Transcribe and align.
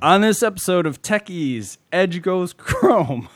On 0.00 0.22
this 0.22 0.42
episode 0.42 0.86
of 0.86 1.02
Techies, 1.02 1.76
Edge 1.92 2.22
goes 2.22 2.52
chrome, 2.58 3.28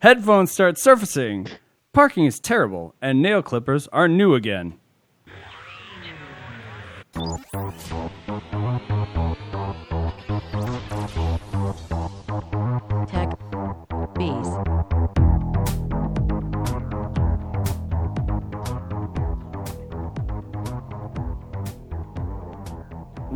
headphones 0.00 0.52
start 0.52 0.78
surfacing, 0.78 1.48
parking 1.92 2.24
is 2.24 2.38
terrible, 2.38 2.94
and 3.02 3.20
nail 3.20 3.42
clippers 3.42 3.88
are 3.88 4.06
new 4.06 4.34
again. 4.34 4.78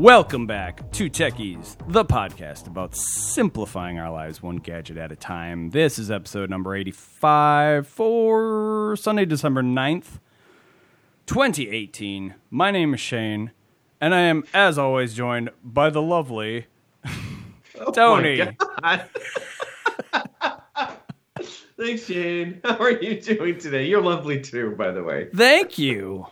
Welcome 0.02 0.48
back 0.48 0.90
to 0.94 1.08
Techies, 1.08 1.76
the 1.86 2.04
podcast 2.04 2.66
about 2.66 2.96
simplifying 2.96 4.00
our 4.00 4.10
lives 4.10 4.42
one 4.42 4.56
gadget 4.56 4.96
at 4.96 5.12
a 5.12 5.16
time. 5.16 5.70
This 5.70 5.96
is 5.96 6.10
episode 6.10 6.50
number 6.50 6.74
85 6.74 7.86
for 7.86 8.96
Sunday, 8.96 9.26
December 9.26 9.62
9th, 9.62 10.18
2018. 11.26 12.34
My 12.50 12.72
name 12.72 12.94
is 12.94 13.00
Shane, 13.00 13.52
and 14.00 14.12
I 14.12 14.22
am, 14.22 14.42
as 14.52 14.76
always, 14.76 15.14
joined 15.14 15.50
by 15.62 15.88
the 15.88 16.02
lovely 16.02 16.66
oh 17.80 17.92
Tony. 17.92 18.56
God. 18.82 19.04
Thanks, 21.78 22.06
Shane. 22.06 22.60
How 22.64 22.76
are 22.78 22.90
you 22.90 23.20
doing 23.20 23.56
today? 23.56 23.86
You're 23.86 24.02
lovely 24.02 24.40
too, 24.40 24.74
by 24.76 24.90
the 24.90 25.04
way. 25.04 25.28
Thank 25.32 25.78
you. 25.78 26.26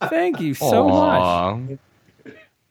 Thank 0.00 0.40
you 0.40 0.54
so 0.54 0.88
much. 0.88 1.80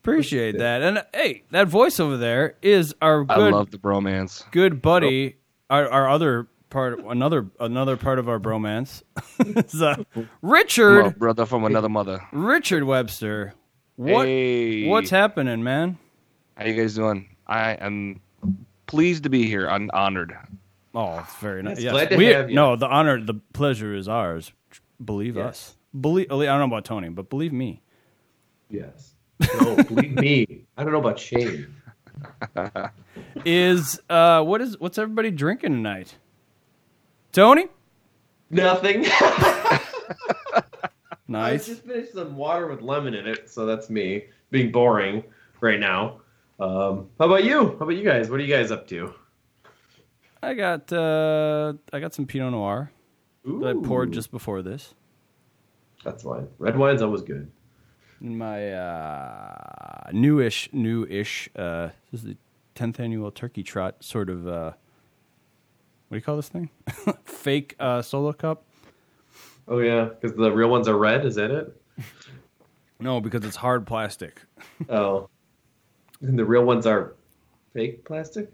Aw, 0.09 0.13
Appreciate 0.13 0.57
that. 0.57 0.81
And 0.81 1.03
hey, 1.13 1.43
that 1.51 1.67
voice 1.67 1.99
over 1.99 2.17
there 2.17 2.55
is 2.61 2.93
our 3.01 3.25
I 3.29 3.35
good 3.35 3.53
love 3.53 3.71
the 3.71 3.77
bromance. 3.77 4.49
good 4.51 4.81
buddy, 4.81 5.35
our, 5.69 5.87
our 5.89 6.09
other 6.09 6.47
part, 6.69 6.99
another 7.05 7.47
another 7.59 7.97
part 7.97 8.19
of 8.19 8.27
our 8.29 8.39
bromance, 8.39 9.01
is, 9.39 9.81
uh, 9.81 9.95
I'm 10.15 10.23
a 10.23 10.27
Richard 10.41 11.17
brother 11.19 11.45
from 11.45 11.63
another 11.65 11.89
mother. 11.89 12.21
Richard 12.31 12.83
Webster. 12.83 13.53
What 13.95 14.27
Hey, 14.27 14.87
what's 14.87 15.09
happening, 15.09 15.61
man? 15.63 15.97
How 16.55 16.65
you 16.65 16.73
guys 16.73 16.95
doing? 16.95 17.35
I 17.47 17.71
am 17.73 18.21
pleased 18.87 19.23
to 19.23 19.29
be 19.29 19.45
here. 19.45 19.67
I'm 19.67 19.89
honored. 19.93 20.35
Oh, 20.95 21.19
it's 21.19 21.35
very 21.35 21.61
nice. 21.63 21.77
Yes, 21.77 21.83
Yes. 21.83 21.91
glad 21.93 22.09
to 22.11 22.15
we, 22.17 22.25
have 22.27 22.49
you. 22.49 22.55
No, 22.55 22.75
the 22.75 22.87
honor, 22.87 23.21
the 23.21 23.35
pleasure 23.53 23.93
is 23.93 24.07
ours. 24.07 24.51
Believe 25.03 25.35
Yes. 25.35 25.45
us. 25.47 25.75
Believe. 25.99 26.27
I 26.31 26.35
don't 26.45 26.59
know 26.59 26.63
about 26.65 26.85
Tony, 26.85 27.09
but 27.09 27.29
believe 27.29 27.51
me. 27.53 27.81
Yes. 28.69 29.15
No, 29.39 29.75
believe 29.83 30.13
me. 30.15 30.65
I 30.77 30.83
don't 30.83 30.93
know 30.93 30.99
about 30.99 31.19
Shane. 31.19 31.73
Is 33.45 33.99
uh, 34.09 34.43
what 34.43 34.61
is 34.61 34.77
what's 34.79 34.97
everybody 34.97 35.31
drinking 35.31 35.71
tonight? 35.71 36.15
Tony, 37.31 37.67
Nothing. 38.49 39.05
I 39.07 39.81
nice. 41.27 41.67
just 41.67 41.85
finished 41.85 42.13
some 42.13 42.35
water 42.35 42.67
with 42.67 42.81
lemon 42.81 43.13
in 43.13 43.27
it, 43.27 43.49
so 43.49 43.65
that's 43.65 43.89
me 43.89 44.25
being 44.49 44.71
boring 44.71 45.23
right 45.61 45.79
now. 45.79 46.21
Um, 46.59 47.09
how 47.19 47.25
about 47.25 47.43
you? 47.43 47.69
How 47.77 47.85
about 47.85 47.89
you 47.95 48.03
guys? 48.03 48.29
What 48.29 48.39
are 48.39 48.43
you 48.43 48.53
guys 48.53 48.71
up 48.71 48.87
to? 48.87 49.13
I 50.41 50.53
got 50.55 50.91
uh, 50.91 51.73
I 51.93 51.99
got 51.99 52.13
some 52.13 52.25
Pinot 52.25 52.51
Noir 52.51 52.91
that 53.45 53.77
I 53.77 53.87
poured 53.87 54.11
just 54.11 54.31
before 54.31 54.61
this. 54.61 54.93
That's 56.03 56.23
wine. 56.23 56.47
Red 56.57 56.77
wine's 56.77 57.01
always 57.01 57.21
good. 57.21 57.51
In 58.21 58.37
my 58.37 58.73
uh, 58.73 60.09
newish, 60.11 60.69
newish. 60.73 61.49
Uh, 61.55 61.89
this 62.11 62.21
is 62.21 62.23
the 62.23 62.37
tenth 62.75 62.99
annual 62.99 63.31
Turkey 63.31 63.63
Trot 63.63 64.03
sort 64.03 64.29
of. 64.29 64.47
Uh, 64.47 64.71
what 66.09 66.15
do 66.15 66.17
you 66.17 66.21
call 66.21 66.35
this 66.35 66.49
thing? 66.49 66.69
Fake 67.23 67.75
uh, 67.79 68.01
solo 68.01 68.33
cup. 68.33 68.63
Oh 69.67 69.79
yeah, 69.79 70.05
because 70.05 70.35
the 70.35 70.51
real 70.51 70.69
ones 70.69 70.87
are 70.87 70.97
red. 70.97 71.25
Is 71.25 71.35
that 71.35 71.51
it? 71.51 71.81
No, 72.99 73.21
because 73.21 73.45
it's 73.45 73.55
hard 73.55 73.85
plastic. 73.87 74.41
Oh, 74.89 75.29
and 76.21 76.39
the 76.39 76.45
real 76.45 76.63
ones 76.63 76.85
are 76.85 77.15
fake 77.73 78.03
plastic. 78.05 78.49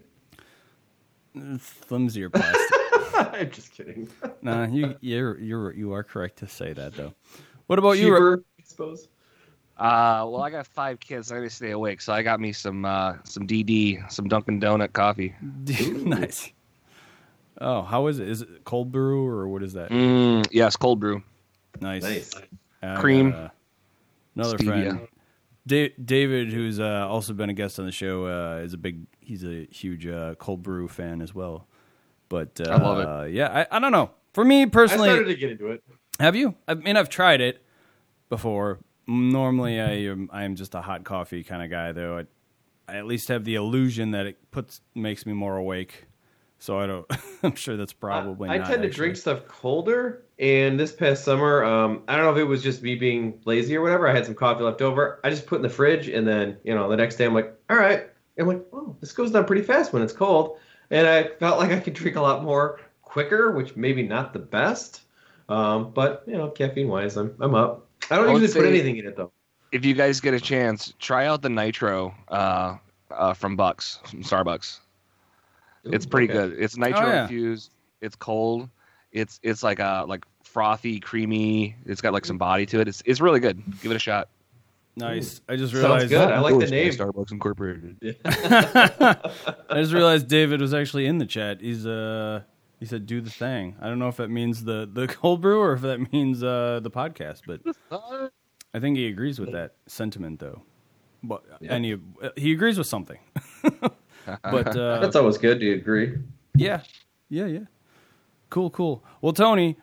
It's 1.34 1.68
flimsier 1.68 2.30
plastic. 2.30 2.78
I'm 3.34 3.50
just 3.50 3.72
kidding. 3.72 4.08
nah, 4.42 4.66
you 4.66 4.96
you're 5.00 5.38
you're 5.38 5.72
you 5.72 5.92
are 5.92 6.02
correct 6.02 6.38
to 6.38 6.48
say 6.48 6.72
that 6.72 6.94
though. 6.94 7.14
What 7.66 7.78
about 7.78 7.98
you? 7.98 8.12
Ro- 8.12 8.34
I 8.34 8.62
suppose. 8.64 9.08
Uh, 9.76 10.24
well, 10.28 10.42
I 10.42 10.50
got 10.50 10.66
five 10.66 10.98
kids. 11.00 11.30
I 11.30 11.36
gotta 11.36 11.50
stay 11.50 11.72
awake, 11.72 12.00
so 12.00 12.12
I 12.12 12.22
got 12.22 12.40
me 12.40 12.52
some 12.52 12.84
uh, 12.84 13.16
some 13.24 13.46
DD, 13.46 14.10
some 14.10 14.26
Dunkin' 14.28 14.60
Donut 14.60 14.92
coffee. 14.92 15.34
nice. 15.42 16.50
Oh, 17.60 17.82
how 17.82 18.06
is 18.06 18.18
it? 18.18 18.28
Is 18.28 18.42
it 18.42 18.64
cold 18.64 18.90
brew 18.90 19.26
or 19.26 19.48
what 19.48 19.62
is 19.62 19.74
that? 19.74 19.90
Mm, 19.90 20.46
yes, 20.50 20.76
cold 20.76 21.00
brew. 21.00 21.22
Nice. 21.80 22.02
Nice. 22.02 22.32
I 22.82 22.96
Cream. 22.96 23.34
uh, 23.34 23.48
another 24.34 24.58
Stevia. 24.58 24.90
friend, 24.90 25.08
da- 25.66 25.94
David, 26.02 26.52
who's 26.52 26.80
uh, 26.80 27.06
also 27.08 27.32
been 27.32 27.50
a 27.50 27.54
guest 27.54 27.78
on 27.78 27.86
the 27.86 27.92
show, 27.92 28.26
uh, 28.26 28.62
is 28.62 28.72
a 28.72 28.78
big. 28.78 29.06
He's 29.20 29.44
a 29.44 29.66
huge 29.70 30.06
uh, 30.06 30.36
cold 30.36 30.62
brew 30.62 30.88
fan 30.88 31.20
as 31.20 31.34
well. 31.34 31.66
But 32.28 32.60
uh, 32.60 32.70
I 32.70 32.76
love 32.76 33.26
it. 33.26 33.32
Yeah, 33.34 33.66
I, 33.70 33.76
I 33.76 33.78
don't 33.78 33.92
know. 33.92 34.10
For 34.32 34.44
me 34.44 34.62
I 34.62 34.66
personally, 34.66 35.08
started 35.08 35.26
to 35.26 35.34
get 35.34 35.50
into 35.50 35.68
it. 35.68 35.82
have 36.18 36.36
you? 36.36 36.54
I 36.66 36.74
mean, 36.74 36.96
I've 36.96 37.08
tried 37.08 37.40
it 37.40 37.62
before. 38.28 38.80
Normally, 39.06 39.80
I 39.80 39.92
am 40.10 40.28
I 40.32 40.44
am 40.44 40.56
just 40.56 40.74
a 40.74 40.80
hot 40.80 41.04
coffee 41.04 41.44
kind 41.44 41.62
of 41.62 41.70
guy, 41.70 41.92
though. 41.92 42.18
I, 42.18 42.92
I 42.92 42.96
at 42.98 43.06
least 43.06 43.28
have 43.28 43.44
the 43.44 43.54
illusion 43.54 44.12
that 44.12 44.26
it 44.26 44.50
puts 44.50 44.80
makes 44.94 45.26
me 45.26 45.32
more 45.32 45.56
awake. 45.56 46.06
So 46.58 46.78
I 46.78 46.86
don't. 46.86 47.06
I'm 47.42 47.54
sure 47.54 47.76
that's 47.76 47.92
probably. 47.92 48.48
I, 48.48 48.54
I 48.54 48.58
tend 48.58 48.82
to 48.82 48.90
drink 48.90 49.16
stuff 49.16 49.46
colder, 49.46 50.24
and 50.38 50.80
this 50.80 50.92
past 50.92 51.24
summer, 51.24 51.64
um, 51.64 52.02
I 52.08 52.16
don't 52.16 52.24
know 52.24 52.32
if 52.32 52.38
it 52.38 52.44
was 52.44 52.62
just 52.62 52.82
me 52.82 52.94
being 52.94 53.40
lazy 53.44 53.76
or 53.76 53.82
whatever. 53.82 54.08
I 54.08 54.14
had 54.14 54.24
some 54.24 54.34
coffee 54.34 54.64
left 54.64 54.82
over. 54.82 55.20
I 55.22 55.30
just 55.30 55.46
put 55.46 55.56
in 55.56 55.62
the 55.62 55.68
fridge, 55.68 56.08
and 56.08 56.26
then 56.26 56.56
you 56.64 56.74
know 56.74 56.88
the 56.88 56.96
next 56.96 57.16
day 57.16 57.26
I'm 57.26 57.34
like, 57.34 57.54
all 57.70 57.76
right. 57.76 58.08
I'm 58.38 58.46
like, 58.46 58.66
oh, 58.72 58.94
this 59.00 59.12
goes 59.12 59.30
down 59.30 59.46
pretty 59.46 59.62
fast 59.62 59.94
when 59.94 60.02
it's 60.02 60.12
cold, 60.12 60.58
and 60.90 61.06
I 61.06 61.28
felt 61.38 61.58
like 61.58 61.70
I 61.70 61.80
could 61.80 61.94
drink 61.94 62.16
a 62.16 62.20
lot 62.20 62.44
more 62.44 62.80
quicker, 63.00 63.52
which 63.52 63.76
maybe 63.76 64.02
not 64.02 64.34
the 64.34 64.38
best, 64.38 65.00
um, 65.48 65.92
but 65.92 66.22
you 66.26 66.34
know, 66.34 66.50
caffeine 66.50 66.88
wise, 66.88 67.16
I'm 67.16 67.34
I'm 67.40 67.54
up. 67.54 67.85
I 68.10 68.16
don't 68.16 68.28
I 68.28 68.32
would 68.32 68.42
usually 68.42 68.62
put 68.62 68.68
anything 68.68 68.96
in 68.96 69.06
it 69.06 69.16
though. 69.16 69.32
If 69.72 69.84
you 69.84 69.94
guys 69.94 70.20
get 70.20 70.32
a 70.34 70.40
chance, 70.40 70.94
try 70.98 71.26
out 71.26 71.42
the 71.42 71.48
Nitro 71.48 72.14
uh, 72.28 72.76
uh, 73.10 73.34
from 73.34 73.56
Bucks, 73.56 73.98
from 74.06 74.22
Starbucks. 74.22 74.78
It's 75.84 76.06
pretty 76.06 76.32
okay. 76.32 76.48
good. 76.50 76.60
It's 76.60 76.76
nitro 76.76 77.00
Oh, 77.06 77.08
yeah. 77.08 77.22
infused. 77.22 77.70
It's 78.00 78.16
cold. 78.16 78.68
It's 79.12 79.38
it's 79.42 79.62
like 79.62 79.78
a 79.78 80.04
like 80.08 80.24
frothy, 80.42 80.98
creamy. 80.98 81.76
It's 81.86 82.00
got 82.00 82.12
like 82.12 82.24
some 82.24 82.38
body 82.38 82.66
to 82.66 82.80
it. 82.80 82.88
It's 82.88 83.02
it's 83.06 83.20
really 83.20 83.38
good. 83.40 83.62
Give 83.82 83.92
it 83.92 83.96
a 83.96 84.00
shot. 84.00 84.28
Nice. 84.96 85.40
I 85.48 85.56
just 85.56 85.72
Sounds 85.72 85.84
realized. 85.84 86.08
good. 86.08 86.28
I 86.32 86.40
like 86.40 86.58
the 86.58 86.66
name. 86.66 86.90
Starbucks 86.90 87.30
Incorporated. 87.30 88.16
I 88.24 89.74
just 89.74 89.92
realized 89.92 90.26
David 90.26 90.60
was 90.60 90.72
actually 90.74 91.06
in 91.06 91.18
the 91.18 91.26
chat. 91.26 91.60
He's 91.60 91.86
uh 91.86 92.42
he 92.80 92.86
said 92.86 93.06
do 93.06 93.20
the 93.20 93.30
thing. 93.30 93.74
I 93.80 93.88
don't 93.88 93.98
know 93.98 94.08
if 94.08 94.16
that 94.18 94.28
means 94.28 94.64
the 94.64 94.88
the 94.90 95.06
cold 95.20 95.40
brew 95.40 95.60
or 95.60 95.72
if 95.74 95.80
that 95.82 96.12
means 96.12 96.42
uh 96.42 96.80
the 96.82 96.90
podcast, 96.90 97.42
but 97.46 97.60
I 98.74 98.80
think 98.80 98.96
he 98.96 99.06
agrees 99.06 99.38
with 99.40 99.52
that 99.52 99.74
sentiment 99.86 100.40
though. 100.40 100.62
But 101.22 101.44
Yeah. 101.60 101.74
and 101.74 101.84
he 101.84 101.96
he 102.36 102.52
agrees 102.52 102.76
with 102.78 102.86
something. 102.86 103.18
but 104.42 104.76
uh 104.76 104.98
That's 105.00 105.16
always 105.16 105.38
good. 105.38 105.60
Do 105.60 105.66
you 105.66 105.74
agree? 105.74 106.18
yeah. 106.56 106.82
Yeah, 107.28 107.46
yeah. 107.46 107.64
Cool, 108.50 108.70
cool. 108.70 109.02
Well, 109.20 109.32
Tony, 109.32 109.76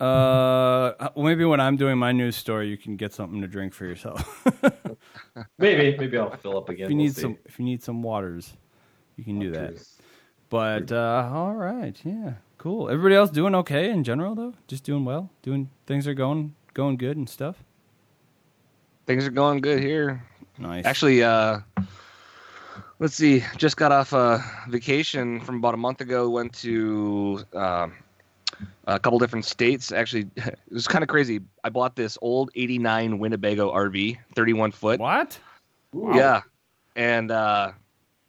uh 0.00 1.08
maybe 1.16 1.44
when 1.44 1.60
I'm 1.60 1.76
doing 1.76 1.98
my 1.98 2.12
news 2.12 2.36
story 2.36 2.68
you 2.68 2.76
can 2.76 2.96
get 2.96 3.12
something 3.12 3.40
to 3.40 3.46
drink 3.48 3.72
for 3.72 3.84
yourself. 3.86 4.44
Maybe 5.58 5.96
maybe 5.98 6.18
I'll 6.18 6.36
fill 6.36 6.58
up 6.58 6.68
again. 6.68 6.86
if 6.86 6.90
you 6.90 6.96
We'll 6.96 7.04
need 7.06 7.14
see. 7.14 7.22
some 7.22 7.38
if 7.44 7.58
you 7.58 7.64
need 7.64 7.82
some 7.82 8.02
waters, 8.02 8.52
you 9.16 9.24
can 9.24 9.38
do 9.38 9.50
that. 9.52 9.70
Cheers. 9.70 9.93
But 10.54 10.92
uh, 10.92 11.32
all 11.34 11.52
right, 11.52 12.00
yeah, 12.04 12.34
cool. 12.58 12.88
Everybody 12.88 13.16
else 13.16 13.30
doing 13.30 13.56
okay 13.56 13.90
in 13.90 14.04
general 14.04 14.36
though? 14.36 14.54
Just 14.68 14.84
doing 14.84 15.04
well. 15.04 15.28
Doing 15.42 15.68
things 15.88 16.06
are 16.06 16.14
going 16.14 16.54
going 16.74 16.96
good 16.96 17.16
and 17.16 17.28
stuff. 17.28 17.56
Things 19.04 19.26
are 19.26 19.32
going 19.32 19.62
good 19.62 19.80
here. 19.80 20.22
Nice. 20.56 20.86
Actually, 20.86 21.24
uh, 21.24 21.58
let's 23.00 23.16
see. 23.16 23.42
Just 23.56 23.76
got 23.76 23.90
off 23.90 24.12
a 24.12 24.44
vacation 24.68 25.40
from 25.40 25.56
about 25.56 25.74
a 25.74 25.76
month 25.76 26.00
ago. 26.00 26.30
Went 26.30 26.54
to 26.60 27.42
uh, 27.52 27.88
a 28.86 29.00
couple 29.00 29.18
different 29.18 29.46
states. 29.46 29.90
Actually, 29.90 30.30
it 30.36 30.56
was 30.70 30.86
kind 30.86 31.02
of 31.02 31.08
crazy. 31.08 31.40
I 31.64 31.68
bought 31.68 31.96
this 31.96 32.16
old 32.22 32.52
'89 32.54 33.18
Winnebago 33.18 33.74
RV, 33.74 34.18
31 34.36 34.70
foot. 34.70 35.00
what? 35.00 35.36
Yeah, 35.92 36.42
and 36.94 37.32
uh, 37.32 37.72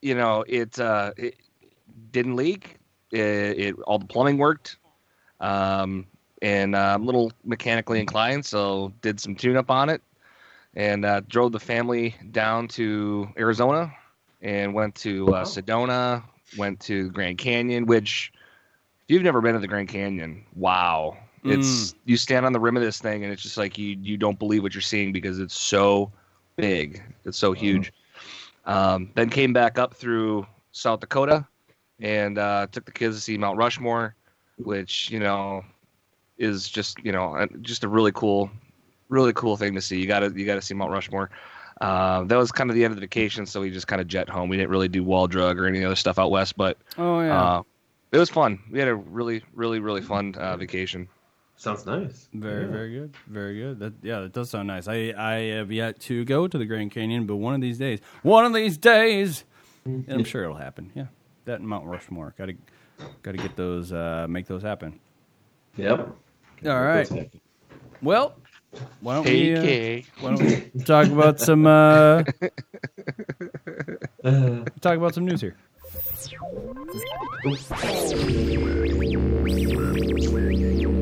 you 0.01 0.15
know 0.15 0.43
it, 0.47 0.79
uh, 0.79 1.11
it 1.17 1.35
didn't 2.15 2.37
leak. 2.37 2.77
It, 3.11 3.19
it 3.19 3.75
all 3.81 3.99
the 3.99 4.05
plumbing 4.05 4.37
worked, 4.37 4.77
um, 5.41 6.07
and 6.41 6.73
uh, 6.73 6.93
I'm 6.95 7.03
a 7.03 7.05
little 7.05 7.31
mechanically 7.43 7.99
inclined, 7.99 8.45
so 8.45 8.93
did 9.01 9.19
some 9.19 9.35
tune 9.35 9.57
up 9.57 9.69
on 9.69 9.89
it, 9.89 10.01
and 10.75 11.05
uh, 11.05 11.21
drove 11.27 11.51
the 11.51 11.59
family 11.59 12.15
down 12.31 12.69
to 12.69 13.27
Arizona, 13.37 13.93
and 14.41 14.73
went 14.73 14.95
to 14.95 15.27
uh, 15.35 15.43
Sedona, 15.43 16.23
went 16.57 16.79
to 16.81 17.09
Grand 17.11 17.37
Canyon. 17.37 17.85
Which, 17.85 18.31
if 19.03 19.13
you've 19.13 19.23
never 19.23 19.41
been 19.41 19.53
to 19.53 19.59
the 19.59 19.67
Grand 19.67 19.89
Canyon, 19.89 20.45
wow, 20.55 21.17
it's 21.43 21.95
you 22.05 22.15
stand 22.15 22.45
on 22.45 22.53
the 22.53 22.59
rim 22.59 22.77
of 22.77 22.81
this 22.81 22.99
thing 22.99 23.23
and 23.23 23.31
it's 23.31 23.43
just 23.43 23.57
like 23.57 23.77
you 23.77 23.97
you 24.01 24.17
don't 24.17 24.39
believe 24.39 24.63
what 24.63 24.73
you're 24.73 24.81
seeing 24.81 25.11
because 25.11 25.39
it's 25.39 25.57
so 25.57 26.11
big, 26.55 27.03
it's 27.25 27.37
so 27.37 27.51
huge. 27.51 27.91
Um, 28.65 29.11
then 29.15 29.29
came 29.29 29.53
back 29.53 29.77
up 29.77 29.93
through 29.93 30.47
South 30.71 31.01
Dakota 31.01 31.45
and 31.99 32.37
uh, 32.37 32.67
took 32.71 32.85
the 32.85 32.91
kids 32.91 33.15
to 33.15 33.21
see 33.21 33.37
Mount 33.37 33.57
Rushmore, 33.57 34.15
which 34.57 35.09
you 35.11 35.19
know 35.19 35.63
is 36.37 36.67
just 36.69 36.97
you 37.03 37.11
know 37.11 37.47
just 37.61 37.83
a 37.83 37.87
really 37.87 38.11
cool, 38.11 38.49
really 39.09 39.33
cool 39.33 39.57
thing 39.57 39.73
to 39.75 39.81
see. 39.81 39.99
You 39.99 40.07
gotta 40.07 40.31
you 40.35 40.45
gotta 40.45 40.61
see 40.61 40.73
Mount 40.73 40.91
Rushmore. 40.91 41.29
Uh, 41.81 42.23
that 42.23 42.37
was 42.37 42.51
kind 42.53 42.69
of 42.69 42.75
the 42.75 42.85
end 42.85 42.91
of 42.93 42.95
the 42.95 43.01
vacation, 43.01 43.45
so 43.45 43.59
we 43.61 43.69
just 43.69 43.87
kind 43.87 44.01
of 44.01 44.07
jet 44.07 44.29
home. 44.29 44.47
We 44.49 44.55
didn't 44.57 44.69
really 44.69 44.87
do 44.87 45.03
wall 45.03 45.27
drug 45.27 45.59
or 45.59 45.65
any 45.67 45.83
other 45.83 45.95
stuff 45.95 46.17
out 46.17 46.31
west, 46.31 46.55
but 46.55 46.77
Oh 46.97 47.19
yeah. 47.19 47.41
uh, 47.57 47.63
it 48.13 48.17
was 48.17 48.29
fun. 48.29 48.59
We 48.71 48.79
had 48.79 48.87
a 48.87 48.95
really, 48.95 49.43
really, 49.53 49.79
really 49.79 50.01
fun 50.01 50.35
uh, 50.35 50.55
vacation. 50.55 51.09
Sounds 51.57 51.85
nice. 51.85 52.29
Very, 52.33 52.63
Yeah. 52.65 52.71
very 52.71 52.93
good. 52.93 53.15
Very 53.27 53.59
good. 53.59 53.79
That 53.79 53.93
yeah, 54.01 54.21
that 54.21 54.31
does 54.31 54.49
sound 54.49 54.67
nice. 54.67 54.87
I 54.87 55.13
I 55.17 55.33
have 55.57 55.69
yet 55.71 55.99
to 56.01 56.23
go 56.23 56.47
to 56.47 56.57
the 56.57 56.65
Grand 56.65 56.91
Canyon, 56.91 57.25
but 57.25 57.35
one 57.37 57.55
of 57.55 57.61
these 57.61 57.77
days, 57.77 57.99
one 58.23 58.45
of 58.45 58.53
these 58.53 58.77
days, 58.77 59.43
and 59.85 60.05
I'm 60.09 60.23
sure 60.23 60.43
it'll 60.43 60.55
happen. 60.55 60.91
Yeah, 60.95 61.07
that 61.45 61.59
and 61.59 61.67
Mount 61.67 61.85
Rushmore. 61.85 62.33
Got 62.37 62.47
to 62.47 62.55
got 63.23 63.31
to 63.31 63.37
get 63.37 63.55
those, 63.55 63.91
uh, 63.91 64.25
make 64.29 64.47
those 64.47 64.61
happen. 64.61 64.99
Yep. 65.77 66.15
All 66.65 66.81
right. 66.83 67.29
Well, 68.01 68.35
why 69.01 69.15
don't 69.15 69.25
we 69.25 69.55
uh, 69.55 70.01
why 70.19 70.35
don't 70.35 70.73
we 70.75 70.83
talk 70.83 71.07
about 71.07 71.39
some 71.39 71.65
uh, 71.65 72.23
Uh, 74.23 74.63
talk 74.81 74.97
about 74.97 75.13
some 75.13 75.25
news 75.25 75.41
here? 75.41 75.55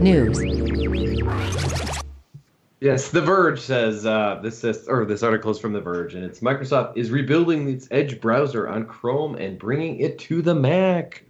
News. 0.02 0.40
Yes, 2.84 3.12
The 3.12 3.22
Verge 3.22 3.62
says 3.62 4.06
uh, 4.06 4.42
this 4.44 4.60
says, 4.60 4.90
or 4.90 5.06
this 5.06 5.24
article 5.24 5.50
is 5.50 5.58
from 5.58 5.72
The 5.72 5.80
Verge, 5.80 6.16
and 6.16 6.26
it's 6.26 6.42
Microsoft 6.42 6.98
is 6.98 7.12
rebuilding 7.12 7.70
its 7.70 7.88
Edge 7.92 8.20
browser 8.20 8.68
on 8.68 8.86
Chrome 8.86 9.36
and 9.36 9.58
bringing 9.58 10.02
it 10.02 10.20
to 10.20 10.42
the 10.42 10.54
Mac. 10.54 11.24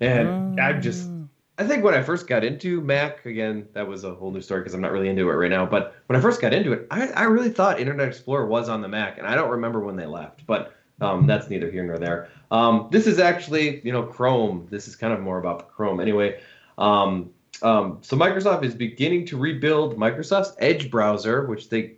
And 0.00 0.60
I'm 0.60 0.80
just, 0.80 1.10
I 1.58 1.66
think 1.66 1.82
when 1.82 1.94
I 1.94 2.02
first 2.04 2.28
got 2.28 2.44
into 2.44 2.80
Mac, 2.80 3.26
again, 3.26 3.66
that 3.72 3.88
was 3.88 4.04
a 4.04 4.14
whole 4.14 4.30
new 4.30 4.40
story 4.40 4.60
because 4.60 4.72
I'm 4.72 4.80
not 4.80 4.92
really 4.92 5.08
into 5.08 5.28
it 5.28 5.32
right 5.32 5.50
now. 5.50 5.66
But 5.66 5.96
when 6.06 6.16
I 6.16 6.22
first 6.22 6.40
got 6.40 6.54
into 6.54 6.72
it, 6.72 6.86
I, 6.92 7.08
I 7.08 7.24
really 7.24 7.50
thought 7.50 7.80
Internet 7.80 8.06
Explorer 8.06 8.46
was 8.46 8.68
on 8.68 8.80
the 8.80 8.86
Mac, 8.88 9.18
and 9.18 9.26
I 9.26 9.34
don't 9.34 9.50
remember 9.50 9.80
when 9.80 9.96
they 9.96 10.06
left, 10.06 10.46
but 10.46 10.76
um, 11.00 11.26
that's 11.26 11.50
neither 11.50 11.72
here 11.72 11.82
nor 11.82 11.98
there. 11.98 12.28
Um, 12.52 12.86
this 12.92 13.08
is 13.08 13.18
actually, 13.18 13.80
you 13.84 13.90
know, 13.90 14.04
Chrome. 14.04 14.68
This 14.70 14.86
is 14.86 14.94
kind 14.94 15.12
of 15.12 15.18
more 15.18 15.40
about 15.40 15.72
Chrome. 15.72 15.98
Anyway, 15.98 16.40
um, 16.78 17.30
um, 17.62 17.98
so 18.02 18.16
Microsoft 18.16 18.64
is 18.64 18.74
beginning 18.74 19.26
to 19.26 19.36
rebuild 19.36 19.96
Microsoft's 19.96 20.54
Edge 20.58 20.90
browser, 20.90 21.46
which 21.46 21.68
they, 21.68 21.94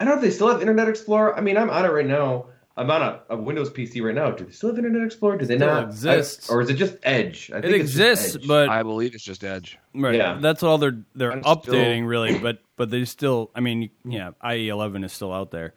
I 0.00 0.04
don't 0.04 0.14
know 0.14 0.14
if 0.16 0.20
they 0.22 0.30
still 0.30 0.48
have 0.50 0.60
Internet 0.60 0.88
Explorer. 0.88 1.36
I 1.36 1.40
mean, 1.40 1.56
I'm 1.56 1.70
on 1.70 1.84
it 1.84 1.88
right 1.88 2.06
now. 2.06 2.46
I'm 2.78 2.90
on 2.90 3.00
a, 3.00 3.22
a 3.30 3.36
Windows 3.36 3.70
PC 3.70 4.02
right 4.04 4.14
now. 4.14 4.30
Do 4.32 4.44
they 4.44 4.52
still 4.52 4.68
have 4.68 4.76
Internet 4.78 5.02
Explorer? 5.06 5.38
Do 5.38 5.46
they 5.46 5.56
Still 5.56 5.68
not? 5.68 5.84
exist, 5.84 6.50
or 6.50 6.60
is 6.60 6.68
it 6.68 6.74
just 6.74 6.96
Edge? 7.04 7.50
I 7.50 7.58
It 7.58 7.62
think 7.62 7.74
it's 7.76 7.82
exists, 7.96 8.36
Edge. 8.36 8.46
but 8.46 8.68
I 8.68 8.82
believe 8.82 9.14
it's 9.14 9.24
just 9.24 9.42
Edge. 9.44 9.78
right, 9.94 10.14
Yeah. 10.14 10.38
that's 10.42 10.62
all 10.62 10.76
they're 10.76 10.98
they're 11.14 11.32
I'm 11.32 11.40
still- 11.42 11.56
updating 11.56 12.06
really. 12.06 12.38
But 12.38 12.58
but 12.76 12.90
they 12.90 13.06
still, 13.06 13.50
I 13.54 13.60
mean, 13.60 13.88
yeah, 14.04 14.32
IE 14.44 14.68
11 14.68 15.04
is 15.04 15.12
still 15.14 15.32
out 15.32 15.50
there. 15.52 15.72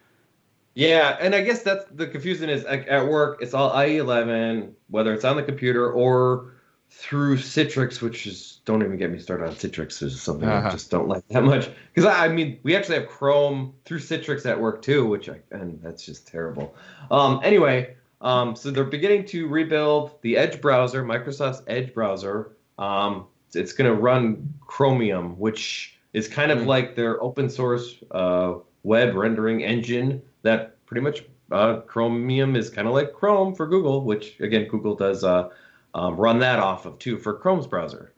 Yeah, 0.75 1.17
and 1.21 1.33
I 1.33 1.41
guess 1.41 1.63
that's 1.63 1.85
the 1.93 2.05
confusion 2.07 2.49
is 2.49 2.63
at 2.65 3.07
work. 3.07 3.39
It's 3.41 3.53
all 3.53 3.71
IE11, 3.71 4.71
whether 4.89 5.13
it's 5.13 5.23
on 5.25 5.35
the 5.37 5.43
computer 5.43 5.89
or 5.91 6.51
through 6.91 7.37
Citrix, 7.37 8.01
which 8.01 8.25
is 8.27 8.61
don't 8.65 8.81
even 8.83 8.97
get 8.97 9.11
me 9.11 9.19
started 9.19 9.45
on 9.47 9.53
Citrix. 9.55 10.01
Is 10.01 10.21
something 10.21 10.47
I 10.49 10.57
Uh-huh. 10.57 10.71
just 10.71 10.89
don't 10.91 11.07
like 11.07 11.27
that 11.29 11.43
much 11.43 11.69
because 11.93 12.05
I, 12.05 12.25
I 12.25 12.27
mean 12.29 12.59
we 12.63 12.75
actually 12.75 12.99
have 12.99 13.07
Chrome 13.07 13.73
through 13.85 13.99
Citrix 13.99 14.45
at 14.45 14.59
work 14.59 14.81
too, 14.81 15.05
which 15.05 15.29
I 15.29 15.39
and 15.51 15.79
that's 15.81 16.05
just 16.05 16.27
terrible. 16.27 16.75
Um, 17.11 17.39
anyway, 17.43 17.95
um, 18.21 18.55
so 18.55 18.71
they're 18.71 18.83
beginning 18.83 19.25
to 19.27 19.47
rebuild 19.47 20.21
the 20.21 20.35
Edge 20.37 20.61
browser, 20.61 21.03
Microsoft's 21.03 21.61
Edge 21.67 21.93
browser. 21.93 22.51
Um, 22.77 23.27
it's 23.53 23.73
going 23.73 23.89
to 23.89 23.95
run 23.99 24.53
Chromium, 24.61 25.37
which 25.39 25.97
is 26.13 26.27
kind 26.27 26.51
of 26.51 26.59
Hmm. 26.61 26.67
like 26.67 26.95
their 26.95 27.21
open 27.23 27.49
source 27.49 27.95
uh, 28.11 28.55
web 28.83 29.15
rendering 29.15 29.63
engine 29.63 30.21
that 30.41 30.83
pretty 30.85 31.01
much 31.01 31.23
uh, 31.51 31.81
Chromium 31.81 32.55
is 32.55 32.69
kind 32.69 32.87
of 32.87 32.93
like 32.93 33.13
Chrome 33.13 33.53
for 33.55 33.67
Google, 33.67 34.03
which 34.05 34.39
again 34.39 34.67
Google 34.67 34.95
does 34.95 35.23
uh, 35.23 35.49
um, 35.93 36.15
run 36.15 36.39
that 36.39 36.59
off 36.59 36.85
of 36.85 36.99
too 36.99 37.17
for 37.17 37.33
Chrome's 37.33 37.67
browser. 37.67 38.13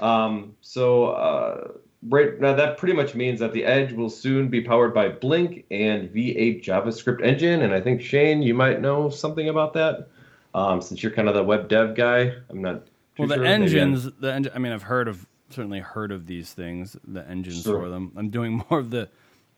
Um, 0.00 0.54
so 0.60 1.06
uh, 1.06 1.68
right 2.08 2.38
now 2.40 2.54
that 2.54 2.78
pretty 2.78 2.94
much 2.94 3.14
means 3.14 3.40
that 3.40 3.52
the 3.52 3.64
Edge 3.64 3.92
will 3.92 4.10
soon 4.10 4.48
be 4.48 4.60
powered 4.60 4.92
by 4.94 5.08
Blink 5.08 5.64
and 5.70 6.08
V8 6.10 6.62
JavaScript 6.64 7.22
engine, 7.22 7.62
and 7.62 7.72
I 7.72 7.80
think 7.80 8.00
Shane, 8.02 8.42
you 8.42 8.54
might 8.54 8.80
know 8.80 9.08
something 9.08 9.48
about 9.48 9.72
that 9.74 10.08
um, 10.54 10.80
since 10.80 11.02
you're 11.02 11.12
kind 11.12 11.28
of 11.28 11.34
the 11.34 11.44
web 11.44 11.68
dev 11.68 11.94
guy. 11.94 12.32
I'm 12.50 12.62
not. 12.62 12.82
Well, 13.18 13.28
the 13.28 13.34
sure. 13.36 13.44
Maybe 13.44 13.54
engines, 13.54 14.10
the 14.20 14.32
engine. 14.32 14.52
I 14.54 14.58
mean, 14.58 14.72
I've 14.72 14.82
heard 14.82 15.08
of 15.08 15.26
certainly 15.50 15.80
heard 15.80 16.12
of 16.12 16.26
these 16.26 16.52
things, 16.52 16.96
the 17.06 17.26
engines 17.28 17.62
Sure. 17.62 17.80
for 17.80 17.88
them. 17.88 18.12
I'm 18.16 18.30
doing 18.30 18.62
more 18.70 18.78
of 18.78 18.90
the, 18.90 19.08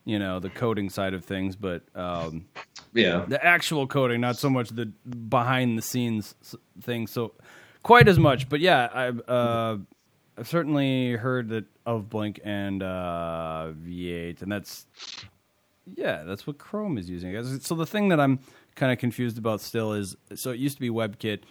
you 0.09 0.19
know, 0.19 0.41
the 0.41 0.49
coding 0.49 0.89
side 0.89 1.13
of 1.13 1.23
things, 1.23 1.55
but 1.55 1.83
um, 1.95 2.47
yeah. 2.95 3.27
the 3.29 3.45
actual 3.45 3.87
coding, 3.87 4.23
not 4.23 4.39
so 4.39 4.49
much 4.49 4.71
the 4.71 4.87
behind 4.87 5.77
the 5.77 5.83
scenes 5.83 6.35
thing. 6.81 7.07
So 7.07 7.35
quite 7.83 8.09
as 8.09 8.19
much, 8.19 8.49
but 8.49 8.61
yeah, 8.61 8.89
I've 8.91 9.21
uh, 9.29 9.77
I've 10.39 10.49
certainly 10.49 11.13
heard 11.13 11.51
that 11.51 11.67
of 11.85 12.09
Blink 12.09 12.41
and 12.43 12.83
uh, 12.83 13.73
V8, 13.85 14.41
and 14.41 14.51
that's 14.51 14.87
yeah, 15.95 16.25
that's 16.25 16.47
what 16.47 16.57
Chrome 16.57 16.97
is 16.97 17.11
using. 17.11 17.61
So 17.61 17.75
the 17.75 17.87
thing 17.87 18.09
that 18.09 18.19
I'm 18.19 18.41
kind 18.77 18.91
of 18.91 18.99
confused 18.99 19.37
about 19.37 19.61
still 19.61 19.93
is 19.93 20.17
so 20.35 20.53
it 20.53 20.59
used 20.59 20.77
to 20.77 20.81
be 20.81 20.89
WebKit, 20.89 21.43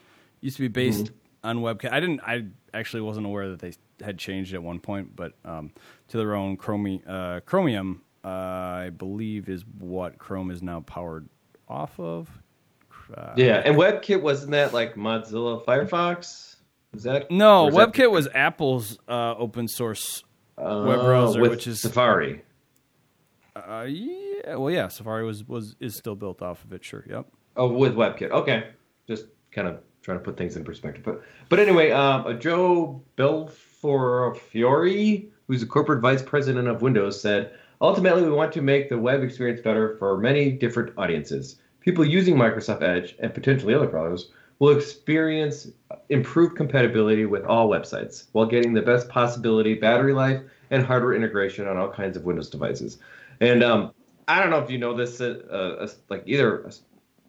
used 0.41 0.57
to 0.57 0.63
be 0.63 0.67
based 0.67 1.11
on 1.43 1.59
WebKit. 1.59 1.91
I 1.91 1.99
didn't. 1.99 2.21
I 2.21 2.45
actually 2.73 3.03
wasn't 3.03 3.27
aware 3.27 3.49
that 3.49 3.59
they 3.59 3.73
had 4.03 4.17
changed 4.17 4.55
at 4.55 4.63
one 4.63 4.79
point, 4.79 5.15
but 5.15 5.33
um, 5.45 5.69
to 6.07 6.17
their 6.17 6.33
own 6.33 6.57
Chromi, 6.57 7.03
uh, 7.07 7.41
Chromium, 7.41 8.01
I 8.27 8.89
believe 8.89 9.49
is 9.49 9.63
what 9.79 10.17
Chrome 10.17 10.51
is 10.51 10.61
now 10.61 10.81
powered 10.81 11.27
off 11.67 11.97
of. 11.99 12.29
Uh, 13.13 13.33
Yeah, 13.37 13.61
and 13.63 13.75
WebKit 13.77 14.21
wasn't 14.21 14.51
that 14.51 14.73
like 14.73 14.95
Mozilla 14.95 15.63
Firefox? 15.63 16.55
Is 16.93 17.03
that 17.03 17.29
No, 17.31 17.67
is 17.67 17.75
that- 17.75 17.93
WebKit 17.93 18.11
was 18.11 18.27
Apple's 18.33 18.97
uh, 19.07 19.35
open 19.37 19.67
source. 19.67 20.23
Uh, 20.57 20.83
web 20.87 21.01
browser, 21.01 21.41
which 21.41 21.67
is- 21.67 21.81
Safari. 21.81 22.41
Uh, 23.55 23.85
yeah, 23.87 24.55
well, 24.55 24.71
yeah, 24.71 24.87
Safari 24.87 25.25
was 25.25 25.43
was 25.47 25.75
is 25.79 25.95
still 25.97 26.15
built 26.15 26.41
off 26.41 26.63
of 26.63 26.73
it. 26.73 26.83
Sure, 26.83 27.03
yep. 27.09 27.25
Oh, 27.55 27.71
with 27.71 27.95
WebKit. 27.95 28.29
Okay, 28.31 28.69
just 29.07 29.25
kind 29.51 29.67
of 29.67 29.79
trying 30.03 30.17
to 30.19 30.23
put 30.23 30.37
things 30.37 30.55
in 30.55 30.63
perspective. 30.63 31.03
But 31.03 31.21
but 31.49 31.59
anyway, 31.59 31.91
um, 31.91 32.25
uh, 32.27 32.33
Joe 32.33 33.01
Belfiore, 33.17 34.37
who's 35.47 35.63
a 35.63 35.65
corporate 35.65 36.01
vice 36.01 36.21
president 36.21 36.67
of 36.67 36.81
Windows, 36.81 37.19
said, 37.19 37.51
"Ultimately, 37.81 38.23
we 38.23 38.31
want 38.31 38.51
to 38.53 38.61
make 38.61 38.89
the 38.89 38.97
web 38.97 39.23
experience 39.23 39.61
better 39.61 39.95
for 39.97 40.17
many 40.17 40.51
different 40.51 40.93
audiences. 40.97 41.57
People 41.79 42.05
using 42.05 42.35
Microsoft 42.35 42.81
Edge 42.81 43.15
and 43.19 43.33
potentially 43.33 43.73
other 43.73 43.87
browsers 43.87 44.25
will 44.59 44.75
experience 44.75 45.69
improved 46.09 46.55
compatibility 46.55 47.25
with 47.25 47.45
all 47.45 47.69
websites 47.69 48.25
while 48.31 48.45
getting 48.45 48.73
the 48.73 48.81
best 48.81 49.07
possibility 49.09 49.75
battery 49.75 50.13
life 50.13 50.41
and 50.71 50.85
hardware 50.85 51.13
integration 51.13 51.67
on 51.67 51.77
all 51.77 51.89
kinds 51.89 52.17
of 52.17 52.23
Windows 52.25 52.49
devices." 52.49 52.97
And 53.39 53.63
um, 53.63 53.91
I 54.27 54.41
don't 54.41 54.49
know 54.49 54.59
if 54.59 54.69
you 54.69 54.77
know 54.77 54.95
this, 54.95 55.21
uh, 55.21 55.39
uh, 55.49 55.87
like 56.09 56.23
either. 56.25 56.69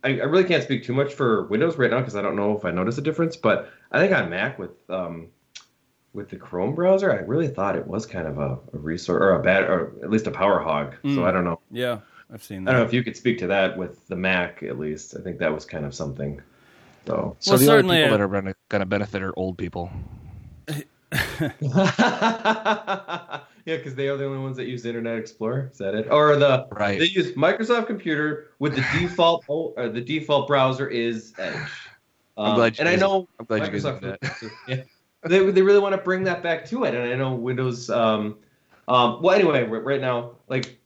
I, 0.04 0.20
I 0.20 0.24
really 0.24 0.44
can't 0.44 0.62
speak 0.62 0.84
too 0.84 0.94
much 0.94 1.12
for 1.12 1.44
Windows 1.44 1.76
right 1.76 1.90
now 1.90 1.98
because 1.98 2.16
I 2.16 2.22
don't 2.22 2.36
know 2.36 2.56
if 2.56 2.64
I 2.64 2.70
notice 2.70 2.98
a 2.98 3.02
difference. 3.02 3.36
But 3.36 3.70
I 3.92 4.00
think 4.00 4.12
on 4.12 4.30
Mac 4.30 4.58
with 4.58 4.70
um, 4.88 5.28
with 6.14 6.28
the 6.30 6.36
Chrome 6.36 6.74
browser, 6.74 7.12
I 7.12 7.16
really 7.16 7.48
thought 7.48 7.76
it 7.76 7.86
was 7.86 8.06
kind 8.06 8.26
of 8.26 8.38
a, 8.38 8.58
a 8.72 8.78
resource 8.78 9.20
or 9.22 9.32
a 9.34 9.42
bad, 9.42 9.64
or 9.64 9.92
at 10.02 10.10
least 10.10 10.26
a 10.26 10.30
power 10.30 10.58
hog. 10.60 10.94
So 11.02 11.08
Mm. 11.08 11.24
I 11.24 11.30
don't 11.30 11.44
know. 11.44 11.60
Yeah, 11.70 11.98
I've 12.32 12.42
seen 12.42 12.64
that. 12.64 12.70
I 12.70 12.72
don't 12.74 12.82
know 12.82 12.86
if 12.88 12.92
you 12.94 13.02
could 13.04 13.16
speak 13.16 13.38
to 13.38 13.46
that 13.48 13.76
with 13.76 14.06
the 14.08 14.16
Mac 14.16 14.62
at 14.62 14.78
least. 14.78 15.16
I 15.18 15.22
think 15.22 15.38
that 15.38 15.52
was 15.52 15.64
kind 15.64 15.84
of 15.84 15.94
something. 15.94 16.40
So 17.06 17.36
So 17.40 17.52
Well, 17.52 17.58
the 17.58 17.64
certainly, 17.66 17.96
only 17.96 18.02
uh, 18.02 18.06
people 18.06 18.18
that 18.28 18.48
are 18.48 18.54
going 18.68 18.80
to 18.80 18.86
benefit 18.86 19.22
are 19.22 19.32
old 19.38 19.56
people. 19.58 19.90
yeah, 21.60 23.42
because 23.64 23.94
they 23.94 24.08
are 24.08 24.16
the 24.16 24.26
only 24.26 24.38
ones 24.38 24.56
that 24.58 24.66
use 24.66 24.84
Internet 24.84 25.18
Explorer. 25.18 25.70
Is 25.72 25.78
that 25.78 25.94
it? 25.94 26.08
Or 26.10 26.36
the 26.36 26.66
Right. 26.70 26.98
They 26.98 27.06
use 27.06 27.32
Microsoft 27.32 27.86
Computer 27.86 28.48
with 28.58 28.74
the 28.74 28.84
default 28.98 29.44
or 29.48 29.88
the 29.88 30.00
default 30.00 30.48
browser 30.48 30.86
is 30.88 31.32
Edge. 31.38 31.54
I'm 32.36 32.50
Um, 32.50 32.54
glad 32.56 32.76
you 32.78 32.80
and 32.82 32.88
I 32.88 32.96
know 32.96 33.26
I'm 33.40 33.46
glad 33.46 33.64
you 33.72 33.80
guys 33.80 34.00
did 34.00 34.02
that. 34.20 34.50
yeah, 34.68 34.82
they 35.24 35.50
they 35.50 35.62
really 35.62 35.80
want 35.80 35.94
to 35.94 36.00
bring 36.00 36.24
that 36.24 36.42
back 36.42 36.64
to 36.66 36.84
it, 36.84 36.94
and 36.94 37.12
I 37.12 37.14
know 37.16 37.34
Windows. 37.34 37.90
Um, 37.90 38.36
um, 38.86 39.20
well, 39.22 39.34
anyway, 39.34 39.64
right 39.64 40.00
now, 40.00 40.32
like 40.48 40.78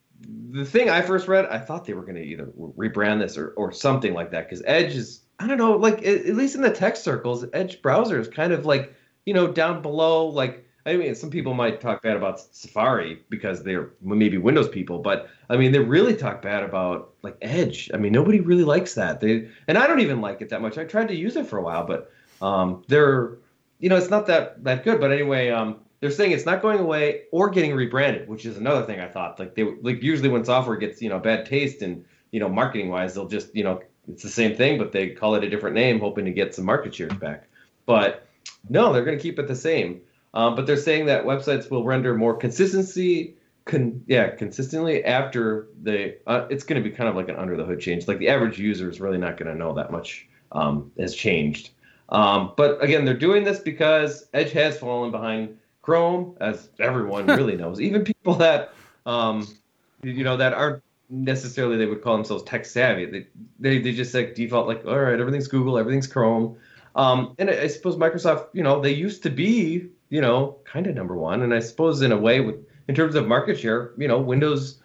the 0.51 0.65
thing 0.65 0.91
I 0.91 1.03
first 1.03 1.29
read, 1.29 1.47
I 1.47 1.59
thought 1.59 1.85
they 1.85 1.95
were 1.95 2.03
going 2.03 2.17
to 2.17 2.25
either 2.25 2.47
rebrand 2.77 3.21
this 3.21 3.37
or 3.37 3.49
or 3.51 3.73
something 3.73 4.15
like 4.15 4.31
that 4.31 4.49
because 4.49 4.63
Edge 4.67 4.95
is. 4.95 5.21
I 5.39 5.49
don't 5.49 5.59
know, 5.59 5.73
like 5.73 6.07
at 6.07 6.37
least 6.37 6.55
in 6.55 6.63
the 6.63 6.71
tech 6.71 6.97
circles, 6.97 7.45
Edge 7.53 7.83
browser 7.83 8.21
is 8.21 8.29
kind 8.29 8.53
of 8.53 8.65
like 8.65 8.95
you 9.27 9.35
know 9.35 9.49
down 9.49 9.83
below. 9.83 10.27
Like 10.27 10.65
I 10.87 10.97
mean, 10.97 11.15
some 11.15 11.31
people 11.31 11.55
might 11.55 11.81
talk 11.81 12.03
bad 12.03 12.17
about 12.17 12.41
Safari 12.55 13.23
because 13.29 13.63
they're 13.63 13.91
maybe 14.01 14.39
Windows 14.39 14.69
people, 14.69 14.99
but 14.99 15.29
I 15.49 15.57
mean, 15.57 15.73
they 15.73 15.79
really 15.79 16.15
talk 16.15 16.43
bad 16.43 16.63
about 16.63 17.15
like 17.23 17.37
Edge. 17.43 17.91
I 17.93 17.97
mean, 17.97 18.13
nobody 18.13 18.41
really 18.41 18.65
likes 18.65 18.95
that. 18.95 19.21
They 19.21 19.49
and 19.69 19.79
I 19.79 19.87
don't 19.87 20.01
even 20.01 20.21
like 20.21 20.41
it 20.41 20.49
that 20.51 20.63
much. 20.63 20.79
I 20.79 20.85
tried 20.85 21.09
to 21.09 21.17
use 21.17 21.37
it 21.37 21.47
for 21.47 21.59
a 21.59 21.63
while, 21.63 21.87
but 21.87 22.13
um, 22.41 22.85
they're 22.89 23.39
you 23.83 23.89
know 23.91 23.97
it's 23.97 24.09
not 24.09 24.27
that 24.29 24.65
that 24.65 24.85
good. 24.85 25.01
But 25.01 25.13
anyway, 25.13 25.51
um, 25.51 25.81
they're 26.01 26.11
saying 26.11 26.31
it's 26.31 26.47
not 26.47 26.63
going 26.63 26.79
away 26.79 27.25
or 27.33 27.51
getting 27.51 27.75
rebranded, 27.75 28.29
which 28.29 28.47
is 28.47 28.57
another 28.57 28.87
thing 28.87 29.01
I 29.01 29.09
thought. 29.09 29.39
Like 29.39 29.55
they 29.55 29.65
like 29.83 30.03
usually 30.03 30.31
when 30.31 30.45
software 30.45 30.77
gets 30.77 31.03
you 31.03 31.11
know 31.11 31.19
bad 31.19 31.45
taste 31.45 31.83
and 31.83 32.05
you 32.31 32.41
know 32.41 32.49
marketing 32.49 32.89
wise, 32.89 33.15
they'll 33.15 33.29
just 33.29 33.55
you 33.55 33.65
know 33.65 33.83
it's 34.09 34.23
the 34.23 34.31
same 34.31 34.57
thing, 34.57 34.79
but 34.79 34.93
they 34.93 35.11
call 35.11 35.35
it 35.35 35.45
a 35.45 35.51
different 35.51 35.75
name, 35.75 36.01
hoping 36.01 36.25
to 36.25 36.33
get 36.33 36.55
some 36.55 36.65
market 36.65 36.95
shares 36.95 37.13
back. 37.15 37.49
But 37.85 38.27
no, 38.69 38.93
they're 38.93 39.05
going 39.05 39.19
to 39.19 39.23
keep 39.23 39.39
it 39.39 39.49
the 39.49 39.57
same. 39.57 40.01
Um, 40.35 40.57
but 40.57 40.67
they're 40.67 40.77
saying 40.77 41.07
that 41.07 41.25
websites 41.25 41.71
will 41.71 41.85
render 41.85 42.15
more 42.15 42.37
consistency, 42.37 43.37
con- 43.65 44.03
yeah, 44.07 44.31
consistently 44.31 45.05
after 45.05 45.69
the. 45.83 46.17
Uh, 46.27 46.47
it's 46.51 46.65
going 46.65 46.83
to 46.83 46.89
be 46.89 46.95
kind 46.95 47.09
of 47.09 47.17
like 47.17 47.29
an 47.29 47.37
under 47.37 47.57
the 47.57 47.65
hood 47.65 47.81
change. 47.81 48.09
Like 48.09 48.19
the 48.19 48.29
average 48.29 48.59
user 48.59 48.89
is 48.89 49.01
really 49.01 49.19
not 49.19 49.37
going 49.37 49.53
to 49.53 49.59
know 49.59 49.75
that 49.75 49.91
much 49.91 50.29
um, 50.53 50.93
has 50.99 51.15
changed. 51.15 51.71
Um, 52.13 52.53
but 52.57 52.83
again, 52.85 53.05
they're 53.05 53.15
doing 53.15 53.43
this 53.43 53.59
because 53.59 54.29
Edge 54.35 54.53
has 54.53 54.79
fallen 54.79 55.11
behind 55.11 55.59
Chrome, 55.81 56.37
as 56.41 56.69
everyone 56.79 57.27
really 57.39 57.57
knows. 57.57 57.81
Even 57.81 58.05
people 58.05 58.35
that 58.35 58.75
um, 59.07 59.49
you 60.03 60.23
know 60.23 60.37
that 60.37 60.53
aren't 60.53 60.83
necessarily 61.09 61.77
they 61.77 61.87
would 61.87 62.03
call 62.03 62.15
themselves 62.15 62.45
tech 62.45 62.65
savvy. 62.67 63.07
They 63.07 63.27
they, 63.59 63.79
they 63.79 63.93
just 63.93 64.15
like 64.15 64.35
default 64.35 64.69
like 64.69 64.85
all 64.87 64.99
right, 64.99 65.19
everything's 65.19 65.49
Google, 65.49 65.79
everything's 65.79 66.07
Chrome. 66.07 66.57
Um, 66.95 67.35
and 67.39 67.49
I, 67.49 67.63
I 67.63 67.67
suppose 67.69 67.97
Microsoft, 67.97 68.49
you 68.53 68.63
know, 68.63 68.81
they 68.81 68.93
used 68.93 69.23
to 69.23 69.31
be, 69.31 69.89
you 70.11 70.21
know, 70.21 70.59
kind 70.65 70.87
of 70.87 70.95
number 70.95 71.17
one. 71.17 71.41
And 71.43 71.55
I 71.55 71.61
suppose 71.61 72.03
in 72.03 72.13
a 72.13 72.19
way, 72.19 72.41
with 72.41 72.57
in 72.89 72.95
terms 72.95 73.15
of 73.15 73.27
market 73.27 73.59
share, 73.59 73.93
you 73.97 74.07
know, 74.07 74.21
Windows 74.21 74.83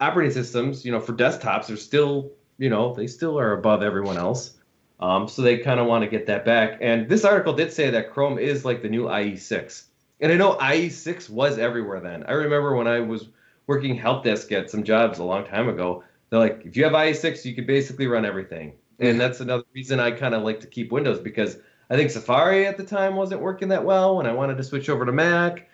operating 0.00 0.32
systems, 0.32 0.86
you 0.86 0.92
know, 0.92 1.00
for 1.00 1.12
desktops 1.12 1.70
are 1.70 1.76
still, 1.76 2.32
you 2.56 2.70
know, 2.70 2.94
they 2.94 3.06
still 3.06 3.38
are 3.38 3.52
above 3.52 3.82
everyone 3.82 4.16
else. 4.16 4.54
Um, 5.02 5.26
so 5.26 5.42
they 5.42 5.58
kind 5.58 5.80
of 5.80 5.88
want 5.88 6.04
to 6.04 6.08
get 6.08 6.26
that 6.26 6.44
back. 6.44 6.78
And 6.80 7.08
this 7.08 7.24
article 7.24 7.52
did 7.52 7.72
say 7.72 7.90
that 7.90 8.12
Chrome 8.12 8.38
is 8.38 8.64
like 8.64 8.82
the 8.82 8.88
new 8.88 9.06
IE6. 9.06 9.82
And 10.20 10.30
I 10.30 10.36
know 10.36 10.54
IE6 10.54 11.28
was 11.28 11.58
everywhere 11.58 11.98
then. 11.98 12.22
I 12.28 12.32
remember 12.32 12.76
when 12.76 12.86
I 12.86 13.00
was 13.00 13.28
working 13.66 13.96
help 13.96 14.22
desk 14.22 14.52
at 14.52 14.70
some 14.70 14.84
jobs 14.84 15.18
a 15.18 15.24
long 15.24 15.44
time 15.44 15.68
ago. 15.68 16.04
They're 16.30 16.38
like, 16.38 16.62
if 16.64 16.76
you 16.76 16.84
have 16.84 16.92
IE6, 16.92 17.44
you 17.44 17.52
could 17.52 17.66
basically 17.66 18.06
run 18.06 18.24
everything. 18.24 18.74
And 19.00 19.20
that's 19.20 19.40
another 19.40 19.64
reason 19.74 19.98
I 19.98 20.12
kind 20.12 20.36
of 20.36 20.44
like 20.44 20.60
to 20.60 20.68
keep 20.68 20.92
Windows 20.92 21.18
because 21.18 21.58
I 21.90 21.96
think 21.96 22.12
Safari 22.12 22.64
at 22.68 22.76
the 22.76 22.84
time 22.84 23.16
wasn't 23.16 23.40
working 23.40 23.68
that 23.70 23.84
well 23.84 24.16
when 24.16 24.26
I 24.26 24.32
wanted 24.32 24.56
to 24.58 24.62
switch 24.62 24.88
over 24.88 25.04
to 25.04 25.10
Mac. 25.10 25.68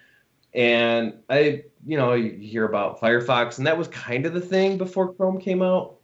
And 0.55 1.13
I, 1.29 1.65
you 1.87 1.99
know, 1.99 2.15
you 2.15 2.31
hear 2.31 2.65
about 2.65 2.99
Firefox, 2.99 3.59
and 3.59 3.67
that 3.67 3.77
was 3.77 3.89
kind 3.89 4.25
of 4.25 4.33
the 4.33 4.41
thing 4.41 4.79
before 4.79 5.13
Chrome 5.13 5.39
came 5.39 5.61
out. 5.61 5.97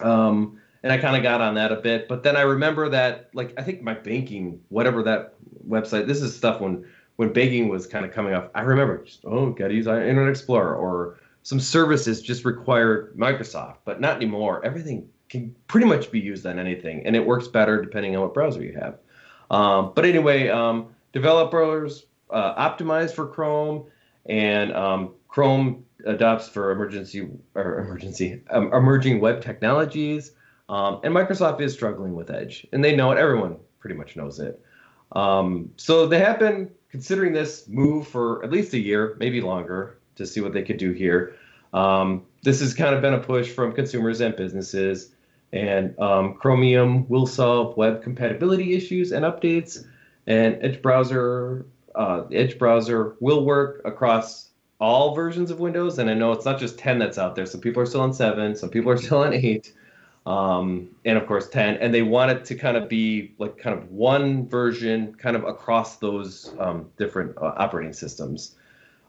Um, 0.00 0.58
and 0.82 0.92
I 0.92 0.98
kind 0.98 1.16
of 1.16 1.22
got 1.22 1.40
on 1.40 1.54
that 1.54 1.72
a 1.72 1.76
bit. 1.76 2.08
But 2.08 2.22
then 2.22 2.36
I 2.36 2.42
remember 2.42 2.88
that, 2.88 3.30
like, 3.34 3.54
I 3.56 3.62
think 3.62 3.82
my 3.82 3.94
banking, 3.94 4.60
whatever 4.68 5.02
that 5.04 5.34
website, 5.68 6.06
this 6.06 6.22
is 6.22 6.36
stuff 6.36 6.60
when 6.60 6.84
when 7.16 7.32
banking 7.32 7.68
was 7.68 7.86
kind 7.86 8.04
of 8.04 8.12
coming 8.12 8.34
off. 8.34 8.48
I 8.54 8.62
remember, 8.62 9.04
just, 9.04 9.20
oh, 9.24 9.50
got 9.50 9.68
to 9.68 9.74
use 9.74 9.86
Internet 9.86 10.30
Explorer 10.30 10.74
or 10.74 11.18
some 11.42 11.60
services 11.60 12.22
just 12.22 12.44
required 12.44 13.14
Microsoft, 13.16 13.76
but 13.84 14.00
not 14.00 14.16
anymore. 14.16 14.64
Everything 14.64 15.08
can 15.28 15.54
pretty 15.66 15.86
much 15.86 16.10
be 16.10 16.20
used 16.20 16.46
on 16.46 16.58
anything, 16.58 17.06
and 17.06 17.14
it 17.16 17.26
works 17.26 17.48
better 17.48 17.82
depending 17.82 18.16
on 18.16 18.22
what 18.22 18.34
browser 18.34 18.62
you 18.62 18.72
have. 18.74 18.98
Um, 19.50 19.92
but 19.94 20.04
anyway, 20.04 20.48
um, 20.48 20.88
developers 21.12 22.06
uh, 22.30 22.54
optimize 22.54 23.12
for 23.12 23.26
Chrome, 23.26 23.84
and 24.26 24.72
um, 24.72 25.14
Chrome 25.28 25.84
adopts 26.06 26.48
for 26.48 26.70
emergency 26.70 27.28
or 27.54 27.78
emergency 27.78 28.42
um, 28.50 28.72
emerging 28.72 29.20
web 29.20 29.42
technologies. 29.42 30.32
Um, 30.72 31.00
and 31.04 31.14
Microsoft 31.14 31.60
is 31.60 31.74
struggling 31.74 32.14
with 32.14 32.30
Edge, 32.30 32.66
and 32.72 32.82
they 32.82 32.96
know 32.96 33.12
it. 33.12 33.18
Everyone 33.18 33.56
pretty 33.78 33.94
much 33.94 34.16
knows 34.16 34.40
it. 34.40 34.58
Um, 35.12 35.70
so 35.76 36.06
they 36.06 36.18
have 36.18 36.38
been 36.38 36.70
considering 36.88 37.34
this 37.34 37.68
move 37.68 38.08
for 38.08 38.42
at 38.42 38.50
least 38.50 38.72
a 38.72 38.78
year, 38.78 39.14
maybe 39.20 39.42
longer, 39.42 39.98
to 40.16 40.24
see 40.24 40.40
what 40.40 40.54
they 40.54 40.62
could 40.62 40.78
do 40.78 40.92
here. 40.92 41.36
Um, 41.74 42.24
this 42.42 42.60
has 42.60 42.72
kind 42.72 42.94
of 42.94 43.02
been 43.02 43.12
a 43.12 43.18
push 43.18 43.50
from 43.50 43.74
consumers 43.74 44.22
and 44.22 44.34
businesses, 44.34 45.10
and 45.52 45.98
um, 46.00 46.36
Chromium 46.36 47.06
will 47.06 47.26
solve 47.26 47.76
web 47.76 48.02
compatibility 48.02 48.74
issues 48.74 49.12
and 49.12 49.26
updates, 49.26 49.84
and 50.26 50.56
Edge 50.62 50.80
browser, 50.80 51.66
uh, 51.94 52.22
Edge 52.32 52.58
browser 52.58 53.14
will 53.20 53.44
work 53.44 53.82
across 53.84 54.48
all 54.80 55.14
versions 55.14 55.50
of 55.50 55.60
Windows. 55.60 55.98
And 55.98 56.08
I 56.08 56.14
know 56.14 56.32
it's 56.32 56.46
not 56.46 56.58
just 56.58 56.78
10 56.78 56.98
that's 56.98 57.18
out 57.18 57.36
there. 57.36 57.44
Some 57.44 57.60
people 57.60 57.82
are 57.82 57.86
still 57.86 58.00
on 58.00 58.14
7, 58.14 58.56
some 58.56 58.70
people 58.70 58.90
are 58.90 58.96
still 58.96 59.18
on 59.18 59.34
8 59.34 59.70
um, 60.26 60.88
and 61.04 61.18
of 61.18 61.26
course 61.26 61.48
10 61.48 61.76
and 61.76 61.92
they 61.92 62.02
want 62.02 62.30
it 62.30 62.44
to 62.44 62.54
kind 62.54 62.76
of 62.76 62.88
be 62.88 63.34
like 63.38 63.58
kind 63.58 63.76
of 63.76 63.90
one 63.90 64.46
version 64.48 65.14
kind 65.14 65.36
of 65.36 65.44
across 65.44 65.96
those 65.96 66.54
um, 66.58 66.88
different 66.96 67.36
uh, 67.38 67.54
operating 67.56 67.92
systems. 67.92 68.54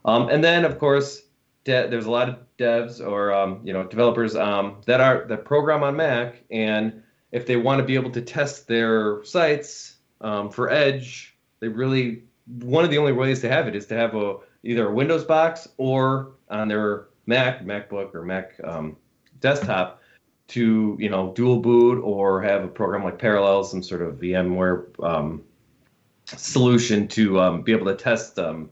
Um, 0.04 0.28
and 0.28 0.42
then 0.42 0.64
of 0.64 0.78
course 0.78 1.22
de- 1.64 1.88
there's 1.88 2.06
a 2.06 2.10
lot 2.10 2.28
of 2.28 2.38
devs 2.58 3.04
or 3.04 3.32
um, 3.32 3.60
you 3.64 3.72
know 3.72 3.84
developers 3.84 4.34
um, 4.34 4.76
that 4.86 5.00
are 5.00 5.24
that 5.28 5.44
program 5.44 5.82
on 5.82 5.96
mac 5.96 6.42
and 6.50 7.02
if 7.30 7.46
they 7.46 7.56
want 7.56 7.78
to 7.78 7.84
be 7.84 7.94
able 7.94 8.10
to 8.10 8.20
test 8.20 8.66
their 8.66 9.24
sites 9.24 9.96
um, 10.20 10.50
for 10.50 10.70
edge 10.70 11.36
they 11.60 11.68
really 11.68 12.24
one 12.60 12.84
of 12.84 12.90
the 12.90 12.98
only 12.98 13.12
ways 13.12 13.40
to 13.40 13.48
have 13.48 13.68
it 13.68 13.76
is 13.76 13.86
to 13.86 13.94
have 13.94 14.14
a 14.14 14.36
either 14.64 14.88
a 14.88 14.92
windows 14.92 15.24
box 15.24 15.68
or 15.76 16.32
on 16.50 16.68
their 16.68 17.06
mac 17.26 17.64
macbook 17.64 18.14
or 18.14 18.22
mac 18.22 18.60
desktop 19.40 20.00
to 20.48 20.96
you 21.00 21.08
know 21.08 21.32
dual 21.34 21.60
boot 21.60 22.00
or 22.02 22.42
have 22.42 22.64
a 22.64 22.68
program 22.68 23.04
like 23.04 23.18
Parallels, 23.18 23.70
some 23.70 23.82
sort 23.82 24.02
of 24.02 24.16
VMware 24.16 24.84
um, 25.02 25.42
solution 26.26 27.08
to 27.08 27.40
um, 27.40 27.62
be 27.62 27.72
able 27.72 27.86
to 27.86 27.96
test 27.96 28.38
um, 28.38 28.70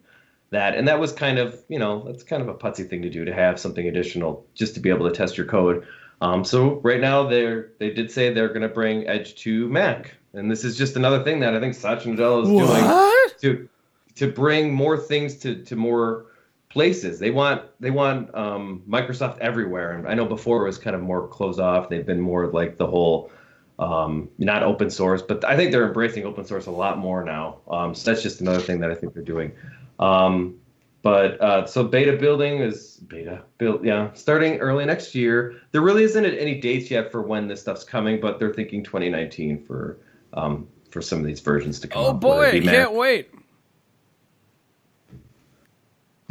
that. 0.51 0.75
And 0.75 0.87
that 0.89 1.01
was 1.01 1.13
kind 1.13 1.39
of 1.39 1.61
you 1.69 1.79
know 1.79 2.05
that's 2.05 2.23
kind 2.23 2.43
of 2.43 2.49
a 2.49 2.55
putsy 2.55 2.89
thing 2.89 3.03
to 3.03 3.11
do 3.11 3.25
to 3.25 3.33
have 3.35 3.59
something 3.59 3.87
additional 3.89 4.47
just 4.55 4.75
to 4.75 4.81
be 4.81 4.91
able 4.91 5.09
to 5.09 5.15
test 5.15 5.37
your 5.37 5.47
code. 5.47 5.87
Um, 6.21 6.45
so 6.45 6.75
right 6.81 7.01
now 7.01 7.27
they 7.27 7.65
they 7.79 7.91
did 7.91 8.11
say 8.11 8.33
they're 8.33 8.49
going 8.49 8.63
to 8.63 8.69
bring 8.69 9.09
Edge 9.09 9.35
to 9.43 9.69
Mac, 9.69 10.15
and 10.35 10.51
this 10.51 10.65
is 10.65 10.79
just 10.79 10.97
another 10.97 11.25
thing 11.25 11.41
that 11.41 11.55
I 11.55 11.61
think 11.61 11.75
Satya 11.75 12.13
Nadella 12.15 12.45
is 12.45 12.49
What? 12.51 13.41
doing 13.41 13.59
to 13.59 13.69
to 14.17 14.31
bring 14.31 14.73
more 14.73 14.97
things 14.99 15.37
to 15.39 15.63
to 15.65 15.75
more 15.75 16.27
places. 16.73 17.19
They 17.19 17.31
want 17.31 17.63
they 17.81 17.91
want 17.91 18.35
um, 18.35 18.83
Microsoft 18.89 19.39
everywhere. 19.39 19.93
And 19.93 20.09
I 20.09 20.15
know 20.15 20.25
before 20.25 20.63
it 20.63 20.67
was 20.67 20.79
kind 20.79 20.97
of 20.97 21.03
more 21.03 21.29
closed 21.29 21.61
off. 21.61 21.89
They've 21.89 22.07
been 22.07 22.21
more 22.21 22.47
like 22.49 22.79
the 22.79 22.87
whole 22.87 23.31
um, 23.79 24.29
not 24.39 24.63
open 24.63 24.91
source, 24.91 25.23
but 25.23 25.45
I 25.45 25.57
think 25.57 25.73
they're 25.73 25.87
embracing 25.87 26.25
open 26.25 26.45
source 26.45 26.67
a 26.67 26.71
lot 26.71 26.99
more 26.99 27.25
now. 27.25 27.59
Um, 27.69 27.95
so 27.95 28.11
that's 28.11 28.23
just 28.23 28.41
another 28.41 28.61
thing 28.61 28.81
that 28.81 28.91
I 28.91 28.95
think 28.95 29.15
they're 29.15 29.23
doing. 29.23 29.53
Um, 29.99 30.57
but 31.03 31.41
uh, 31.41 31.67
so 31.67 31.85
beta 31.85 32.17
building 32.17 32.61
is 32.61 32.99
beta 33.09 33.43
build, 33.59 33.85
yeah, 33.85 34.13
starting 34.15 34.59
early 34.59 34.85
next 34.85 35.15
year. 35.15 35.61
There 35.73 35.81
really 35.81 36.05
isn't 36.05 36.25
any 36.25 36.61
dates 36.61 36.91
yet 36.91 37.11
for 37.11 37.23
when 37.23 37.49
this 37.49 37.61
stuff's 37.61 37.85
coming, 37.85 38.21
but 38.21 38.39
they're 38.39 38.55
thinking 38.55 38.85
2019 38.85 39.65
for 39.65 39.99
um, 40.33 40.69
for 40.91 41.03
some 41.03 41.19
of 41.19 41.25
these 41.25 41.41
versions 41.41 41.81
to 41.81 41.89
come. 41.89 42.05
Oh 42.05 42.13
boy, 42.13 42.39
whether 42.39 42.45
it 42.45 42.49
I 42.49 42.53
be 42.61 42.67
Mac- 42.67 42.75
can't 42.75 42.95
wait. 42.95 43.31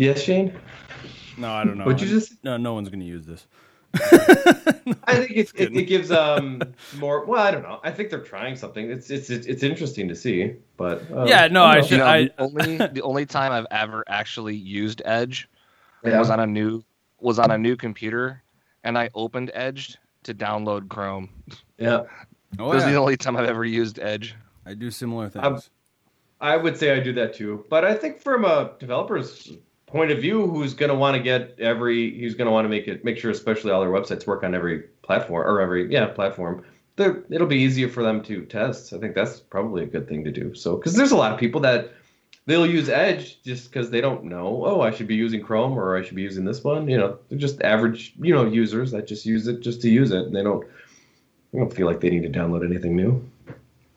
Yes, 0.01 0.23
Shane. 0.23 0.51
No, 1.37 1.51
I 1.51 1.63
don't 1.63 1.77
know. 1.77 1.85
What'd 1.85 2.01
you 2.01 2.07
just? 2.07 2.43
No, 2.43 2.57
no 2.57 2.73
one's 2.73 2.89
going 2.89 3.01
to 3.01 3.05
use 3.05 3.23
this. 3.23 3.45
I 3.93 5.15
think 5.15 5.31
it, 5.31 5.51
it, 5.53 5.75
it 5.75 5.83
gives 5.83 6.11
um 6.11 6.59
more. 6.97 7.23
Well, 7.25 7.39
I 7.43 7.51
don't 7.51 7.61
know. 7.61 7.79
I 7.83 7.91
think 7.91 8.09
they're 8.09 8.19
trying 8.23 8.55
something. 8.55 8.89
It's 8.89 9.11
it's 9.11 9.29
it's, 9.29 9.45
it's 9.45 9.61
interesting 9.61 10.07
to 10.07 10.15
see, 10.15 10.55
but 10.75 11.03
um, 11.11 11.27
Yeah, 11.27 11.47
no, 11.49 11.63
I 11.63 11.75
don't 11.75 11.83
should- 11.83 11.91
You 11.91 11.97
know, 11.97 12.05
I- 12.07 12.23
the 12.23 12.33
only 12.39 12.77
the 12.77 13.01
only 13.03 13.25
time 13.27 13.51
I've 13.51 13.67
ever 13.69 14.03
actually 14.07 14.55
used 14.55 15.03
Edge 15.05 15.47
Yeah. 16.03 16.17
was 16.17 16.31
on 16.31 16.39
a 16.39 16.47
new 16.47 16.83
was 17.19 17.37
on 17.37 17.51
a 17.51 17.57
new 17.59 17.75
computer, 17.75 18.41
and 18.83 18.97
I 18.97 19.11
opened 19.13 19.51
Edge 19.53 19.97
to 20.23 20.33
download 20.33 20.89
Chrome. 20.89 21.29
Yeah, 21.77 22.03
Oh, 22.57 22.71
it 22.71 22.75
was 22.75 22.83
yeah. 22.85 22.91
the 22.91 22.95
only 22.95 23.17
time 23.17 23.37
I've 23.37 23.47
ever 23.49 23.65
used 23.65 23.99
Edge. 23.99 24.33
I 24.65 24.73
do 24.73 24.89
similar 24.89 25.29
things. 25.29 25.45
I'm- 25.45 25.59
I 26.39 26.57
would 26.57 26.75
say 26.75 26.91
I 26.97 26.99
do 26.99 27.13
that 27.13 27.35
too. 27.35 27.65
But 27.69 27.85
I 27.85 27.93
think 27.93 28.19
from 28.19 28.45
a 28.45 28.71
developer's 28.79 29.51
point 29.91 30.11
of 30.11 30.19
view, 30.19 30.47
who's 30.47 30.73
going 30.73 30.89
to 30.89 30.95
want 30.95 31.15
to 31.17 31.21
get 31.23 31.59
every, 31.59 32.17
who's 32.19 32.35
going 32.35 32.45
to 32.47 32.51
want 32.51 32.65
to 32.65 32.69
make 32.69 32.87
it, 32.87 33.03
make 33.03 33.17
sure, 33.17 33.31
especially 33.31 33.71
all 33.71 33.81
their 33.81 33.89
websites 33.91 34.25
work 34.25 34.43
on 34.43 34.55
every 34.55 34.83
platform 35.01 35.45
or 35.47 35.59
every 35.61 35.91
yeah 35.91 36.05
platform. 36.07 36.63
they're- 36.95 37.23
It'll 37.29 37.47
be 37.47 37.57
easier 37.57 37.89
for 37.89 38.03
them 38.03 38.21
to 38.23 38.45
test. 38.45 38.93
I 38.93 38.97
think 38.99 39.15
that's 39.15 39.39
probably 39.39 39.83
a 39.83 39.87
good 39.87 40.07
thing 40.07 40.23
to 40.23 40.31
do. 40.31 40.53
So, 40.55 40.75
because 40.77 40.95
there's 40.95 41.11
a 41.11 41.17
lot 41.17 41.31
of 41.33 41.39
people 41.39 41.61
that 41.61 41.91
they'll 42.47 42.65
use 42.65 42.89
Edge 42.89 43.41
just 43.43 43.71
because 43.71 43.89
they 43.89 44.01
don't 44.01 44.23
know. 44.25 44.63
Oh, 44.65 44.81
I 44.81 44.91
should 44.91 45.07
be 45.07 45.15
using 45.15 45.41
Chrome 45.41 45.77
or 45.77 45.95
I 45.97 46.01
should 46.03 46.15
be 46.15 46.21
using 46.23 46.43
this 46.45 46.63
one. 46.63 46.87
You 46.89 46.97
know, 46.97 47.17
they're 47.29 47.37
just 47.39 47.61
average, 47.61 48.13
you 48.19 48.33
know, 48.33 48.45
users 48.45 48.91
that 48.91 49.07
just 49.07 49.25
use 49.25 49.47
it 49.47 49.61
just 49.61 49.81
to 49.83 49.89
use 49.89 50.11
it, 50.11 50.23
and 50.27 50.35
they 50.35 50.43
don't, 50.43 50.65
they 51.51 51.59
don't 51.59 51.73
feel 51.73 51.85
like 51.87 51.99
they 52.01 52.09
need 52.09 52.23
to 52.23 52.39
download 52.39 52.65
anything 52.65 52.95
new. 52.95 53.23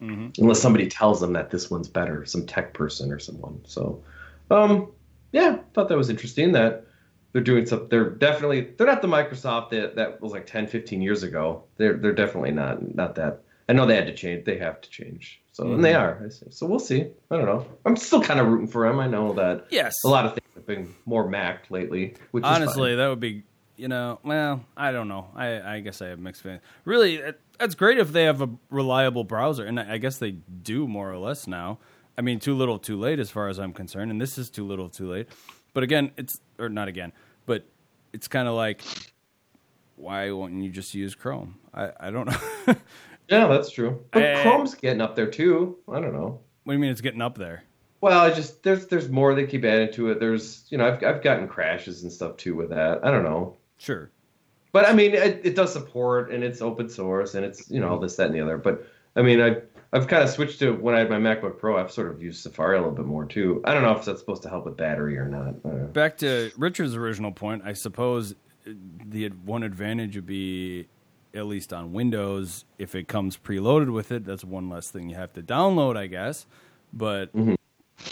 hmm 0.01 0.29
unless 0.39 0.61
somebody 0.61 0.89
tells 0.89 1.21
them 1.21 1.33
that 1.35 1.51
this 1.51 1.71
one's 1.71 1.89
better, 1.89 2.25
some 2.27 2.45
tech 2.47 2.75
person 2.75 3.13
or 3.13 3.19
someone. 3.19 3.61
So, 3.65 4.03
um, 4.51 4.89
yeah, 5.35 5.59
thought 5.75 5.89
that 5.89 5.99
was 5.99 6.11
interesting 6.11 6.53
that 6.53 6.87
they're 7.33 7.43
doing 7.43 7.67
something. 7.67 7.89
They're 7.89 8.09
definitely 8.09 8.71
they're 8.79 8.87
not 8.87 9.03
the 9.03 9.09
Microsoft 9.09 9.71
that 9.71 9.97
that 9.97 10.23
was 10.23 10.31
like 10.31 10.47
10, 10.47 10.69
15 10.69 11.03
years 11.03 11.25
ago. 11.25 11.65
They're 11.77 11.95
they're 11.95 12.15
definitely 12.15 12.53
not 12.53 12.95
not 12.95 13.17
that. 13.17 13.43
I 13.69 13.73
know 13.73 13.85
they 13.85 13.97
had 13.97 14.07
to 14.07 14.15
change. 14.15 14.45
They 14.45 14.59
have 14.59 14.81
to 14.81 14.89
change. 14.89 15.43
So 15.51 15.73
and 15.73 15.85
they 15.85 15.93
mm-hmm. 15.93 16.23
are. 16.23 16.27
I 16.27 16.29
see. 16.29 16.47
So 16.51 16.67
we'll 16.67 16.79
see. 16.79 17.09
I 17.33 17.37
don't 17.37 17.47
know. 17.47 17.67
I'm 17.85 17.97
still 17.97 18.23
kind 18.23 18.39
of 18.39 18.47
rooting 18.47 18.69
for 18.69 18.87
them. 18.87 19.01
I 19.01 19.09
know 19.09 19.33
that 19.35 19.67
Yes. 19.71 19.93
a 20.05 20.09
lot 20.09 20.25
of 20.25 20.35
things 20.35 20.47
have 20.55 20.67
been 20.67 20.95
more 21.05 21.29
Mac 21.29 21.69
lately. 21.69 22.15
Which 22.31 22.45
Honestly, 22.45 22.95
that 22.95 23.09
would 23.09 23.21
be, 23.21 23.43
you 23.77 23.89
know, 23.89 24.21
well, 24.23 24.65
I 24.77 24.93
don't 24.93 25.09
know. 25.09 25.31
I, 25.35 25.77
I 25.77 25.81
guess 25.81 26.01
I 26.01 26.09
have 26.09 26.21
mixed 26.21 26.43
feelings. 26.43 26.63
Really, 26.85 27.21
that's 27.59 27.75
great 27.75 27.99
if 27.99 28.13
they 28.13 28.25
have 28.25 28.41
a 28.41 28.51
reliable 28.71 29.25
browser, 29.25 29.65
and 29.65 29.81
I 29.81 29.99
guess 29.99 30.19
they 30.19 30.33
do 30.33 30.87
more 30.87 31.11
or 31.11 31.19
less 31.19 31.49
now. 31.49 31.79
I 32.17 32.23
mean, 32.23 32.39
too 32.39 32.55
little, 32.55 32.79
too 32.79 32.99
late, 32.99 33.19
as 33.19 33.31
far 33.31 33.49
as 33.49 33.59
I'm 33.59 33.73
concerned, 33.73 34.11
and 34.11 34.21
this 34.21 34.39
is 34.39 34.51
too 34.51 34.65
little, 34.67 34.89
too 34.89 35.11
late. 35.11 35.29
But 35.73 35.83
again, 35.83 36.13
it's 36.17 36.41
or 36.59 36.69
not 36.69 36.87
again, 36.89 37.13
but 37.47 37.65
it's 38.13 38.29
kind 38.29 38.47
of 38.47 38.55
like, 38.55 38.83
why 39.97 40.31
won't 40.31 40.55
you 40.63 40.71
just 40.71 40.95
use 40.95 41.15
Chrome? 41.15 41.57
I, 41.73 41.91
I 41.99 42.11
don't 42.11 42.27
know. 42.27 42.75
yeah, 43.29 43.47
that's 43.49 43.71
true. 43.71 44.05
But 44.13 44.23
Eh. 44.23 44.43
Chrome's 44.43 44.75
getting 44.75 45.01
up 45.01 45.17
there 45.17 45.27
too. 45.31 45.77
I 45.93 46.01
don't 46.01 46.13
know. 46.13 46.41
What 46.65 46.73
do 46.73 46.77
you 46.77 46.79
mean 46.81 46.91
it's 46.91 47.01
getting 47.01 47.23
up 47.23 47.37
there? 47.37 47.65
Well, 48.01 48.21
I 48.21 48.31
just 48.33 48.63
there's 48.63 48.87
there's 48.87 49.09
more 49.09 49.35
they 49.35 49.47
keep 49.47 49.65
adding 49.65 49.93
to 49.95 50.11
it. 50.11 50.21
There's 50.21 50.65
you 50.69 50.79
know 50.79 50.87
I've 50.87 51.03
I've 51.03 51.23
gotten 51.23 51.49
crashes 51.49 52.03
and 52.03 52.13
stuff 52.13 52.37
too 52.37 52.55
with 52.55 52.69
that. 52.71 53.05
I 53.05 53.11
don't 53.11 53.25
know, 53.25 53.57
Sure. 53.79 54.11
but 54.73 54.87
I 54.87 54.93
mean 54.93 55.15
it, 55.15 55.41
it 55.43 55.57
does 55.57 55.73
support 55.73 56.31
and 56.31 56.45
it's 56.45 56.61
open 56.61 56.89
source 56.91 57.35
and 57.35 57.45
it's 57.47 57.71
you 57.71 57.81
know 57.81 57.89
all 57.89 57.99
this 57.99 58.17
that 58.17 58.27
and 58.27 58.35
the 58.35 58.41
other. 58.41 58.59
But 58.59 58.87
I 59.17 59.23
mean 59.23 59.41
I 59.41 59.57
I've 59.95 60.09
kind 60.09 60.25
of 60.25 60.29
switched 60.29 60.59
to 60.59 60.73
when 60.73 60.97
I 60.97 60.99
had 60.99 61.09
my 61.09 61.19
MacBook 61.19 61.59
Pro. 61.59 61.79
I've 61.79 61.93
sort 61.93 62.11
of 62.11 62.21
used 62.21 62.43
Safari 62.43 62.77
a 62.77 62.81
little 62.81 62.95
bit 62.95 63.07
more 63.07 63.25
too. 63.25 63.63
I 63.65 63.73
don't 63.73 63.85
know 63.85 63.97
if 63.97 64.05
that's 64.05 64.19
supposed 64.19 64.43
to 64.43 64.49
help 64.49 64.65
with 64.65 64.77
battery 64.77 65.17
or 65.17 65.29
not. 65.29 65.55
I 65.65 65.69
don't 65.69 65.83
know. 65.83 65.87
Back 65.87 66.19
to 66.19 66.51
Richard's 66.59 66.97
original 66.97 67.31
point, 67.31 67.63
I 67.65 67.75
suppose 67.75 68.35
uh, 68.67 68.73
the 69.07 69.29
one 69.45 69.63
advantage 69.63 70.17
would 70.17 70.27
be 70.27 70.89
at 71.33 71.47
least 71.47 71.73
on 71.73 71.93
Windows 71.93 72.65
if 72.77 72.97
it 72.97 73.07
comes 73.07 73.37
preloaded 73.37 73.93
with 73.93 74.11
it. 74.11 74.25
That's 74.25 74.45
one 74.45 74.69
less 74.69 74.91
thing 74.91 75.09
you 75.09 75.17
have 75.17 75.33
to 75.35 75.43
download, 75.43 75.97
I 75.97 76.09
guess. 76.09 76.47
But 76.93 77.31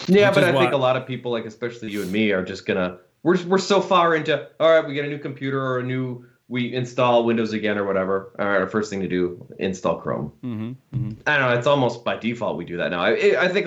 Yeah, 0.07 0.31
but 0.31 0.45
I 0.45 0.53
think 0.53 0.71
a 0.71 0.77
lot 0.77 0.95
of 0.95 1.05
people, 1.05 1.33
like 1.33 1.45
especially 1.45 1.91
you 1.91 2.01
and 2.01 2.11
me, 2.11 2.31
are 2.31 2.43
just 2.43 2.65
gonna 2.65 2.99
we're 3.23 3.43
we're 3.45 3.57
so 3.57 3.81
far 3.81 4.15
into 4.15 4.47
all 4.59 4.69
right, 4.69 4.87
we 4.87 4.93
get 4.93 5.03
a 5.03 5.09
new 5.09 5.19
computer 5.19 5.61
or 5.61 5.79
a 5.79 5.83
new 5.83 6.25
we 6.53 6.71
install 6.71 7.25
Windows 7.25 7.51
again 7.51 7.79
or 7.79 7.83
whatever. 7.83 8.31
All 8.37 8.45
right, 8.45 8.61
our 8.61 8.67
first 8.67 8.91
thing 8.91 9.01
to 9.01 9.07
do 9.07 9.43
install 9.57 9.99
Chrome. 9.99 10.31
mhm, 10.43 10.75
mhm. 10.93 11.17
I 11.25 11.39
don't 11.39 11.49
know. 11.49 11.57
It's 11.57 11.65
almost 11.65 12.05
by 12.05 12.15
default 12.15 12.57
we 12.57 12.63
do 12.63 12.77
that 12.77 12.91
now. 12.91 13.01
I, 13.01 13.45
I 13.45 13.47
think 13.47 13.65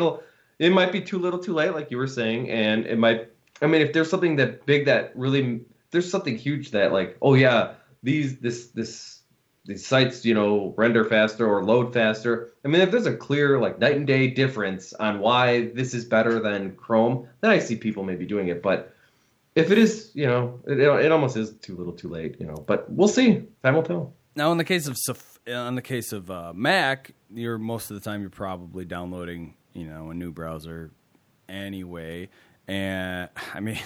it 0.60 0.70
might 0.70 0.92
be 0.92 1.00
too 1.00 1.18
little, 1.18 1.40
too 1.40 1.52
late, 1.52 1.74
like 1.74 1.90
you 1.90 1.96
were 1.96 2.06
saying, 2.06 2.48
and 2.48 2.86
it 2.86 2.96
might. 2.96 3.28
I 3.60 3.66
mean, 3.66 3.82
if 3.82 3.92
there's 3.92 4.08
something 4.08 4.36
that 4.36 4.66
big 4.66 4.86
that 4.86 5.10
really, 5.16 5.62
there's 5.90 6.08
something 6.08 6.36
huge 6.36 6.70
that 6.70 6.92
like, 6.92 7.16
oh 7.20 7.34
yeah, 7.34 7.74
these 8.04 8.38
this 8.38 8.68
this 8.68 9.22
these 9.64 9.84
sites, 9.84 10.24
you 10.24 10.34
know, 10.34 10.72
render 10.76 11.04
faster 11.04 11.44
or 11.44 11.64
load 11.64 11.92
faster. 11.92 12.52
I 12.64 12.68
mean, 12.68 12.82
if 12.82 12.92
there's 12.92 13.06
a 13.06 13.16
clear 13.16 13.58
like 13.58 13.80
night 13.80 13.96
and 13.96 14.06
day 14.06 14.30
difference 14.30 14.92
on 14.92 15.18
why 15.18 15.72
this 15.74 15.92
is 15.92 16.04
better 16.04 16.38
than 16.38 16.76
Chrome, 16.76 17.26
then 17.40 17.50
I 17.50 17.58
see 17.58 17.74
people 17.74 18.04
maybe 18.04 18.26
doing 18.26 18.46
it. 18.46 18.62
But 18.62 18.94
if 19.56 19.70
it 19.70 19.78
is, 19.78 20.12
you 20.14 20.26
know, 20.26 20.60
it, 20.66 20.78
it 20.78 21.10
almost 21.10 21.36
is 21.36 21.54
too 21.54 21.76
little, 21.76 21.94
too 21.94 22.08
late, 22.08 22.36
you 22.38 22.46
know. 22.46 22.54
But 22.54 22.88
we'll 22.90 23.08
see. 23.08 23.42
Time 23.64 23.74
will 23.74 23.82
tell. 23.82 24.14
now 24.36 24.52
in 24.52 24.58
the 24.58 24.64
case 24.64 24.86
of 24.86 24.96
Saf- 24.96 25.38
uh, 25.50 25.70
the 25.72 25.82
case 25.82 26.12
of 26.12 26.30
uh, 26.30 26.52
Mac, 26.54 27.12
you're 27.32 27.58
most 27.58 27.90
of 27.90 28.00
the 28.00 28.08
time 28.08 28.20
you're 28.20 28.30
probably 28.30 28.84
downloading, 28.84 29.54
you 29.72 29.84
know, 29.86 30.10
a 30.10 30.14
new 30.14 30.30
browser 30.30 30.92
anyway. 31.48 32.28
And 32.68 33.30
I 33.54 33.60
mean, 33.60 33.80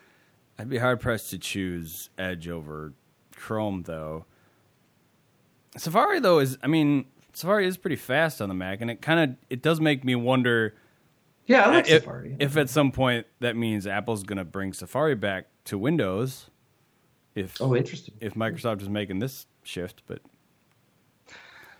I'd 0.58 0.68
be 0.68 0.78
hard 0.78 1.00
pressed 1.00 1.30
to 1.30 1.38
choose 1.38 2.10
Edge 2.18 2.48
over 2.48 2.92
Chrome 3.36 3.84
though. 3.84 4.26
Safari 5.76 6.20
though 6.20 6.40
is 6.40 6.58
I 6.62 6.66
mean 6.66 7.06
Safari 7.32 7.66
is 7.66 7.76
pretty 7.76 7.96
fast 7.96 8.42
on 8.42 8.48
the 8.48 8.54
Mac, 8.54 8.80
and 8.80 8.90
it 8.90 9.00
kind 9.00 9.20
of 9.20 9.36
it 9.48 9.62
does 9.62 9.80
make 9.80 10.04
me 10.04 10.14
wonder 10.14 10.74
Yeah, 11.46 11.62
I 11.66 11.70
like 11.74 11.88
if, 11.88 12.02
Safari. 12.02 12.36
if 12.38 12.56
at 12.56 12.70
some 12.70 12.92
point 12.92 13.26
that 13.40 13.56
means 13.56 13.86
Apple's 13.86 14.22
going 14.22 14.38
to 14.38 14.44
bring 14.44 14.72
Safari 14.72 15.14
back 15.14 15.46
to 15.64 15.76
Windows. 15.78 16.48
If 17.34 17.60
oh, 17.60 17.74
interesting. 17.74 18.14
if 18.20 18.34
Microsoft 18.34 18.82
is 18.82 18.88
making 18.88 19.18
this 19.18 19.46
shift, 19.64 20.02
but 20.06 20.20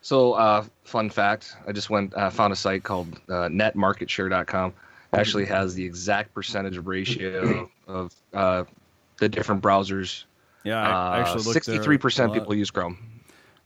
So, 0.01 0.33
uh, 0.33 0.64
fun 0.85 1.11
fact: 1.11 1.57
I 1.66 1.72
just 1.72 1.90
went 1.90 2.14
uh, 2.14 2.31
found 2.31 2.53
a 2.53 2.57
site 2.57 2.83
called 2.83 3.20
uh, 3.29 3.48
NetMarketShare.com. 3.48 4.72
Actually, 5.12 5.44
has 5.44 5.75
the 5.75 5.85
exact 5.85 6.33
percentage 6.35 6.79
ratio 6.79 7.70
of 7.87 8.14
uh, 8.33 8.64
the 9.18 9.29
different 9.29 9.62
browsers. 9.62 10.25
yeah, 10.64 10.81
I 10.81 10.90
I 10.90 11.18
Uh, 11.18 11.20
actually 11.20 11.35
looked 11.35 11.44
there 11.44 11.53
Sixty-three 11.55 11.96
a 11.96 11.98
percent 11.98 12.33
people 12.33 12.55
use 12.55 12.70
Chrome. 12.70 12.98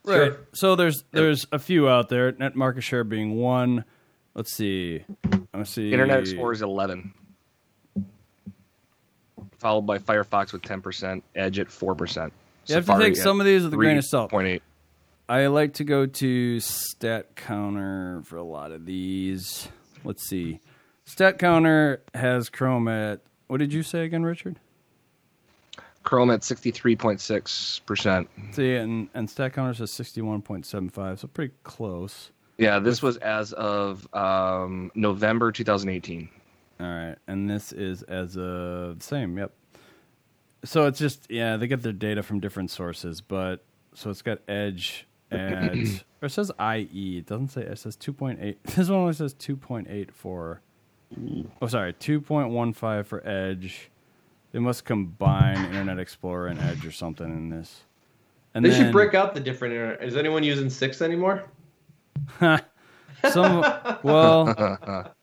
Right. 0.05 0.17
Sure. 0.33 0.39
So 0.55 0.75
there's 0.77 1.05
there's 1.13 1.47
a 1.53 1.59
few 1.61 1.89
out 1.89 2.09
there. 2.09 2.33
Net 2.33 2.55
market 2.57 2.83
share 2.83 3.05
being 3.05 3.37
one. 3.37 3.85
Let's 4.35 4.53
see. 4.53 5.05
Let's 5.57 5.71
see. 5.71 5.93
Internet 5.93 6.21
Explorer 6.21 6.53
is 6.53 6.63
eleven, 6.63 7.15
followed 9.59 9.83
by 9.83 9.99
Firefox 9.99 10.53
with 10.53 10.63
ten 10.63 10.83
percent, 10.83 11.25
Edge 11.35 11.59
at 11.59 11.71
four 11.71 11.95
percent. 11.95 12.33
You 12.67 12.75
have 12.75 12.87
to 12.87 12.99
take 12.99 13.17
some 13.17 13.41
of 13.41 13.47
these 13.47 13.63
with 13.63 13.73
a 13.73 13.77
grain 13.77 13.97
of 13.97 14.05
salt. 14.05 14.31
Point 14.31 14.49
eight. 14.49 14.63
I 15.29 15.47
like 15.49 15.75
to 15.75 15.85
go 15.85 16.07
to 16.07 16.61
Stat 16.61 17.35
Counter 17.35 18.23
for 18.25 18.37
a 18.37 18.45
lot 18.45 18.71
of 18.71 18.87
these. 18.87 19.69
Let's 20.05 20.29
see. 20.29 20.61
Stat 21.05 21.39
Counter 21.39 22.03
has 22.15 22.49
Chrome 22.49 22.89
at 22.89 23.21
what 23.47 23.59
did 23.59 23.73
you 23.73 23.83
say 23.83 24.05
again, 24.05 24.25
Richard? 24.25 24.59
Chrome 26.03 26.31
at 26.31 26.45
sixty-three 26.45 26.95
point 26.97 27.21
six 27.21 27.81
percent. 27.87 28.29
See, 28.53 28.75
and 28.75 29.09
and 29.15 29.29
Stat 29.29 29.53
Counter 29.53 29.75
says 29.75 29.91
sixty 29.91 30.21
one 30.23 30.43
point 30.43 30.67
seven 30.67 30.91
five, 30.91 31.19
so 31.19 31.27
pretty 31.29 31.55
close. 31.65 32.31
Yeah, 32.59 32.79
this 32.79 33.03
was 33.03 33.17
as 33.19 33.53
of 33.53 34.07
um, 34.15 34.91
November 34.95 35.53
2018. 35.53 36.29
All 36.81 36.87
right, 36.87 37.17
and 37.27 37.49
this 37.49 37.73
is 37.73 38.03
as 38.05 38.37
a 38.37 38.97
same. 39.01 39.37
Yep. 39.39 39.53
So 40.65 40.87
it's 40.87 40.99
just 40.99 41.27
yeah, 41.31 41.57
they 41.57 41.67
get 41.67 41.83
their 41.83 41.93
data 41.93 42.23
from 42.23 42.41
different 42.41 42.71
sources, 42.71 43.21
but 43.21 43.65
so 43.95 44.11
it's 44.11 44.23
got 44.23 44.39
Edge 44.49 45.07
at 45.31 45.75
or 46.23 46.27
it 46.27 46.31
says 46.31 46.51
IE. 46.61 47.19
It 47.19 47.27
doesn't 47.27 47.49
say 47.49 47.63
it 47.63 47.79
says 47.79 47.97
two 47.97 48.13
point 48.13 48.39
eight. 48.43 48.59
This 48.77 48.89
one 48.89 49.01
only 49.01 49.13
says 49.15 49.33
two 49.35 49.57
point 49.57 49.89
eight 49.91 50.13
for. 50.13 50.61
Oh, 51.63 51.67
sorry, 51.69 51.93
two 51.93 52.21
point 52.21 52.51
one 52.51 52.73
five 52.73 53.07
for 53.07 53.27
Edge. 53.27 53.91
They 54.53 54.59
must 54.59 54.85
combine 54.85 55.57
Internet 55.67 55.99
Explorer 55.99 56.49
and 56.49 56.59
Edge 56.61 56.85
or 56.87 56.91
something 56.93 57.27
in 57.27 57.49
this. 57.51 57.83
And 58.55 58.65
They 58.65 58.71
then, 58.71 58.85
should 58.85 58.93
break 58.93 59.15
out 59.15 59.35
the 59.35 59.41
different. 59.41 59.75
internet- 59.75 60.03
Is 60.03 60.17
anyone 60.17 60.43
using 60.43 60.71
six 60.71 61.03
anymore? 61.03 61.45
Some 63.31 63.65
well, 64.03 65.15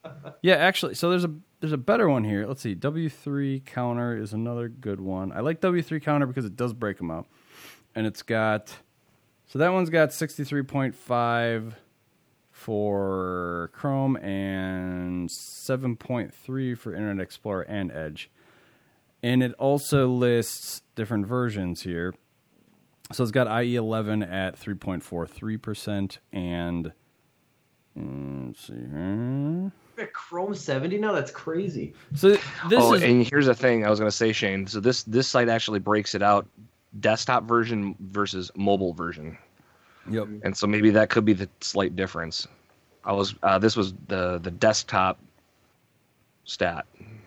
yeah, 0.41 0.55
actually. 0.55 0.95
So 0.95 1.09
there's 1.09 1.23
a 1.25 1.33
there's 1.59 1.73
a 1.73 1.77
better 1.77 2.09
one 2.09 2.23
here. 2.23 2.45
Let's 2.47 2.61
see. 2.61 2.75
W 2.75 3.09
three 3.09 3.61
counter 3.65 4.17
is 4.17 4.33
another 4.33 4.67
good 4.67 4.99
one. 4.99 5.31
I 5.31 5.39
like 5.39 5.61
W 5.61 5.81
three 5.81 5.99
counter 5.99 6.25
because 6.25 6.45
it 6.45 6.55
does 6.55 6.73
break 6.73 6.97
them 6.97 7.11
out, 7.11 7.27
and 7.95 8.05
it's 8.05 8.21
got. 8.21 8.75
So 9.45 9.59
that 9.59 9.71
one's 9.71 9.89
got 9.89 10.11
sixty 10.11 10.43
three 10.43 10.63
point 10.63 10.95
five 10.95 11.75
for 12.51 13.69
Chrome 13.73 14.15
and 14.17 15.29
seven 15.29 15.95
point 15.95 16.33
three 16.33 16.75
for 16.75 16.93
Internet 16.93 17.23
Explorer 17.23 17.63
and 17.63 17.91
Edge, 17.91 18.29
and 19.21 19.43
it 19.43 19.53
also 19.53 20.07
lists 20.07 20.81
different 20.95 21.27
versions 21.27 21.83
here. 21.83 22.13
So 23.13 23.23
it's 23.23 23.31
got 23.31 23.63
IE 23.63 23.75
eleven 23.75 24.23
at 24.23 24.57
three 24.57 24.75
point 24.75 25.03
four 25.03 25.25
three 25.27 25.57
percent 25.57 26.19
and. 26.31 26.91
mm, 27.97 28.47
Let's 28.47 28.67
see 28.67 28.73
here. 28.73 29.71
Chrome 30.11 30.55
70 30.55 30.97
now? 30.97 31.11
That's 31.11 31.31
crazy. 31.31 31.93
So 32.15 32.29
this 32.29 32.41
oh, 32.73 32.93
is 32.93 33.03
and 33.03 33.25
here's 33.25 33.45
the 33.45 33.55
thing 33.55 33.85
I 33.85 33.89
was 33.89 33.99
going 33.99 34.09
to 34.09 34.15
say, 34.15 34.31
Shane. 34.31 34.67
So 34.67 34.79
this 34.79 35.03
this 35.03 35.27
site 35.27 35.49
actually 35.49 35.79
breaks 35.79 36.15
it 36.15 36.21
out, 36.23 36.47
desktop 36.99 37.43
version 37.43 37.95
versus 37.99 38.51
mobile 38.55 38.93
version, 38.93 39.37
yep. 40.09 40.27
and 40.43 40.55
so 40.57 40.67
maybe 40.67 40.89
that 40.91 41.09
could 41.09 41.25
be 41.25 41.33
the 41.33 41.49
slight 41.61 41.95
difference. 41.95 42.47
I 43.05 43.13
was 43.13 43.35
uh, 43.43 43.59
this 43.59 43.75
was 43.75 43.93
the 44.07 44.39
the 44.39 44.51
desktop 44.51 45.19
stat. 46.45 46.85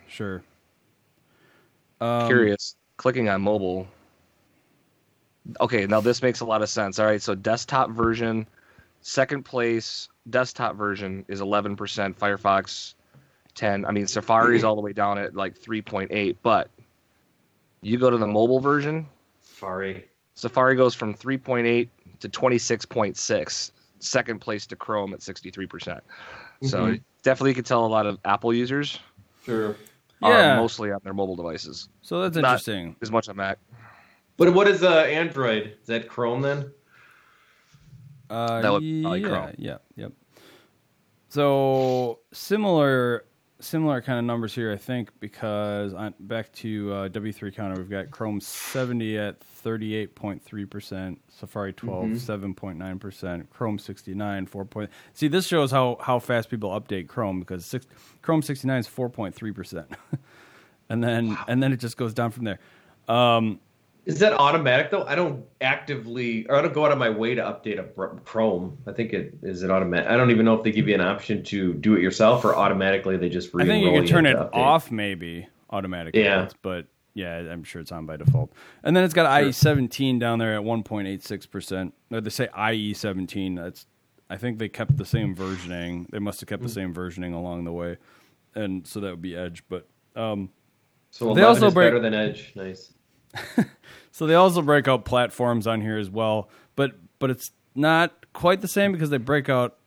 Sure. 0.09 0.43
Um, 2.01 2.27
Curious. 2.27 2.77
Clicking 2.97 3.29
on 3.29 3.43
mobile. 3.43 3.87
Okay, 5.61 5.87
now 5.87 6.01
this 6.01 6.23
makes 6.23 6.41
a 6.41 6.45
lot 6.45 6.63
of 6.63 6.69
sense. 6.69 6.99
All 6.99 7.07
right, 7.07 7.23
so 7.23 7.35
desktop 7.35 7.91
version, 7.91 8.47
second 9.01 9.45
place 9.45 10.09
desktop 10.31 10.77
version 10.77 11.25
is 11.29 11.41
11%, 11.41 11.77
Firefox 12.17 12.95
10. 13.55 13.85
I 13.85 13.91
mean, 13.93 14.07
Safari's 14.07 14.65
all 14.65 14.75
the 14.75 14.83
way 14.83 14.93
down 14.93 15.19
at 15.19 15.35
like 15.35 15.59
3.8, 15.59 16.37
but 16.43 16.69
you 17.83 17.99
go 17.99 18.11
to 18.11 18.19
the 18.19 18.27
mobile 18.27 18.61
version, 18.61 19.07
Safari. 19.43 20.07
Safari 20.35 20.77
goes 20.77 20.95
from 20.95 21.15
3.8 21.15 21.89
to 22.21 22.29
26.6. 22.29 23.71
second 24.01 24.41
place 24.41 24.67
to 24.67 24.77
Chrome 24.77 25.15
at 25.15 25.21
63%. 25.21 25.69
percent 25.69 26.01
Mm-hmm. 26.63 26.69
So 26.69 26.97
definitely 27.23 27.51
you 27.51 27.55
can 27.57 27.65
tell 27.65 27.85
a 27.85 27.87
lot 27.87 28.07
of 28.07 28.19
Apple 28.25 28.55
users 28.55 28.99
Sure. 29.45 29.77
Yeah. 30.23 30.55
are 30.55 30.57
mostly 30.57 30.91
on 30.91 31.01
their 31.05 31.13
mobile 31.13 31.37
devices, 31.37 31.91
So 32.01 32.23
that's 32.23 32.35
Not- 32.37 32.45
interesting. 32.45 32.97
as 33.03 33.11
much 33.11 33.29
on 33.29 33.37
Mac. 33.37 33.59
But 34.37 34.53
what 34.53 34.69
is 34.69 34.83
uh, 34.83 34.91
Android? 35.01 35.77
Is 35.81 35.87
that 35.87 36.09
Chrome 36.09 36.43
then? 36.43 36.71
Uh, 38.29 38.61
That 38.61 38.73
would 38.73 38.83
probably 39.03 39.21
yeah, 39.21 39.29
Chrome. 39.29 39.55
yeah, 39.57 39.77
yep. 39.97 40.13
So 41.29 42.21
similar, 42.33 43.25
similar 43.61 44.01
kind 44.01 44.19
of 44.19 44.25
numbers 44.25 44.55
here, 44.55 44.73
I 44.73 44.77
think, 44.77 45.11
because 45.21 45.93
on, 45.95 46.15
back 46.21 46.53
to 46.55 46.93
uh, 46.93 47.09
W3 47.09 47.55
counter, 47.55 47.77
we've 47.81 47.91
got 47.91 48.11
Chrome 48.11 48.41
70 48.41 49.19
at 49.19 49.41
38.3 49.65 50.71
percent, 50.71 51.21
Safari 51.29 51.73
12 51.73 52.07
7.9 52.11 53.01
percent, 53.01 53.51
Chrome 53.51 53.79
69 53.79 54.47
4. 54.47 54.65
Point, 54.65 54.91
see, 55.13 55.29
this 55.29 55.47
shows 55.47 55.71
how 55.71 55.99
how 56.01 56.19
fast 56.19 56.49
people 56.49 56.71
update 56.71 57.09
Chrome 57.09 57.41
because 57.41 57.65
six, 57.67 57.87
Chrome 58.23 58.43
69 58.43 58.79
is 58.79 58.89
4.3 58.89 59.55
percent, 59.55 59.89
and 60.89 61.03
then 61.03 61.37
and 61.49 61.63
then 61.63 61.73
it 61.73 61.81
just 61.81 61.97
goes 61.97 62.15
down 62.15 62.31
from 62.31 62.45
there. 62.45 62.61
Um, 63.09 63.61
Is 64.07 64.21
that 64.21 64.33
automatic 64.35 64.93
though? 64.93 65.03
I 65.03 65.17
don't 65.17 65.45
actively, 65.61 66.47
or 66.49 66.57
I 66.57 66.63
don't 66.63 66.73
go 66.73 66.87
out 66.87 66.93
of 66.93 66.99
my 66.99 67.11
way 67.11 67.35
to 67.35 67.43
update 67.43 67.81
a 67.81 68.21
Chrome. 68.21 68.79
I 68.87 68.93
think 68.93 69.13
it 69.13 69.35
is 69.43 69.65
it 69.65 69.71
automatic. 69.71 70.09
I 70.09 70.17
don't 70.17 70.31
even 70.31 70.45
know 70.47 70.55
if 70.55 70.63
they 70.63 70.71
give 70.71 70.87
you 70.87 70.95
an 70.95 71.01
option 71.01 71.43
to 71.45 71.75
do 71.75 71.95
it 71.97 72.03
yourself 72.03 72.45
or 72.45 72.55
automatically 72.55 73.17
they 73.17 73.29
just. 73.29 73.51
I 73.59 73.67
think 73.67 73.85
you 73.85 73.91
can 73.91 74.07
turn 74.07 74.25
it 74.25 74.37
off, 74.37 74.93
maybe 74.93 75.49
automatically. 75.71 76.23
Yeah. 76.23 76.49
but 76.63 76.87
yeah, 77.15 77.37
I'm 77.39 77.65
sure 77.65 77.81
it's 77.81 77.91
on 77.91 78.07
by 78.07 78.17
default. 78.17 78.53
And 78.85 78.95
then 78.97 79.03
it's 79.03 79.15
got 79.15 79.29
IE17 79.29 80.21
down 80.21 80.39
there 80.39 80.55
at 80.55 80.63
1.86 80.63 81.51
percent. 81.51 81.95
They 82.11 82.31
say 82.31 82.47
IE17. 82.57 83.57
That's 83.57 83.87
I 84.31 84.37
think 84.37 84.59
they 84.59 84.69
kept 84.69 84.97
the 84.97 85.05
same 85.05 85.35
versioning. 85.35 86.09
They 86.11 86.21
must 86.21 86.41
have 86.41 86.49
kept 86.49 86.63
the 86.63 86.69
same 86.69 86.95
versioning 86.95 87.35
along 87.35 87.65
the 87.65 87.73
way, 87.73 87.97
and 88.55 88.87
so 88.87 89.01
that 89.01 89.11
would 89.11 89.23
be 89.23 89.35
Edge. 89.35 89.65
But 89.69 89.89
um, 90.15 90.51
So 91.11 91.35
They 91.35 91.43
also 91.43 91.73
break- 91.73 91.87
better 91.89 92.01
than 92.01 92.15
Edge. 92.15 92.53
Nice. 92.55 92.93
so 94.13 94.27
they 94.27 94.35
also 94.35 94.63
break 94.63 94.89
out 94.89 95.05
platforms 95.05 95.67
on 95.67 95.81
here 95.81 95.99
as 95.99 96.11
well. 96.11 96.51
But 96.75 96.93
but 97.19 97.31
it's 97.31 97.51
not 97.75 98.27
quite 98.33 98.61
the 98.61 98.69
same 98.69 98.93
because 98.93 99.11
they 99.11 99.19
break 99.19 99.49
out 99.49 99.79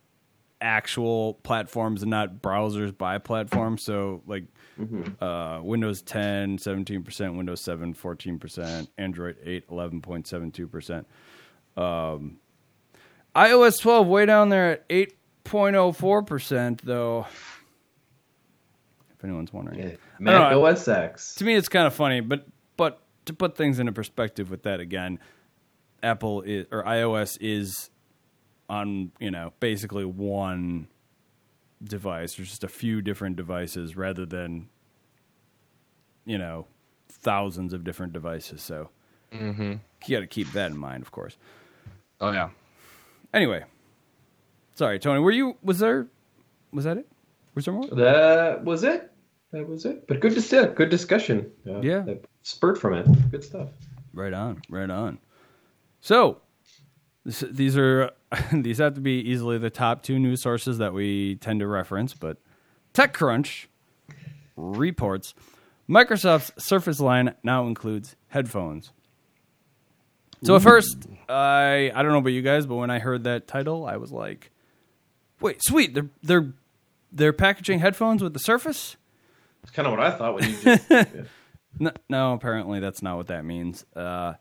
actual 0.61 1.35
platforms 1.35 2.01
and 2.01 2.09
not 2.09 2.41
browsers 2.41 2.95
by 2.95 3.17
platform. 3.17 3.77
So 3.77 4.21
like 4.27 4.43
uh, 5.21 5.59
Windows 5.63 6.01
10, 6.01 6.57
17%, 6.57 7.35
Windows 7.35 7.61
7, 7.61 7.93
14%, 7.93 8.87
Android 8.97 9.37
8, 9.43 9.67
11.72%. 9.69 11.05
Um, 11.77 12.39
iOS 13.35 13.79
12 13.81 14.07
way 14.07 14.25
down 14.25 14.49
there 14.49 14.71
at 14.71 14.89
8.04% 14.89 16.81
though. 16.81 17.25
If 19.11 19.23
anyone's 19.23 19.51
wondering. 19.51 19.79
Yeah. 19.79 19.95
Mac 20.19 20.51
know. 20.51 20.65
OS 20.65 20.87
X. 20.87 21.35
To 21.35 21.45
me 21.45 21.55
it's 21.55 21.69
kind 21.69 21.87
of 21.87 21.93
funny, 21.93 22.21
but 22.21 22.45
to 23.29 23.33
put 23.33 23.55
things 23.55 23.79
into 23.79 23.91
perspective 23.91 24.51
with 24.51 24.63
that 24.63 24.79
again, 24.79 25.19
Apple 26.03 26.41
is 26.41 26.65
or 26.71 26.83
iOS 26.83 27.37
is 27.41 27.89
on, 28.69 29.11
you 29.19 29.31
know, 29.31 29.53
basically 29.59 30.05
one 30.05 30.87
device 31.83 32.37
or 32.39 32.43
just 32.43 32.63
a 32.63 32.67
few 32.67 33.01
different 33.01 33.35
devices 33.37 33.95
rather 33.95 34.25
than 34.25 34.67
you 36.25 36.37
know, 36.37 36.67
thousands 37.09 37.73
of 37.73 37.83
different 37.83 38.13
devices. 38.13 38.61
So 38.61 38.89
Mm-hmm. 39.33 39.73
you 40.07 40.15
got 40.17 40.21
to 40.21 40.27
keep 40.27 40.51
that 40.53 40.71
in 40.71 40.77
mind, 40.77 41.03
of 41.03 41.11
course. 41.11 41.37
Oh 42.19 42.31
yeah. 42.31 42.49
Anyway, 43.33 43.63
sorry, 44.75 44.97
Tony. 44.99 45.19
Were 45.19 45.29
you? 45.31 45.55
Was 45.61 45.77
there? 45.79 46.07
Was 46.73 46.85
that 46.85 46.97
it? 46.97 47.07
Was 47.55 47.65
there 47.65 47.73
more? 47.75 47.87
That 47.91 48.63
was 48.65 48.83
it. 48.83 49.11
That 49.51 49.67
was 49.67 49.85
it. 49.85 50.07
But 50.07 50.19
good 50.19 50.33
to 50.33 50.41
see. 50.41 50.63
Good 50.75 50.89
discussion. 50.89 51.51
Uh, 51.67 51.79
Yeah. 51.81 51.99
That 51.99 52.25
spurred 52.43 52.79
from 52.79 52.93
it. 52.93 53.31
Good 53.31 53.43
stuff. 53.43 53.69
Right 54.13 54.33
on, 54.33 54.61
right 54.69 54.89
on. 54.89 55.19
So, 56.01 56.41
this, 57.25 57.41
these 57.41 57.77
are 57.77 58.11
these 58.53 58.77
have 58.77 58.95
to 58.95 59.01
be 59.01 59.19
easily 59.19 59.57
the 59.57 59.69
top 59.69 60.03
two 60.03 60.19
news 60.19 60.41
sources 60.41 60.77
that 60.77 60.93
we 60.93 61.35
tend 61.35 61.59
to 61.59 61.67
reference. 61.67 62.13
But 62.13 62.37
TechCrunch 62.93 63.65
reports 64.55 65.33
Microsoft's 65.89 66.63
Surface 66.63 66.99
line 66.99 67.33
now 67.43 67.67
includes 67.67 68.15
headphones. 68.29 68.91
So 70.43 70.55
at 70.55 70.61
first, 70.61 71.05
I 71.27 71.91
I 71.93 72.01
don't 72.01 72.13
know 72.13 72.19
about 72.19 72.29
you 72.29 72.41
guys, 72.41 72.65
but 72.65 72.75
when 72.75 72.89
I 72.89 72.99
heard 72.99 73.25
that 73.25 73.47
title, 73.47 73.85
I 73.85 73.97
was 73.97 74.11
like, 74.11 74.51
"Wait, 75.41 75.61
sweet! 75.61 75.93
They're 75.93 76.09
they're 76.23 76.53
they're 77.11 77.33
packaging 77.33 77.79
headphones 77.79 78.23
with 78.23 78.33
the 78.33 78.39
Surface." 78.39 78.95
It's 79.63 79.71
kind 79.71 79.85
of 79.85 79.91
what 79.91 79.99
I 79.99 80.11
thought 80.11 80.35
when 80.35 80.49
you 80.49 80.57
just. 80.61 80.89
No, 81.77 81.91
no, 82.09 82.33
apparently 82.33 82.79
that's 82.79 83.01
not 83.01 83.17
what 83.17 83.27
that 83.27 83.45
means. 83.45 83.85
Uh, 83.95 84.33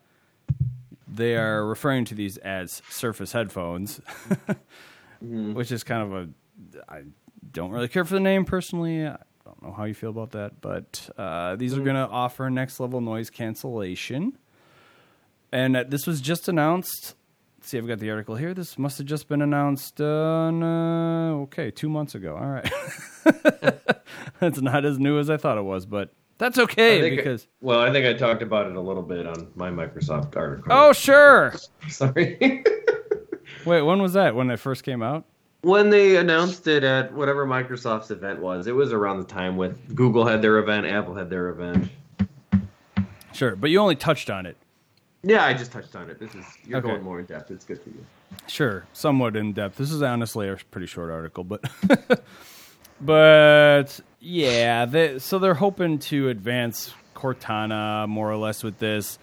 they 1.07 1.35
are 1.35 1.65
referring 1.65 2.05
to 2.05 2.15
these 2.15 2.37
as 2.37 2.81
Surface 2.89 3.31
headphones, 3.31 3.99
which 5.21 5.71
is 5.71 5.83
kind 5.83 6.03
of 6.03 6.13
a. 6.13 6.29
I 6.87 7.03
don't 7.51 7.71
really 7.71 7.87
care 7.87 8.05
for 8.05 8.13
the 8.13 8.19
name 8.19 8.45
personally. 8.45 9.05
I 9.05 9.17
don't 9.45 9.63
know 9.63 9.71
how 9.71 9.85
you 9.85 9.93
feel 9.93 10.11
about 10.11 10.31
that, 10.31 10.61
but 10.61 11.09
uh, 11.17 11.55
these 11.55 11.73
are 11.73 11.81
going 11.81 11.95
to 11.95 12.07
offer 12.07 12.49
next 12.49 12.79
level 12.79 13.01
noise 13.01 13.29
cancellation. 13.29 14.37
And 15.51 15.75
uh, 15.75 15.83
this 15.87 16.05
was 16.05 16.21
just 16.21 16.47
announced. 16.47 17.15
Let's 17.57 17.69
see, 17.69 17.77
I've 17.77 17.87
got 17.87 17.99
the 17.99 18.09
article 18.11 18.35
here. 18.35 18.53
This 18.53 18.77
must 18.77 18.97
have 18.99 19.07
just 19.07 19.27
been 19.27 19.41
announced. 19.41 19.99
Uh, 19.99 20.51
uh, 20.53 21.31
okay, 21.43 21.71
two 21.71 21.89
months 21.89 22.15
ago. 22.15 22.35
All 22.35 22.47
right, 22.47 22.71
that's 24.39 24.61
not 24.61 24.85
as 24.85 24.99
new 24.99 25.19
as 25.19 25.29
I 25.29 25.37
thought 25.37 25.57
it 25.57 25.63
was, 25.63 25.85
but 25.85 26.13
that's 26.39 26.57
okay 26.57 27.15
because. 27.15 27.45
well, 27.61 27.79
I 27.79 27.91
think 27.91 28.07
I 28.07 28.13
talked 28.13 28.41
about 28.41 28.65
it 28.65 28.75
a 28.75 28.81
little 28.81 29.03
bit 29.03 29.27
on 29.27 29.51
my 29.55 29.69
Microsoft 29.69 30.35
article. 30.35 30.71
Oh, 30.73 30.91
sure. 30.93 31.53
sorry. 31.89 32.37
Wait, 33.65 33.81
when 33.83 34.01
was 34.01 34.13
that? 34.13 34.33
When 34.33 34.49
it 34.49 34.57
first 34.59 34.83
came 34.83 35.03
out? 35.03 35.25
when 35.61 35.89
they 35.89 36.15
announced 36.15 36.67
it 36.67 36.85
at 36.85 37.13
whatever 37.13 37.45
Microsoft's 37.45 38.11
event 38.11 38.39
was, 38.39 38.65
it 38.65 38.71
was 38.73 38.93
around 38.93 39.19
the 39.19 39.25
time 39.25 39.57
with 39.57 39.93
Google 39.93 40.25
had 40.25 40.41
their 40.41 40.57
event, 40.57 40.85
Apple 40.85 41.13
had 41.15 41.29
their 41.29 41.49
event. 41.49 41.89
Sure, 43.33 43.57
but 43.57 43.69
you 43.69 43.77
only 43.79 43.95
touched 43.97 44.29
on 44.29 44.45
it. 44.45 44.55
Yeah, 45.21 45.43
I 45.45 45.53
just 45.53 45.73
touched 45.73 45.97
on 45.97 46.09
it. 46.09 46.17
This 46.17 46.33
is 46.33 46.45
you're 46.65 46.79
Okay. 46.79 46.87
going 46.87 47.03
more 47.03 47.19
in 47.19 47.25
depth. 47.25 47.51
It's 47.51 47.65
good 47.65 47.81
for 47.83 47.89
you. 47.89 48.05
Sure, 48.47 48.85
somewhat 48.93 49.35
in 49.35 49.51
depth. 49.51 49.75
This 49.75 49.91
is 49.91 50.01
honestly 50.01 50.47
a 50.47 50.55
pretty 50.71 50.87
short 50.87 51.11
article, 51.11 51.43
but 51.43 51.69
but 53.01 53.99
yeah, 54.19 54.85
they, 54.85 55.19
so 55.19 55.39
they're 55.39 55.53
hoping 55.53 55.99
to 55.99 56.29
advance 56.29 56.93
Cortana 57.15 58.07
more 58.07 58.31
or 58.31 58.37
less 58.37 58.63
with 58.63 58.79
this 58.79 59.19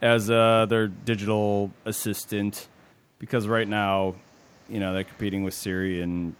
as 0.00 0.30
uh, 0.30 0.66
their 0.66 0.86
digital 0.88 1.70
assistant 1.84 2.68
because 3.18 3.46
right 3.46 3.66
now, 3.68 4.14
you 4.68 4.80
know, 4.80 4.92
they're 4.92 5.04
competing 5.04 5.44
with 5.44 5.54
Siri 5.54 6.00
and 6.02 6.34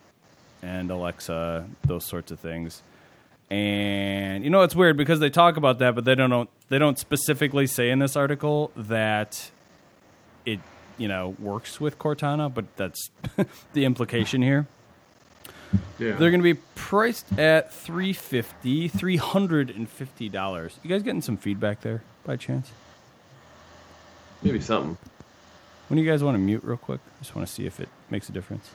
and 0.62 0.90
Alexa, 0.90 1.68
those 1.85 2.05
sorts 2.05 2.33
of 2.33 2.40
things. 2.40 2.83
And 3.51 4.44
you 4.44 4.51
know 4.51 4.62
it's 4.62 4.77
weird 4.77 4.97
because 4.97 5.21
they 5.21 5.31
talk 5.31 5.57
about 5.57 5.79
that, 5.79 5.94
but 5.94 6.05
they 6.05 6.14
don't 6.14 6.51
they 6.68 6.79
don't 6.79 6.99
specifically 6.99 7.66
say 7.66 7.90
in 7.90 7.99
this 7.99 8.16
article 8.16 8.71
that 8.77 9.51
it 10.44 10.61
you 10.99 11.09
know 11.09 11.35
works 11.38 11.81
with 11.81 11.99
Cortana, 11.99 12.53
but 12.53 12.64
that's 12.77 13.11
the 13.73 13.85
implication 13.87 14.42
here. 14.42 14.66
Yeah. 15.99 16.13
They're 16.13 16.31
going 16.31 16.41
to 16.41 16.55
be 16.55 16.61
priced 16.75 17.39
at 17.39 17.73
350 17.73 18.89
$350. 18.89 20.71
You 20.83 20.91
guys 20.91 21.03
getting 21.03 21.23
some 21.23 21.37
feedback 21.37 21.81
there 21.81 22.03
by 22.25 22.37
chance? 22.37 22.71
Maybe 24.43 24.61
something. 24.61 24.97
When 25.89 25.97
do 25.97 26.03
you 26.03 26.11
guys 26.11 26.23
want 26.23 26.37
to 26.37 26.39
mute 26.39 26.63
real 26.63 26.77
quick? 26.77 27.01
I 27.05 27.19
Just 27.23 27.35
want 27.35 27.49
to 27.49 27.53
see 27.53 27.67
if 27.67 27.81
it 27.81 27.89
makes 28.11 28.29
a 28.29 28.33
difference. 28.33 28.71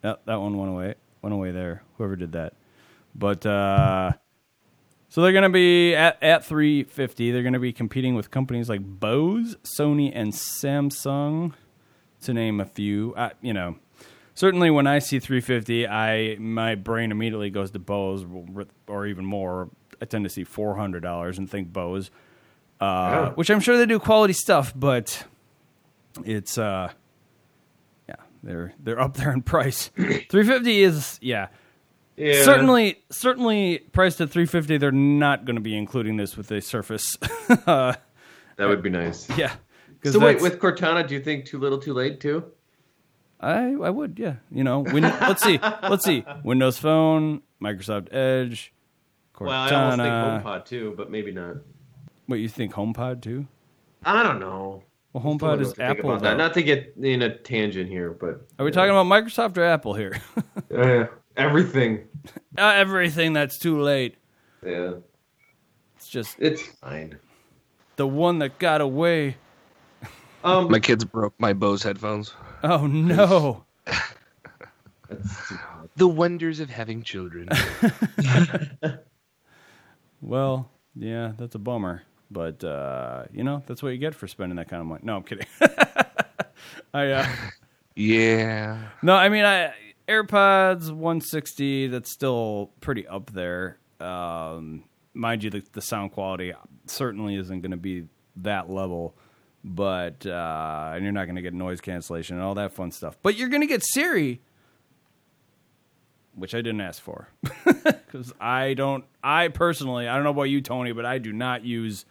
That 0.00 0.24
that 0.26 0.40
one 0.40 0.56
went 0.56 0.70
away. 0.70 0.94
Went 1.22 1.34
away 1.34 1.50
there. 1.50 1.82
Whoever 1.96 2.16
did 2.16 2.32
that. 2.32 2.54
But 3.14 3.44
uh 3.44 4.12
so 5.10 5.22
they're 5.22 5.32
going 5.32 5.42
to 5.44 5.48
be 5.48 5.94
at 5.94 6.22
at 6.22 6.44
350. 6.44 7.30
They're 7.30 7.42
going 7.42 7.54
to 7.54 7.58
be 7.58 7.72
competing 7.72 8.14
with 8.14 8.30
companies 8.30 8.68
like 8.68 8.82
Bose, 8.82 9.56
Sony 9.78 10.12
and 10.14 10.32
Samsung 10.32 11.54
to 12.22 12.32
name 12.34 12.60
a 12.60 12.64
few. 12.64 13.14
I, 13.16 13.32
you 13.40 13.52
know, 13.52 13.76
certainly 14.34 14.70
when 14.70 14.86
I 14.86 14.98
see 14.98 15.18
350, 15.18 15.86
I 15.86 16.36
my 16.38 16.74
brain 16.74 17.10
immediately 17.10 17.50
goes 17.50 17.70
to 17.72 17.78
Bose 17.78 18.24
or, 18.86 19.06
even 19.06 19.24
more. 19.24 19.68
I 20.00 20.04
tend 20.04 20.24
to 20.24 20.30
see 20.30 20.44
$400 20.44 21.38
and 21.38 21.50
think 21.50 21.72
Bose 21.72 22.10
uh, 22.80 22.84
Yeah. 22.84 23.30
which 23.30 23.50
I'm 23.50 23.60
sure 23.60 23.76
they 23.76 23.86
do 23.86 23.98
quality 23.98 24.32
stuff, 24.32 24.72
but 24.76 25.24
it's 26.24 26.56
uh, 26.58 26.92
yeah, 28.08 28.14
they're 28.42 28.72
they're 28.82 29.00
up 29.00 29.14
there 29.16 29.32
in 29.32 29.42
price. 29.42 29.88
350 29.96 30.82
is 30.82 31.18
yeah, 31.20 31.48
Yeah. 32.16 32.42
certainly 32.44 33.02
certainly 33.10 33.78
priced 33.92 34.20
at 34.20 34.30
350. 34.30 34.78
They're 34.78 34.92
not 34.92 35.44
going 35.44 35.56
to 35.56 35.62
be 35.62 35.76
including 35.76 36.16
this 36.16 36.36
with 36.36 36.50
a 36.52 36.60
Surface. 36.60 37.16
uh, 37.66 37.94
That 38.56 38.68
would 38.68 38.82
be 38.82 38.90
nice. 38.90 39.28
yeah, 39.38 39.52
So 40.04 40.18
wait, 40.18 40.40
with 40.40 40.58
Cortana, 40.58 41.06
do 41.06 41.14
you 41.14 41.20
think 41.20 41.44
too 41.44 41.58
little, 41.58 41.78
too 41.78 41.92
late 41.92 42.20
too? 42.20 42.44
I 43.40 43.74
I 43.82 43.90
would, 43.90 44.18
yeah. 44.18 44.36
You 44.50 44.64
know, 44.64 44.80
let's 44.82 45.42
see, 45.42 45.58
let's 45.82 46.04
see. 46.04 46.24
Windows 46.44 46.78
Phone, 46.78 47.42
Microsoft 47.62 48.12
Edge, 48.12 48.72
Cortana. 49.34 49.46
Well, 49.46 49.52
I 49.52 49.70
almost 49.70 49.96
think 49.98 50.44
HomePod 50.44 50.64
too, 50.64 50.94
but 50.96 51.10
maybe 51.10 51.32
not. 51.32 51.56
What 52.26 52.40
you 52.40 52.48
think 52.48 52.72
HomePod 52.74 53.22
too? 53.22 53.46
I 54.04 54.22
don't 54.22 54.40
know. 54.40 54.82
Well, 55.12 55.24
HomePod 55.24 55.60
is 55.60 55.68
what 55.68 55.76
to 55.76 55.86
think 55.86 55.98
Apple. 56.00 56.20
Not 56.20 56.54
to 56.54 56.62
get 56.62 56.94
in 57.00 57.22
a 57.22 57.36
tangent 57.38 57.88
here, 57.88 58.10
but 58.10 58.46
Are 58.58 58.64
we 58.64 58.70
talking 58.70 58.90
about 58.90 59.06
Microsoft 59.06 59.56
or 59.56 59.64
Apple 59.64 59.94
here? 59.94 60.20
uh, 60.76 61.06
everything? 61.36 62.04
uh, 62.58 62.62
everything 62.62 63.32
that's 63.32 63.58
too 63.58 63.80
late. 63.80 64.16
Yeah, 64.64 64.94
It's 65.96 66.08
just 66.08 66.36
it's 66.38 66.62
fine. 66.62 67.18
the 67.96 68.06
one 68.06 68.40
that 68.40 68.58
got 68.58 68.80
away. 68.80 69.36
Um, 70.44 70.70
My 70.70 70.78
kids 70.80 71.04
broke 71.04 71.34
my 71.38 71.52
Bose 71.52 71.82
headphones. 71.82 72.34
Oh 72.62 72.86
no. 72.86 73.64
The 75.96 76.06
wonders 76.06 76.60
of 76.60 76.70
having 76.70 77.02
children. 77.02 77.48
Well, 80.20 80.70
yeah, 80.94 81.32
that's 81.38 81.54
a 81.54 81.58
bummer. 81.58 82.02
But 82.30 82.62
uh, 82.62 83.24
you 83.32 83.42
know, 83.44 83.62
that's 83.66 83.82
what 83.82 83.90
you 83.90 83.98
get 83.98 84.14
for 84.14 84.28
spending 84.28 84.56
that 84.56 84.68
kind 84.68 84.80
of 84.80 84.86
money. 84.86 85.00
No, 85.04 85.16
I'm 85.16 85.22
kidding. 85.22 85.46
I 86.94 87.10
uh, 87.10 87.26
yeah. 87.94 88.88
no, 89.02 89.14
I 89.14 89.28
mean, 89.28 89.44
I 89.44 89.72
AirPods 90.06 90.90
160. 90.90 91.88
That's 91.88 92.12
still 92.12 92.70
pretty 92.80 93.06
up 93.06 93.32
there. 93.32 93.78
Um, 94.00 94.84
mind 95.14 95.42
you, 95.42 95.50
the, 95.50 95.62
the 95.72 95.80
sound 95.80 96.12
quality 96.12 96.52
certainly 96.86 97.36
isn't 97.36 97.60
going 97.62 97.70
to 97.70 97.76
be 97.78 98.04
that 98.36 98.68
level. 98.68 99.14
But 99.70 100.24
uh, 100.24 100.92
and 100.94 101.04
you're 101.04 101.12
not 101.12 101.26
going 101.26 101.36
to 101.36 101.42
get 101.42 101.52
noise 101.52 101.82
cancellation 101.82 102.36
and 102.36 102.44
all 102.44 102.54
that 102.54 102.72
fun 102.72 102.90
stuff. 102.90 103.18
But 103.22 103.36
you're 103.36 103.50
going 103.50 103.60
to 103.60 103.66
get 103.66 103.84
Siri, 103.84 104.40
which 106.34 106.54
I 106.54 106.58
didn't 106.58 106.80
ask 106.80 107.02
for 107.02 107.28
because 107.66 108.32
I 108.40 108.72
don't. 108.72 109.04
I 109.22 109.48
personally, 109.48 110.08
I 110.08 110.14
don't 110.14 110.24
know 110.24 110.30
about 110.30 110.44
you, 110.44 110.62
Tony, 110.62 110.92
but 110.92 111.04
I 111.04 111.18
do 111.18 111.34
not 111.34 111.66
use 111.66 112.06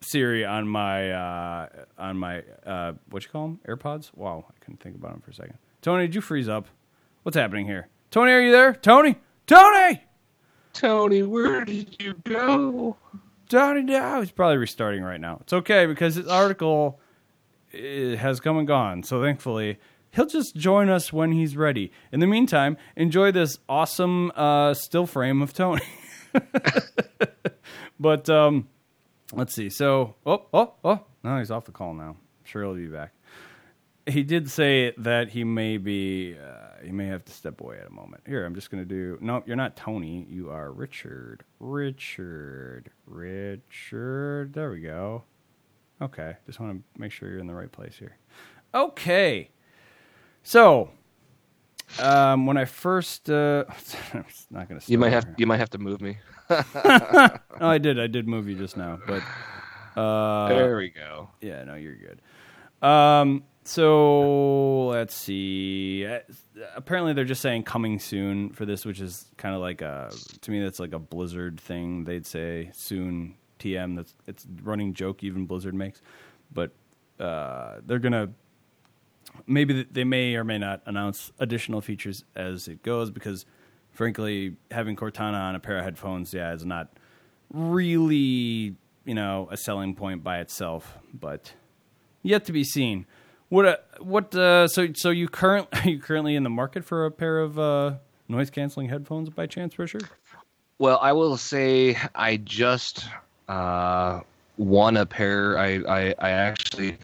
Siri 0.00 0.46
on 0.46 0.66
my 0.66 1.10
uh, 1.10 1.68
on 1.98 2.16
my 2.16 2.42
uh, 2.64 2.94
what 3.10 3.24
you 3.24 3.30
call 3.30 3.48
them 3.48 3.60
AirPods. 3.68 4.10
Wow, 4.14 4.46
I 4.48 4.64
couldn't 4.64 4.80
think 4.80 4.96
about 4.96 5.12
them 5.12 5.20
for 5.20 5.32
a 5.32 5.34
second. 5.34 5.58
Tony, 5.82 6.06
did 6.06 6.14
you 6.14 6.22
freeze 6.22 6.48
up? 6.48 6.66
What's 7.24 7.36
happening 7.36 7.66
here? 7.66 7.88
Tony, 8.10 8.32
are 8.32 8.40
you 8.40 8.52
there? 8.52 8.74
Tony, 8.74 9.16
Tony, 9.46 10.02
Tony, 10.72 11.22
where 11.22 11.64
did 11.66 12.02
you 12.02 12.14
go? 12.24 12.96
Tony. 13.54 13.82
Now 13.82 14.20
he's 14.20 14.30
probably 14.30 14.58
restarting 14.58 15.02
right 15.02 15.20
now. 15.20 15.38
It's 15.40 15.52
okay 15.52 15.86
because 15.86 16.16
his 16.16 16.28
article 16.28 17.00
has 17.72 18.40
come 18.40 18.58
and 18.58 18.66
gone. 18.66 19.02
So 19.02 19.22
thankfully. 19.22 19.78
He'll 20.10 20.26
just 20.26 20.54
join 20.54 20.90
us 20.90 21.12
when 21.12 21.32
he's 21.32 21.56
ready. 21.56 21.90
In 22.12 22.20
the 22.20 22.28
meantime, 22.28 22.76
enjoy 22.94 23.32
this 23.32 23.58
awesome 23.68 24.30
uh, 24.36 24.72
still 24.74 25.06
frame 25.06 25.42
of 25.42 25.52
Tony. 25.52 25.82
but 27.98 28.30
um, 28.30 28.68
let's 29.32 29.54
see. 29.54 29.68
So, 29.70 30.14
oh, 30.24 30.46
oh, 30.54 30.74
oh, 30.84 31.00
no, 31.24 31.38
he's 31.38 31.50
off 31.50 31.64
the 31.64 31.72
call 31.72 31.94
now. 31.94 32.10
I'm 32.10 32.16
Sure, 32.44 32.62
he'll 32.62 32.74
be 32.74 32.86
back. 32.86 33.12
He 34.06 34.22
did 34.22 34.50
say 34.50 34.92
that 34.98 35.30
he 35.30 35.44
may 35.44 35.78
be, 35.78 36.36
uh, 36.36 36.84
he 36.84 36.92
may 36.92 37.06
have 37.06 37.24
to 37.24 37.32
step 37.32 37.60
away 37.60 37.78
at 37.78 37.86
a 37.86 37.90
moment. 37.90 38.22
Here, 38.26 38.44
I'm 38.44 38.54
just 38.54 38.70
going 38.70 38.82
to 38.82 38.88
do. 38.88 39.16
No, 39.20 39.42
you're 39.46 39.56
not 39.56 39.76
Tony. 39.76 40.26
You 40.28 40.50
are 40.50 40.70
Richard. 40.72 41.42
Richard. 41.58 42.90
Richard. 43.06 44.52
There 44.52 44.70
we 44.70 44.80
go. 44.80 45.24
Okay, 46.02 46.36
just 46.44 46.60
want 46.60 46.76
to 46.76 47.00
make 47.00 47.12
sure 47.12 47.30
you're 47.30 47.38
in 47.38 47.46
the 47.46 47.54
right 47.54 47.72
place 47.72 47.96
here. 47.98 48.16
Okay, 48.74 49.48
so 50.42 50.90
um, 52.00 52.44
when 52.46 52.56
I 52.56 52.64
first, 52.64 53.30
uh, 53.30 53.64
I'm 54.12 54.24
not 54.50 54.68
going 54.68 54.80
to. 54.80 54.90
You 54.90 54.98
might 54.98 55.12
have 55.12 55.26
you 55.38 55.46
might 55.46 55.58
have 55.58 55.70
to 55.70 55.78
move 55.78 56.00
me. 56.00 56.18
Oh, 57.60 57.68
I 57.68 57.78
did. 57.78 58.00
I 58.00 58.08
did 58.08 58.26
move 58.26 58.48
you 58.48 58.56
just 58.56 58.76
now, 58.76 58.98
but 59.06 59.22
uh, 59.96 60.48
there 60.48 60.76
we 60.76 60.90
go. 60.90 61.30
yeah, 61.40 61.62
no, 61.62 61.74
you're 61.76 61.94
good. 61.94 62.20
Um, 62.86 63.44
so 63.64 64.86
let's 64.88 65.14
see. 65.14 66.06
Uh, 66.06 66.20
Apparently, 66.76 67.12
they're 67.12 67.24
just 67.24 67.42
saying 67.42 67.64
coming 67.64 67.98
soon 67.98 68.50
for 68.50 68.64
this, 68.64 68.84
which 68.84 69.00
is 69.00 69.26
kind 69.36 69.54
of 69.54 69.60
like 69.60 69.82
a 69.82 70.10
to 70.42 70.50
me 70.50 70.62
that's 70.62 70.78
like 70.78 70.92
a 70.92 70.98
Blizzard 70.98 71.60
thing. 71.60 72.04
They'd 72.04 72.26
say 72.26 72.70
soon 72.72 73.34
TM. 73.58 73.96
That's 73.96 74.14
it's 74.26 74.46
running 74.62 74.94
joke 74.94 75.24
even 75.24 75.46
Blizzard 75.46 75.74
makes, 75.74 76.00
but 76.52 76.72
uh, 77.18 77.80
they're 77.86 77.98
gonna 77.98 78.30
maybe 79.46 79.84
they 79.90 80.04
may 80.04 80.34
or 80.36 80.44
may 80.44 80.58
not 80.58 80.82
announce 80.86 81.32
additional 81.38 81.80
features 81.80 82.24
as 82.36 82.68
it 82.68 82.82
goes 82.82 83.10
because 83.10 83.46
frankly 83.90 84.56
having 84.70 84.96
cortana 84.96 85.40
on 85.40 85.54
a 85.54 85.60
pair 85.60 85.78
of 85.78 85.84
headphones 85.84 86.32
yeah 86.32 86.52
is 86.52 86.64
not 86.64 86.88
really 87.52 88.76
you 89.04 89.14
know 89.14 89.48
a 89.50 89.56
selling 89.56 89.94
point 89.94 90.22
by 90.22 90.38
itself 90.38 90.98
but 91.12 91.52
yet 92.22 92.44
to 92.44 92.52
be 92.52 92.62
seen 92.64 93.06
what 93.54 93.66
uh, 93.66 93.76
what 94.00 94.34
uh, 94.34 94.68
so 94.68 94.88
so 94.94 95.10
you 95.10 95.28
current 95.28 95.68
are 95.72 95.88
you 95.88 95.98
currently 95.98 96.34
in 96.36 96.42
the 96.42 96.50
market 96.50 96.84
for 96.84 97.06
a 97.06 97.10
pair 97.10 97.38
of 97.38 97.58
uh, 97.58 97.94
noise 98.28 98.50
canceling 98.50 98.88
headphones 98.88 99.30
by 99.30 99.46
chance 99.46 99.78
richard 99.78 100.08
Well, 100.78 100.98
I 101.00 101.12
will 101.12 101.36
say 101.36 101.96
I 102.14 102.38
just 102.38 103.06
uh, 103.48 104.20
won 104.56 104.96
a 104.96 105.06
pair. 105.06 105.56
I, 105.56 105.76
I, 105.88 106.14
I 106.18 106.30
actually, 106.30 106.98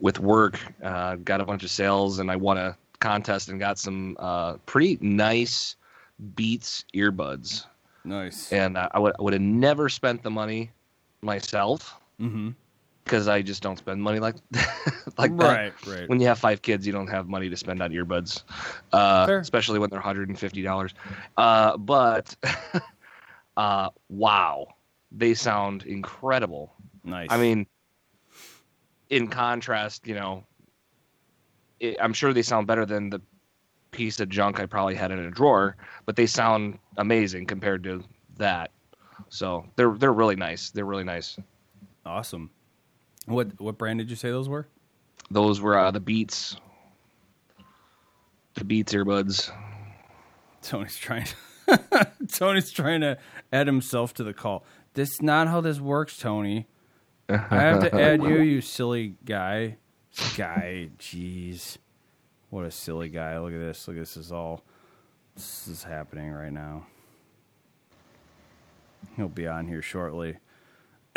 with 0.00 0.20
work, 0.20 0.58
uh, 0.82 1.16
got 1.16 1.40
a 1.40 1.44
bunch 1.44 1.64
of 1.64 1.70
sales 1.70 2.20
and 2.20 2.30
I 2.30 2.36
won 2.36 2.58
a 2.58 2.76
contest 3.00 3.48
and 3.48 3.58
got 3.58 3.78
some 3.78 4.16
uh, 4.20 4.54
pretty 4.66 4.98
nice 5.00 5.76
Beats 6.36 6.84
earbuds. 6.94 7.66
nice 8.04 8.52
And 8.52 8.78
uh, 8.78 8.88
I 8.92 9.00
would 9.00 9.14
I 9.18 9.22
would 9.22 9.32
have 9.32 9.42
never 9.42 9.88
spent 9.88 10.22
the 10.22 10.30
money 10.30 10.70
myself 11.22 12.00
mm-hmm. 12.20 12.50
Because 13.04 13.28
I 13.28 13.42
just 13.42 13.62
don't 13.62 13.78
spend 13.78 14.02
money 14.02 14.20
like 14.20 14.36
like 15.18 15.36
that. 15.36 15.52
right 15.52 15.72
right 15.86 16.08
When 16.08 16.20
you 16.20 16.26
have 16.26 16.38
five 16.38 16.62
kids, 16.62 16.86
you 16.86 16.92
don't 16.92 17.08
have 17.08 17.28
money 17.28 17.48
to 17.48 17.56
spend 17.56 17.82
on 17.82 17.90
earbuds, 17.90 18.42
uh, 18.92 19.26
especially 19.40 19.78
when 19.78 19.90
they're 19.90 20.00
hundred 20.00 20.28
and 20.28 20.38
fifty 20.38 20.62
dollars. 20.62 20.94
Uh, 21.36 21.76
but 21.76 22.34
uh, 23.56 23.90
wow, 24.08 24.66
they 25.10 25.34
sound 25.34 25.84
incredible. 25.84 26.74
nice 27.04 27.28
I 27.30 27.38
mean, 27.38 27.66
in 29.10 29.28
contrast, 29.28 30.06
you 30.06 30.14
know, 30.14 30.44
it, 31.80 31.96
I'm 32.00 32.12
sure 32.12 32.32
they 32.32 32.42
sound 32.42 32.66
better 32.66 32.86
than 32.86 33.10
the 33.10 33.20
piece 33.90 34.20
of 34.20 34.28
junk 34.28 34.58
I 34.58 34.66
probably 34.66 34.94
had 34.94 35.10
in 35.10 35.18
a 35.18 35.30
drawer, 35.30 35.76
but 36.06 36.16
they 36.16 36.26
sound 36.26 36.78
amazing 36.96 37.46
compared 37.46 37.84
to 37.84 38.02
that. 38.38 38.70
So 39.28 39.66
they're 39.76 39.92
they're 39.92 40.12
really 40.12 40.36
nice. 40.36 40.70
They're 40.70 40.86
really 40.86 41.04
nice. 41.04 41.38
awesome 42.04 42.50
what 43.26 43.60
what 43.60 43.78
brand 43.78 43.98
did 43.98 44.10
you 44.10 44.16
say 44.16 44.30
those 44.30 44.48
were 44.48 44.66
Those 45.30 45.60
were 45.60 45.78
uh, 45.78 45.90
the 45.90 46.00
Beats, 46.00 46.56
the 48.54 48.64
Beats 48.64 48.92
earbuds. 48.92 49.50
Tony's 50.62 50.96
trying. 50.96 51.26
To 51.26 52.08
Tony's 52.28 52.70
trying 52.70 53.00
to 53.00 53.18
add 53.52 53.66
himself 53.66 54.14
to 54.14 54.24
the 54.24 54.32
call. 54.32 54.64
That's 54.94 55.22
not 55.22 55.48
how 55.48 55.60
this 55.60 55.80
works, 55.80 56.18
Tony. 56.18 56.66
I 57.28 57.36
have 57.60 57.80
to 57.80 58.00
add 58.00 58.22
you, 58.22 58.40
you 58.40 58.60
silly 58.60 59.14
guy. 59.24 59.76
Guy, 60.36 60.90
jeez, 60.98 61.78
what 62.50 62.66
a 62.66 62.70
silly 62.70 63.08
guy! 63.08 63.38
Look 63.38 63.54
at 63.54 63.58
this. 63.60 63.88
Look, 63.88 63.96
at 63.96 64.00
this 64.00 64.16
is 64.18 64.30
all. 64.30 64.62
This 65.34 65.66
is 65.68 65.82
happening 65.84 66.30
right 66.30 66.52
now. 66.52 66.84
He'll 69.16 69.28
be 69.28 69.46
on 69.46 69.66
here 69.66 69.80
shortly. 69.80 70.36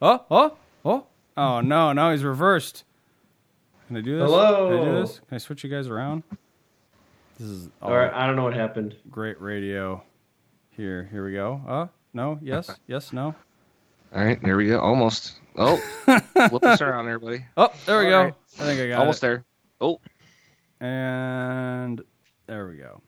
oh, 0.00 0.24
oh, 0.30 0.56
oh! 1.36 1.60
No! 1.60 1.92
Now 1.92 2.10
he's 2.12 2.24
reversed. 2.24 2.84
Can 3.88 3.96
I 3.96 4.00
do 4.00 4.18
this? 4.18 4.30
Hello? 4.30 4.68
Can 4.70 4.78
I 4.78 4.84
do 4.92 5.00
this? 5.00 5.18
Can 5.28 5.34
I 5.34 5.38
switch 5.38 5.64
you 5.64 5.70
guys 5.70 5.88
around? 5.88 6.22
This 7.38 7.48
is 7.48 7.68
all 7.80 7.90
All 7.90 7.96
right, 7.96 8.12
I 8.12 8.26
don't 8.26 8.36
know 8.36 8.44
what 8.44 8.54
happened. 8.54 8.96
great 9.10 9.40
radio. 9.40 10.02
Here, 10.70 11.08
here 11.10 11.24
we 11.24 11.32
go. 11.32 11.60
Uh, 11.66 11.86
no, 12.14 12.38
yes, 12.42 12.70
yes, 12.86 13.12
no. 13.12 13.34
All 14.14 14.24
right, 14.24 14.38
here 14.42 14.56
we 14.56 14.68
go. 14.68 14.78
Almost. 14.80 15.34
Oh, 15.56 15.76
flip 16.48 16.64
us 16.64 16.80
around, 16.80 17.08
everybody. 17.08 17.44
Oh, 17.56 17.68
there 17.86 17.98
we 17.98 18.04
All 18.06 18.10
go. 18.10 18.22
right. 18.24 18.34
I 18.58 18.64
think 18.64 18.80
I 18.80 18.88
got 18.88 18.94
it. 18.94 18.98
Almost 19.00 19.18
it. 19.18 19.20
there. 19.22 19.44
Oh, 19.80 20.00
And 20.80 22.02
there 22.46 22.66
we 22.68 22.76
go. 22.76 23.00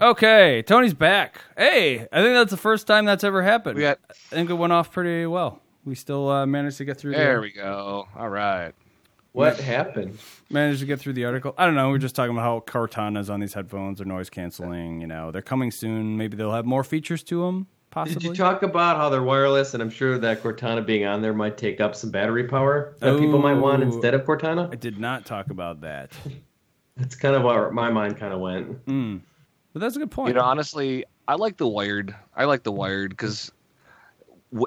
Okay, 0.00 0.62
Tony's 0.62 0.94
back. 0.94 1.40
Hey, 1.56 2.00
I 2.12 2.22
think 2.22 2.34
that's 2.34 2.50
the 2.50 2.56
first 2.56 2.86
time 2.86 3.04
that's 3.04 3.24
ever 3.24 3.42
happened. 3.42 3.76
we 3.76 3.82
got. 3.82 3.98
I 4.10 4.34
think 4.34 4.50
it 4.50 4.54
went 4.54 4.72
off 4.72 4.92
pretty 4.92 5.26
well. 5.26 5.60
We 5.86 5.94
still 5.94 6.28
uh, 6.28 6.44
managed 6.46 6.78
to 6.78 6.84
get 6.84 6.98
through. 6.98 7.12
There 7.12 7.36
the, 7.36 7.40
we 7.40 7.52
go. 7.52 8.08
All 8.14 8.28
right. 8.28 8.72
What 9.32 9.60
happened? 9.60 10.18
managed 10.50 10.80
to 10.80 10.86
get 10.86 10.98
through 10.98 11.12
the 11.12 11.26
article. 11.26 11.54
I 11.56 11.64
don't 11.66 11.74
know. 11.74 11.90
We 11.90 11.96
are 11.96 11.98
just 11.98 12.16
talking 12.16 12.32
about 12.32 12.42
how 12.42 12.60
Cortana's 12.60 13.30
on 13.30 13.38
these 13.38 13.54
headphones 13.54 14.00
are 14.00 14.04
noise 14.04 14.30
canceling. 14.30 15.00
You 15.00 15.06
know, 15.06 15.30
they're 15.30 15.42
coming 15.42 15.70
soon. 15.70 16.16
Maybe 16.16 16.36
they'll 16.36 16.52
have 16.52 16.64
more 16.64 16.82
features 16.82 17.22
to 17.24 17.44
them. 17.44 17.66
possibly. 17.90 18.20
Did 18.20 18.28
you 18.28 18.34
talk 18.34 18.62
about 18.62 18.96
how 18.96 19.10
they're 19.10 19.22
wireless, 19.22 19.74
and 19.74 19.82
I'm 19.82 19.90
sure 19.90 20.18
that 20.18 20.42
Cortana 20.42 20.84
being 20.84 21.04
on 21.04 21.22
there 21.22 21.34
might 21.34 21.56
take 21.56 21.80
up 21.80 21.94
some 21.94 22.10
battery 22.10 22.44
power 22.44 22.96
that 22.98 23.18
people 23.18 23.38
might 23.38 23.54
want 23.54 23.82
instead 23.82 24.14
of 24.14 24.22
Cortana? 24.22 24.72
I 24.72 24.76
did 24.76 24.98
not 24.98 25.24
talk 25.26 25.50
about 25.50 25.82
that. 25.82 26.12
That's 26.96 27.14
kind 27.14 27.36
of 27.36 27.42
where 27.42 27.70
my 27.70 27.90
mind 27.90 28.16
kind 28.16 28.32
of 28.32 28.40
went. 28.40 28.86
Mm. 28.86 29.20
But 29.74 29.80
that's 29.80 29.96
a 29.96 29.98
good 29.98 30.10
point. 30.10 30.28
You 30.28 30.34
know, 30.36 30.40
honestly, 30.40 31.04
I 31.28 31.34
like 31.34 31.58
the 31.58 31.68
wired. 31.68 32.16
I 32.34 32.46
like 32.46 32.62
the 32.62 32.72
wired 32.72 33.10
because 33.10 33.52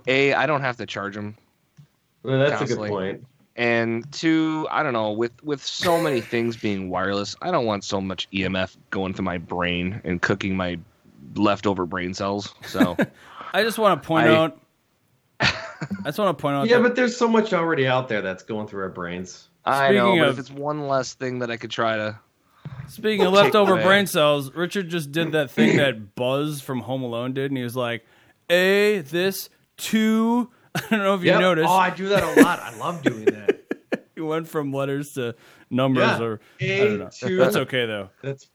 a 0.08 0.34
I 0.34 0.45
don't 0.45 0.62
have 0.62 0.78
to 0.78 0.86
charge 0.86 1.15
them, 1.15 1.36
Well, 2.23 2.39
that's 2.39 2.62
a 2.62 2.65
good 2.75 2.89
point. 2.89 3.25
and 3.56 4.10
two, 4.12 4.67
I 4.71 4.84
don't 4.84 4.93
know. 4.93 5.12
With 5.12 5.32
with 5.43 5.63
so 5.63 6.02
many 6.02 6.21
things 6.21 6.58
being 6.58 6.89
wireless, 6.89 7.36
I 7.41 7.52
don't 7.52 7.65
want 7.65 7.84
so 7.84 7.99
much 8.02 8.30
EMF 8.32 8.75
going 8.89 9.13
through 9.13 9.25
my 9.25 9.38
brain 9.38 10.02
and 10.04 10.21
cooking 10.21 10.56
my 10.56 10.80
leftover 11.36 11.86
brain 11.86 12.13
cells. 12.13 12.54
So 12.65 12.95
I 13.54 13.63
just 13.63 13.78
want 13.78 14.02
to 14.02 14.08
point 14.08 14.28
I- 14.28 14.36
out. 14.36 14.60
I 15.41 16.04
just 16.06 16.19
want 16.19 16.38
to 16.38 16.41
point 16.41 16.56
out. 16.56 16.67
Yeah, 16.67 16.78
that, 16.78 16.84
but 16.84 16.95
there's 16.97 17.15
so 17.15 17.28
much 17.28 17.54
already 17.54 17.88
out 17.88 18.10
there 18.10 18.21
that's 18.21 18.43
going 18.43 18.67
through 18.67 18.84
our 18.84 18.89
brains. 18.89 19.47
I 19.65 19.91
know, 19.93 20.08
Speaking 20.12 20.19
but 20.19 20.30
if 20.30 20.39
it's 20.39 20.52
one 20.52 20.88
less 20.88 21.13
thing 21.13 21.39
that 21.39 21.49
I 21.49 21.56
could 21.58 21.71
try 21.71 21.95
to, 21.95 22.19
Speaking 22.89 23.25
of 23.25 23.32
leftover 23.34 23.73
away. 23.73 23.84
brain 23.84 24.08
cells, 24.08 24.54
Richard 24.54 24.89
just 24.89 25.12
did 25.12 25.32
that 25.34 25.52
thing 25.52 25.78
that 25.78 26.15
Buzz 26.15 26.60
from 26.62 26.82
Home 26.82 27.04
Alone 27.04 27.34
did, 27.34 27.49
and 27.52 27.58
he 27.58 27.63
was 27.63 27.75
like, 27.75 28.06
"A 28.49 28.99
this 28.99 29.49
two." 29.80 30.52
I 30.76 30.82
don't 30.92 31.00
know 31.00 31.15
if 31.15 31.22
you 31.22 31.28
Yep. 31.32 31.42
noticed. 31.42 31.68
Oh, 31.70 31.74
I 31.74 31.89
do 31.89 32.10
that 32.10 32.24
a 32.24 32.42
lot. 32.44 32.60
I 32.60 32.76
love 32.78 33.02
doing 33.02 33.26
that. 33.26 34.06
you 34.15 34.26
went 34.28 34.48
from 34.48 34.72
letters 34.72 35.13
to 35.13 35.34
numbers, 35.72 36.04
Yeah. 36.20 36.22
or 36.22 36.39
I 36.62 36.63
A, 36.65 36.88
don't 36.89 37.00
know. 37.00 37.10
two. 37.12 37.38
That's 37.38 37.56
okay 37.56 37.86
though. 37.88 38.10
That's 38.22 38.48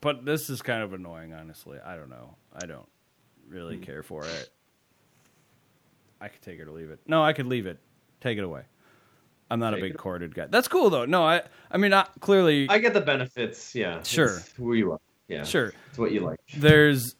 But 0.00 0.24
this 0.24 0.48
is 0.48 0.62
kind 0.62 0.82
of 0.82 0.92
annoying, 0.94 1.34
honestly. 1.34 1.78
I 1.84 1.96
don't 1.96 2.08
know. 2.08 2.36
I 2.54 2.64
don't 2.66 2.88
really 3.48 3.76
Hmm. 3.76 3.82
care 3.82 4.02
for 4.02 4.24
it. 4.24 4.48
I 6.20 6.28
could 6.28 6.42
take 6.42 6.58
it 6.58 6.66
or 6.66 6.72
leave 6.72 6.90
it. 6.90 7.00
No, 7.06 7.22
I 7.22 7.32
could 7.32 7.46
leave 7.46 7.66
it. 7.66 7.78
Take 8.20 8.38
it 8.38 8.44
away. 8.44 8.62
I'm 9.50 9.60
not 9.60 9.70
Take 9.70 9.78
a 9.80 9.82
big 9.88 9.96
corded 9.96 10.34
guy. 10.34 10.46
That's 10.46 10.68
cool 10.68 10.90
though. 10.90 11.04
No, 11.04 11.22
I. 11.24 11.42
I 11.70 11.76
mean, 11.78 11.92
I, 11.92 12.06
clearly, 12.20 12.66
I 12.68 12.78
get 12.78 12.92
the 12.94 13.00
benefits. 13.00 13.74
Yeah, 13.74 14.02
Sure. 14.02 14.36
It's 14.38 14.52
who 14.52 14.72
you 14.74 14.92
are. 14.92 15.00
Yeah, 15.28 15.44
sure. 15.44 15.72
It's 15.90 15.98
what 15.98 16.12
you 16.12 16.20
like. 16.20 16.40
There's 16.56 17.14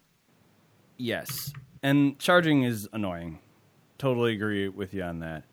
yes, 0.97 1.53
and 1.83 2.17
charging 2.19 2.63
is 2.63 2.87
annoying. 2.93 3.39
Totally 3.99 4.33
agree 4.33 4.67
with 4.67 4.93
you 4.93 5.03
on 5.03 5.19
that. 5.19 5.43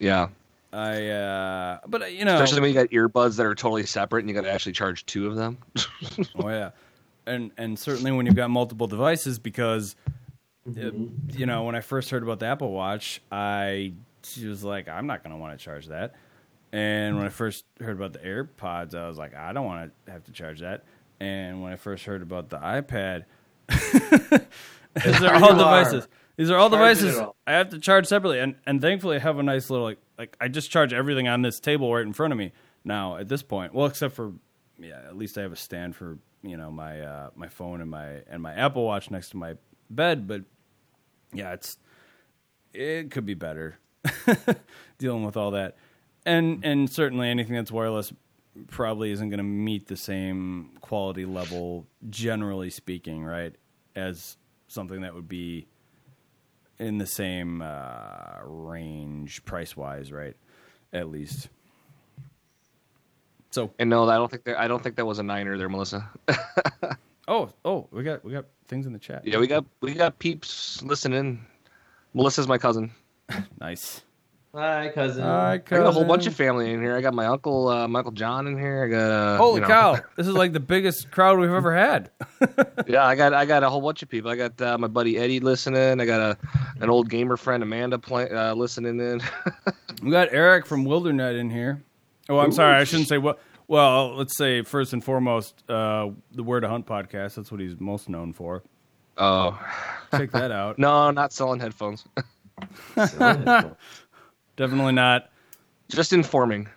yeah. 0.00 0.28
I 0.74 1.08
uh 1.08 1.80
but 1.86 2.02
uh, 2.02 2.06
you 2.06 2.24
know, 2.24 2.34
Especially 2.34 2.62
when 2.62 2.70
you 2.70 2.74
got 2.74 2.88
earbuds 2.88 3.36
that 3.36 3.44
are 3.44 3.54
totally 3.54 3.84
separate 3.84 4.20
and 4.20 4.30
you 4.30 4.34
got 4.34 4.44
to 4.44 4.50
actually 4.50 4.72
charge 4.72 5.04
two 5.04 5.26
of 5.26 5.36
them. 5.36 5.58
oh 6.36 6.48
yeah, 6.48 6.70
and 7.26 7.50
and 7.58 7.78
certainly 7.78 8.10
when 8.10 8.24
you've 8.24 8.34
got 8.34 8.48
multiple 8.48 8.86
devices 8.86 9.38
because 9.38 9.96
uh, 10.66 10.90
you 11.28 11.44
know 11.44 11.64
when 11.64 11.74
I 11.74 11.80
first 11.82 12.08
heard 12.08 12.22
about 12.22 12.40
the 12.40 12.46
Apple 12.46 12.72
Watch, 12.72 13.20
I 13.30 13.92
was 14.42 14.64
like, 14.64 14.88
I'm 14.88 15.06
not 15.06 15.22
going 15.22 15.34
to 15.34 15.38
want 15.38 15.58
to 15.58 15.62
charge 15.62 15.88
that. 15.88 16.14
And 16.72 17.16
when 17.18 17.26
I 17.26 17.28
first 17.28 17.66
heard 17.78 17.96
about 17.96 18.14
the 18.14 18.20
AirPods, 18.20 18.94
I 18.94 19.06
was 19.06 19.18
like, 19.18 19.36
I 19.36 19.52
don't 19.52 19.66
want 19.66 19.92
to 20.06 20.12
have 20.12 20.24
to 20.24 20.32
charge 20.32 20.60
that. 20.60 20.84
And 21.20 21.62
when 21.62 21.70
I 21.70 21.76
first 21.76 22.04
heard 22.04 22.22
about 22.22 22.48
the 22.48 22.56
iPad, 22.56 23.24
these 25.04 25.22
are 25.22 25.34
all 25.34 25.54
devices. 25.54 26.04
are. 26.04 26.08
These 26.42 26.50
are 26.50 26.58
all 26.58 26.70
Charging 26.70 27.04
devices 27.04 27.20
all. 27.20 27.36
I 27.46 27.52
have 27.52 27.68
to 27.68 27.78
charge 27.78 28.08
separately, 28.08 28.40
and 28.40 28.56
and 28.66 28.80
thankfully 28.80 29.14
I 29.14 29.20
have 29.20 29.38
a 29.38 29.44
nice 29.44 29.70
little 29.70 29.84
like 29.84 29.98
like 30.18 30.36
I 30.40 30.48
just 30.48 30.72
charge 30.72 30.92
everything 30.92 31.28
on 31.28 31.42
this 31.42 31.60
table 31.60 31.94
right 31.94 32.04
in 32.04 32.12
front 32.12 32.32
of 32.32 32.38
me 32.38 32.50
now 32.84 33.16
at 33.16 33.28
this 33.28 33.44
point. 33.44 33.72
Well, 33.72 33.86
except 33.86 34.16
for 34.16 34.32
yeah, 34.76 34.98
at 35.06 35.16
least 35.16 35.38
I 35.38 35.42
have 35.42 35.52
a 35.52 35.56
stand 35.56 35.94
for 35.94 36.18
you 36.42 36.56
know 36.56 36.72
my 36.72 37.00
uh, 37.00 37.30
my 37.36 37.46
phone 37.46 37.80
and 37.80 37.88
my 37.88 38.22
and 38.28 38.42
my 38.42 38.52
Apple 38.54 38.84
Watch 38.84 39.08
next 39.08 39.28
to 39.30 39.36
my 39.36 39.54
bed. 39.88 40.26
But 40.26 40.42
yeah, 41.32 41.52
it's 41.52 41.78
it 42.74 43.12
could 43.12 43.24
be 43.24 43.34
better 43.34 43.78
dealing 44.98 45.24
with 45.24 45.36
all 45.36 45.52
that, 45.52 45.76
and 46.26 46.58
and 46.64 46.90
certainly 46.90 47.28
anything 47.28 47.54
that's 47.54 47.70
wireless 47.70 48.12
probably 48.66 49.12
isn't 49.12 49.28
going 49.28 49.38
to 49.38 49.44
meet 49.44 49.86
the 49.86 49.96
same 49.96 50.72
quality 50.80 51.24
level, 51.24 51.86
generally 52.10 52.68
speaking, 52.68 53.24
right, 53.24 53.54
as 53.94 54.38
something 54.66 55.02
that 55.02 55.14
would 55.14 55.28
be 55.28 55.68
in 56.82 56.98
the 56.98 57.06
same 57.06 57.62
uh, 57.62 58.38
range 58.44 59.44
price 59.44 59.76
wise, 59.76 60.10
right? 60.10 60.36
At 60.92 61.08
least. 61.08 61.48
So 63.50 63.72
and 63.78 63.88
no, 63.88 64.08
I 64.08 64.16
don't 64.16 64.30
think 64.30 64.44
that 64.44 64.58
I 64.58 64.66
don't 64.66 64.82
think 64.82 64.96
that 64.96 65.06
was 65.06 65.18
a 65.18 65.22
niner 65.22 65.56
there, 65.56 65.68
Melissa. 65.68 66.10
oh 67.28 67.50
oh 67.64 67.86
we 67.90 68.02
got 68.02 68.24
we 68.24 68.32
got 68.32 68.46
things 68.66 68.86
in 68.86 68.92
the 68.92 68.98
chat. 68.98 69.26
yeah, 69.26 69.38
we 69.38 69.46
got 69.46 69.64
we 69.80 69.94
got 69.94 70.18
peeps 70.18 70.82
listening. 70.82 71.44
Melissa's 72.14 72.48
my 72.48 72.58
cousin. 72.58 72.90
Nice. 73.60 74.02
Hi, 74.54 74.90
cousin. 74.94 75.22
Hi, 75.22 75.54
I 75.54 75.56
got 75.56 75.86
a 75.86 75.90
whole 75.90 76.04
bunch 76.04 76.26
of 76.26 76.34
family 76.34 76.70
in 76.74 76.82
here. 76.82 76.94
I 76.94 77.00
got 77.00 77.14
my 77.14 77.24
uncle, 77.24 77.68
uh, 77.68 77.88
my 77.88 78.00
uncle 78.00 78.12
John, 78.12 78.46
in 78.46 78.58
here. 78.58 78.84
I 78.84 78.88
got 78.88 79.10
uh, 79.10 79.36
Holy 79.38 79.54
you 79.54 79.60
know- 79.62 79.66
cow! 79.66 79.98
This 80.16 80.26
is 80.26 80.34
like 80.34 80.52
the 80.52 80.60
biggest 80.60 81.10
crowd 81.10 81.38
we've 81.38 81.50
ever 81.50 81.74
had. 81.74 82.10
Yeah, 82.86 83.06
I 83.06 83.14
got 83.14 83.32
I 83.32 83.46
got 83.46 83.62
a 83.62 83.70
whole 83.70 83.80
bunch 83.80 84.02
of 84.02 84.10
people. 84.10 84.30
I 84.30 84.36
got 84.36 84.60
uh, 84.60 84.76
my 84.76 84.88
buddy 84.88 85.16
Eddie 85.16 85.40
listening. 85.40 86.00
I 86.00 86.04
got 86.04 86.20
a 86.20 86.36
an 86.80 86.90
old 86.90 87.08
gamer 87.08 87.36
friend 87.38 87.62
Amanda 87.62 87.98
play, 87.98 88.28
uh, 88.28 88.54
listening 88.54 89.00
in. 89.00 89.22
We 90.02 90.10
got 90.10 90.32
Eric 90.32 90.66
from 90.66 90.84
Wildernet 90.84 91.38
in 91.38 91.48
here. 91.48 91.80
Oh, 92.28 92.38
I'm 92.40 92.50
sorry, 92.52 92.74
I 92.74 92.82
shouldn't 92.84 93.08
say 93.08 93.18
what. 93.18 93.38
Well, 93.68 94.16
let's 94.16 94.36
say 94.36 94.62
first 94.62 94.92
and 94.92 95.02
foremost, 95.02 95.62
uh, 95.70 96.10
the 96.32 96.42
Where 96.42 96.58
to 96.60 96.68
Hunt 96.68 96.84
podcast. 96.86 97.36
That's 97.36 97.50
what 97.52 97.60
he's 97.60 97.78
most 97.80 98.08
known 98.08 98.32
for. 98.32 98.62
oh 99.16 99.58
Check 100.10 100.32
that 100.32 100.50
out. 100.50 100.78
no, 100.78 101.10
not 101.12 101.32
selling 101.32 101.60
headphones. 101.60 102.04
Definitely 104.56 104.92
not. 104.92 105.30
Just 105.88 106.12
informing. 106.12 106.68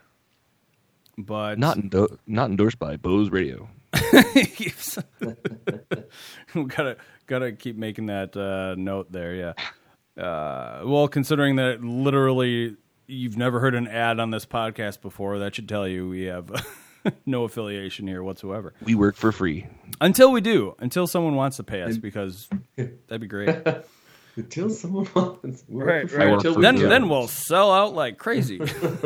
But 1.18 1.58
Not 1.60 1.78
endo- 1.78 2.20
not 2.28 2.50
endorsed 2.50 2.78
by 2.80 2.98
Bose 2.98 3.30
Radio. 3.30 3.70
gotta 6.68 6.98
gotta 7.28 7.52
keep 7.54 7.78
making 7.78 8.08
that 8.08 8.36
uh, 8.36 8.76
note 8.78 9.12
there. 9.12 9.34
Yeah. 9.36 9.54
Uh, 10.22 10.82
well, 10.86 11.08
considering 11.08 11.56
that 11.58 11.82
literally 11.84 12.76
you've 13.08 13.38
never 13.38 13.60
heard 13.60 13.76
an 13.76 13.88
ad 13.88 14.20
on 14.20 14.32
this 14.32 14.46
podcast 14.46 15.02
before, 15.02 15.40
that 15.40 15.56
should 15.56 15.70
tell 15.70 15.88
you 15.88 16.10
we 16.10 16.24
have 16.24 16.52
no 17.26 17.44
affiliation 17.44 18.08
here 18.08 18.24
whatsoever. 18.24 18.74
We 18.84 18.96
work 18.96 19.16
for 19.16 19.32
free. 19.32 19.68
Until 20.02 20.32
we 20.32 20.42
do, 20.42 20.76
until 20.80 21.08
someone 21.08 21.36
wants 21.36 21.58
to 21.58 21.64
pay 21.64 21.82
us, 21.84 21.98
because 21.98 22.50
that'd 22.76 23.22
be 23.22 23.28
great. 23.28 23.56
Until 24.36 24.70
someone 24.70 25.08
wants. 25.16 25.64
Right, 25.70 26.12
right. 26.12 26.34
Until 26.34 26.56
we 26.56 26.62
then 26.62 26.76
do. 26.76 26.90
then 26.90 27.08
we'll 27.10 27.28
sell 27.28 27.72
out 27.72 27.94
like 27.94 28.18
crazy. 28.18 28.60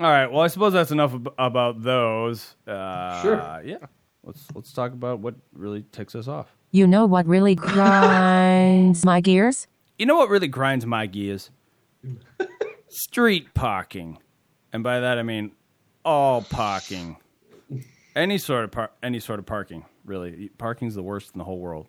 All 0.00 0.10
right. 0.10 0.26
Well, 0.26 0.40
I 0.42 0.46
suppose 0.48 0.72
that's 0.72 0.90
enough 0.90 1.14
ab- 1.14 1.34
about 1.38 1.82
those. 1.82 2.54
Uh, 2.66 3.22
Sure. 3.22 3.62
Yeah. 3.64 3.76
Let's 4.24 4.46
let's 4.54 4.72
talk 4.72 4.92
about 4.92 5.18
what 5.18 5.34
really 5.52 5.84
ticks 5.92 6.14
us 6.14 6.28
off. 6.28 6.54
You 6.70 6.86
know 6.86 7.06
what 7.06 7.26
really 7.26 7.54
grinds 7.56 9.04
my 9.04 9.20
gears? 9.20 9.66
You 9.98 10.06
know 10.06 10.16
what 10.16 10.28
really 10.28 10.46
grinds 10.48 10.86
my 10.86 11.06
gears? 11.06 11.50
Street 12.88 13.52
parking, 13.54 14.18
and 14.72 14.82
by 14.84 15.00
that 15.00 15.18
I 15.18 15.22
mean 15.22 15.52
all 16.04 16.42
parking. 16.42 17.16
Any 18.14 18.38
sort 18.38 18.64
of 18.64 18.70
par- 18.70 18.92
any 19.02 19.18
sort 19.18 19.38
of 19.38 19.46
parking, 19.46 19.84
really. 20.04 20.50
Parking's 20.58 20.94
the 20.94 21.02
worst 21.02 21.32
in 21.34 21.38
the 21.38 21.44
whole 21.44 21.58
world. 21.58 21.88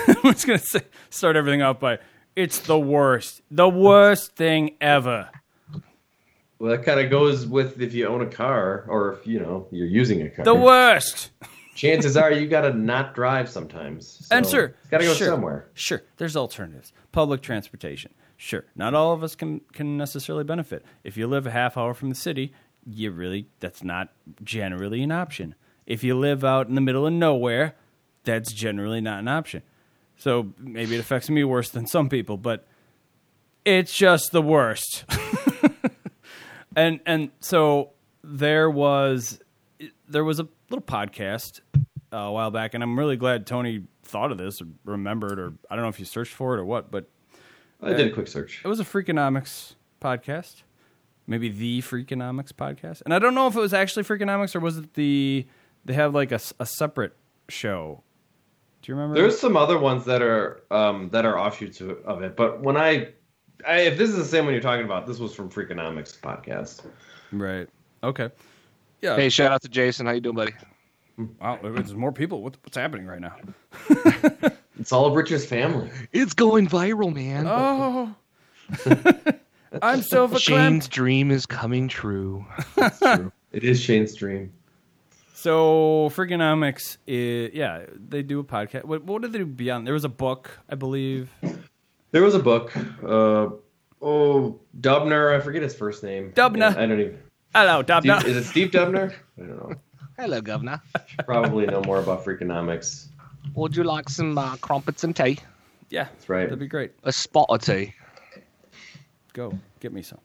I'm 0.24 0.32
just 0.32 0.46
gonna 0.46 0.58
say, 0.58 0.82
start 1.10 1.36
everything 1.36 1.62
off 1.62 1.80
by 1.80 1.98
it's 2.36 2.58
the 2.60 2.78
worst, 2.78 3.42
the 3.50 3.68
worst 3.68 4.34
thing 4.34 4.76
ever. 4.80 5.30
Well, 6.58 6.70
that 6.70 6.84
kind 6.84 7.00
of 7.00 7.10
goes 7.10 7.46
with 7.46 7.80
if 7.80 7.94
you 7.94 8.06
own 8.06 8.22
a 8.22 8.26
car 8.26 8.84
or 8.88 9.12
if 9.12 9.26
you 9.26 9.40
know 9.40 9.66
you're 9.70 9.86
using 9.86 10.22
a 10.22 10.30
car. 10.30 10.44
The 10.44 10.54
worst. 10.54 11.30
Chances 11.74 12.16
are 12.16 12.30
you 12.30 12.46
got 12.46 12.60
to 12.60 12.72
not 12.72 13.14
drive 13.14 13.48
sometimes. 13.48 14.26
So 14.28 14.36
and 14.36 14.46
sure, 14.46 14.76
got 14.90 14.98
to 14.98 15.04
go 15.04 15.14
sure, 15.14 15.26
somewhere. 15.26 15.68
Sure, 15.74 16.02
there's 16.18 16.36
alternatives. 16.36 16.92
Public 17.10 17.42
transportation. 17.42 18.14
Sure, 18.36 18.64
not 18.76 18.94
all 18.94 19.12
of 19.12 19.22
us 19.22 19.34
can 19.34 19.60
can 19.72 19.96
necessarily 19.96 20.44
benefit. 20.44 20.84
If 21.02 21.16
you 21.16 21.26
live 21.26 21.46
a 21.46 21.50
half 21.50 21.76
hour 21.76 21.92
from 21.92 22.10
the 22.10 22.14
city, 22.14 22.52
you 22.86 23.10
really 23.10 23.48
that's 23.60 23.82
not 23.82 24.10
generally 24.42 25.02
an 25.02 25.10
option. 25.10 25.56
If 25.86 26.04
you 26.04 26.18
live 26.18 26.44
out 26.44 26.68
in 26.68 26.76
the 26.76 26.80
middle 26.80 27.06
of 27.06 27.12
nowhere, 27.12 27.74
that's 28.22 28.52
generally 28.52 29.00
not 29.00 29.18
an 29.18 29.28
option. 29.28 29.62
So 30.16 30.52
maybe 30.58 30.94
it 30.94 31.00
affects 31.00 31.28
me 31.28 31.44
worse 31.44 31.70
than 31.70 31.86
some 31.86 32.08
people, 32.08 32.36
but 32.36 32.66
it's 33.64 33.92
just 33.94 34.32
the 34.32 34.42
worst. 34.42 35.04
and 36.76 37.00
and 37.06 37.30
so 37.40 37.90
there 38.22 38.70
was 38.70 39.40
there 40.08 40.24
was 40.24 40.40
a 40.40 40.48
little 40.70 40.84
podcast 40.84 41.60
uh, 42.12 42.16
a 42.16 42.32
while 42.32 42.50
back, 42.50 42.74
and 42.74 42.82
I'm 42.82 42.98
really 42.98 43.16
glad 43.16 43.46
Tony 43.46 43.82
thought 44.02 44.30
of 44.30 44.38
this, 44.38 44.60
or 44.60 44.66
remembered, 44.84 45.38
or 45.38 45.54
I 45.70 45.74
don't 45.74 45.82
know 45.82 45.88
if 45.88 45.98
you 45.98 46.04
searched 46.04 46.32
for 46.32 46.54
it 46.54 46.60
or 46.60 46.64
what, 46.64 46.90
but 46.90 47.08
I 47.82 47.92
did 47.92 48.08
a 48.08 48.14
quick 48.14 48.28
search. 48.28 48.62
it 48.64 48.68
was 48.68 48.80
a 48.80 48.84
Freakonomics 48.84 49.74
podcast, 50.00 50.62
maybe 51.26 51.48
the 51.48 51.82
Freakonomics 51.82 52.52
podcast, 52.52 53.02
and 53.04 53.12
I 53.12 53.18
don't 53.18 53.34
know 53.34 53.46
if 53.46 53.56
it 53.56 53.60
was 53.60 53.74
actually 53.74 54.04
Freakonomics 54.04 54.54
or 54.54 54.60
was 54.60 54.78
it 54.78 54.94
the 54.94 55.46
they 55.84 55.94
have 55.94 56.14
like 56.14 56.32
a, 56.32 56.40
a 56.58 56.66
separate 56.66 57.14
show 57.48 58.02
Do 58.84 58.92
you 58.92 58.96
remember? 58.96 59.14
There's 59.18 59.38
some 59.38 59.56
other 59.56 59.78
ones 59.78 60.04
that 60.04 60.20
are 60.20 60.62
um, 60.70 61.08
that 61.08 61.24
are 61.24 61.38
offshoots 61.38 61.80
of, 61.80 61.92
of 62.04 62.22
it, 62.22 62.36
but 62.36 62.60
when 62.60 62.76
I, 62.76 63.08
I, 63.66 63.80
if 63.80 63.96
this 63.96 64.10
is 64.10 64.16
the 64.16 64.24
same 64.26 64.44
one 64.44 64.52
you're 64.52 64.62
talking 64.62 64.84
about, 64.84 65.06
this 65.06 65.18
was 65.18 65.34
from 65.34 65.48
Freakonomics 65.48 66.20
podcast. 66.20 66.82
right. 67.32 67.66
Okay. 68.02 68.28
Yeah. 69.00 69.16
Hey, 69.16 69.30
shout 69.30 69.52
out 69.52 69.62
to 69.62 69.70
Jason. 69.70 70.04
How 70.04 70.12
you 70.12 70.20
doing, 70.20 70.36
buddy? 70.36 70.52
Wow. 71.40 71.60
There's 71.62 71.94
more 71.94 72.12
people. 72.12 72.42
What, 72.42 72.58
what's 72.62 72.76
happening 72.76 73.06
right 73.06 73.20
now? 73.20 73.36
It's 74.78 74.90
all 74.90 75.06
of 75.06 75.14
Richard's 75.14 75.46
family. 75.46 75.88
It's 76.12 76.34
going 76.34 76.66
viral, 76.66 77.14
man. 77.14 77.46
Oh. 77.46 78.12
I'm 79.82 80.02
so 80.02 80.26
verklempt. 80.26 80.40
Shane's 80.40 80.88
dream 80.88 81.30
is 81.30 81.46
coming 81.46 81.86
true. 81.86 82.44
It's 82.76 82.98
true. 82.98 83.32
it 83.52 83.62
is 83.62 83.80
Shane's 83.80 84.14
dream. 84.16 84.52
So 85.44 86.08
Freakonomics, 86.14 86.96
is, 87.06 87.52
yeah, 87.52 87.84
they 87.94 88.22
do 88.22 88.40
a 88.40 88.44
podcast. 88.44 88.86
What, 88.86 89.04
what 89.04 89.20
did 89.20 89.34
they 89.34 89.40
do 89.40 89.44
beyond? 89.44 89.86
There 89.86 89.92
was 89.92 90.06
a 90.06 90.08
book, 90.08 90.58
I 90.70 90.74
believe. 90.74 91.30
There 92.12 92.22
was 92.22 92.34
a 92.34 92.38
book. 92.38 92.74
Uh, 93.02 93.50
oh, 94.00 94.58
Dubner. 94.80 95.36
I 95.36 95.40
forget 95.40 95.60
his 95.60 95.74
first 95.74 96.02
name. 96.02 96.32
Dubner. 96.32 96.74
Yeah, 96.74 96.80
I 96.82 96.86
don't 96.86 96.98
even. 96.98 97.18
Hello, 97.54 97.82
Dubner. 97.82 98.20
Steve, 98.20 98.30
is 98.30 98.36
it 98.38 98.44
Steve 98.48 98.70
Dubner? 98.70 99.12
I 99.36 99.40
don't 99.42 99.56
know. 99.58 99.74
Hello, 100.18 100.40
governor. 100.40 100.80
Probably 101.26 101.66
know 101.66 101.82
more 101.82 101.98
about 101.98 102.24
Freakonomics. 102.24 103.08
Would 103.54 103.76
you 103.76 103.84
like 103.84 104.08
some 104.08 104.38
uh, 104.38 104.56
crumpets 104.56 105.04
and 105.04 105.14
tea? 105.14 105.40
Yeah, 105.90 106.04
That's 106.04 106.30
right. 106.30 106.44
that'd 106.44 106.58
be 106.58 106.68
great. 106.68 106.92
A 107.02 107.12
spot 107.12 107.48
of 107.50 107.60
tea. 107.60 107.92
Go 109.34 109.58
get 109.80 109.92
me 109.92 110.00
some. 110.00 110.20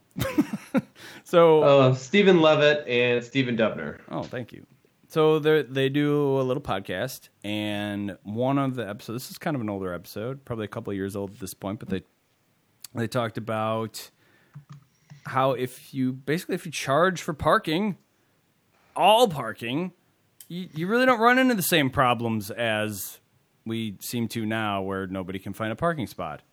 so, 1.26 1.62
Uh, 1.64 1.94
Steven 1.94 2.40
Levitt 2.40 2.88
and 2.88 3.22
Stephen 3.22 3.58
Dubner. 3.58 3.98
oh, 4.10 4.24
thank 4.24 4.54
you. 4.54 4.66
So 5.10 5.40
they 5.40 5.90
do 5.90 6.40
a 6.40 6.44
little 6.44 6.62
podcast, 6.62 7.30
and 7.44 8.16
one 8.22 8.60
of 8.60 8.76
the 8.76 8.88
episodes. 8.88 9.24
This 9.24 9.32
is 9.32 9.38
kind 9.40 9.56
of 9.56 9.62
an 9.62 9.68
older 9.68 9.92
episode, 9.92 10.46
probably 10.46 10.66
a 10.66 10.70
couple 10.70 10.94
years 10.94 11.16
old 11.16 11.32
at 11.32 11.40
this 11.40 11.56
point, 11.56 11.80
but 11.80 11.90
they 11.90 12.04
they 12.94 13.08
talked 13.08 13.36
about 13.36 14.12
how 15.26 15.54
if 15.54 15.96
you 15.96 16.14
basically 16.14 16.54
if 16.54 16.68
you 16.68 16.72
charge 16.72 17.24
for 17.24 17.34
parking, 17.34 17.98
all 18.96 19.28
parking, 19.28 19.94
you, 20.48 20.70
you 20.76 20.86
really 20.86 21.08
don't 21.08 21.20
run 21.20 21.40
into 21.40 21.56
the 21.56 21.64
same 21.64 21.90
problems 21.90 22.52
as 22.52 23.20
we 23.66 23.96
seem 24.00 24.28
to 24.28 24.46
now, 24.46 24.84
where 24.84 25.08
nobody 25.08 25.40
can 25.40 25.54
find 25.54 25.72
a 25.72 25.76
parking 25.76 26.06
spot. 26.06 26.44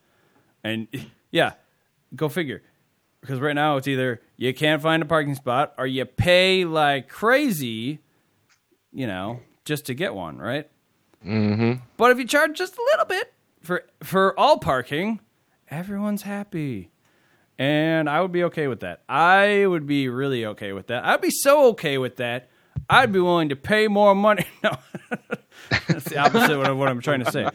And 0.65 0.89
yeah, 1.31 1.53
go 2.15 2.31
figure. 2.31 2.63
Because 3.21 3.39
right 3.39 3.55
now 3.55 3.77
it's 3.77 3.87
either 3.87 4.23
you 4.39 4.55
can't 4.55 4.81
find 4.81 5.03
a 5.03 5.07
parking 5.07 5.35
spot 5.35 5.75
or 5.77 5.87
you 5.87 6.07
pay 6.07 6.65
like 6.65 7.11
crazy, 7.11 8.01
you 8.97 9.07
know, 9.07 9.41
just 9.67 9.85
to 9.87 9.95
get 9.95 10.15
one, 10.15 10.39
right? 10.39 10.69
Mm-hmm. 11.25 11.83
But 11.99 12.13
if 12.13 12.19
you 12.19 12.27
charge 12.27 12.57
just 12.57 12.79
a 12.79 12.83
little 12.93 13.05
bit 13.05 13.33
for 13.61 13.85
for 14.03 14.39
all 14.41 14.59
parking, 14.59 15.21
everyone's 15.71 16.23
happy. 16.23 16.91
And 17.59 18.09
I 18.09 18.23
would 18.23 18.33
be 18.33 18.45
okay 18.45 18.69
with 18.69 18.81
that. 18.81 19.03
I 19.09 19.67
would 19.67 19.87
be 19.87 20.09
really 20.09 20.47
okay 20.47 20.73
with 20.73 20.87
that. 20.89 21.05
I'd 21.05 21.21
be 21.21 21.31
so 21.31 21.69
okay 21.71 21.99
with 21.99 22.17
that. 22.17 22.49
I'd 22.89 23.13
be 23.13 23.21
willing 23.21 23.51
to 23.51 23.57
pay 23.57 23.87
more 23.87 24.15
money. 24.15 24.47
No, 24.63 25.79
that's 25.89 26.05
the 26.05 26.19
opposite 26.19 26.53
of 26.53 26.59
what, 26.59 26.77
what 26.77 26.89
I'm 26.89 27.01
trying 27.01 27.25
to 27.25 27.31
say. 27.31 27.49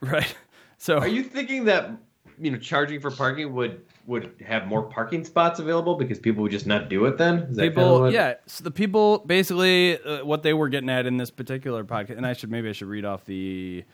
Right. 0.00 0.34
So 0.78 0.98
Are 0.98 1.08
you 1.08 1.22
thinking 1.22 1.64
that 1.66 1.90
you 2.38 2.50
know 2.50 2.58
charging 2.58 3.00
for 3.00 3.10
parking 3.10 3.52
would 3.54 3.84
would 4.06 4.32
have 4.46 4.66
more 4.68 4.82
parking 4.84 5.24
spots 5.24 5.58
available 5.58 5.96
because 5.96 6.18
people 6.18 6.42
would 6.42 6.52
just 6.52 6.66
not 6.66 6.88
do 6.88 7.04
it 7.06 7.18
then? 7.18 7.40
Is 7.40 7.56
that 7.56 7.62
kinda 7.62 7.70
people 7.70 8.00
what- 8.02 8.12
yeah 8.12 8.34
so 8.46 8.62
the 8.64 8.70
people 8.70 9.18
basically 9.26 10.00
uh, 10.02 10.24
what 10.24 10.42
they 10.42 10.54
were 10.54 10.68
getting 10.68 10.88
at 10.90 11.06
in 11.06 11.16
this 11.16 11.30
particular 11.30 11.82
podcast 11.84 12.16
and 12.16 12.24
i 12.26 12.32
should 12.32 12.50
maybe 12.50 12.68
i 12.68 12.72
should 12.72 12.86
read 12.88 13.04
off 13.04 13.24
the 13.24 13.84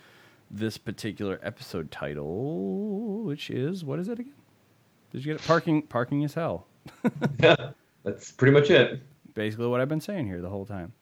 this 0.50 0.76
particular 0.76 1.40
episode 1.42 1.90
title 1.90 3.22
which 3.24 3.48
is 3.50 3.84
what 3.84 3.98
is 3.98 4.08
it 4.08 4.18
again 4.20 4.34
did 5.12 5.24
you 5.24 5.32
get 5.32 5.40
it 5.40 5.46
parking 5.46 5.80
parking 5.82 6.20
is 6.22 6.34
hell 6.34 6.66
Yeah, 7.40 7.56
that's 8.04 8.30
pretty 8.32 8.52
much 8.52 8.68
it. 8.70 9.00
basically 9.34 9.66
what 9.68 9.80
i've 9.80 9.88
been 9.88 10.00
saying 10.02 10.26
here 10.26 10.42
the 10.42 10.50
whole 10.50 10.66
time 10.66 10.92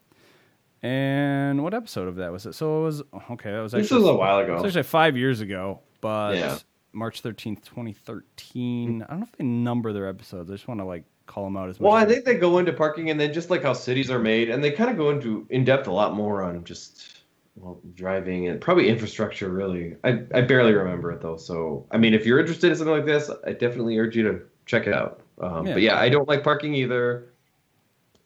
and 0.83 1.63
what 1.63 1.75
episode 1.75 2.09
of 2.09 2.17
that 2.17 2.33
was 2.33 2.47
it 2.47 2.55
so 2.55 2.81
it 2.83 2.85
was 2.85 3.03
okay 3.33 3.51
that 3.53 3.61
was 3.61 3.73
This 3.73 3.87
actually 3.87 4.03
was 4.03 4.11
a 4.11 4.15
while 4.15 4.39
it 4.39 4.49
was 4.49 4.61
ago. 4.61 4.67
actually 4.69 4.83
five 4.85 5.17
years 5.17 5.41
ago 5.41 5.81
but 6.01 6.37
Yeah. 6.37 6.59
March 6.93 7.23
13th 7.23 7.65
2013 7.65 9.03
i 9.03 9.07
don't 9.07 9.21
know 9.21 9.27
if 9.31 9.33
they 9.37 9.45
number 9.45 9.93
their 9.93 10.09
episodes 10.09 10.51
i 10.51 10.55
just 10.55 10.69
want 10.69 10.81
to 10.81 10.85
like 10.85 11.05
call 11.31 11.45
them 11.45 11.57
out 11.57 11.69
as 11.69 11.79
much 11.79 11.89
Well, 11.89 11.97
I 11.97 12.05
think 12.05 12.25
they 12.25 12.35
go 12.35 12.59
into 12.59 12.73
parking 12.73 13.09
and 13.09 13.21
then 13.21 13.33
just 13.33 13.51
like 13.51 13.63
how 13.63 13.73
cities 13.73 14.11
are 14.11 14.19
made, 14.19 14.51
and 14.51 14.65
they 14.65 14.73
kind 14.73 14.91
of 14.91 14.97
go 14.97 15.11
into 15.11 15.47
in 15.49 15.65
depth 15.65 15.87
a 15.87 15.93
lot 15.93 16.15
more 16.15 16.43
on 16.43 16.65
just 16.65 17.23
well 17.55 17.81
driving 17.95 18.49
and 18.49 18.61
probably 18.61 18.89
infrastructure. 18.89 19.49
Really, 19.49 19.97
I 20.03 20.25
I 20.35 20.41
barely 20.41 20.73
remember 20.73 21.13
it 21.13 21.21
though. 21.21 21.37
So 21.37 21.87
I 21.93 21.99
mean, 21.99 22.15
if 22.15 22.27
you're 22.27 22.41
interested 22.41 22.71
in 22.71 22.77
something 22.77 22.95
like 22.95 23.07
this, 23.07 23.31
I 23.47 23.53
definitely 23.53 23.97
urge 23.97 24.17
you 24.17 24.25
to 24.25 24.41
check 24.67 24.89
it 24.89 24.93
out. 24.93 25.21
Um, 25.41 25.69
Yeah. 25.69 25.75
But 25.75 25.83
yeah, 25.83 26.01
I 26.01 26.09
don't 26.09 26.29
like 26.29 26.43
parking 26.43 26.75
either. 26.75 27.29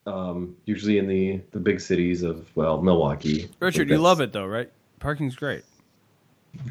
Um, 0.07 0.55
usually 0.65 0.97
in 0.97 1.07
the 1.07 1.41
the 1.51 1.59
big 1.59 1.79
cities 1.81 2.23
of 2.23 2.49
well 2.55 2.81
Milwaukee. 2.81 3.49
Richard, 3.59 3.89
you 3.91 3.99
love 3.99 4.19
it 4.19 4.33
though, 4.33 4.47
right? 4.47 4.71
Parking's 4.99 5.35
great. 5.35 5.63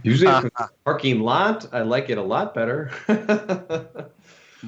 Usually, 0.03 0.29
if 0.31 0.37
uh-huh. 0.37 0.47
it's 0.47 0.61
a 0.61 0.71
parking 0.85 1.21
lot, 1.21 1.67
I 1.73 1.83
like 1.83 2.11
it 2.11 2.19
a 2.19 2.23
lot 2.23 2.55
better. 2.55 2.91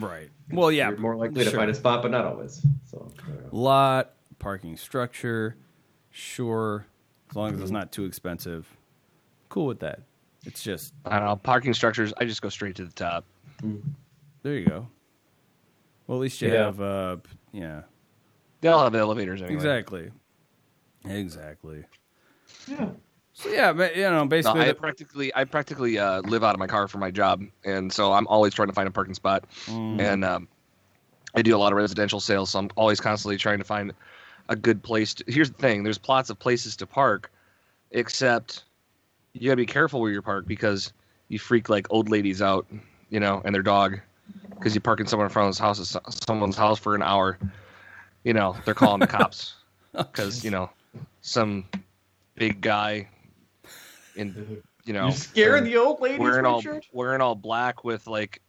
Right. 0.00 0.30
Well, 0.50 0.70
yeah. 0.70 0.90
You're 0.90 0.98
more 0.98 1.16
likely 1.16 1.44
to 1.44 1.50
find 1.50 1.70
a 1.70 1.74
spot, 1.74 2.02
but 2.02 2.10
not 2.10 2.24
always. 2.24 2.64
So. 2.84 3.10
I 3.18 3.26
don't 3.26 3.42
know. 3.44 3.48
lot, 3.52 4.12
parking 4.38 4.76
structure, 4.76 5.56
sure, 6.10 6.86
as 7.30 7.36
long 7.36 7.54
as 7.54 7.60
it's 7.60 7.64
mm-hmm. 7.64 7.74
not 7.74 7.92
too 7.92 8.04
expensive. 8.04 8.68
Cool 9.48 9.66
with 9.66 9.80
that. 9.80 10.00
It's 10.44 10.62
just 10.62 10.94
I 11.04 11.18
don't 11.18 11.28
know. 11.28 11.36
Parking 11.36 11.74
structures, 11.74 12.12
I 12.18 12.24
just 12.24 12.42
go 12.42 12.48
straight 12.48 12.76
to 12.76 12.84
the 12.84 12.92
top. 12.92 13.24
Mm-hmm. 13.62 13.88
there 14.42 14.54
you 14.54 14.66
go. 14.66 14.86
Well, 16.06 16.18
at 16.18 16.22
least 16.22 16.40
you 16.42 16.52
Yeah. 16.52 16.66
have 16.66 16.80
uh 16.80 17.16
yeah. 17.52 17.82
They'll 18.60 18.84
have 18.84 18.94
elevators 18.94 19.40
anyway. 19.42 19.54
Exactly. 19.54 20.10
Exactly. 21.04 21.84
Yeah. 22.68 22.90
So 23.38 23.50
yeah, 23.50 23.74
but 23.74 23.94
you 23.94 24.02
know, 24.02 24.22
No, 24.22 24.26
basically 24.26 24.62
I 24.62 24.68
the- 24.68 24.74
practically, 24.74 25.34
I 25.34 25.44
practically 25.44 25.98
uh, 25.98 26.22
live 26.22 26.42
out 26.42 26.54
of 26.54 26.58
my 26.58 26.66
car 26.66 26.88
for 26.88 26.96
my 26.96 27.10
job, 27.10 27.44
and 27.66 27.92
so 27.92 28.14
I'm 28.14 28.26
always 28.28 28.54
trying 28.54 28.68
to 28.68 28.74
find 28.74 28.88
a 28.88 28.90
parking 28.90 29.12
spot. 29.12 29.44
Mm. 29.66 30.00
And 30.00 30.24
um, 30.24 30.48
I 31.34 31.42
do 31.42 31.54
a 31.54 31.58
lot 31.58 31.70
of 31.70 31.76
residential 31.76 32.18
sales, 32.18 32.48
so 32.48 32.60
I'm 32.60 32.70
always 32.76 32.98
constantly 32.98 33.36
trying 33.36 33.58
to 33.58 33.64
find 33.64 33.92
a 34.48 34.56
good 34.56 34.82
place. 34.82 35.12
To, 35.14 35.24
here's 35.28 35.50
the 35.50 35.58
thing: 35.58 35.82
there's 35.82 36.00
lots 36.08 36.30
of 36.30 36.38
places 36.38 36.76
to 36.76 36.86
park, 36.86 37.30
except 37.90 38.64
you 39.34 39.50
gotta 39.50 39.56
be 39.56 39.66
careful 39.66 40.00
where 40.00 40.10
you 40.10 40.22
park 40.22 40.46
because 40.46 40.94
you 41.28 41.38
freak 41.38 41.68
like 41.68 41.86
old 41.90 42.08
ladies 42.08 42.40
out, 42.40 42.66
you 43.10 43.20
know, 43.20 43.42
and 43.44 43.54
their 43.54 43.62
dog, 43.62 44.00
because 44.48 44.74
you 44.74 44.80
park 44.80 44.98
in 44.98 45.06
someone 45.06 45.26
in 45.26 45.30
front 45.30 45.54
of 45.54 45.58
house, 45.58 45.94
someone's 46.26 46.56
house 46.56 46.78
for 46.78 46.94
an 46.94 47.02
hour. 47.02 47.38
You 48.24 48.32
know, 48.32 48.56
they're 48.64 48.72
calling 48.72 49.00
the 49.00 49.06
cops 49.06 49.56
because 49.92 50.42
you 50.42 50.50
know 50.50 50.70
some 51.20 51.66
big 52.34 52.62
guy 52.62 53.08
in 54.16 54.62
you 54.84 54.92
know 54.92 55.04
You're 55.04 55.12
scaring 55.12 55.64
the 55.64 55.76
old 55.76 56.00
ladies, 56.00 56.20
wearing 56.20 56.46
all 56.46 56.58
Richard? 56.58 56.86
wearing 56.92 57.20
all 57.20 57.34
black 57.34 57.84
with 57.84 58.06
like 58.06 58.42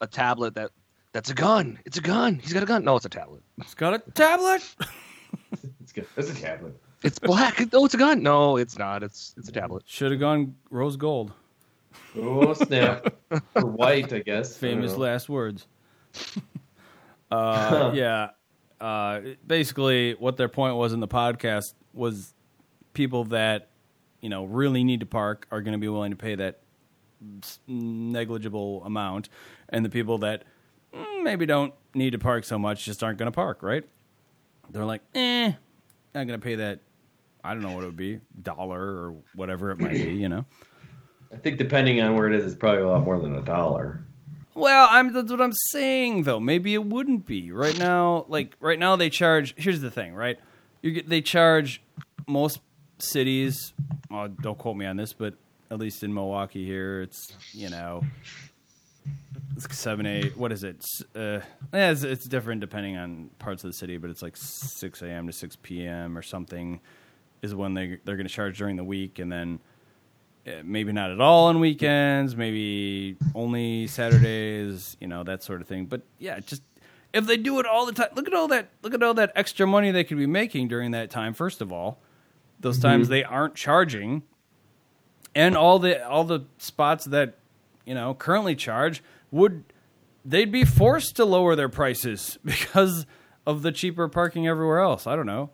a 0.00 0.06
tablet 0.06 0.54
that 0.54 0.70
that's 1.12 1.30
a 1.30 1.34
gun. 1.34 1.78
It's 1.84 1.98
a 1.98 2.00
gun. 2.00 2.40
He's 2.42 2.52
got 2.52 2.62
a 2.62 2.66
gun. 2.66 2.84
No, 2.84 2.96
it's 2.96 3.06
a 3.06 3.08
tablet. 3.08 3.42
it's 3.58 3.74
got 3.74 3.94
a 3.94 3.98
tablet. 4.12 4.62
It's 5.80 5.92
good. 5.92 6.06
It's 6.16 6.30
a 6.30 6.40
tablet. 6.40 6.80
It's 7.02 7.18
black. 7.18 7.60
Oh, 7.72 7.84
it's 7.84 7.94
a 7.94 7.98
gun. 7.98 8.22
No, 8.22 8.56
it's 8.56 8.78
not. 8.78 9.02
It's 9.02 9.34
it's 9.36 9.48
a 9.48 9.52
tablet. 9.52 9.82
Should 9.86 10.12
have 10.12 10.20
gone 10.20 10.54
rose 10.70 10.96
gold. 10.96 11.32
Oh 12.16 12.54
snap! 12.54 13.14
or 13.54 13.66
white, 13.66 14.12
I 14.12 14.20
guess. 14.20 14.56
Famous 14.56 14.92
know. 14.92 14.98
last 14.98 15.28
words. 15.28 15.66
uh, 17.30 17.90
yeah. 17.94 18.30
Uh, 18.80 19.20
basically, 19.46 20.14
what 20.14 20.36
their 20.36 20.48
point 20.48 20.76
was 20.76 20.92
in 20.92 21.00
the 21.00 21.08
podcast 21.08 21.74
was 21.92 22.32
people 22.94 23.24
that 23.24 23.68
you 24.24 24.30
know 24.30 24.46
really 24.46 24.82
need 24.84 25.00
to 25.00 25.06
park 25.06 25.46
are 25.50 25.60
going 25.60 25.72
to 25.72 25.78
be 25.78 25.86
willing 25.86 26.10
to 26.10 26.16
pay 26.16 26.34
that 26.34 26.60
negligible 27.68 28.82
amount, 28.82 29.28
and 29.68 29.84
the 29.84 29.90
people 29.90 30.16
that 30.18 30.44
mm, 30.94 31.22
maybe 31.22 31.44
don't 31.44 31.74
need 31.94 32.12
to 32.12 32.18
park 32.18 32.44
so 32.44 32.58
much 32.58 32.86
just 32.86 33.04
aren't 33.04 33.18
going 33.18 33.30
to 33.30 33.36
park. 33.36 33.62
Right? 33.62 33.84
They're 34.70 34.86
like, 34.86 35.02
eh, 35.14 35.52
not 36.14 36.26
going 36.26 36.40
to 36.40 36.44
pay 36.44 36.54
that. 36.54 36.80
I 37.44 37.52
don't 37.52 37.62
know 37.62 37.72
what 37.72 37.82
it 37.82 37.88
would 37.88 37.98
be, 37.98 38.20
dollar 38.42 38.80
or 38.80 39.14
whatever 39.34 39.70
it 39.70 39.78
might 39.78 39.92
be. 39.92 40.14
You 40.14 40.30
know. 40.30 40.46
I 41.30 41.36
think 41.36 41.58
depending 41.58 42.00
on 42.00 42.14
where 42.14 42.26
it 42.26 42.34
is, 42.34 42.46
it's 42.46 42.54
probably 42.54 42.80
a 42.80 42.88
lot 42.88 43.04
more 43.04 43.18
than 43.18 43.34
a 43.34 43.42
dollar. 43.42 44.06
Well, 44.54 44.88
I'm 44.90 45.12
that's 45.12 45.30
what 45.30 45.42
I'm 45.42 45.52
saying 45.70 46.22
though. 46.22 46.40
Maybe 46.40 46.72
it 46.72 46.86
wouldn't 46.86 47.26
be 47.26 47.52
right 47.52 47.78
now. 47.78 48.24
Like 48.28 48.56
right 48.58 48.78
now, 48.78 48.96
they 48.96 49.10
charge. 49.10 49.54
Here's 49.58 49.82
the 49.82 49.90
thing, 49.90 50.14
right? 50.14 50.38
You 50.80 50.92
get 50.92 51.10
they 51.10 51.20
charge 51.20 51.82
most 52.26 52.60
cities. 53.10 53.72
Oh, 54.10 54.28
don't 54.28 54.58
quote 54.58 54.76
me 54.76 54.86
on 54.86 54.96
this, 54.96 55.12
but 55.12 55.34
at 55.70 55.78
least 55.78 56.02
in 56.02 56.12
Milwaukee 56.12 56.64
here, 56.64 57.02
it's 57.02 57.32
you 57.52 57.70
know, 57.70 58.02
it's 59.56 59.76
seven 59.76 60.06
eight. 60.06 60.36
What 60.36 60.52
is 60.52 60.64
it? 60.64 60.84
Uh, 61.14 61.40
yeah, 61.72 61.90
it's, 61.90 62.02
it's 62.02 62.26
different 62.26 62.60
depending 62.60 62.96
on 62.96 63.30
parts 63.38 63.64
of 63.64 63.70
the 63.70 63.74
city, 63.76 63.96
but 63.96 64.10
it's 64.10 64.22
like 64.22 64.36
six 64.36 65.02
a.m. 65.02 65.26
to 65.26 65.32
six 65.32 65.56
p.m. 65.56 66.16
or 66.16 66.22
something 66.22 66.80
is 67.42 67.54
when 67.54 67.74
they 67.74 67.98
they're 68.04 68.16
going 68.16 68.26
to 68.26 68.32
charge 68.32 68.58
during 68.58 68.76
the 68.76 68.84
week, 68.84 69.18
and 69.18 69.30
then 69.30 69.58
Uh, 70.46 70.62
Maybe 70.62 70.92
not 70.92 71.10
at 71.10 71.20
all 71.20 71.46
on 71.46 71.58
weekends. 71.58 72.36
Maybe 72.36 73.16
only 73.34 73.86
Saturdays. 73.86 74.96
You 75.00 75.08
know 75.08 75.24
that 75.24 75.42
sort 75.42 75.60
of 75.62 75.66
thing. 75.68 75.86
But 75.86 76.02
yeah, 76.18 76.40
just 76.40 76.62
if 77.14 77.26
they 77.26 77.36
do 77.38 77.58
it 77.60 77.66
all 77.66 77.86
the 77.86 77.92
time, 77.92 78.08
look 78.14 78.26
at 78.26 78.34
all 78.34 78.48
that. 78.48 78.68
Look 78.82 78.92
at 78.94 79.02
all 79.02 79.14
that 79.14 79.32
extra 79.34 79.66
money 79.66 79.90
they 79.90 80.04
could 80.04 80.18
be 80.18 80.26
making 80.26 80.68
during 80.68 80.90
that 80.92 81.10
time. 81.10 81.32
First 81.32 81.60
of 81.62 81.72
all, 81.72 81.98
those 82.64 82.78
times 82.78 83.08
they 83.08 83.22
aren't 83.22 83.54
charging, 83.54 84.22
and 85.34 85.54
all 85.54 85.78
the 85.78 86.04
all 86.08 86.24
the 86.24 86.46
spots 86.56 87.04
that 87.04 87.34
you 87.84 87.94
know 87.94 88.14
currently 88.14 88.56
charge 88.56 89.04
would 89.30 89.64
they'd 90.24 90.50
be 90.50 90.64
forced 90.64 91.16
to 91.16 91.26
lower 91.26 91.54
their 91.54 91.68
prices 91.68 92.38
because 92.44 93.04
of 93.46 93.60
the 93.60 93.70
cheaper 93.70 94.08
parking 94.08 94.48
everywhere 94.48 94.80
else. 94.80 95.06
I 95.06 95.14
don't 95.14 95.26
know. 95.26 95.50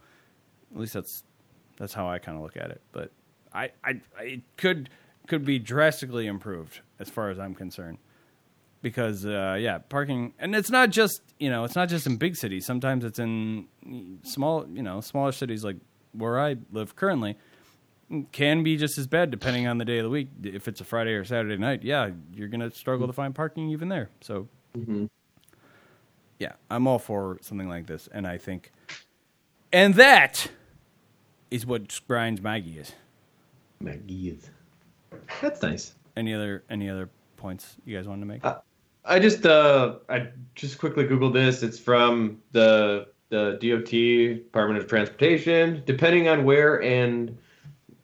At 0.73 0.81
least 0.81 0.95
that's 0.95 1.25
that's 1.79 1.93
how 1.93 2.09
I 2.09 2.21
kind 2.21 2.39
of 2.39 2.45
look 2.45 2.57
at 2.57 2.71
it. 2.71 2.81
But 2.93 3.11
I, 3.53 3.71
I, 3.85 4.01
I 4.17 4.23
it 4.23 4.43
could 4.57 4.89
could 5.27 5.45
be 5.45 5.59
drastically 5.59 6.29
improved 6.29 6.81
as 7.01 7.11
far 7.11 7.29
as 7.31 7.41
I'm 7.41 7.57
concerned. 7.57 7.99
Because 8.83 9.27
uh, 9.27 9.57
yeah, 9.59 9.79
parking, 9.79 10.33
and 10.39 10.55
it's 10.55 10.71
not 10.71 10.91
just 10.91 11.23
you 11.41 11.51
know, 11.51 11.65
it's 11.65 11.75
not 11.75 11.89
just 11.89 12.07
in 12.07 12.19
big 12.19 12.37
cities. 12.37 12.65
Sometimes 12.65 13.05
it's 13.05 13.19
in 13.19 13.67
small, 14.23 14.65
you 14.73 14.83
know, 14.83 15.01
smaller 15.01 15.33
cities 15.33 15.65
like 15.65 15.77
where 16.13 16.41
I 16.41 16.57
live 16.73 16.97
currently. 16.97 17.37
Can 18.33 18.65
be 18.65 18.77
just 18.77 18.99
as 18.99 19.07
bad 19.07 19.31
depending 19.31 19.69
on 19.69 19.79
the 19.79 19.85
day 19.85 19.99
of 19.99 20.05
the 20.05 20.11
week. 20.11 20.29
If 20.43 20.67
it's 20.67 20.81
a 20.81 20.85
Friday 20.85 21.13
or 21.13 21.25
Saturday 21.25 21.57
night, 21.57 21.85
yeah, 21.85 22.11
you're 22.35 22.49
gonna 22.49 22.71
struggle 22.73 23.07
to 23.07 23.13
find 23.13 23.35
parking 23.35 23.71
even 23.71 23.89
there. 23.89 24.11
So 24.21 24.49
yeah, 26.41 26.53
I'm 26.71 26.89
all 26.89 26.99
for 26.99 27.39
something 27.41 27.69
like 27.69 27.87
this, 27.87 28.09
and 28.13 28.27
I 28.27 28.37
think, 28.39 28.73
and 29.73 29.95
that 29.95 30.49
is 31.51 31.67
what 31.67 32.01
grinds 32.09 32.41
my 32.43 32.59
gears. 32.59 32.93
Maggie. 33.81 34.39
That's 35.41 35.63
nice. 35.63 35.95
Any 36.17 36.35
other 36.35 36.65
any 36.69 36.91
other 36.91 37.09
points 37.37 37.77
you 37.85 37.97
guys 37.97 38.07
wanted 38.07 38.21
to 38.21 38.27
make? 38.27 38.45
Uh, 38.45 38.59
I 39.05 39.19
just 39.19 39.47
uh 39.47 39.97
I 40.09 40.29
just 40.55 40.79
quickly 40.79 41.05
googled 41.05 41.33
this. 41.33 41.63
It's 41.63 41.79
from 41.79 42.43
the 42.53 43.09
the 43.31 43.59
DOT 43.61 44.45
Department 44.45 44.83
of 44.83 44.89
Transportation. 44.89 45.83
Depending 45.87 46.29
on 46.29 46.45
where 46.45 46.83
and 46.83 47.37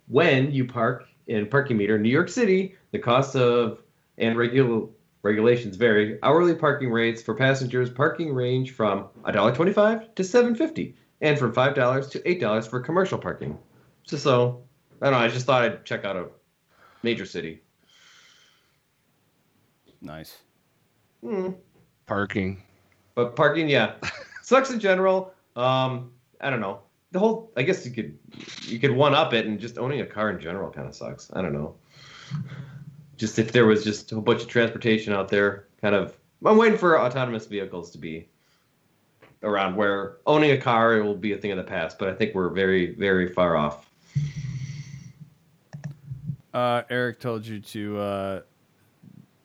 when 0.08 0.50
you 0.50 0.64
park 0.64 1.06
in 1.26 1.46
parking 1.46 1.76
meter, 1.76 1.98
New 1.98 2.08
York 2.08 2.28
City, 2.28 2.74
the 2.92 2.98
cost 2.98 3.36
of 3.36 3.82
and 4.18 4.36
regular 4.36 4.86
regulations 5.22 5.76
vary. 5.76 6.18
Hourly 6.22 6.54
parking 6.54 6.90
rates 6.90 7.20
for 7.20 7.34
passengers 7.34 7.90
parking 7.90 8.32
range 8.32 8.70
from 8.72 9.08
$1.25 9.24 10.14
to 10.14 10.22
$7.50 10.22 10.94
and 11.20 11.38
from 11.38 11.52
$5 11.52 12.10
to 12.10 12.20
$8 12.20 12.68
for 12.70 12.80
commercial 12.80 13.18
parking. 13.18 13.58
So, 14.04 14.16
so 14.16 14.62
I 15.02 15.10
don't 15.10 15.14
know, 15.14 15.24
I 15.26 15.28
just 15.28 15.46
thought 15.46 15.62
I'd 15.62 15.84
check 15.84 16.04
out 16.04 16.16
a 16.16 16.28
major 17.02 17.26
city. 17.26 17.60
nice. 20.00 20.38
Hmm. 21.22 21.50
Parking. 22.06 22.62
But 23.16 23.34
parking, 23.34 23.68
yeah, 23.68 23.94
sucks 24.46 24.70
in 24.70 24.78
general. 24.78 25.34
Um, 25.56 26.12
I 26.40 26.50
don't 26.50 26.60
know. 26.60 26.82
The 27.10 27.18
whole, 27.18 27.50
I 27.56 27.62
guess 27.62 27.84
you 27.84 27.90
could, 27.90 28.16
you 28.62 28.78
could 28.78 28.92
one 28.92 29.12
up 29.12 29.34
it, 29.34 29.46
and 29.46 29.58
just 29.58 29.76
owning 29.76 30.00
a 30.02 30.06
car 30.06 30.30
in 30.30 30.40
general 30.40 30.70
kind 30.70 30.86
of 30.86 30.94
sucks. 30.94 31.30
I 31.32 31.42
don't 31.42 31.52
know. 31.52 31.74
Just 33.16 33.40
if 33.40 33.50
there 33.50 33.66
was 33.66 33.82
just 33.82 34.12
a 34.12 34.20
bunch 34.20 34.42
of 34.42 34.48
transportation 34.48 35.12
out 35.12 35.28
there, 35.28 35.66
kind 35.80 35.96
of. 35.96 36.16
I'm 36.44 36.56
waiting 36.58 36.78
for 36.78 37.00
autonomous 37.00 37.46
vehicles 37.46 37.90
to 37.90 37.98
be 37.98 38.28
around 39.42 39.74
where 39.74 40.18
owning 40.26 40.52
a 40.52 40.58
car 40.58 40.96
it 40.96 41.02
will 41.02 41.16
be 41.16 41.32
a 41.32 41.36
thing 41.36 41.50
of 41.50 41.56
the 41.56 41.64
past. 41.64 41.98
But 41.98 42.08
I 42.10 42.14
think 42.14 42.32
we're 42.34 42.50
very, 42.50 42.94
very 42.94 43.32
far 43.32 43.56
off. 43.56 43.90
Uh, 46.54 46.82
Eric 46.88 47.18
told 47.18 47.44
you 47.44 47.58
to 47.60 47.98
uh, 47.98 48.40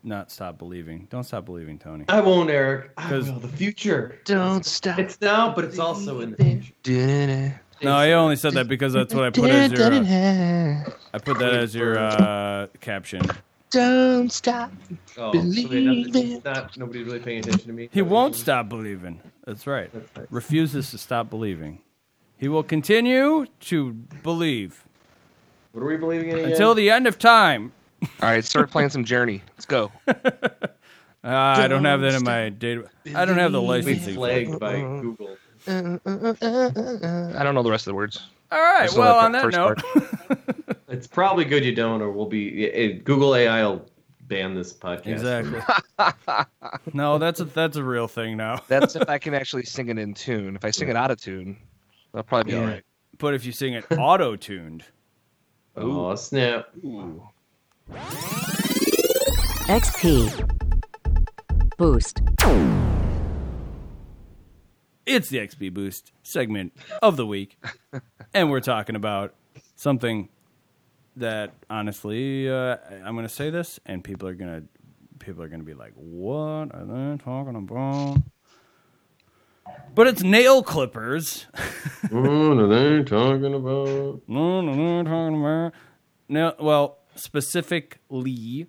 not 0.04 0.32
stop 0.32 0.58
believing. 0.58 1.08
Don't 1.10 1.24
stop 1.24 1.46
believing, 1.46 1.78
Tony. 1.78 2.06
I 2.10 2.22
won't, 2.22 2.50
Eric. 2.50 2.92
I 2.98 3.10
'Cause- 3.10 3.32
will. 3.32 3.40
The 3.40 3.48
future. 3.48 4.20
Don't 4.26 4.66
stop. 4.66 5.00
It's 5.00 5.20
now, 5.22 5.54
but 5.54 5.64
it's 5.66 5.80
also 5.80 6.22
in 6.22 6.32
the 6.32 6.38
future. 6.84 7.62
No, 7.84 7.94
I 7.96 8.12
only 8.12 8.36
said 8.36 8.54
that 8.54 8.68
because 8.68 8.94
that's 8.94 9.14
what 9.14 9.24
I 9.24 9.30
put 9.32 9.50
as 9.50 9.72
your. 9.72 9.92
Uh, 9.92 10.92
I 11.14 11.18
put 11.18 11.40
that 11.40 11.54
as 11.54 11.74
your 11.74 11.98
uh, 11.98 12.68
caption. 12.80 13.22
Don't 13.72 14.32
stop. 14.32 14.72
Oh, 15.18 15.32
so 15.32 15.42
don't- 15.42 16.44
not 16.44 16.78
nobody's 16.78 17.06
really 17.06 17.20
paying 17.20 17.40
attention 17.40 17.68
to 17.68 17.74
me. 17.74 17.90
He 17.92 18.02
won't 18.02 18.36
stop 18.36 18.68
believing. 18.70 19.20
That's 19.46 19.66
right. 19.66 19.90
That's 19.94 20.16
nice. 20.16 20.28
Refuses 20.30 20.92
to 20.92 20.98
stop 20.98 21.30
believing. 21.30 21.80
He 22.38 22.48
will 22.50 22.64
continue 22.64 23.46
to 23.62 23.94
believe 24.24 24.84
What 25.72 25.82
are 25.84 25.86
we 25.88 25.96
believing 25.98 26.30
in 26.30 26.40
again? 26.40 26.52
until 26.52 26.76
the 26.76 26.90
end 26.90 27.08
of 27.08 27.18
time. 27.18 27.72
All 28.02 28.08
right, 28.30 28.44
start 28.44 28.72
playing 28.72 28.90
some 28.90 29.04
Journey. 29.06 29.42
Let's 29.56 29.66
go. 29.66 29.92
Uh, 30.08 30.14
I 31.24 31.68
don't 31.68 31.86
have 31.86 32.02
that 32.02 32.14
in 32.16 32.24
my 32.24 32.50
data. 32.50 32.86
I 33.16 33.26
don't 33.26 33.38
have 33.38 33.52
the 33.52 33.62
Be 33.62 33.68
licensing. 33.68 34.16
flagged 34.16 34.60
by 34.60 34.80
Google. 34.80 35.38
I 35.68 35.72
don't 37.44 37.54
know 37.56 37.64
the 37.64 37.70
rest 37.72 37.86
of 37.88 37.92
the 37.92 37.96
words. 37.96 38.28
All 38.52 38.60
right. 38.60 38.92
Well, 38.94 39.16
that 39.16 39.26
on 39.26 39.32
that 39.34 39.44
first 39.44 39.58
note, 39.58 40.78
It's 40.90 41.08
probably 41.08 41.46
good 41.46 41.64
you 41.64 41.74
don't, 41.74 42.02
or 42.02 42.12
we'll 42.12 42.26
be 42.26 42.66
it, 42.66 43.04
Google 43.06 43.34
AI 43.36 43.64
will 43.64 43.86
ban 44.28 44.56
this 44.56 44.74
podcast. 44.74 45.08
exactly. 45.08 45.62
no, 46.94 47.18
that's 47.18 47.40
a 47.40 47.46
that's 47.46 47.78
a 47.78 47.84
real 47.84 48.08
thing 48.10 48.36
now. 48.36 48.60
That's 48.68 48.96
if 48.96 49.08
I 49.08 49.18
can 49.18 49.34
actually 49.34 49.64
sing 49.64 49.88
it 49.90 49.98
in 49.98 50.14
tune. 50.14 50.56
If 50.56 50.66
I 50.66 50.72
sing 50.72 50.90
it 50.90 50.96
out 50.98 51.10
of 51.12 51.22
tune, 51.22 51.56
that'll 52.12 52.24
probably 52.24 52.52
be 52.54 52.58
all 52.60 52.66
right. 52.66 52.84
But 53.20 53.36
if 53.36 53.46
you 53.46 53.52
sing 53.54 53.74
it 53.74 53.86
auto 53.92 54.36
tuned, 54.36 54.84
Oh 55.78 56.14
snap! 56.16 56.70
XP. 59.68 60.48
Boost. 61.78 62.22
it's 65.06 65.30
the 65.30 65.38
XP 65.40 65.74
Boost 65.74 66.12
segment 66.24 66.74
of 67.02 67.18
the 67.18 67.26
week, 67.26 67.58
and 68.34 68.50
we're 68.50 68.62
talking 68.62 68.96
about 68.96 69.34
something 69.76 70.30
that 71.18 71.54
honestly, 71.70 72.50
uh, 72.50 72.78
I'm 73.04 73.16
going 73.16 73.28
to 73.28 73.30
say 73.30 73.50
this, 73.50 73.80
and 73.86 74.04
people 74.04 74.28
are 74.28 74.36
going 74.36 74.62
to 74.62 74.68
people 75.20 75.44
are 75.44 75.50
going 75.50 75.60
to 75.60 75.66
be 75.66 75.74
like, 75.74 75.94
"What 75.96 76.74
are 76.74 76.86
they 76.86 77.18
talking 77.18 77.56
about?" 77.56 78.18
But 79.94 80.08
it's 80.08 80.24
nail 80.24 80.64
clippers. 80.64 81.46
What 82.10 82.58
are 82.58 82.68
they 82.68 83.04
talking 83.04 83.54
about? 83.54 84.22
No, 84.28 84.62
no, 84.62 84.74
no, 84.74 85.04
talking 85.04 85.42
about 85.42 85.74
no. 86.30 86.56
Well, 86.60 87.01
specifically 87.22 88.68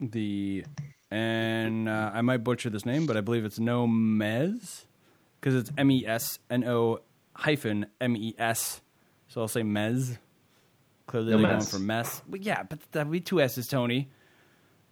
the 0.00 0.64
and 1.10 1.88
uh, 1.88 2.10
I 2.12 2.20
might 2.22 2.38
butcher 2.38 2.70
this 2.70 2.84
name, 2.84 3.06
but 3.06 3.16
I 3.16 3.20
believe 3.20 3.44
it's 3.44 3.58
no 3.58 3.86
mez 3.86 4.84
because 5.40 5.54
it's 5.54 5.70
M 5.78 5.90
E 5.90 6.04
S 6.06 6.38
N 6.50 6.64
O 6.64 6.98
hyphen 7.34 7.86
M 8.00 8.16
E 8.16 8.34
S. 8.38 8.80
So 9.28 9.40
I'll 9.40 9.48
say 9.48 9.62
mez. 9.62 10.18
Clearly, 11.06 11.32
No 11.32 11.36
they're 11.38 11.46
going 11.46 11.56
mess. 11.58 11.70
for 11.70 11.78
mess. 11.78 12.22
But 12.28 12.42
yeah, 12.42 12.62
but 12.62 12.78
that 12.92 13.06
would 13.06 13.12
be 13.12 13.20
two 13.20 13.40
S's, 13.40 13.66
Tony. 13.66 14.08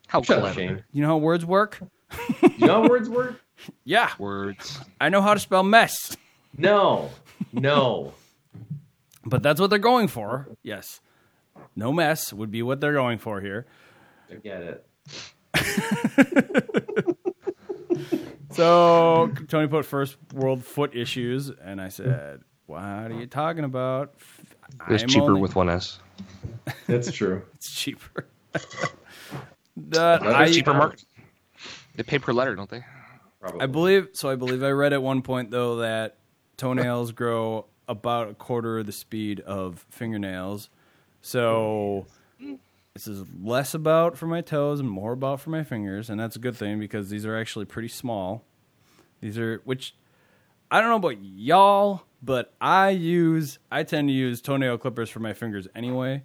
How 0.07 0.21
Shut 0.23 0.39
up, 0.39 0.43
clever. 0.45 0.55
Shane. 0.61 0.85
You 0.93 1.03
know 1.03 1.09
how 1.09 1.17
words 1.19 1.45
work? 1.45 1.81
You 2.59 2.67
know 2.67 2.83
how 2.83 2.89
words 2.89 3.09
work? 3.09 3.41
Yeah, 3.85 4.11
Words. 4.19 4.79
I 5.01 5.09
know 5.09 5.21
how 5.23 5.35
to 5.35 5.41
spell 5.41 5.63
mess. 5.63 6.17
No, 6.57 7.11
no. 7.53 8.13
But 9.25 9.43
that's 9.43 9.61
what 9.61 9.71
they're 9.71 9.79
going 9.79 10.09
for. 10.09 10.49
Yes, 10.65 11.01
no 11.76 11.92
mess 11.92 12.32
would 12.32 12.50
be 12.50 12.62
what 12.62 12.80
they're 12.80 12.92
going 12.92 13.18
for 13.18 13.40
here. 13.40 13.66
I 14.30 14.34
get 14.36 14.62
it. 14.62 14.86
So 18.53 19.32
Tony 19.48 19.66
put 19.66 19.84
first 19.86 20.16
world 20.34 20.64
foot 20.64 20.94
issues, 20.94 21.50
and 21.50 21.80
I 21.80 21.88
said, 21.88 22.42
"What 22.66 22.82
are 22.82 23.11
you 23.18 23.26
talking 23.26 23.64
about? 23.64 24.14
It's 24.90 25.03
I'm 25.03 25.09
cheaper 25.09 25.30
only- 25.30 25.40
with 25.40 25.57
one 25.57 25.70
S. 25.70 25.98
That's 26.86 27.11
true. 27.11 27.42
It's 27.55 27.70
cheaper. 27.70 28.26
that 29.76 30.22
I, 30.22 30.44
It's 30.44 30.57
cheaper 30.57 30.74
market. 30.74 31.05
Uh, 31.18 31.22
they 31.96 32.03
pay 32.03 32.18
per 32.18 32.32
letter, 32.32 32.55
don't 32.55 32.68
they? 32.68 32.84
Probably. 33.40 33.61
I 33.62 33.66
believe 33.66 34.09
so. 34.12 34.28
I 34.28 34.34
believe 34.34 34.62
I 34.62 34.70
read 34.70 34.92
at 34.92 35.03
one 35.03 35.22
point 35.22 35.50
though 35.50 35.76
that 35.76 36.18
toenails 36.57 37.12
grow 37.12 37.66
about 37.88 38.28
a 38.30 38.34
quarter 38.34 38.78
of 38.78 38.86
the 38.86 38.92
speed 38.92 39.40
of 39.40 39.84
fingernails. 39.90 40.68
So 41.23 42.07
this 42.95 43.07
is 43.07 43.25
less 43.43 43.75
about 43.75 44.18
for 44.18 44.27
my 44.27 44.41
toes 44.41 44.81
and 44.81 44.91
more 44.91 45.12
about 45.12 45.41
for 45.41 45.51
my 45.51 45.62
fingers, 45.64 46.11
and 46.11 46.18
that's 46.20 46.37
a 46.37 46.39
good 46.41 46.57
thing 46.57 46.79
because 46.79 47.09
these 47.11 47.25
are 47.25 47.37
actually 47.39 47.64
pretty 47.64 47.89
small. 47.89 48.45
These 49.20 49.39
are 49.39 49.61
which 49.64 49.95
I 50.70 50.81
don't 50.81 50.91
know 50.91 50.97
about 50.97 51.23
y'all, 51.23 52.03
but 52.23 52.53
I 52.61 52.91
use 52.91 53.59
I 53.70 53.85
tend 53.85 54.09
to 54.09 54.12
use 54.12 54.41
toenail 54.43 54.79
clippers 54.79 55.09
for 55.11 55.20
my 55.20 55.33
fingers 55.33 55.68
anyway. 55.75 56.25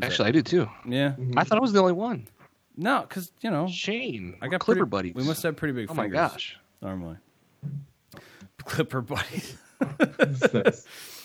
Actually, 0.00 0.28
I 0.28 0.32
do 0.32 0.42
too. 0.42 0.68
Yeah, 0.86 1.14
I 1.36 1.42
thought 1.44 1.58
I 1.58 1.60
was 1.60 1.72
the 1.72 1.80
only 1.80 1.92
one. 1.92 2.28
no, 2.76 3.00
because 3.00 3.32
you 3.40 3.50
know 3.50 3.66
Shane, 3.66 4.36
I 4.40 4.46
got 4.48 4.60
Clipper 4.60 4.86
pretty, 4.86 5.10
buddies. 5.10 5.14
We 5.16 5.24
must 5.24 5.42
have 5.42 5.56
pretty 5.56 5.74
big 5.74 5.90
Oh 5.90 5.94
my 5.94 6.04
fingers. 6.04 6.16
gosh. 6.16 6.58
normally. 6.80 7.16
Clipper 8.58 9.00
buddies. 9.00 9.56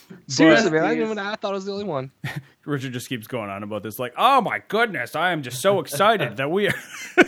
That's 0.09 0.27
nice. 0.27 0.35
Seriously, 0.37 0.71
man. 0.71 0.83
I, 0.83 0.95
Besties. 0.95 1.05
even, 1.05 1.19
I 1.19 1.35
thought 1.35 1.51
I 1.51 1.55
was 1.55 1.65
the 1.65 1.71
only 1.73 1.85
one. 1.85 2.11
Richard 2.65 2.93
just 2.93 3.09
keeps 3.09 3.27
going 3.27 3.49
on 3.49 3.63
about 3.63 3.83
this, 3.83 3.99
like, 3.99 4.13
oh 4.17 4.41
my 4.41 4.61
goodness, 4.67 5.15
I 5.15 5.31
am 5.31 5.43
just 5.43 5.61
so 5.61 5.79
excited 5.79 6.37
that 6.37 6.49
we 6.51 6.67
are. 6.67 6.73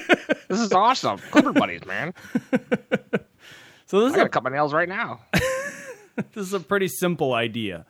This 0.48 0.60
is 0.60 0.72
awesome. 0.74 1.18
Clipper 1.32 1.54
buddies, 1.54 1.86
man. 1.86 2.14
so 3.88 4.00
this 4.02 4.04
I 4.04 4.06
is 4.08 4.12
gotta 4.16 4.26
a 4.26 4.30
cut 4.30 4.44
my 4.44 4.52
nails 4.52 4.74
right 4.74 4.88
now. 4.88 5.22
this 6.34 6.48
is 6.48 6.54
a 6.54 6.60
pretty 6.60 6.88
simple 6.88 7.34
idea, 7.34 7.86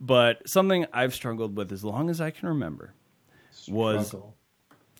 but 0.00 0.46
something 0.48 0.86
I've 0.92 1.14
struggled 1.14 1.56
with 1.56 1.70
as 1.72 1.84
long 1.84 2.10
as 2.10 2.20
I 2.20 2.30
can 2.30 2.48
remember. 2.48 2.94
Was- 3.68 4.08
Struggle. 4.08 4.34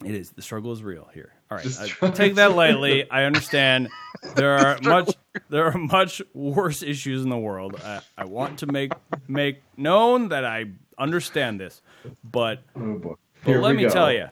It 0.04 0.14
is 0.14 0.30
the 0.30 0.42
struggle 0.42 0.72
is 0.72 0.82
real 0.84 1.08
here. 1.14 1.32
All 1.54 2.08
right, 2.08 2.14
take 2.14 2.34
that 2.36 2.52
lightly. 2.56 3.10
I 3.10 3.24
understand 3.24 3.88
there 4.34 4.56
are 4.58 4.78
much 4.82 5.14
there 5.48 5.64
are 5.66 5.78
much 5.78 6.22
worse 6.32 6.82
issues 6.82 7.22
in 7.22 7.28
the 7.30 7.38
world. 7.38 7.80
I, 7.84 8.00
I 8.16 8.24
want 8.24 8.58
to 8.60 8.66
make 8.66 8.92
make 9.28 9.62
known 9.76 10.28
that 10.28 10.44
I 10.44 10.66
understand 10.98 11.60
this, 11.60 11.82
but 12.22 12.62
Oh. 12.76 13.16
But 13.44 13.58
let 13.60 13.76
me 13.76 13.82
go. 13.82 13.88
tell 13.90 14.12
you, 14.12 14.28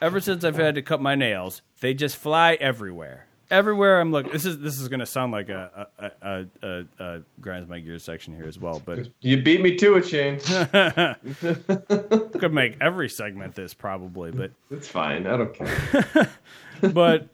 ever 0.00 0.20
since 0.20 0.44
I've 0.44 0.56
had 0.56 0.76
to 0.76 0.82
cut 0.82 1.00
my 1.02 1.14
nails, 1.16 1.62
they 1.80 1.94
just 1.94 2.16
fly 2.16 2.54
everywhere. 2.54 3.25
Everywhere 3.50 4.00
I'm 4.00 4.10
looking, 4.10 4.32
this 4.32 4.44
is 4.44 4.58
this 4.58 4.80
is 4.80 4.88
going 4.88 5.00
to 5.00 5.06
sound 5.06 5.30
like 5.32 5.48
a 5.48 5.86
a, 5.98 6.10
a, 6.22 6.46
a, 6.62 6.84
a 6.98 7.22
grinds 7.40 7.68
my 7.68 7.78
gears 7.78 8.02
section 8.02 8.34
here 8.34 8.46
as 8.46 8.58
well, 8.58 8.82
but 8.84 9.08
You 9.20 9.40
beat 9.42 9.62
me 9.62 9.76
to 9.76 9.96
it, 9.96 10.08
Shane. 10.08 10.40
could 12.40 12.52
make 12.52 12.76
every 12.80 13.08
segment 13.08 13.54
this 13.54 13.72
probably, 13.74 14.32
but 14.32 14.50
It's 14.70 14.88
fine. 14.88 15.26
I 15.26 15.36
don't 15.36 15.54
care. 15.54 16.30
but 16.92 17.28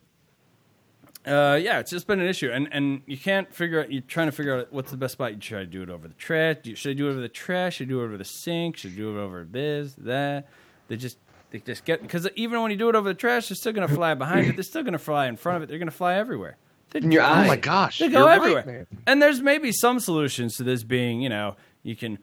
uh, 1.24 1.58
yeah, 1.62 1.78
it's 1.78 1.90
just 1.90 2.06
been 2.06 2.20
an 2.20 2.26
issue, 2.26 2.50
and 2.50 2.68
and 2.72 3.02
you 3.06 3.16
can't 3.16 3.54
figure 3.54 3.80
out. 3.80 3.92
You're 3.92 4.02
trying 4.02 4.26
to 4.26 4.32
figure 4.32 4.58
out 4.58 4.72
what's 4.72 4.90
the 4.90 4.96
best 4.96 5.12
spot. 5.12 5.32
You 5.32 5.38
try 5.38 5.60
to 5.60 5.66
do 5.66 5.82
it 5.82 5.88
over 5.88 6.08
the 6.08 6.14
trash. 6.14 6.56
Should 6.74 6.90
I 6.90 6.94
do 6.94 7.06
it 7.06 7.12
over 7.12 7.20
the 7.20 7.28
trash? 7.28 7.76
Should 7.76 7.86
I 7.86 7.90
do 7.90 8.00
it 8.00 8.04
over 8.04 8.16
the 8.18 8.24
sink? 8.24 8.76
Should 8.76 8.92
I 8.92 8.96
do 8.96 9.16
it 9.16 9.20
over 9.20 9.46
this 9.48 9.94
that? 9.98 10.48
They 10.88 10.96
just 10.96 11.18
they 11.52 11.60
just 11.60 11.84
get 11.84 12.02
because 12.02 12.28
even 12.34 12.60
when 12.62 12.70
you 12.72 12.76
do 12.76 12.88
it 12.88 12.96
over 12.96 13.08
the 13.08 13.14
trash, 13.14 13.48
they're 13.48 13.56
still 13.56 13.72
gonna 13.72 13.86
fly 13.86 14.14
behind 14.14 14.48
it. 14.48 14.56
They're 14.56 14.64
still 14.64 14.82
gonna 14.82 14.98
fly 14.98 15.26
in 15.28 15.36
front 15.36 15.56
of 15.58 15.62
it. 15.62 15.68
They're 15.68 15.78
gonna 15.78 15.90
fly 15.92 16.14
everywhere. 16.16 16.56
They, 16.90 16.98
In 16.98 17.12
your 17.12 17.22
Oh 17.22 17.44
my 17.44 17.56
gosh. 17.56 17.98
they 18.00 18.06
you're 18.06 18.14
go 18.20 18.26
right, 18.26 18.36
everywhere. 18.36 18.64
man. 18.66 18.86
and 19.06 19.22
there's 19.22 19.40
maybe 19.40 19.70
some 19.70 20.00
solutions 20.00 20.56
to 20.56 20.64
this 20.64 20.82
being, 20.82 21.20
you 21.22 21.28
know, 21.28 21.56
you 21.84 21.94
can 21.94 22.18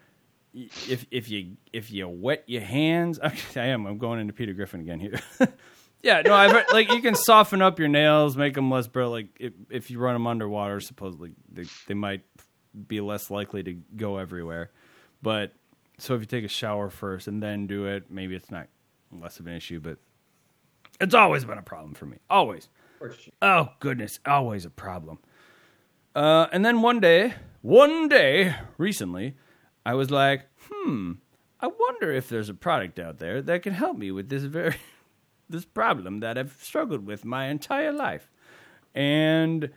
if 0.53 1.05
if 1.11 1.29
you 1.29 1.57
if 1.71 1.91
you 1.91 2.07
wet 2.09 2.43
your 2.47 2.61
hands. 2.61 3.19
Okay, 3.23 3.61
I 3.61 3.65
am. 3.67 3.85
I'm 3.85 3.97
going 3.97 4.19
into 4.19 4.33
Peter 4.33 4.53
Griffin 4.53 4.81
again 4.81 4.99
here. 4.99 5.19
yeah, 6.03 6.21
no, 6.25 6.33
I've 6.33 6.65
like 6.73 6.91
you 6.91 7.01
can 7.01 7.15
soften 7.15 7.61
up 7.61 7.77
your 7.79 7.87
nails, 7.87 8.35
make 8.35 8.55
them 8.55 8.69
less 8.71 8.87
brittle. 8.87 9.11
Like 9.11 9.27
if, 9.39 9.53
if 9.69 9.91
you 9.91 9.99
run 9.99 10.13
them 10.15 10.27
underwater, 10.27 10.79
supposedly 10.79 11.31
they 11.51 11.65
they 11.87 11.93
might 11.93 12.21
be 12.87 12.99
less 13.01 13.29
likely 13.31 13.63
to 13.63 13.73
go 13.95 14.17
everywhere. 14.17 14.71
But 15.21 15.53
so 15.97 16.15
if 16.15 16.21
you 16.21 16.25
take 16.27 16.45
a 16.45 16.49
shower 16.49 16.89
first 16.89 17.27
and 17.27 17.43
then 17.43 17.67
do 17.67 17.85
it, 17.85 18.09
maybe 18.09 18.35
it's 18.35 18.49
not 18.51 18.67
less 19.11 19.39
of 19.39 19.47
an 19.47 19.53
issue. 19.53 19.79
But 19.79 19.97
it's 20.99 21.15
always 21.15 21.45
been 21.45 21.57
a 21.57 21.63
problem 21.63 21.93
for 21.93 22.05
me. 22.05 22.17
Always. 22.29 22.69
Oh 23.41 23.69
goodness, 23.79 24.19
always 24.25 24.65
a 24.65 24.69
problem. 24.69 25.19
Uh, 26.15 26.47
and 26.51 26.65
then 26.65 26.81
one 26.81 26.99
day, 26.99 27.33
one 27.61 28.09
day 28.09 28.55
recently, 28.77 29.35
I 29.85 29.93
was 29.93 30.11
like, 30.11 30.47
hmm, 30.69 31.13
I 31.61 31.67
wonder 31.67 32.11
if 32.11 32.27
there's 32.27 32.49
a 32.49 32.53
product 32.53 32.99
out 32.99 33.19
there 33.19 33.41
that 33.41 33.61
can 33.63 33.73
help 33.73 33.97
me 33.97 34.11
with 34.11 34.27
this 34.29 34.43
very 34.43 34.75
this 35.49 35.63
problem 35.65 36.19
that 36.19 36.37
I've 36.37 36.57
struggled 36.61 37.05
with 37.05 37.23
my 37.23 37.45
entire 37.45 37.93
life. 37.93 38.29
And 38.93 39.69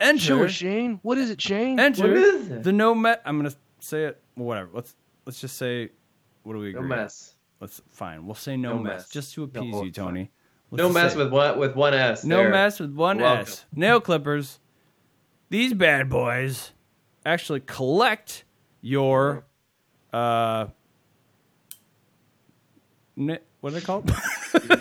enter 0.00 0.44
us, 0.44 0.52
Shane. 0.52 0.98
What 1.02 1.18
is 1.18 1.30
it, 1.30 1.40
Shane? 1.40 1.78
enter 1.78 2.02
What 2.08 2.16
is 2.16 2.50
it? 2.50 2.62
the 2.64 2.72
no 2.72 2.94
met. 2.94 3.22
I'm 3.24 3.36
gonna 3.38 3.54
say 3.78 4.06
it. 4.06 4.20
Whatever. 4.34 4.70
Let's 4.72 4.96
let's 5.24 5.40
just 5.40 5.56
say. 5.56 5.90
What 6.42 6.54
do 6.54 6.58
we 6.58 6.72
No 6.72 6.78
agree? 6.80 6.88
mess. 6.90 7.35
Let's 7.60 7.80
fine. 7.90 8.26
We'll 8.26 8.34
say 8.34 8.56
no, 8.56 8.76
No 8.76 8.82
mess, 8.82 8.92
mess. 9.00 9.08
just 9.10 9.34
to 9.34 9.44
appease 9.44 9.74
oh, 9.74 9.84
you. 9.84 9.90
Tony. 9.90 10.30
Let's 10.70 10.78
No 10.82 10.88
mess 10.90 11.12
say- 11.12 11.18
with 11.18 11.32
one 11.32 11.58
with 11.58 11.74
one 11.76 11.94
S. 11.94 12.24
no 12.24 12.36
there. 12.38 12.50
mess 12.50 12.80
with 12.80 12.92
one 12.92 13.18
Welcome. 13.18 13.42
S. 13.42 13.64
Nail 13.74 14.00
clippers. 14.00 14.58
These 15.48 15.74
bad 15.74 16.08
boys 16.10 16.72
actually 17.24 17.60
collect 17.60 18.44
your 18.80 19.46
uh 20.12 20.66
na- 23.16 23.36
what 23.60 23.72
are 23.72 23.76
they 23.76 23.80
called? 23.80 24.10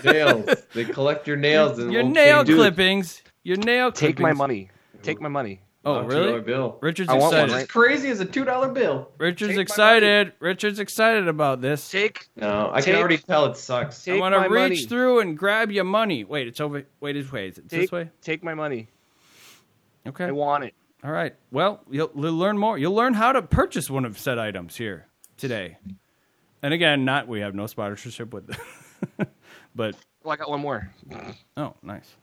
Nails. 0.03 0.49
They 0.73 0.86
collect 0.86 1.28
your 1.28 1.38
nails 1.38 1.80
and 1.80 1.91
your 1.93 2.03
nail 2.03 2.43
clippings. 2.43 3.21
Your 3.43 3.57
nail 3.57 3.91
Clippings. 3.91 4.15
Take 4.17 4.19
my 4.19 4.34
money. 4.34 4.69
Take 5.03 5.21
my 5.21 5.30
money. 5.30 5.61
Oh, 5.88 6.03
$2 6.03 6.07
really? 6.09 6.41
Bill. 6.41 6.77
Richard's 6.81 7.09
I 7.09 7.13
want 7.13 7.33
one, 7.33 7.33
excited. 7.43 7.53
right? 7.53 7.61
As 7.61 7.67
crazy 7.67 8.09
as 8.09 8.19
a 8.19 8.25
two 8.25 8.43
dollar 8.43 8.69
bill. 8.69 9.11
Richard's 9.19 9.51
Take 9.53 9.59
excited. 9.61 10.33
Richard's 10.39 10.79
excited 10.79 11.27
about 11.27 11.61
this. 11.61 11.89
Take 11.91 12.27
No, 12.36 12.71
I 12.73 12.81
Take- 12.81 12.93
can 12.93 12.95
already 12.99 13.17
tell 13.19 13.45
it 13.45 13.55
sucks. 13.55 14.03
take 14.03 14.15
I 14.15 14.19
want 14.19 14.33
to 14.33 14.39
reach 14.41 14.49
money. 14.49 14.77
through 14.86 15.19
and 15.19 15.38
grab 15.38 15.69
your 15.71 15.83
money. 15.83 16.23
Wait, 16.23 16.47
it's 16.47 16.59
over. 16.59 16.86
Wait, 16.99 17.13
this 17.13 17.31
wait. 17.31 17.49
Is 17.53 17.57
it 17.59 17.69
this 17.69 17.91
way? 17.91 18.09
take 18.21 18.43
my 18.43 18.55
money. 18.55 18.88
Okay. 20.07 20.25
I 20.25 20.31
want 20.31 20.63
it. 20.63 20.73
All 21.03 21.11
right. 21.11 21.36
Well, 21.51 21.81
you'll, 21.91 22.09
you'll 22.15 22.33
learn 22.33 22.57
more. 22.57 22.77
You'll 22.79 22.95
learn 22.95 23.13
how 23.13 23.31
to 23.31 23.41
purchase 23.43 23.88
one 23.89 24.05
of 24.05 24.17
said 24.17 24.39
items 24.39 24.75
here 24.75 25.05
today. 25.38 25.77
And 26.63 26.73
again, 26.73 27.05
not 27.05 27.27
we 27.27 27.41
have 27.41 27.53
no 27.53 27.67
sponsorship 27.67 28.33
with, 28.33 28.49
but 29.75 29.95
Well, 30.23 30.31
I 30.33 30.36
got 30.36 30.49
one 30.49 30.61
more. 30.61 30.89
oh, 31.57 31.75
nice, 31.83 32.15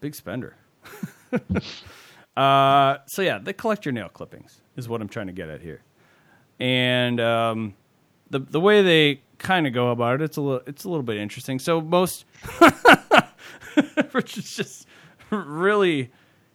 big 0.00 0.14
spender. 0.14 0.56
uh, 2.36 2.98
so 3.06 3.22
yeah, 3.22 3.38
they 3.38 3.52
collect 3.52 3.84
your 3.84 3.92
nail 3.92 4.08
clippings 4.08 4.60
is 4.76 4.88
what 4.88 5.00
I'm 5.00 5.08
trying 5.08 5.26
to 5.28 5.32
get 5.32 5.48
at 5.48 5.60
here, 5.60 5.82
and 6.60 7.20
um, 7.20 7.74
the 8.30 8.38
the 8.38 8.60
way 8.60 8.82
they 8.82 9.20
kind 9.38 9.66
of 9.66 9.72
go 9.72 9.90
about 9.90 10.20
it, 10.20 10.24
it's 10.24 10.36
a 10.36 10.40
little 10.40 10.62
it's 10.66 10.84
a 10.84 10.88
little 10.88 11.02
bit 11.02 11.16
interesting. 11.18 11.58
So 11.58 11.80
most, 11.80 12.24
Richard's 14.12 14.56
just 14.56 14.86
really 15.30 16.10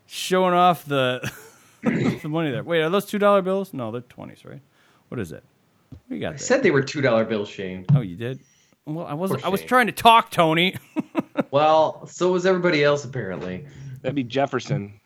showing 0.06 0.54
off 0.54 0.86
the 0.86 1.30
the 1.84 2.28
money 2.30 2.52
there. 2.52 2.64
Wait, 2.64 2.82
are 2.82 2.90
those 2.90 3.06
two 3.06 3.20
dollar 3.20 3.42
bills? 3.42 3.74
No, 3.74 3.92
they're 3.92 4.02
twenties, 4.02 4.46
right? 4.46 4.62
What 5.10 5.20
is 5.20 5.32
it? 5.32 5.44
What 5.90 6.00
you 6.16 6.20
got 6.20 6.28
I 6.28 6.32
there? 6.32 6.40
said 6.40 6.64
they 6.64 6.72
were 6.72 6.82
two 6.84 7.02
dollar 7.02 7.26
bills, 7.26 7.50
Shane. 7.50 7.86
oh, 7.96 8.02
you 8.02 8.16
did. 8.16 8.40
Well, 8.86 9.06
I 9.06 9.14
wasn't. 9.14 9.44
I 9.46 9.50
was 9.50 9.62
trying 9.62 9.88
to 9.88 9.94
talk, 9.94 10.32
Tony. 10.32 10.76
Well, 11.52 12.08
so 12.08 12.32
was 12.32 12.46
everybody 12.48 12.84
else 12.84 13.06
apparently. 13.06 13.66
That'd 14.02 14.16
be 14.16 14.24
Jefferson. 14.24 15.00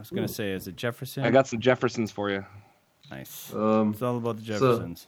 Was 0.00 0.10
gonna 0.10 0.28
say, 0.28 0.52
is 0.52 0.66
it 0.66 0.76
Jefferson? 0.76 1.24
I 1.24 1.30
got 1.30 1.46
some 1.46 1.60
Jeffersons 1.60 2.10
for 2.10 2.30
you. 2.30 2.44
nice. 3.10 3.52
Um, 3.54 3.90
It's 3.92 4.02
all 4.02 4.16
about 4.16 4.36
the 4.38 4.44
So- 4.44 4.76
Jeffersons. 4.76 5.06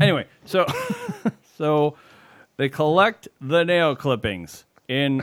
anyway, 0.00 0.26
so 0.44 0.66
so 1.56 1.96
they 2.56 2.68
collect 2.68 3.28
the 3.40 3.64
nail 3.64 3.94
clippings 3.96 4.64
in 4.88 5.22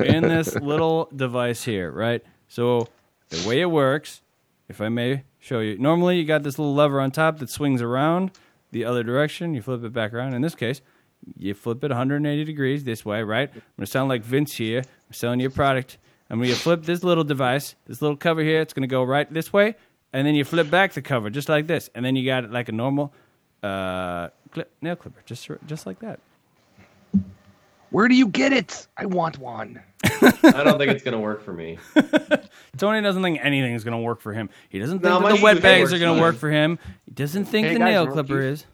in 0.00 0.22
this 0.22 0.54
little 0.60 1.08
device 1.14 1.64
here, 1.64 1.90
right? 1.90 2.22
So 2.48 2.88
the 3.30 3.46
way 3.48 3.60
it 3.60 3.70
works, 3.70 4.22
if 4.68 4.80
I 4.80 4.88
may 4.88 5.24
show 5.38 5.60
you, 5.60 5.78
normally 5.78 6.18
you 6.18 6.24
got 6.24 6.42
this 6.42 6.58
little 6.58 6.74
lever 6.74 7.00
on 7.00 7.10
top 7.10 7.38
that 7.38 7.50
swings 7.50 7.82
around 7.82 8.32
the 8.72 8.84
other 8.84 9.02
direction. 9.02 9.54
You 9.54 9.62
flip 9.62 9.84
it 9.84 9.92
back 9.92 10.12
around. 10.14 10.34
In 10.34 10.42
this 10.42 10.54
case, 10.54 10.80
you 11.36 11.54
flip 11.54 11.82
it 11.84 11.88
180 11.90 12.44
degrees 12.44 12.84
this 12.84 13.04
way, 13.04 13.22
right? 13.22 13.50
I'm 13.54 13.62
gonna 13.76 13.86
sound 13.86 14.08
like 14.08 14.22
Vince 14.24 14.54
here. 14.56 14.82
I'm 15.10 15.14
selling 15.14 15.40
you 15.40 15.48
a 15.48 15.50
product. 15.50 15.98
I'm 16.30 16.40
gonna 16.40 16.54
flip 16.54 16.84
this 16.84 17.02
little 17.02 17.24
device, 17.24 17.74
this 17.88 18.00
little 18.00 18.16
cover 18.16 18.42
here. 18.42 18.60
It's 18.60 18.72
gonna 18.72 18.86
go 18.86 19.02
right 19.02 19.28
this 19.32 19.52
way, 19.52 19.74
and 20.12 20.24
then 20.24 20.36
you 20.36 20.44
flip 20.44 20.70
back 20.70 20.92
the 20.92 21.02
cover 21.02 21.28
just 21.28 21.48
like 21.48 21.66
this, 21.66 21.90
and 21.96 22.04
then 22.04 22.14
you 22.14 22.24
got 22.24 22.44
it 22.44 22.52
like 22.52 22.68
a 22.68 22.72
normal 22.72 23.12
uh, 23.64 24.28
clip, 24.52 24.70
nail 24.80 24.94
clipper, 24.94 25.20
just 25.26 25.50
just 25.66 25.84
like 25.86 25.98
that. 25.98 26.20
Where 27.90 28.06
do 28.06 28.14
you 28.14 28.28
get 28.28 28.52
it? 28.52 28.86
I 28.96 29.06
want 29.06 29.38
one. 29.38 29.82
I 30.04 30.62
don't 30.62 30.78
think 30.78 30.92
it's 30.92 31.02
gonna 31.02 31.18
work 31.18 31.42
for 31.42 31.52
me. 31.52 31.78
Tony 32.76 33.00
doesn't 33.02 33.22
think 33.22 33.40
anything 33.42 33.74
is 33.74 33.82
going 33.82 33.96
to 33.96 34.02
work 34.02 34.20
for 34.20 34.32
him. 34.32 34.48
He 34.70 34.78
doesn't 34.78 35.00
think 35.00 35.10
No, 35.12 35.20
that 35.20 35.36
the 35.36 35.42
wet 35.42 35.60
bags 35.60 35.92
are 35.92 35.98
going 35.98 36.16
to 36.16 36.22
work 36.22 36.36
for 36.36 36.50
him. 36.50 36.78
He 37.04 37.10
doesn't 37.10 37.44
think 37.44 37.66
Hey, 37.66 37.72
the 37.74 37.78
guys, 37.80 37.88
nail 37.92 38.06
clipper 38.06 38.40
Keith? 38.40 38.44
is. 38.52 38.66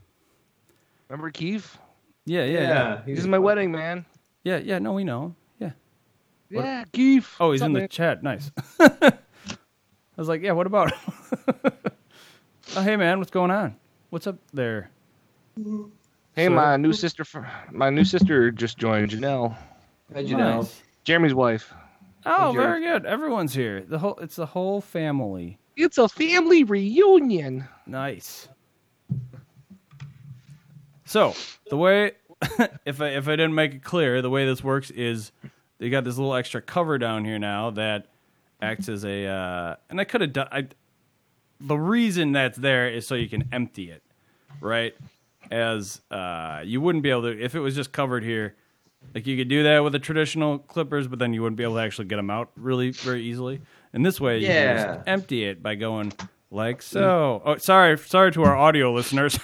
Remember 1.08 1.30
Keith? 1.30 1.76
Yeah, 2.24 2.44
yeah, 2.44 2.52
yeah, 2.52 2.60
Yeah, 2.68 3.00
This 3.06 3.18
is 3.20 3.26
my 3.26 3.38
wedding, 3.38 3.72
man. 3.72 4.04
yeah, 4.44 4.58
yeah. 4.58 4.78
No, 4.78 4.92
we 4.92 5.02
know. 5.02 5.34
Yeah. 6.50 6.60
Yeah, 6.62 6.84
Keith. 6.92 7.34
Oh, 7.40 7.52
he's 7.52 7.60
What's 7.60 7.68
in 7.70 7.72
up, 7.72 7.74
the 7.74 7.80
man? 7.80 7.88
chat. 7.88 8.22
Nice. 8.22 8.50
I 8.80 9.12
was 10.16 10.28
like, 10.28 10.42
yeah. 10.42 10.52
What 10.52 10.66
about? 10.66 10.92
oh, 12.76 12.82
hey, 12.82 12.96
man. 12.96 13.18
What's 13.18 13.30
going 13.30 13.50
on? 13.50 13.76
What's 14.10 14.26
up 14.26 14.38
there? 14.52 14.90
Hey, 16.34 16.46
So- 16.46 16.50
my 16.50 16.76
new 16.76 16.92
sister. 16.92 17.24
fr- 17.24 17.40
My 17.72 17.90
new 17.90 18.04
sister 18.04 18.50
just 18.50 18.78
joined. 18.78 19.10
Janelle, 19.10 19.56
How'd 20.14 20.28
you 20.28 20.36
know? 20.36 20.58
Nice. 20.60 20.82
Jeremy's 21.04 21.34
wife. 21.34 21.72
Oh, 22.24 22.50
Enjoy. 22.50 22.62
very 22.62 22.80
good. 22.82 23.06
Everyone's 23.06 23.54
here. 23.54 23.82
The 23.82 23.98
whole. 23.98 24.16
It's 24.20 24.36
the 24.36 24.46
whole 24.46 24.80
family. 24.80 25.58
It's 25.76 25.98
a 25.98 26.08
family 26.08 26.64
reunion. 26.64 27.68
Nice. 27.86 28.48
So 31.04 31.34
the 31.70 31.76
way, 31.76 32.12
if 32.84 33.00
I 33.00 33.08
if 33.10 33.28
I 33.28 33.32
didn't 33.32 33.54
make 33.54 33.74
it 33.74 33.84
clear, 33.84 34.22
the 34.22 34.30
way 34.30 34.44
this 34.46 34.64
works 34.64 34.90
is 34.90 35.30
they 35.78 35.90
got 35.90 36.04
this 36.04 36.16
little 36.16 36.34
extra 36.34 36.60
cover 36.62 36.98
down 36.98 37.24
here 37.24 37.38
now 37.38 37.70
that 37.70 38.06
acts 38.60 38.88
as 38.88 39.04
a, 39.04 39.26
uh, 39.26 39.76
and 39.90 40.00
I 40.00 40.04
could 40.04 40.20
have 40.22 40.32
done. 40.32 40.48
I 40.50 40.66
the 41.60 41.76
reason 41.76 42.32
that's 42.32 42.58
there 42.58 42.88
is 42.88 43.06
so 43.06 43.14
you 43.14 43.28
can 43.28 43.44
empty 43.52 43.90
it, 43.90 44.02
right? 44.60 44.94
As 45.50 46.00
uh, 46.10 46.62
you 46.64 46.80
wouldn't 46.80 47.02
be 47.02 47.10
able 47.10 47.22
to 47.22 47.40
if 47.42 47.54
it 47.54 47.60
was 47.60 47.74
just 47.74 47.92
covered 47.92 48.24
here. 48.24 48.54
Like 49.14 49.26
you 49.26 49.36
could 49.36 49.48
do 49.48 49.62
that 49.62 49.84
with 49.84 49.92
the 49.92 49.98
traditional 49.98 50.58
clippers, 50.58 51.06
but 51.06 51.18
then 51.18 51.32
you 51.32 51.40
wouldn't 51.40 51.56
be 51.56 51.62
able 51.62 51.76
to 51.76 51.80
actually 51.80 52.06
get 52.06 52.16
them 52.16 52.28
out 52.28 52.50
really 52.56 52.90
very 52.90 53.22
easily. 53.22 53.60
And 53.92 54.04
this 54.04 54.20
way, 54.20 54.38
you 54.38 54.46
can 54.48 54.54
Yeah. 54.56 54.74
just 54.96 55.08
empty 55.08 55.44
it 55.44 55.62
by 55.62 55.76
going 55.76 56.12
like 56.50 56.82
so. 56.82 57.40
Oh, 57.44 57.56
sorry, 57.58 57.96
sorry 57.98 58.32
to 58.32 58.42
our 58.42 58.56
audio 58.56 58.92
listeners. 58.92 59.38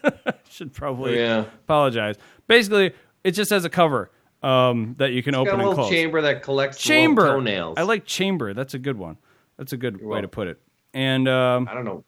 Should 0.48 0.72
probably 0.72 1.18
Yeah. 1.18 1.40
apologize. 1.64 2.16
Basically, 2.46 2.92
it 3.22 3.32
just 3.32 3.50
has 3.50 3.64
a 3.64 3.70
cover 3.70 4.10
um, 4.42 4.94
that 4.98 5.12
you 5.12 5.22
can 5.22 5.32
Got 5.32 5.40
open 5.42 5.50
a 5.50 5.54
and 5.54 5.62
little 5.68 5.74
close. 5.84 5.90
chamber 5.90 6.20
that 6.22 6.42
collects 6.42 6.78
chamber. 6.78 7.26
toenails. 7.26 7.74
I 7.78 7.82
like 7.82 8.04
chamber. 8.04 8.54
That's 8.54 8.74
a 8.74 8.78
good 8.78 8.98
one. 8.98 9.16
That's 9.56 9.72
a 9.72 9.76
good 9.76 10.02
way 10.02 10.20
to 10.20 10.28
put 10.28 10.48
it. 10.48 10.60
And 10.94 11.28
um, 11.28 11.68
I 11.70 11.74
don't 11.74 11.84
know. 11.84 12.04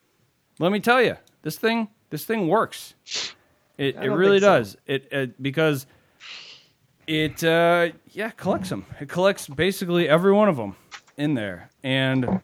let 0.58 0.72
me 0.72 0.80
tell 0.80 1.00
you, 1.02 1.16
this 1.42 1.56
thing, 1.56 1.88
this 2.10 2.24
thing 2.24 2.48
works. 2.48 2.94
It 3.78 3.96
it 3.96 4.10
really 4.10 4.40
so. 4.40 4.46
does. 4.46 4.76
It, 4.86 5.12
it 5.12 5.42
because 5.42 5.86
it 7.06 7.42
uh, 7.44 7.88
yeah 8.10 8.30
collects 8.30 8.68
them. 8.70 8.86
It 9.00 9.08
collects 9.08 9.48
basically 9.48 10.08
every 10.08 10.32
one 10.32 10.48
of 10.48 10.56
them 10.56 10.76
in 11.16 11.34
there. 11.34 11.70
And 11.82 12.40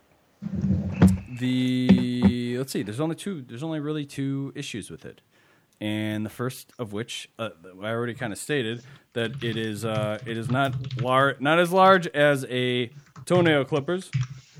the 1.38 2.56
let's 2.58 2.72
see, 2.72 2.82
there's 2.82 3.00
only 3.00 3.16
two. 3.16 3.42
There's 3.42 3.62
only 3.62 3.80
really 3.80 4.04
two 4.04 4.52
issues 4.54 4.90
with 4.90 5.04
it. 5.04 5.20
And 5.80 6.26
the 6.26 6.30
first 6.30 6.72
of 6.78 6.92
which 6.92 7.30
uh, 7.38 7.50
I 7.82 7.86
already 7.88 8.12
kind 8.14 8.32
of 8.34 8.38
stated 8.38 8.82
that 9.14 9.42
it 9.42 9.56
is 9.56 9.84
uh, 9.84 10.18
it 10.26 10.36
is 10.36 10.50
not 10.50 10.74
large, 11.00 11.40
not 11.40 11.58
as 11.58 11.72
large 11.72 12.06
as 12.08 12.44
a 12.50 12.90
toenail 13.24 13.64
clippers. 13.64 14.10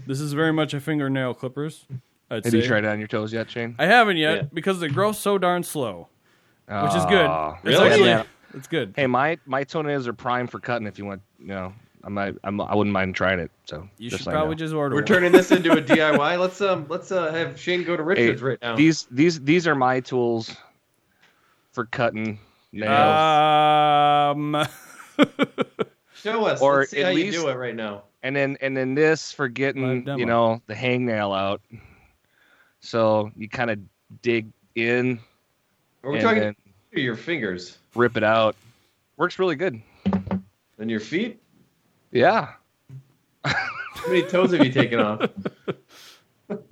This 0.07 0.19
is 0.21 0.33
very 0.33 0.53
much 0.53 0.73
a 0.73 0.81
fingernail 0.81 1.35
clippers. 1.35 1.85
I'd 2.31 2.45
Have 2.45 2.55
you 2.55 2.63
say. 2.63 2.69
tried 2.69 2.85
it 2.85 2.89
on 2.89 2.99
your 2.99 3.09
toes 3.09 3.33
yet, 3.35 3.51
Shane? 3.51 3.75
I 3.79 3.85
haven't 3.87 4.17
yet 4.17 4.37
Yeah. 4.37 4.43
because 4.55 4.81
they 4.81 4.89
grow 4.89 5.13
so 5.13 5.37
darn 5.37 5.63
slow, 5.63 6.09
which 6.67 6.95
is 6.95 7.05
good. 7.07 7.27
Aw. 7.27 7.55
It's 7.57 7.65
Really? 7.65 7.91
actually 7.91 8.09
Yeah. 8.09 8.23
it's 8.55 8.67
good. 8.69 8.95
Hey, 8.97 9.07
my 9.07 9.37
my 9.45 9.63
toenails 9.65 10.09
are 10.09 10.13
prime 10.15 10.47
for 10.47 10.59
cutting. 10.59 10.87
If 10.87 10.99
you 10.99 11.05
want, 11.05 11.21
you 11.39 11.49
know, 11.49 11.75
I 12.03 12.09
might, 12.09 12.35
I'm, 12.45 12.59
I 12.63 12.75
wouldn't 12.75 12.95
mind 12.95 13.15
trying 13.15 13.41
it. 13.41 13.51
So 13.67 13.87
You 13.99 14.09
should 14.09 14.25
let 14.25 14.33
probably 14.33 14.55
know. 14.55 14.59
just 14.59 14.73
order. 14.73 14.95
We're 14.95 15.03
one. 15.03 15.07
turning 15.07 15.33
this 15.33 15.51
into 15.53 15.73
a 15.73 15.83
DIY. 15.83 16.39
Let's 16.41 16.63
um 16.63 16.87
let's 16.89 17.13
uh 17.13 17.31
have 17.31 17.61
Shane 17.61 17.85
go 17.85 17.95
to 17.95 18.03
Hey, 18.05 18.09
Richards 18.29 18.41
right 18.43 18.59
now. 18.63 18.75
These 18.75 19.07
these 19.11 19.39
these 19.43 19.67
are 19.67 19.75
my 19.75 20.01
tools 20.01 20.57
for 21.73 21.87
cutting 21.87 22.39
nails. 22.73 22.91
Um, 24.37 24.67
Show 26.15 26.45
us. 26.47 26.61
or 26.61 26.81
Let's 26.81 26.91
see 26.91 26.99
at 27.01 27.05
how 27.07 27.11
you 27.11 27.25
least- 27.27 27.39
do 27.39 27.49
it 27.49 27.55
right 27.55 27.75
now. 27.75 28.05
and 28.23 28.35
then 28.37 28.57
and 28.61 28.77
then 28.77 28.95
this 28.95 29.33
for 29.33 29.49
getting 29.49 30.07
you 30.19 30.27
know 30.27 30.61
the 30.67 30.75
hangnail 30.75 31.37
out. 31.37 31.63
So 32.81 33.31
you 33.37 33.49
kind 33.49 33.71
of 33.71 33.79
dig 34.23 34.47
in 34.75 35.21
Are 36.03 36.11
we 36.11 36.21
talking 36.21 36.41
then 36.41 36.57
to 36.95 37.01
your 37.01 37.17
fingers 37.17 37.79
rip 37.95 38.17
it 38.17 38.25
out. 38.25 38.57
Works 39.17 39.39
really 39.39 39.57
good. 39.57 39.81
and 40.79 40.91
your 40.91 41.01
feet? 41.01 41.41
Yeah. 42.13 42.53
How 43.45 44.07
many 44.09 44.23
toes 44.23 44.53
have 44.53 44.65
you 44.65 44.73
taken 44.73 44.99
off? 44.99 45.31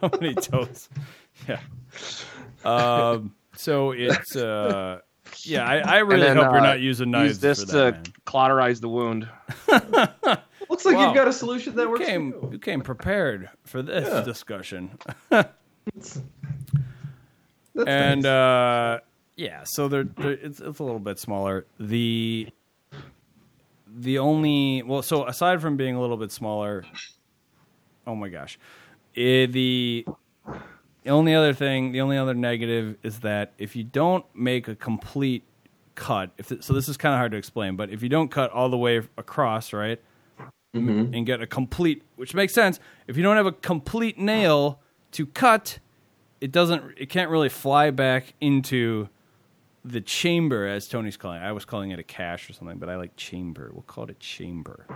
how 0.00 0.10
many 0.20 0.34
toes? 0.34 0.88
Yeah. 1.48 1.60
Um. 2.64 3.34
So 3.60 3.92
it's 3.92 4.34
uh. 4.36 5.00
Yeah, 5.44 5.64
I, 5.64 5.76
I 5.78 5.98
really 5.98 6.22
then, 6.22 6.36
hope 6.36 6.46
you're 6.46 6.56
uh, 6.60 6.60
not 6.60 6.80
using 6.80 7.12
knives 7.12 7.28
Use 7.34 7.38
this 7.38 7.60
for 7.60 7.66
to 7.70 7.76
that, 7.76 7.94
man. 7.94 8.02
cauterize 8.24 8.80
the 8.80 8.88
wound. 8.88 9.28
Looks 9.68 10.84
like 10.84 10.96
Wow. 10.96 11.06
you've 11.06 11.14
got 11.14 11.28
a 11.28 11.32
solution 11.32 11.76
that 11.76 11.82
You 11.82 11.90
works. 11.90 12.04
came, 12.04 12.32
for 12.32 12.46
you 12.46 12.52
you. 12.52 12.58
came 12.58 12.80
prepared 12.80 13.48
for 13.64 13.80
this 13.82 14.08
Yeah. 14.08 14.22
discussion. 14.22 14.98
That's 15.30 16.18
and 17.86 18.22
nice. 18.22 18.26
uh, 18.30 18.98
yeah, 19.36 19.62
so 19.64 19.86
they're, 19.88 20.04
they're 20.04 20.32
it's 20.32 20.58
it's 20.60 20.78
a 20.80 20.82
little 20.84 20.98
bit 20.98 21.18
smaller. 21.20 21.64
The 21.78 22.48
the 23.86 24.18
only 24.18 24.82
well, 24.82 25.02
so 25.02 25.26
aside 25.26 25.60
from 25.60 25.76
being 25.76 25.94
a 25.94 26.00
little 26.00 26.16
bit 26.16 26.32
smaller, 26.32 26.84
oh 28.06 28.16
my 28.16 28.28
gosh, 28.30 28.58
eh, 29.16 29.46
the 29.46 30.04
the 31.04 31.10
only 31.10 31.34
other 31.34 31.52
thing, 31.54 31.92
the 31.92 32.00
only 32.00 32.16
other 32.16 32.34
negative 32.34 32.96
is 33.02 33.20
that 33.20 33.52
if 33.58 33.74
you 33.76 33.84
don't 33.84 34.24
make 34.34 34.68
a 34.68 34.74
complete 34.74 35.44
cut, 35.94 36.30
if 36.38 36.48
th- 36.48 36.62
so, 36.62 36.72
this 36.72 36.88
is 36.88 36.96
kind 36.96 37.14
of 37.14 37.18
hard 37.18 37.32
to 37.32 37.38
explain, 37.38 37.76
but 37.76 37.90
if 37.90 38.02
you 38.02 38.08
don't 38.08 38.30
cut 38.30 38.50
all 38.52 38.68
the 38.68 38.76
way 38.78 38.96
across, 39.18 39.72
right, 39.72 40.00
Mhm. 40.74 41.14
and 41.16 41.26
get 41.26 41.40
a 41.42 41.46
complete, 41.46 42.02
which 42.16 42.34
makes 42.34 42.54
sense. 42.54 42.78
If 43.06 43.16
you 43.16 43.22
don't 43.22 43.36
have 43.36 43.46
a 43.46 43.52
complete 43.52 44.18
nail 44.18 44.80
to 45.12 45.26
cut, 45.26 45.78
it 46.40 46.52
doesn't. 46.52 46.94
It 46.96 47.06
can't 47.10 47.28
really 47.30 47.48
fly 47.48 47.90
back 47.90 48.34
into 48.40 49.08
the 49.84 50.00
chamber, 50.00 50.66
as 50.66 50.86
Tony's 50.88 51.16
calling 51.16 51.40
it. 51.42 51.44
I 51.44 51.52
was 51.52 51.64
calling 51.64 51.90
it 51.90 51.98
a 51.98 52.02
cache 52.02 52.48
or 52.48 52.52
something, 52.52 52.78
but 52.78 52.88
I 52.88 52.96
like 52.96 53.16
chamber. 53.16 53.70
We'll 53.72 53.82
call 53.82 54.04
it 54.04 54.10
a 54.10 54.14
chamber. 54.14 54.86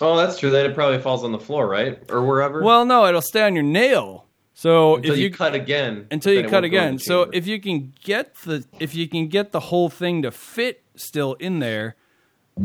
Oh, 0.00 0.16
that's 0.16 0.38
true. 0.38 0.50
Then 0.50 0.66
it 0.70 0.74
probably 0.74 0.98
falls 1.00 1.24
on 1.24 1.32
the 1.32 1.38
floor, 1.38 1.66
right, 1.66 1.98
or 2.10 2.22
wherever. 2.22 2.62
Well, 2.62 2.84
no, 2.84 3.06
it'll 3.06 3.22
stay 3.22 3.42
on 3.42 3.54
your 3.54 3.64
nail. 3.64 4.26
So 4.58 4.96
until 4.96 5.12
if 5.12 5.18
you, 5.18 5.26
you, 5.26 5.30
cut 5.30 5.54
again. 5.54 6.08
until 6.10 6.32
you 6.32 6.42
cut 6.42 6.50
won't 6.50 6.72
go 6.72 6.78
in 6.78 6.84
again. 6.84 6.98
So 6.98 7.30
if 7.32 7.46
you 7.46 7.60
can 7.60 7.92
get 8.02 8.34
the 8.38 8.66
if 8.80 8.92
you 8.92 9.08
can 9.08 9.28
get 9.28 9.52
the 9.52 9.60
whole 9.60 9.88
thing 9.88 10.22
to 10.22 10.32
fit 10.32 10.82
still 10.96 11.34
in 11.34 11.60
there, 11.60 11.94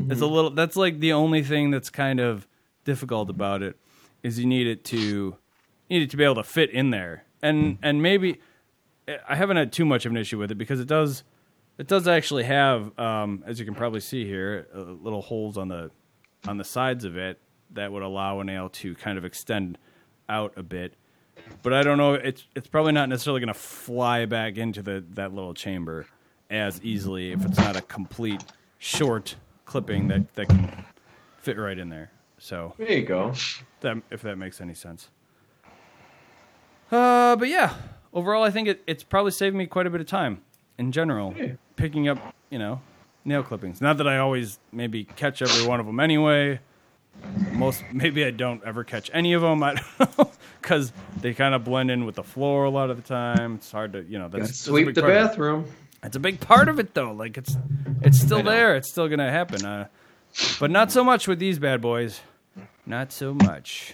it's 0.10 0.20
a 0.20 0.26
little. 0.26 0.50
That's 0.50 0.76
like 0.76 1.02
the 1.02 1.14
only 1.14 1.44
thing 1.44 1.70
that's 1.70 1.92
kind 1.92 2.20
of 2.20 2.48
difficult 2.84 3.30
about 3.30 3.62
it 3.62 3.78
is 4.24 4.40
you 4.40 4.48
need 4.48 4.66
it 4.66 4.84
to 4.86 4.98
you 4.98 5.38
need 5.88 6.02
it 6.02 6.10
to 6.10 6.18
be 6.18 6.24
able 6.24 6.34
to 6.34 6.44
fit 6.44 6.72
in 6.72 6.90
there, 6.90 7.26
and 7.44 7.78
and 7.84 8.02
maybe 8.02 8.40
I 9.30 9.36
haven't 9.36 9.58
had 9.58 9.72
too 9.72 9.86
much 9.86 10.08
of 10.08 10.14
an 10.14 10.18
issue 10.18 10.40
with 10.40 10.50
it 10.50 10.56
because 10.56 10.80
it 10.80 10.88
does 10.88 11.24
it 11.78 11.86
does 11.86 12.08
actually 12.08 12.46
have 12.46 12.98
um, 12.98 13.44
as 13.46 13.60
you 13.60 13.66
can 13.66 13.76
probably 13.76 14.00
see 14.00 14.26
here 14.26 14.68
uh, 14.76 14.80
little 14.80 15.22
holes 15.22 15.60
on 15.60 15.68
the 15.68 15.92
on 16.48 16.58
the 16.58 16.64
sides 16.64 17.06
of 17.06 17.18
it 17.18 17.40
that 17.70 17.92
would 17.92 18.02
allow 18.02 18.40
a 18.40 18.44
nail 18.44 18.68
to 18.70 18.96
kind 18.96 19.20
of 19.20 19.26
extend 19.26 19.78
out 20.28 20.54
a 20.56 20.64
bit 20.64 20.96
but 21.62 21.74
I 21.74 21.84
don't 21.84 21.98
know. 21.98 22.14
It's 22.14 22.46
it's 22.56 22.68
probably 22.68 22.92
not 22.94 23.10
necessarily 23.10 23.40
going 23.40 23.48
to 23.54 23.60
fly 23.60 24.26
back 24.26 24.58
into 24.58 24.82
the 24.82 25.04
that 25.12 25.34
little 25.34 25.54
chamber 25.54 26.06
as 26.50 26.82
easily 26.84 27.32
if 27.32 27.44
it's 27.46 27.58
not 27.58 27.76
a 27.76 27.82
complete 27.82 28.44
short 28.80 29.36
clipping 29.66 30.08
that 30.10 30.34
that 30.36 30.48
can 30.50 30.86
fit 31.40 31.58
right 31.58 31.78
in 31.78 31.90
there. 31.90 32.12
So 32.38 32.74
there 32.78 32.92
you 32.92 33.04
go. 33.06 33.34
that 33.82 33.98
if 34.12 34.22
that 34.24 34.38
makes 34.38 34.60
any 34.62 34.74
sense. 34.74 35.10
Uh, 36.92 37.36
but 37.36 37.48
yeah, 37.48 37.74
overall, 38.14 38.44
I 38.44 38.50
think 38.52 38.68
it, 38.68 38.84
it's 38.86 39.04
probably 39.04 39.32
saved 39.32 39.56
me 39.56 39.66
quite 39.66 39.88
a 39.88 39.90
bit 39.90 40.02
of 40.02 40.08
time 40.08 40.42
in 40.78 40.92
general 40.92 41.34
Yeah. 41.38 41.54
picking 41.76 42.08
up 42.08 42.18
you 42.50 42.60
know 42.60 42.82
nail 43.26 43.44
clippings. 43.44 43.82
Not 43.82 43.98
that 43.98 44.08
I 44.08 44.18
always 44.18 44.60
maybe 44.72 45.06
catch 45.06 45.42
every 45.42 45.66
one 45.66 45.80
of 45.80 45.86
them 45.86 46.00
anyway. 46.00 46.60
Most 47.52 47.84
maybe 47.92 48.26
I 48.26 48.32
don't 48.32 48.64
ever 48.64 48.84
catch 48.84 49.10
any 49.14 49.34
of 49.34 49.42
them. 49.42 49.64
I 49.64 49.76
don't 49.76 50.18
know 50.20 50.32
because 50.64 50.92
they 51.22 51.34
kind 51.34 51.54
of 51.54 51.64
blend 51.64 51.92
in 51.92 52.06
with 52.06 52.16
the 52.16 52.24
floor 52.24 52.64
a 52.64 52.70
lot 52.70 52.90
of 52.90 52.98
the 52.98 53.04
time. 53.04 53.56
It's 53.56 53.72
hard 53.72 53.94
to 53.94 54.04
you 54.04 54.18
know 54.18 54.30
that's, 54.30 54.48
that's 54.48 54.60
Sweep 54.60 54.96
the 54.96 55.02
part 55.02 55.12
it. 55.12 55.16
bathroom. 55.16 55.66
It's 56.02 56.16
a 56.16 56.20
big 56.20 56.40
part 56.40 56.70
of 56.70 56.80
it 56.80 56.94
though. 56.94 57.12
Like 57.12 57.38
it's 57.38 57.56
it's 58.02 58.20
still 58.20 58.42
there. 58.42 58.76
It's 58.76 58.90
still 58.90 59.08
gonna 59.08 59.30
happen. 59.30 59.64
Uh, 59.64 59.88
but 60.60 60.72
not 60.72 60.92
so 60.92 61.04
much 61.04 61.28
with 61.28 61.38
these 61.40 61.60
bad 61.60 61.82
boys. 61.82 62.22
Not 62.86 63.12
so 63.12 63.34
much. 63.34 63.94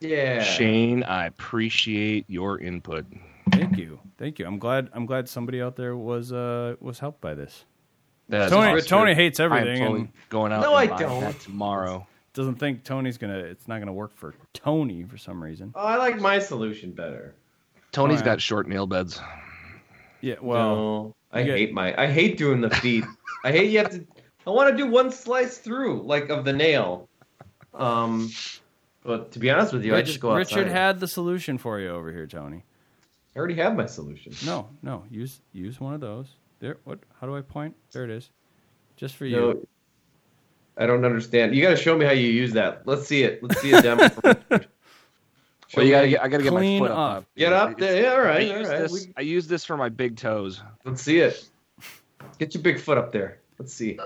Yeah. 0.00 0.42
Shane, 0.42 1.02
I 1.02 1.26
appreciate 1.26 2.24
your 2.28 2.58
input. 2.58 3.06
Thank 3.50 3.76
you. 3.76 3.98
Thank 4.18 4.38
you. 4.38 4.46
I'm 4.46 4.58
glad. 4.58 4.90
I'm 4.92 5.06
glad 5.06 5.28
somebody 5.28 5.60
out 5.62 5.76
there 5.76 5.96
was 5.96 6.32
uh 6.32 6.76
was 6.80 6.98
helped 6.98 7.20
by 7.20 7.34
this. 7.34 7.64
That's 8.28 8.52
Tony 8.52 8.72
awesome. 8.72 8.86
Tony 8.86 9.14
hates 9.14 9.40
I 9.40 9.44
am 9.46 9.52
everything 9.52 9.78
totally 9.82 10.00
and 10.00 10.12
going 10.28 10.52
out. 10.52 10.62
No, 10.62 10.74
I 10.74 10.86
don't. 10.86 11.20
that 11.20 11.40
tomorrow. 11.40 12.06
Doesn't 12.34 12.56
think 12.56 12.84
Tony's 12.84 13.18
gonna. 13.18 13.38
It's 13.38 13.66
not 13.68 13.78
gonna 13.80 13.92
work 13.92 14.16
for 14.16 14.34
Tony 14.52 15.04
for 15.04 15.18
some 15.18 15.42
reason. 15.42 15.72
Oh, 15.74 15.80
I 15.84 15.96
like 15.96 16.20
my 16.20 16.38
solution 16.38 16.92
better. 16.92 17.34
Tony's 17.92 18.18
Alright. 18.18 18.24
got 18.36 18.40
short 18.40 18.68
nail 18.68 18.86
beds. 18.86 19.20
Yeah. 20.20 20.36
Well. 20.40 20.74
no, 20.76 21.16
I 21.32 21.42
get- 21.42 21.56
hate 21.58 21.72
my. 21.72 21.94
I 22.00 22.06
hate 22.06 22.38
doing 22.38 22.60
the 22.60 22.70
feet. 22.70 23.04
I 23.44 23.52
hate 23.52 23.70
you 23.70 23.78
have 23.78 23.90
to. 23.90 24.06
I 24.46 24.50
want 24.50 24.70
to 24.70 24.76
do 24.76 24.88
one 24.88 25.10
slice 25.10 25.58
through, 25.58 26.02
like 26.02 26.28
of 26.30 26.44
the 26.44 26.52
nail. 26.52 27.08
Um, 27.74 28.30
but 29.02 29.32
to 29.32 29.38
be 29.38 29.50
honest 29.50 29.72
with 29.72 29.84
you, 29.84 29.94
I 29.94 30.02
just 30.02 30.20
go 30.20 30.32
outside. 30.32 30.56
Richard 30.56 30.70
had 30.72 31.00
the 31.00 31.06
solution 31.08 31.58
for 31.58 31.78
you 31.80 31.88
over 31.90 32.12
here, 32.12 32.26
Tony. 32.26 32.64
I 33.34 33.38
already 33.38 33.54
have 33.54 33.76
my 33.76 33.86
solution. 33.86 34.32
No, 34.44 34.68
no. 34.82 35.04
Use 35.10 35.40
use 35.52 35.80
one 35.80 35.94
of 35.94 36.00
those. 36.00 36.34
There. 36.58 36.78
What? 36.84 36.98
How 37.20 37.26
do 37.26 37.36
I 37.36 37.40
point? 37.42 37.76
There 37.92 38.04
it 38.04 38.10
is. 38.10 38.30
Just 38.96 39.14
for 39.16 39.24
you. 39.24 39.66
No, 40.78 40.84
I 40.84 40.86
don't 40.86 41.04
understand. 41.04 41.54
You 41.54 41.62
got 41.62 41.70
to 41.70 41.76
show 41.76 41.96
me 41.96 42.04
how 42.06 42.12
you 42.12 42.28
use 42.28 42.52
that. 42.52 42.82
Let's 42.86 43.06
see 43.06 43.22
it. 43.22 43.42
Let's 43.42 43.60
see 43.60 43.72
a 43.72 43.82
demo. 43.82 44.08
from 44.08 44.36
Richard. 44.50 44.68
Well, 45.76 45.86
you 45.86 45.92
gotta 45.92 46.08
get, 46.08 46.22
I 46.22 46.28
gotta 46.28 46.42
get 46.42 46.52
my 46.52 46.60
Clean 46.60 46.80
foot 46.80 46.90
up. 46.90 46.98
up. 46.98 47.24
Get 47.36 47.52
up 47.52 47.78
there. 47.78 48.02
Yeah, 48.02 48.30
all 48.30 48.36
I 48.36 48.38
use, 48.40 48.66
all 48.68 48.72
right. 48.72 48.82
this, 48.82 48.92
We- 48.92 49.12
I 49.16 49.20
use 49.20 49.46
this 49.46 49.64
for 49.64 49.76
my 49.76 49.88
big 49.88 50.16
toes. 50.16 50.62
let's 50.84 51.00
see 51.00 51.20
it. 51.20 51.48
Get 52.38 52.54
your 52.54 52.62
big 52.62 52.80
foot 52.80 52.98
up 52.98 53.12
there. 53.12 53.38
Let's 53.58 53.72
see. 53.72 53.98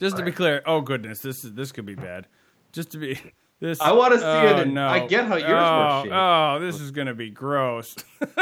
Just 0.00 0.16
to 0.16 0.24
be 0.24 0.32
clear. 0.32 0.62
Oh 0.66 0.80
goodness, 0.80 1.20
this 1.20 1.44
is 1.44 1.52
this 1.52 1.70
could 1.70 1.86
be 1.86 1.94
bad. 1.94 2.26
Just 2.72 2.90
to 2.90 2.98
be 2.98 3.20
This 3.60 3.80
I 3.80 3.92
wanna 3.92 4.18
see 4.18 4.24
oh, 4.24 4.60
it, 4.60 4.68
No. 4.68 4.88
I 4.88 5.06
get 5.06 5.26
how 5.26 5.36
yours 5.36 5.50
oh, 5.52 5.78
works, 5.78 6.04
Shane. 6.04 6.12
Oh, 6.12 6.58
this 6.60 6.80
is 6.80 6.90
gonna 6.90 7.14
be 7.14 7.30
gross. 7.30 7.94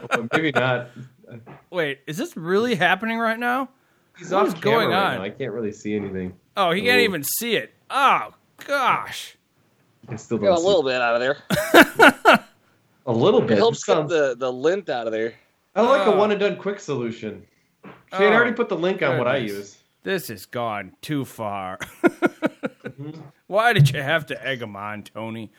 But 0.00 0.32
maybe 0.32 0.50
not. 0.52 0.88
Wait, 1.70 2.00
is 2.06 2.16
this 2.16 2.36
really 2.36 2.74
happening 2.74 3.18
right 3.18 3.38
now? 3.38 3.68
He's 4.18 4.30
What 4.30 4.42
off 4.42 4.48
is 4.48 4.54
camera 4.54 4.62
going 4.62 4.88
right 4.88 5.12
on? 5.12 5.18
now. 5.18 5.22
I 5.24 5.30
can't 5.30 5.52
really 5.52 5.72
see 5.72 5.94
anything. 5.94 6.34
Oh, 6.56 6.72
he 6.72 6.82
can't 6.82 7.00
even 7.00 7.22
see 7.22 7.56
it. 7.56 7.72
Oh 7.90 8.34
gosh. 8.66 9.36
I 10.08 10.16
still 10.16 10.38
Got 10.38 10.46
don't 10.46 10.54
a 10.54 10.60
see 10.60 10.66
little 10.66 10.82
bit 10.82 11.00
out 11.00 11.14
of 11.14 11.20
there. 11.20 12.44
a 13.06 13.12
little 13.12 13.40
bit. 13.40 13.52
It 13.52 13.58
helps 13.58 13.84
This 13.86 13.94
get 13.94 14.08
the, 14.08 14.34
the 14.36 14.52
lint 14.52 14.88
out 14.88 15.06
of 15.06 15.12
there. 15.12 15.34
I 15.76 15.82
like 15.82 16.06
a 16.06 16.12
Oh. 16.12 16.16
one 16.16 16.30
and 16.32 16.40
done 16.40 16.56
quick 16.56 16.80
solution. 16.80 17.46
Shane 17.84 17.92
Oh, 18.12 18.32
already 18.32 18.52
put 18.52 18.68
the 18.68 18.76
link 18.76 19.02
on 19.02 19.18
what 19.18 19.28
I 19.28 19.36
use. 19.36 19.76
This 20.02 20.28
has 20.28 20.46
gone 20.46 20.92
too 21.00 21.24
far. 21.24 21.78
Mm-hmm. 21.78 23.10
Why 23.46 23.72
did 23.72 23.90
you 23.90 24.00
have 24.02 24.26
to 24.26 24.46
egg 24.46 24.62
him 24.62 24.74
on, 24.74 25.02
Tony? 25.04 25.50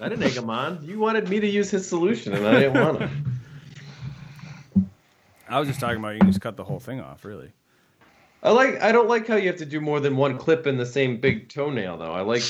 I 0.00 0.08
didn't 0.08 0.22
egg 0.22 0.32
him 0.32 0.50
on. 0.50 0.80
You 0.82 0.98
wanted 0.98 1.28
me 1.28 1.38
to 1.40 1.46
use 1.46 1.70
his 1.70 1.86
solution, 1.86 2.32
and 2.32 2.46
I 2.46 2.60
didn't 2.60 2.82
want 2.82 2.98
to. 3.00 3.10
I 5.48 5.58
was 5.58 5.68
just 5.68 5.78
talking 5.80 5.98
about 5.98 6.14
you 6.14 6.20
can 6.20 6.28
just 6.28 6.40
cut 6.40 6.56
the 6.56 6.64
whole 6.64 6.80
thing 6.80 7.00
off, 7.00 7.24
really. 7.24 7.52
I 8.44 8.50
like. 8.50 8.82
I 8.82 8.92
don't 8.92 9.08
like 9.08 9.26
how 9.26 9.36
you 9.36 9.48
have 9.48 9.56
to 9.58 9.66
do 9.66 9.80
more 9.80 10.00
than 10.00 10.16
one 10.16 10.38
clip 10.38 10.66
in 10.66 10.76
the 10.76 10.86
same 10.86 11.18
big 11.18 11.48
toenail, 11.48 11.96
though. 11.96 12.12
I 12.12 12.20
like. 12.20 12.42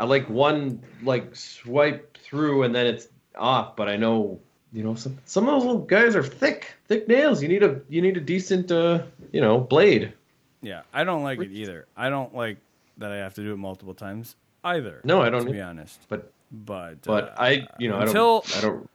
I 0.00 0.04
like 0.04 0.28
one 0.28 0.82
like 1.02 1.36
swipe 1.36 2.16
through 2.18 2.62
and 2.64 2.74
then 2.74 2.86
it's 2.86 3.08
off. 3.36 3.76
But 3.76 3.88
I 3.88 3.96
know, 3.96 4.40
you 4.72 4.82
know, 4.82 4.94
some 4.94 5.18
some 5.26 5.48
of 5.48 5.54
those 5.54 5.64
little 5.64 5.82
guys 5.82 6.16
are 6.16 6.22
thick, 6.24 6.66
thick 6.88 7.06
nails. 7.06 7.42
You 7.42 7.48
need 7.48 7.62
a 7.62 7.80
you 7.88 8.00
need 8.02 8.16
a 8.16 8.20
decent, 8.20 8.72
uh, 8.72 9.02
you 9.30 9.40
know, 9.40 9.60
blade. 9.60 10.14
Yeah, 10.62 10.82
I 10.92 11.04
don't 11.04 11.22
like 11.22 11.38
it 11.40 11.52
either. 11.52 11.86
I 11.96 12.08
don't 12.08 12.34
like 12.34 12.56
that 12.98 13.12
I 13.12 13.16
have 13.16 13.34
to 13.34 13.42
do 13.42 13.52
it 13.52 13.56
multiple 13.58 13.94
times 13.94 14.36
either. 14.64 15.00
No, 15.04 15.20
I 15.20 15.28
don't 15.28 15.44
To 15.46 15.52
be 15.52 15.60
honest, 15.60 16.00
But 16.08 16.32
but 16.50 17.02
but 17.02 17.30
uh, 17.30 17.34
I, 17.36 17.66
you 17.78 17.88
know, 17.88 18.00
until- 18.00 18.44
I 18.46 18.50
don't. 18.50 18.56
I 18.56 18.60
don't. 18.60 18.90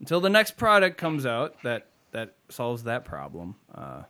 until 0.00 0.20
the 0.20 0.30
next 0.30 0.56
product 0.56 0.98
comes 0.98 1.24
out 1.26 1.62
that 1.62 1.86
that 2.10 2.34
solves 2.48 2.84
that 2.84 3.04
problem. 3.04 3.54
Uh, 3.74 4.02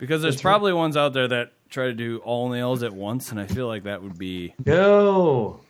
because 0.00 0.22
there's 0.22 0.40
probably 0.40 0.72
ones 0.72 0.96
out 0.96 1.12
there 1.12 1.28
that 1.28 1.52
try 1.68 1.84
to 1.84 1.92
do 1.92 2.18
all 2.24 2.48
nails 2.48 2.82
at 2.82 2.92
once, 2.92 3.30
and 3.30 3.38
I 3.38 3.46
feel 3.46 3.68
like 3.68 3.84
that 3.84 4.02
would 4.02 4.18
be 4.18 4.54
No, 4.66 5.60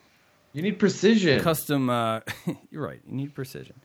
you 0.53 0.63
need 0.63 0.79
precision. 0.79 1.39
custom. 1.41 1.89
Uh, 1.91 2.21
you're 2.71 2.81
right. 2.83 2.99
You 3.07 3.13
need 3.15 3.35
precision. 3.35 3.75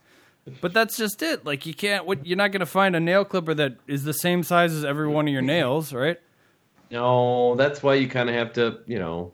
But 0.61 0.73
that's 0.73 0.95
just 0.97 1.21
it. 1.21 1.45
Like 1.45 1.65
you 1.65 1.73
can't. 1.73 2.05
What 2.05 2.25
you're 2.25 2.37
not 2.37 2.51
going 2.53 2.61
to 2.61 2.65
find 2.65 2.95
a 2.95 2.99
nail 3.01 3.25
clipper 3.25 3.53
that 3.55 3.75
is 3.85 4.03
the 4.05 4.13
same 4.13 4.41
size 4.43 4.73
as 4.73 4.83
every 4.85 5.07
one 5.07 5.27
of 5.27 5.33
your 5.33 5.41
nails, 5.41 5.91
right? 5.93 6.17
No, 6.89 7.55
that's 7.55 7.83
why 7.83 7.95
you 7.95 8.07
kind 8.07 8.29
of 8.29 8.35
have 8.35 8.53
to, 8.53 8.79
you 8.87 8.97
know, 8.97 9.33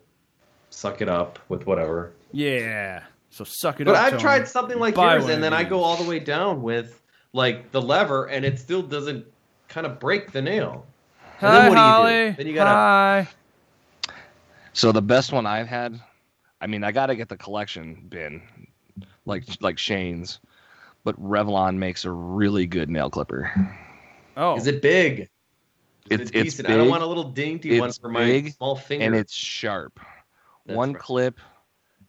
suck 0.72 1.01
it 1.01 1.09
up 1.09 1.38
with 1.49 1.68
whatever. 1.68 2.14
Yeah. 2.32 3.03
So 3.30 3.43
suck 3.43 3.80
it 3.80 3.88
up. 3.88 3.93
But 3.93 3.99
up. 3.99 4.03
I've 4.05 4.11
Tony. 4.14 4.22
tried 4.24 4.47
something 4.47 4.80
like 4.80 4.95
Buy 4.95 5.14
yours, 5.14 5.26
one 5.26 5.34
and 5.34 5.43
then 5.43 5.53
I 5.53 5.61
these. 5.64 5.70
go 5.70 5.84
all 5.84 5.97
the 6.01 6.09
way 6.09 6.18
down 6.18 6.64
with 6.64 6.99
like 7.32 7.72
the 7.72 7.82
lever, 7.82 8.26
and 8.26 8.43
it 8.43 8.57
still 8.57 8.82
doesn't 8.82 9.26
kind 9.68 9.86
of 9.86 9.99
break 9.99 10.32
the 10.32 10.41
nail. 10.41 10.86
And 11.41 11.49
Hi, 11.51 11.69
then 11.69 11.69
what 11.69 11.75
do 11.75 11.81
you 11.81 11.86
do? 11.86 11.91
Holly. 12.21 12.31
Then 12.38 12.47
you 12.47 12.53
gotta- 12.53 12.69
Hi. 12.69 14.13
So 14.73 14.91
the 14.91 15.01
best 15.01 15.31
one 15.31 15.45
I've 15.45 15.67
had, 15.67 15.99
I 16.61 16.67
mean, 16.67 16.84
I 16.84 16.91
got 16.91 17.07
to 17.07 17.15
get 17.15 17.29
the 17.29 17.38
collection 17.38 18.05
bin, 18.09 18.41
like 19.25 19.43
like 19.61 19.77
Shane's, 19.77 20.39
but 21.03 21.21
Revlon 21.21 21.77
makes 21.77 22.05
a 22.05 22.11
really 22.11 22.65
good 22.65 22.89
nail 22.89 23.09
clipper. 23.09 23.51
Oh, 24.36 24.55
Is 24.55 24.65
it 24.67 24.81
big? 24.81 25.19
Is 25.19 25.27
It's- 26.09 26.29
it 26.29 26.36
it's 26.36 26.43
decent? 26.55 26.69
I 26.69 26.77
don't 26.77 26.89
want 26.89 27.03
a 27.03 27.05
little 27.05 27.23
dainty 27.31 27.79
one 27.79 27.91
for 27.93 28.09
my 28.09 28.25
big, 28.25 28.53
small 28.53 28.75
finger. 28.75 29.05
and 29.05 29.15
it's 29.15 29.34
sharp. 29.34 29.99
That's 30.65 30.75
one 30.75 30.93
right. 30.93 31.01
clip, 31.01 31.39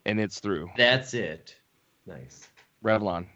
and 0.07 0.19
it's 0.21 0.41
through. 0.41 0.71
That's 0.77 1.13
it. 1.13 1.57
Nice. 2.07 2.49
Revlon, 2.83 3.27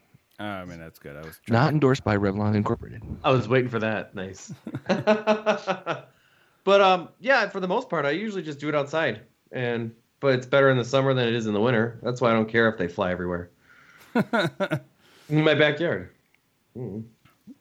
Oh, 0.41 0.45
I 0.45 0.65
mean 0.65 0.79
that's 0.79 0.99
good. 0.99 1.17
I 1.17 1.23
was 1.23 1.41
not 1.49 1.73
endorsed 1.73 2.05
by 2.05 2.17
Revlon 2.17 2.55
Incorporated. 2.55 3.03
I 3.25 3.33
was 3.33 3.49
waiting 3.49 3.69
for 3.69 3.81
that. 3.81 4.15
Nice. 4.15 4.53
but 4.87 6.81
um, 6.81 7.09
yeah, 7.19 7.49
for 7.49 7.59
the 7.59 7.67
most 7.67 7.89
part, 7.89 8.05
I 8.05 8.11
usually 8.11 8.43
just 8.43 8.61
do 8.61 8.69
it 8.69 8.75
outside, 8.75 9.23
and 9.51 9.93
but 10.21 10.35
it's 10.35 10.47
better 10.47 10.71
in 10.71 10.79
the 10.79 10.85
summer 10.85 11.13
than 11.13 11.27
it 11.27 11.35
is 11.35 11.47
in 11.47 11.55
the 11.55 11.61
winter. 11.61 11.99
That's 12.03 12.21
why 12.21 12.31
I 12.31 12.35
don't 12.35 12.49
care 12.49 12.69
if 12.69 12.79
they 12.79 12.87
fly 12.87 13.11
everywhere. 13.11 13.51
in 14.15 15.43
my 15.43 15.55
backyard. 15.55 16.11
Mm. 16.77 17.05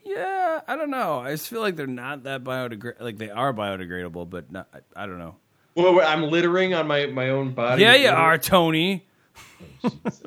Yeah, 0.04 0.62
I 0.68 0.76
don't 0.76 0.92
know. 0.92 1.20
I 1.20 1.32
just 1.32 1.48
feel 1.48 1.62
like 1.62 1.76
they're 1.76 1.88
not 1.88 2.24
that 2.24 2.44
biodegradable. 2.44 3.02
Like 3.02 3.18
they 3.18 3.30
are 3.30 3.54
biodegradable, 3.54 4.30
but 4.30 4.52
not, 4.52 4.68
I, 4.74 5.04
I 5.04 5.06
don't 5.08 5.20
know. 5.20 5.36
Well, 5.76 6.00
I'm 6.02 6.24
littering 6.24 6.74
on 6.74 6.88
my 6.88 7.08
my 7.08 7.30
own 7.30 7.54
body. 7.54 7.82
yeah, 7.82 7.96
you 7.96 8.10
are, 8.10 8.38
Tony. 8.38 9.06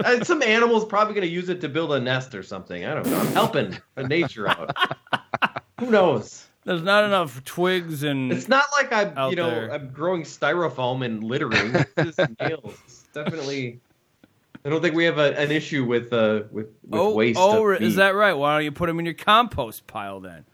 Uh, 0.05 0.25
Some 0.25 0.43
animal's 0.43 0.85
probably 0.85 1.15
going 1.15 1.27
to 1.27 1.33
use 1.33 1.49
it 1.49 1.61
to 1.61 1.69
build 1.69 1.93
a 1.93 2.01
nest 2.01 2.35
or 2.35 2.43
something. 2.43 2.85
I 2.85 2.95
don't 2.95 3.07
know. 3.07 3.19
I'm 3.19 3.27
helping 3.29 3.79
nature 3.97 4.49
out. 4.49 4.75
Who 5.81 5.91
knows? 5.91 6.47
There's 6.65 6.83
not 6.83 7.05
enough 7.05 7.43
twigs 7.45 8.03
and 8.03 8.31
It's 8.33 8.49
not 8.49 8.65
like 8.73 8.93
I'm, 8.93 9.31
you 9.31 9.37
know, 9.37 9.51
there. 9.51 9.73
I'm 9.73 9.91
growing 9.91 10.23
styrofoam 10.23 11.05
and 11.05 11.25
littering. 11.25 11.75
It's 11.97 12.17
just 12.17 12.31
nails. 12.41 12.79
It's 12.85 13.03
definitely. 13.15 13.81
I 14.65 14.69
don't 14.69 14.83
think 14.83 14.95
we 14.95 15.05
have 15.05 15.19
a, 15.19 15.35
an 15.39 15.51
issue 15.51 15.85
with 15.87 16.13
uh 16.13 16.43
with, 16.51 16.67
with 16.87 17.01
oh, 17.01 17.15
waste. 17.15 17.39
oh, 17.41 17.71
is 17.71 17.97
that 17.97 18.15
right? 18.15 18.35
Why 18.35 18.57
don't 18.57 18.65
you 18.65 18.73
put 18.73 18.87
them 18.89 18.99
in 18.99 19.07
your 19.07 19.15
compost 19.15 19.87
pile 19.87 20.21
then? 20.21 20.45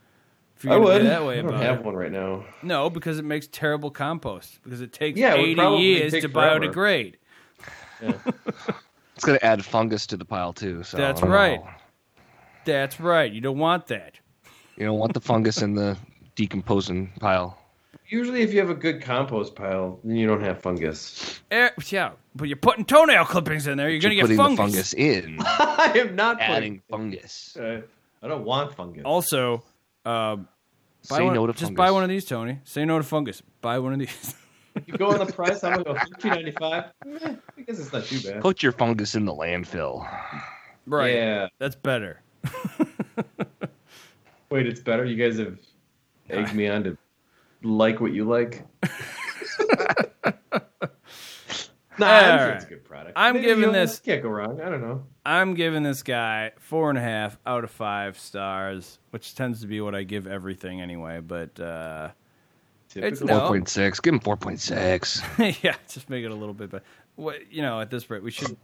If 0.56 0.64
you're 0.64 0.74
I 0.74 0.76
would. 0.76 1.04
that 1.04 1.26
way 1.26 1.40
I 1.40 1.42
don't 1.42 1.54
have 1.54 1.80
it. 1.80 1.84
one 1.84 1.96
right 1.96 2.12
now. 2.12 2.44
No, 2.62 2.88
because 2.88 3.18
it 3.18 3.24
makes 3.24 3.48
terrible 3.48 3.90
compost. 3.90 4.60
Because 4.62 4.80
it 4.80 4.92
takes 4.92 5.18
Yeah, 5.18 5.34
it 5.34 5.58
80 5.58 5.62
years 5.82 6.12
to 6.12 6.28
forever. 6.28 6.66
biodegrade. 6.66 7.16
It's 8.00 9.24
gonna 9.24 9.38
add 9.42 9.64
fungus 9.64 10.06
to 10.08 10.16
the 10.16 10.24
pile 10.24 10.52
too. 10.52 10.82
So 10.82 10.96
That's 10.96 11.22
right. 11.22 11.60
know. 11.64 11.70
That's 12.64 13.00
right. 13.00 13.32
You 13.32 13.40
don't 13.40 13.58
want 13.58 13.86
that. 13.88 14.18
You 14.76 14.84
don't 14.84 14.98
want 14.98 15.14
the 15.14 15.20
fungus 15.20 15.62
in 15.62 15.74
the 15.74 15.96
decomposing 16.34 17.12
pile. 17.20 17.58
Usually, 18.08 18.42
if 18.42 18.52
you 18.52 18.60
have 18.60 18.70
a 18.70 18.74
good 18.74 19.02
compost 19.02 19.56
pile, 19.56 19.98
then 20.04 20.16
you 20.16 20.26
don't 20.28 20.42
have 20.42 20.60
fungus. 20.60 21.40
Eh, 21.50 21.70
yeah, 21.88 22.10
but 22.36 22.46
you're 22.48 22.56
putting 22.56 22.84
toenail 22.84 23.24
clippings 23.24 23.66
in 23.66 23.78
there. 23.78 23.88
You're 23.88 23.94
You're 23.94 24.02
gonna 24.02 24.14
get 24.14 24.22
putting 24.22 24.56
fungus. 24.56 24.90
the 24.92 24.96
fungus 24.96 25.24
in, 25.26 25.38
I 25.44 25.92
am 25.96 26.14
not 26.14 26.40
adding 26.40 26.82
putting- 26.88 27.10
fungus. 27.12 27.56
Uh, 27.56 27.80
I 28.22 28.28
don't 28.28 28.44
want 28.44 28.74
fungus. 28.74 29.02
Also, 29.04 29.64
uh, 30.04 30.36
buy 30.36 30.44
Say 31.02 31.24
one, 31.24 31.34
no 31.34 31.46
to 31.46 31.52
fungus. 31.52 31.60
just 31.60 31.68
fungus. 31.70 31.76
buy 31.78 31.90
one 31.90 32.02
of 32.04 32.08
these, 32.08 32.24
Tony. 32.26 32.58
Say 32.64 32.84
no 32.84 32.98
to 32.98 33.04
fungus. 33.04 33.42
Buy 33.60 33.78
one 33.78 33.92
of 33.94 33.98
these. 33.98 34.34
you 34.86 34.96
go 34.98 35.08
on 35.10 35.18
the 35.24 35.32
price. 35.32 35.64
I'm 35.64 35.72
gonna 35.72 35.84
go 35.84 35.94
thirteen 35.94 36.32
ninety 36.32 36.50
five. 36.52 36.92
I 37.04 37.62
guess 37.66 37.78
it's 37.78 37.92
not 37.92 38.04
too 38.04 38.20
bad. 38.20 38.42
Put 38.42 38.62
your 38.62 38.72
fungus 38.72 39.14
in 39.14 39.24
the 39.24 39.34
landfill. 39.34 40.06
right. 40.86 41.14
Yeah. 41.14 41.48
That's 41.58 41.76
better. 41.76 42.20
Wait, 44.50 44.66
it's 44.66 44.80
better. 44.80 45.04
You 45.04 45.16
guys 45.16 45.38
have 45.38 45.58
egged 46.30 46.54
me 46.54 46.68
on 46.68 46.84
to 46.84 46.96
like 47.62 48.00
what 48.00 48.12
you 48.12 48.24
like. 48.24 48.64
nah, 51.98 52.06
I'm 52.06 52.38
sure 52.38 52.50
it's 52.50 52.64
a 52.64 52.68
good 52.68 52.84
product. 52.84 53.14
I'm 53.16 53.34
Maybe, 53.34 53.46
giving 53.46 53.60
you 53.64 53.72
know, 53.72 53.72
this- 53.72 53.98
Can't 53.98 54.22
go 54.22 54.28
wrong. 54.28 54.60
I 54.60 54.68
don't 54.68 54.80
know. 54.82 55.04
I'm 55.24 55.54
giving 55.54 55.82
this 55.82 56.02
guy 56.04 56.52
four 56.60 56.88
and 56.90 56.98
a 56.98 57.02
half 57.02 57.36
out 57.46 57.64
of 57.64 57.70
five 57.70 58.18
stars, 58.18 58.98
which 59.10 59.34
tends 59.34 59.60
to 59.62 59.66
be 59.66 59.80
what 59.80 59.94
I 59.94 60.04
give 60.04 60.26
everything 60.28 60.80
anyway. 60.80 61.20
But 61.20 61.58
uh, 61.58 62.10
It's 63.04 63.18
Typical. 63.20 63.26
no. 63.26 63.40
Four 63.40 63.48
point 63.48 63.68
six. 63.68 64.00
Give 64.00 64.14
him 64.14 64.20
four 64.20 64.36
point 64.36 64.60
six. 64.60 65.22
yeah, 65.38 65.76
just 65.88 66.08
make 66.10 66.24
it 66.24 66.30
a 66.30 66.34
little 66.34 66.54
bit. 66.54 66.70
But 66.70 66.82
what 67.16 67.52
you 67.52 67.62
know, 67.62 67.80
at 67.80 67.90
this 67.90 68.08
rate, 68.10 68.22
we 68.22 68.30
should. 68.30 68.56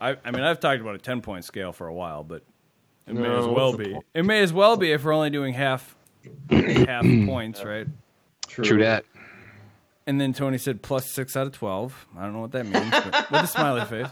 I, 0.00 0.16
I 0.24 0.30
mean, 0.30 0.42
I've 0.42 0.60
talked 0.60 0.80
about 0.80 0.94
a 0.94 0.98
ten 0.98 1.20
point 1.20 1.44
scale 1.44 1.72
for 1.72 1.86
a 1.86 1.94
while, 1.94 2.24
but 2.24 2.42
it 3.06 3.14
may 3.14 3.28
as 3.28 3.46
well 3.46 3.76
be. 3.76 3.92
point? 3.92 4.04
It 4.14 4.24
may 4.24 4.40
as 4.40 4.52
well 4.52 4.76
be 4.76 4.92
if 4.92 5.04
we're 5.04 5.12
only 5.12 5.30
doing 5.30 5.54
half 5.54 5.94
half 6.50 7.02
points, 7.02 7.62
right? 7.64 7.86
True. 8.46 8.64
True 8.64 8.78
that. 8.82 9.04
And 10.06 10.20
then 10.20 10.32
Tony 10.32 10.58
said 10.58 10.82
plus 10.82 11.10
six 11.10 11.36
out 11.36 11.46
of 11.46 11.52
twelve. 11.52 12.06
I 12.16 12.22
don't 12.22 12.32
know 12.32 12.40
what 12.40 12.52
that 12.52 12.66
means, 12.66 12.90
but 12.90 13.30
with 13.30 13.42
a 13.42 13.46
smiley 13.46 13.84
face. 13.84 14.08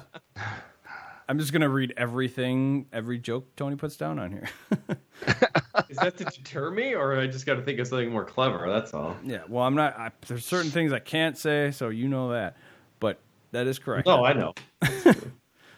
I'm 1.29 1.39
just 1.39 1.53
gonna 1.53 1.69
read 1.69 1.93
everything, 1.97 2.87
every 2.93 3.19
joke 3.19 3.55
Tony 3.57 3.77
puts 3.77 3.97
down 3.97 4.19
on 4.19 4.31
here. 4.31 4.49
Is 5.89 5.97
that 5.99 6.17
to 6.19 6.25
deter 6.25 6.71
me, 6.71 6.95
or 6.95 7.19
I 7.19 7.27
just 7.27 7.47
got 7.47 7.55
to 7.55 7.63
think 7.63 7.79
of 7.79 7.87
something 7.87 8.11
more 8.11 8.25
clever? 8.25 8.69
That's 8.69 8.93
all. 8.95 9.17
yeah, 9.25 9.41
well, 9.49 9.65
I'm 9.65 9.75
not. 9.75 9.99
I, 9.99 10.11
there's 10.27 10.45
certain 10.45 10.71
things 10.71 10.93
I 10.93 10.99
can't 10.99 11.37
say, 11.39 11.71
so 11.71 11.89
you 11.89 12.09
know 12.09 12.33
that. 12.33 12.57
But 13.01 13.19
that 13.53 13.67
is 13.67 13.79
correct. 13.79 14.07
No, 14.07 14.25
I 14.25 14.33
know. 14.33 14.55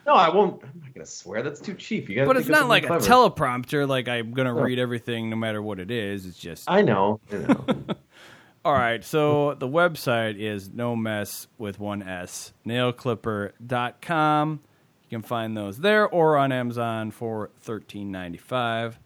No, 0.06 0.14
I 0.14 0.34
won't. 0.34 0.60
I'm 0.64 0.80
not 0.80 0.92
gonna 0.94 1.06
swear. 1.06 1.42
That's 1.42 1.60
too 1.60 1.74
cheap. 1.74 2.08
You 2.08 2.16
got. 2.16 2.26
but 2.26 2.36
it's 2.36 2.48
not 2.48 2.68
like 2.68 2.84
a 2.84 2.88
teleprompter. 2.98 3.86
Like 3.86 4.08
I'm 4.08 4.32
gonna 4.32 4.54
No. 4.54 4.62
read 4.62 4.78
everything 4.80 5.30
no 5.30 5.36
matter 5.36 5.62
what 5.62 5.78
it 5.78 5.90
is. 5.90 6.24
It's 6.26 6.38
just 6.38 6.64
I 6.68 6.80
know. 6.82 7.20
I 7.30 7.36
know. 7.36 7.64
All 8.64 8.72
right, 8.72 9.04
so 9.04 9.54
the 9.54 9.68
website 9.68 10.36
is 10.38 10.70
no 10.72 10.96
mess 10.96 11.46
with 11.58 11.78
one 11.78 12.02
S, 12.02 12.52
nailclipper.com. 12.66 14.60
You 15.08 15.08
can 15.18 15.22
find 15.22 15.56
those 15.56 15.78
there 15.78 16.08
or 16.08 16.36
on 16.36 16.50
Amazon 16.50 17.10
for 17.10 17.50
thirteen 17.60 18.10
ninety 18.10 18.38
five. 18.38 18.98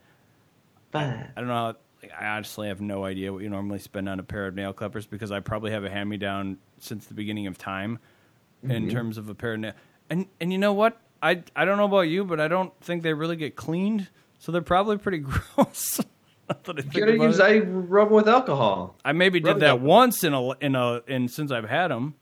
Bye. 0.95 1.26
I 1.36 1.40
don't 1.40 1.49
know. 1.49 1.55
How, 1.55 1.76
like, 2.03 2.12
I 2.18 2.26
honestly 2.28 2.68
have 2.68 2.80
no 2.80 3.05
idea 3.05 3.32
what 3.32 3.42
you 3.42 3.51
normally 3.51 3.78
spend 3.80 4.09
on 4.09 4.18
a 4.20 4.22
pair 4.22 4.47
of 4.47 4.55
nail 4.55 4.72
clippers 4.72 5.07
because 5.07 5.30
I 5.32 5.40
probably 5.40 5.72
have 5.72 5.84
a 5.84 5.90
hand 5.90 6.09
me 6.09 6.16
down 6.16 6.59
since 6.78 7.07
the 7.07 7.14
beginning 7.14 7.47
of 7.47 7.59
time 7.59 7.99
in 8.62 8.88
terms 8.88 9.18
of 9.18 9.28
a 9.28 9.34
pair 9.34 9.55
of 9.55 9.61
nail. 9.61 9.72
And 10.09 10.26
and 10.40 10.51
you 10.53 10.59
know 10.59 10.72
what? 10.72 10.99
I 11.22 11.42
I 11.57 11.64
don't 11.64 11.76
know 11.78 11.84
about 11.84 12.03
you, 12.09 12.24
but 12.24 12.40
I 12.40 12.49
don't 12.49 12.72
think 12.80 13.03
they 13.03 13.12
really 13.14 13.36
get 13.36 13.57
cleaned, 13.57 14.09
so 14.38 14.53
they're 14.53 14.62
probably 14.62 14.97
pretty 14.99 15.18
gross. 15.28 16.01
I 16.49 16.55
You 16.66 16.82
gotta 17.01 17.12
use 17.16 17.38
it. 17.38 17.42
I 17.42 17.59
rub 17.61 18.09
'em 18.09 18.14
with 18.14 18.28
alcohol. 18.28 18.97
I 19.05 19.12
maybe 19.12 19.40
did 19.40 19.49
Rub 19.49 19.57
it 19.57 19.61
that 19.61 19.70
up. 19.76 19.80
once 19.80 20.22
in 20.24 20.34
a 20.34 20.51
in 20.59 20.74
a 20.76 21.01
in 21.07 21.28
since 21.28 21.51
I've 21.51 21.68
had 21.68 21.88
them, 21.90 22.14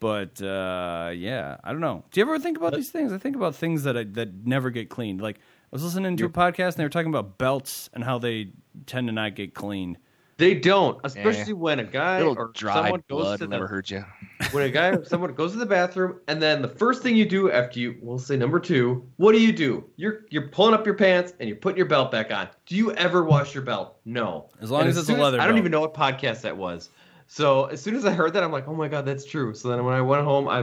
but 0.00 0.40
uh, 0.40 1.10
yeah, 1.14 1.56
I 1.64 1.72
don't 1.72 1.80
know. 1.80 2.04
Do 2.12 2.20
you 2.20 2.24
ever 2.26 2.38
think 2.38 2.56
about 2.56 2.72
these 2.74 2.90
things? 2.92 3.12
I 3.12 3.18
think 3.18 3.34
about 3.34 3.56
things 3.56 3.82
that 3.82 3.96
I, 3.96 4.04
that 4.04 4.46
never 4.46 4.70
get 4.70 4.88
cleaned. 4.88 5.20
Like 5.20 5.40
I 5.70 5.76
was 5.76 5.84
listening 5.84 6.16
to 6.16 6.24
a 6.24 6.30
podcast 6.30 6.68
and 6.68 6.76
they 6.76 6.84
were 6.84 6.88
talking 6.88 7.10
about 7.10 7.36
belts 7.36 7.90
and 7.92 8.02
how 8.02 8.18
they 8.18 8.52
tend 8.86 9.08
to 9.08 9.12
not 9.12 9.36
get 9.36 9.52
cleaned. 9.52 9.98
They 10.38 10.54
don't, 10.54 10.98
especially 11.04 11.52
when 11.52 11.78
a 11.80 11.84
guy 11.84 12.18
Little 12.18 12.38
or 12.38 12.52
dry 12.54 12.74
someone 12.74 13.02
goes 13.10 13.24
to 13.24 13.30
will 13.30 13.36
the 13.38 13.48
never 13.48 13.66
hurt 13.66 13.90
you. 13.90 14.02
when 14.52 14.62
a 14.62 14.70
guy 14.70 14.88
or 14.90 15.04
someone 15.04 15.34
goes 15.34 15.52
to 15.52 15.58
the 15.58 15.66
bathroom 15.66 16.20
and 16.26 16.40
then 16.40 16.62
the 16.62 16.68
first 16.68 17.02
thing 17.02 17.16
you 17.16 17.28
do 17.28 17.50
after 17.50 17.80
you 17.80 17.96
we'll 18.00 18.20
say 18.20 18.36
number 18.36 18.58
two 18.60 19.06
what 19.16 19.32
do 19.32 19.42
you 19.42 19.52
do? 19.52 19.84
You're 19.96 20.20
you're 20.30 20.48
pulling 20.48 20.72
up 20.72 20.86
your 20.86 20.94
pants 20.94 21.34
and 21.38 21.48
you're 21.50 21.58
putting 21.58 21.76
your 21.76 21.86
belt 21.86 22.10
back 22.10 22.30
on. 22.30 22.48
Do 22.64 22.74
you 22.76 22.92
ever 22.94 23.24
wash 23.24 23.52
your 23.52 23.64
belt? 23.64 23.98
No. 24.06 24.48
As 24.62 24.70
long 24.70 24.82
And 24.82 24.90
as 24.90 24.96
it's 24.96 25.08
a 25.08 25.12
soon 25.12 25.20
leather 25.20 25.38
i 25.38 25.46
don't 25.46 25.58
even 25.58 25.72
know 25.72 25.80
what 25.80 25.92
podcast 25.92 26.40
that 26.42 26.56
was. 26.56 26.88
So 27.26 27.64
as 27.66 27.82
soon 27.82 27.94
as 27.94 28.06
i 28.06 28.12
heard 28.12 28.32
that 28.32 28.42
i'm 28.42 28.52
like 28.52 28.68
oh 28.68 28.74
my 28.74 28.88
god 28.88 29.04
that's 29.04 29.26
true. 29.26 29.52
So 29.52 29.68
then 29.68 29.84
when 29.84 29.92
i 29.92 30.00
went 30.00 30.24
home 30.24 30.48
i 30.48 30.62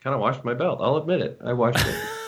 kind 0.00 0.14
of 0.14 0.20
washed 0.20 0.44
my 0.44 0.54
belt. 0.54 0.78
I'll 0.80 0.96
admit 0.96 1.20
it. 1.20 1.38
I 1.44 1.52
washed 1.52 1.84
it 1.84 1.94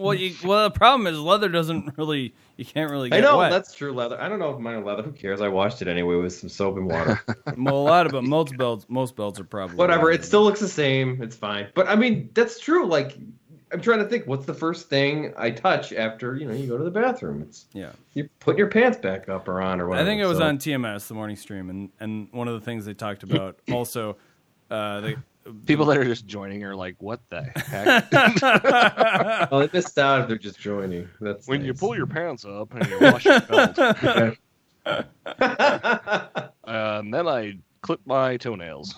Well, 0.00 0.14
you, 0.14 0.34
well, 0.44 0.64
the 0.68 0.70
problem 0.76 1.06
is 1.06 1.18
leather 1.18 1.48
doesn't 1.48 1.96
really. 1.98 2.34
You 2.56 2.64
can't 2.66 2.90
really 2.90 3.08
get 3.08 3.16
i 3.18 3.20
know 3.20 3.38
wet. 3.38 3.50
that's 3.50 3.74
true 3.74 3.90
leather 3.92 4.20
i 4.20 4.28
don't 4.28 4.38
know 4.38 4.50
if 4.50 4.58
mine 4.58 4.74
are 4.74 4.84
leather 4.84 5.02
who 5.02 5.12
cares 5.12 5.40
i 5.40 5.48
washed 5.48 5.80
it 5.80 5.88
anyway 5.88 6.16
with 6.16 6.34
some 6.34 6.50
soap 6.50 6.76
and 6.76 6.86
water 6.86 7.18
Well, 7.56 7.74
a 7.76 7.88
lot 7.88 8.04
of 8.06 8.12
it, 8.12 8.20
most 8.22 8.54
belts, 8.58 8.84
most 8.90 9.16
belts 9.16 9.40
are 9.40 9.44
probably 9.44 9.76
whatever 9.76 10.08
leather. 10.10 10.20
it 10.20 10.26
still 10.26 10.42
looks 10.44 10.60
the 10.60 10.68
same 10.68 11.22
it's 11.22 11.34
fine 11.34 11.68
but 11.74 11.88
i 11.88 11.94
mean 11.96 12.28
that's 12.34 12.58
true 12.60 12.84
like 12.84 13.16
i'm 13.72 13.80
trying 13.80 14.00
to 14.00 14.04
think 14.04 14.26
what's 14.26 14.44
the 14.44 14.52
first 14.52 14.90
thing 14.90 15.32
i 15.38 15.50
touch 15.50 15.94
after 15.94 16.36
you 16.36 16.44
know 16.46 16.52
you 16.52 16.66
go 16.66 16.76
to 16.76 16.84
the 16.84 16.90
bathroom 16.90 17.40
it's 17.40 17.64
Yeah, 17.72 17.92
you 18.12 18.28
put 18.40 18.58
your 18.58 18.66
pants 18.66 18.98
back 18.98 19.30
up 19.30 19.48
or 19.48 19.62
on 19.62 19.80
or 19.80 19.88
whatever. 19.88 20.06
I 20.06 20.10
think 20.12 20.20
it 20.20 20.26
was 20.26 20.36
so- 20.36 20.44
on 20.44 20.58
TMS 20.58 21.08
the 21.08 21.14
morning 21.14 21.36
stream, 21.36 21.70
and 21.70 21.88
and 21.98 22.28
one 22.32 22.46
of 22.46 22.52
the 22.52 22.60
things 22.60 22.84
they 22.84 22.92
talked 22.92 23.22
about 23.22 23.58
also, 23.72 24.18
uh, 24.70 25.00
they, 25.00 25.16
People 25.66 25.86
that 25.86 25.96
are 25.96 26.04
just 26.04 26.26
joining 26.26 26.64
are 26.64 26.76
like, 26.76 26.96
"What 26.98 27.20
the 27.30 27.42
heck?" 27.42 28.08
Oh, 29.50 29.60
they 29.60 29.70
missed 29.72 29.98
out 29.98 30.20
if 30.22 30.28
they're 30.28 30.36
just 30.38 30.60
joining. 30.60 31.08
That's 31.20 31.48
when 31.48 31.64
you 31.64 31.72
pull 31.74 31.96
your 31.96 32.06
pants 32.06 32.44
up 32.44 32.74
and 32.74 32.86
you 32.88 32.98
wash 33.00 33.24
your 33.24 33.40
belt, 33.40 33.78
uh, 34.86 35.02
and 36.66 37.12
then 37.14 37.26
I 37.26 37.58
clip 37.82 38.00
my 38.04 38.36
toenails. 38.36 38.94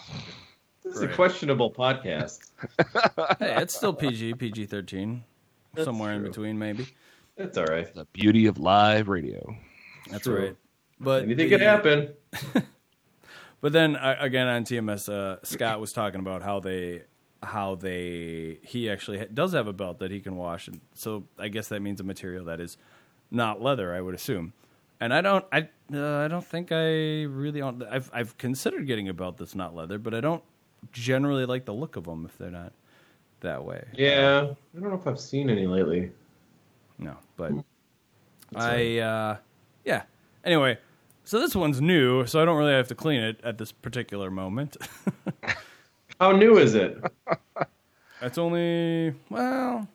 this 0.85 0.97
is 0.97 1.03
a 1.03 1.09
questionable 1.09 1.73
podcast. 1.73 2.51
hey, 3.39 3.57
it's 3.63 3.75
still 3.75 3.95
PG, 3.95 4.35
PG 4.35 4.67
thirteen, 4.67 5.25
That's 5.75 5.85
somewhere 5.85 6.15
in 6.15 6.23
between 6.23 6.59
maybe. 6.59 6.89
It's 7.37 7.57
all 7.57 7.65
right. 7.67 7.93
The 7.95 8.05
beauty 8.13 8.47
of 8.47 8.59
live 8.59 9.09
radio. 9.09 9.57
That's 10.11 10.25
True. 10.25 10.39
right. 10.47 10.57
But 11.01 11.23
Anything 11.25 11.49
the- 11.49 11.57
could 11.57 11.61
happen. 11.63 12.15
But 13.63 13.73
then 13.73 13.97
uh, 13.97 14.17
again 14.19 14.49
on 14.49 14.65
TMS, 14.65 15.09
uh, 15.11 15.39
Scott 15.45 15.81
was 15.81 15.93
talking 15.93 16.21
about 16.21 16.43
how 16.43 16.61
they, 16.61 17.05
how 17.43 17.77
they, 17.77 18.59
he 18.63 18.91
actually 18.91 19.21
ha- 19.21 19.27
does 19.33 19.53
have 19.53 19.69
a 19.69 19.73
belt 19.73 20.01
that 20.01 20.11
he 20.11 20.21
can 20.21 20.37
wash, 20.37 20.69
and 20.69 20.81
so 20.95 21.25
I 21.39 21.49
guess 21.49 21.69
that 21.69 21.81
means 21.81 22.01
a 22.01 22.05
material 22.05 22.45
that 22.47 22.61
is 22.61 22.77
not 23.31 23.63
leather, 23.63 23.95
I 23.95 24.01
would 24.01 24.15
assume. 24.15 24.53
And 25.01 25.15
I 25.15 25.21
don't, 25.21 25.45
I, 25.53 25.69
uh, 25.93 26.19
I 26.19 26.29
don't 26.29 26.45
think 26.45 26.71
I 26.71 27.23
really, 27.23 27.61
don't, 27.61 27.83
I've, 27.85 28.11
I've 28.13 28.37
considered 28.37 28.87
getting 28.87 29.09
a 29.09 29.15
belt 29.15 29.39
that's 29.39 29.55
not 29.55 29.75
leather, 29.75 29.99
but 29.99 30.13
I 30.13 30.21
don't 30.21 30.43
generally 30.93 31.47
like 31.47 31.65
the 31.65 31.73
look 31.73 31.97
of 31.97 32.05
them 32.05 32.25
if 32.25 32.37
they're 32.39 32.51
not 32.51 32.73
that 33.41 33.65
way. 33.65 33.85
Yeah, 33.95 34.49
I 34.77 34.81
don't 34.81 34.91
know 34.91 34.97
if 34.97 35.07
I've 35.07 35.21
seen 35.21 35.51
any 35.51 35.67
lately. 35.67 36.11
No, 36.99 37.17
but 37.37 37.53
That's 38.51 38.65
I, 38.65 38.97
uh, 38.99 39.37
yeah. 39.85 40.03
Anyway, 40.45 40.79
so 41.25 41.39
this 41.41 41.55
one's 41.55 41.81
new, 41.81 42.27
so 42.27 42.41
I 42.41 42.45
don't 42.45 42.57
really 42.57 42.73
have 42.73 42.89
to 42.89 42.95
clean 42.95 43.21
it 43.21 43.41
at 43.45 43.59
this 43.59 43.73
particular 43.73 44.31
moment. 44.31 44.77
How 46.21 46.33
new 46.33 46.59
is 46.59 46.75
it? 46.75 47.03
It's 48.21 48.39
only 48.39 49.15
well, 49.31 49.89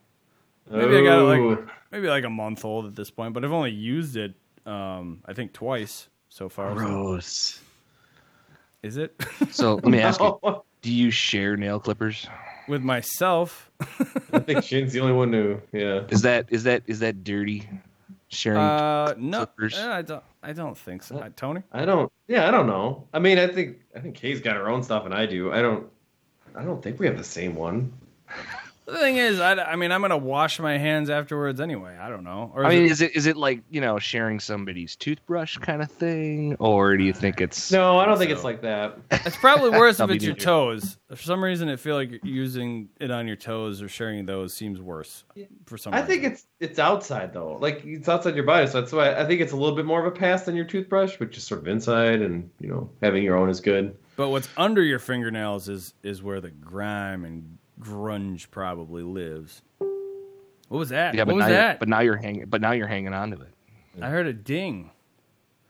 Maybe 0.70 0.98
I 0.98 1.04
got 1.04 1.20
it, 1.20 1.24
like- 1.24 1.68
maybe 1.92 2.08
like 2.08 2.26
a 2.26 2.30
month 2.30 2.66
old 2.66 2.86
at 2.86 2.96
this 2.96 3.10
point, 3.10 3.34
but 3.34 3.46
I've 3.46 3.54
only 3.54 3.72
used 3.72 4.18
it, 4.18 4.34
um, 4.66 5.22
I 5.26 5.34
think 5.34 5.54
twice 5.54 6.10
so 6.30 6.50
far. 6.50 6.72
so- 6.72 6.76
gross. 6.76 7.62
Is 8.84 8.98
it 8.98 9.16
So 9.52 9.76
let 9.76 9.86
me 9.86 10.00
ask 10.00 10.20
you: 10.22 10.40
Do 10.82 10.92
you 10.94 11.10
share 11.12 11.58
nail 11.58 11.80
clippers? 11.80 12.28
with 12.68 12.82
myself? 12.84 13.72
I 14.34 14.40
think 14.40 14.62
Shane's 14.64 14.92
the 14.92 15.00
only 15.00 15.14
one 15.14 15.32
who. 15.32 15.60
Yeah. 15.72 16.04
Is 16.10 16.22
that 16.24 16.48
is 16.50 16.64
that 16.64 16.84
is 16.86 17.00
that 17.00 17.24
dirty? 17.24 17.68
Sharing 18.30 18.60
Uh, 18.60 19.14
no, 19.18 19.46
clippers? 19.46 19.78
eh, 19.78 19.90
I 19.90 20.02
don't. 20.02 20.24
I 20.44 20.54
don't 20.54 20.78
think 20.78 21.04
so. 21.04 21.18
Uh, 21.18 21.30
Tony, 21.36 21.64
I 21.72 21.86
don't. 21.86 22.12
Yeah, 22.28 22.48
I 22.48 22.52
don't 22.52 22.68
know. 22.68 23.08
I 23.14 23.20
mean, 23.20 23.40
I 23.40 23.48
think 23.48 23.80
I 23.96 24.00
think 24.00 24.16
Kay's 24.16 24.42
got 24.42 24.56
her 24.58 24.68
own 24.70 24.84
stuff, 24.84 25.06
and 25.06 25.14
I 25.14 25.26
do. 25.26 25.52
I 25.52 25.62
don't. 25.62 25.88
I 26.56 26.64
don't 26.64 26.82
think 26.82 27.00
we 27.00 27.06
have 27.06 27.18
the 27.18 27.24
same 27.24 27.56
one. 27.56 27.94
The 28.88 28.98
thing 28.98 29.18
is, 29.18 29.40
I, 29.40 29.54
I 29.56 29.76
mean, 29.76 29.92
I'm 29.92 30.02
gonna 30.02 30.18
wash 30.18 30.60
my 30.60 30.78
hands 30.78 31.10
afterwards 31.10 31.60
anyway. 31.60 31.98
I 32.00 32.10
don't 32.10 32.24
know. 32.24 32.52
Or 32.56 32.66
I 32.66 32.72
is 32.72 32.76
mean, 32.76 32.86
it- 32.86 32.92
is 32.92 33.02
it 33.02 33.16
is 33.16 33.26
it 33.26 33.38
like 33.38 33.62
you 33.70 33.82
know 33.82 34.00
sharing 34.00 34.40
somebody's 34.40 34.96
toothbrush 34.96 35.58
kind 35.58 35.82
of 35.82 35.92
thing, 35.92 36.56
or 36.60 36.96
do 36.98 37.04
you 37.04 37.14
think 37.14 37.42
it's 37.42 37.72
No, 37.72 38.00
I 38.00 38.06
don't 38.06 38.18
think 38.18 38.30
So- 38.30 38.36
it's 38.36 38.44
like 38.44 38.62
that. 38.62 38.98
it's 39.12 39.36
probably 39.38 39.72
worse 39.72 40.00
if 40.00 40.10
it's 40.12 40.24
your 40.24 40.36
toes. 40.36 40.98
For 41.10 41.16
some 41.22 41.44
reason, 41.44 41.70
it 41.70 41.80
feel 41.80 41.96
like 41.96 42.20
using 42.24 42.90
it 43.00 43.12
on 43.12 43.28
your 43.28 43.36
toes 43.36 43.82
or 43.82 43.90
sharing 43.90 44.26
those 44.26 44.54
seems 44.54 44.82
worse. 44.82 45.24
For 45.66 45.78
some, 45.78 45.94
I 45.94 46.02
think 46.02 46.24
it's 46.24 46.46
it's 46.60 46.80
outside 46.80 47.34
though. 47.34 47.58
Like 47.60 47.84
it's 47.86 48.08
outside 48.10 48.36
your 48.36 48.46
body, 48.46 48.68
so 48.68 48.80
that's 48.82 48.94
why 48.94 49.14
I 49.16 49.26
think 49.26 49.42
it's 49.42 49.52
a 49.54 49.58
little 49.58 49.76
bit 49.76 49.86
more 49.86 50.00
of 50.00 50.06
a 50.08 50.16
pass 50.18 50.44
than 50.44 50.56
your 50.56 50.66
toothbrush, 50.66 51.20
which 51.20 51.38
is 51.38 51.44
sort 51.44 51.62
of 51.62 51.68
inside, 51.68 52.22
and 52.22 52.50
you 52.60 52.70
know 52.70 52.90
having 53.02 53.24
your 53.24 53.38
own 53.38 53.50
is 53.50 53.60
good. 53.60 53.96
But 54.16 54.30
what's 54.30 54.50
under 54.58 54.82
your 54.82 55.00
fingernails 55.00 55.70
is 55.70 55.94
is 56.04 56.24
where 56.24 56.42
the 56.42 56.50
grime 56.52 57.24
and 57.26 57.58
grunge 57.80 58.50
probably 58.52 59.04
lives. 59.04 59.62
What 59.80 60.78
was 60.80 60.90
that? 60.90 61.16
yeah? 61.16 61.22
what 61.22 61.28
But 61.28 61.36
was 61.36 61.42
now, 61.44 61.48
you're, 61.48 61.58
that? 61.58 61.80
but 61.80 61.88
now 61.90 62.00
you're 62.02 62.16
hanging. 62.18 62.46
But 62.46 62.62
now 62.62 62.72
you're 62.72 62.88
hanging 62.88 63.14
on 63.14 63.32
to 63.32 63.38
it. 63.42 63.54
I 64.02 64.10
heard 64.10 64.28
a 64.28 64.34
ding. 64.34 64.92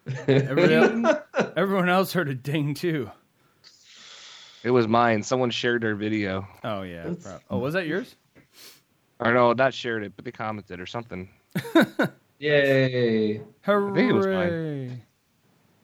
Everyone 0.28 1.06
else, 1.06 1.18
everyone 1.56 1.90
else 1.90 2.14
heard 2.14 2.30
a 2.30 2.34
ding 2.36 2.74
too. 2.74 3.12
It 4.64 4.72
was 4.72 4.88
mine. 4.88 5.22
Someone 5.24 5.50
shared 5.50 5.82
their 5.84 5.96
video, 5.96 6.48
Oh 6.64 6.82
yeah. 6.82 7.14
prob- 7.22 7.42
Oh, 7.50 7.58
was 7.60 7.74
that 7.74 7.88
yours? 7.88 8.16
or 9.20 9.34
no, 9.34 9.52
not 9.54 9.74
shared 9.74 10.04
it, 10.04 10.14
but 10.16 10.24
they 10.26 10.32
commented 10.32 10.80
or 10.80 10.86
something. 10.86 11.30
Yay! 12.40 13.42
Hooray! 13.62 13.94
think 13.96 14.10
it 14.12 14.14
was 14.14 14.28
mine. 14.28 15.02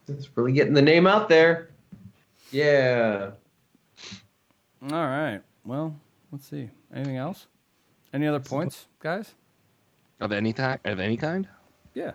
It's 0.07 0.29
really 0.37 0.51
getting 0.53 0.73
the 0.73 0.81
name 0.81 1.07
out 1.07 1.27
there. 1.29 1.69
Yeah. 2.51 3.31
All 4.83 4.89
right. 5.07 5.41
Well, 5.65 5.99
let's 6.33 6.49
see. 6.49 6.69
Anything 6.93 7.15
else? 7.15 7.47
Any 8.11 8.27
other 8.27 8.41
points, 8.41 8.87
guys? 8.99 9.33
Of 10.19 10.31
any 10.33 10.51
type, 10.51 10.81
of 10.85 10.99
any 10.99 11.15
kind. 11.15 11.47
Yeah. 11.93 12.11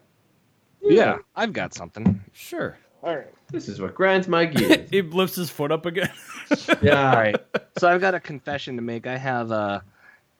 Yeah, 0.82 1.18
I've 1.34 1.52
got 1.52 1.72
something. 1.74 2.20
Sure. 2.32 2.76
All 3.02 3.16
right. 3.16 3.32
This 3.50 3.68
is 3.68 3.80
what 3.80 3.94
grinds 3.94 4.28
my 4.28 4.44
gears. 4.44 4.88
He 4.90 5.02
lifts 5.02 5.36
his 5.36 5.50
foot 5.50 5.72
up 5.72 5.86
again. 5.86 6.10
yeah. 6.82 7.10
All 7.12 7.16
right. 7.16 7.36
So 7.78 7.88
I've 7.88 8.00
got 8.00 8.14
a 8.14 8.20
confession 8.20 8.76
to 8.76 8.82
make. 8.82 9.06
I 9.06 9.16
have 9.16 9.50
a 9.50 9.82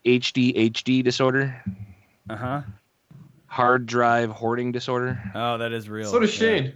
HDHD 0.04 1.02
disorder, 1.04 1.62
Uh 2.28 2.36
huh. 2.36 2.62
hard 3.46 3.86
drive 3.86 4.30
hoarding 4.30 4.72
disorder. 4.72 5.20
Oh, 5.34 5.58
that 5.58 5.72
is 5.72 5.88
real. 5.88 6.10
So 6.10 6.18
does 6.20 6.32
Yeah. 6.40 6.48
Shane. 6.48 6.74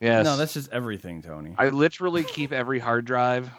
Yes. 0.00 0.24
No, 0.24 0.36
that's 0.36 0.54
just 0.54 0.70
everything, 0.72 1.22
Tony. 1.22 1.54
I 1.56 1.68
literally 1.70 2.24
keep 2.24 2.52
every 2.52 2.78
hard 2.78 3.04
drive, 3.04 3.50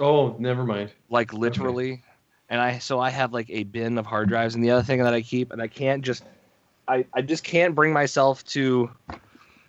Oh, 0.00 0.34
never 0.38 0.64
mind. 0.64 0.90
like 1.10 1.32
literally, 1.32 2.02
and 2.48 2.60
I 2.60 2.78
so 2.78 2.98
I 3.00 3.10
have 3.10 3.32
like 3.32 3.48
a 3.50 3.64
bin 3.64 3.98
of 3.98 4.06
hard 4.06 4.28
drives. 4.28 4.54
And 4.54 4.62
the 4.64 4.70
other 4.70 4.82
thing 4.82 5.02
that 5.02 5.14
I 5.14 5.22
keep, 5.22 5.52
and 5.52 5.60
I 5.62 5.68
can't 5.68 6.02
just, 6.04 6.24
I 6.88 7.06
I 7.14 7.22
just 7.22 7.44
can't 7.44 7.74
bring 7.74 7.92
myself 7.92 8.44
to 8.46 8.90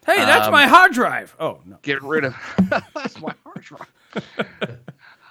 Hey, 0.05 0.17
that's 0.17 0.47
Um, 0.47 0.53
my 0.53 0.67
hard 0.67 0.91
drive. 0.93 1.35
Oh 1.39 1.59
no. 1.65 1.77
get 1.81 2.01
rid 2.03 2.25
of. 2.25 2.35
that's 2.93 3.19
my 3.19 3.33
hard 3.43 3.61
drive. 3.63 4.79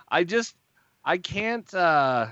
I 0.08 0.24
just 0.24 0.54
I 1.04 1.18
can't 1.18 1.72
uh 1.74 2.26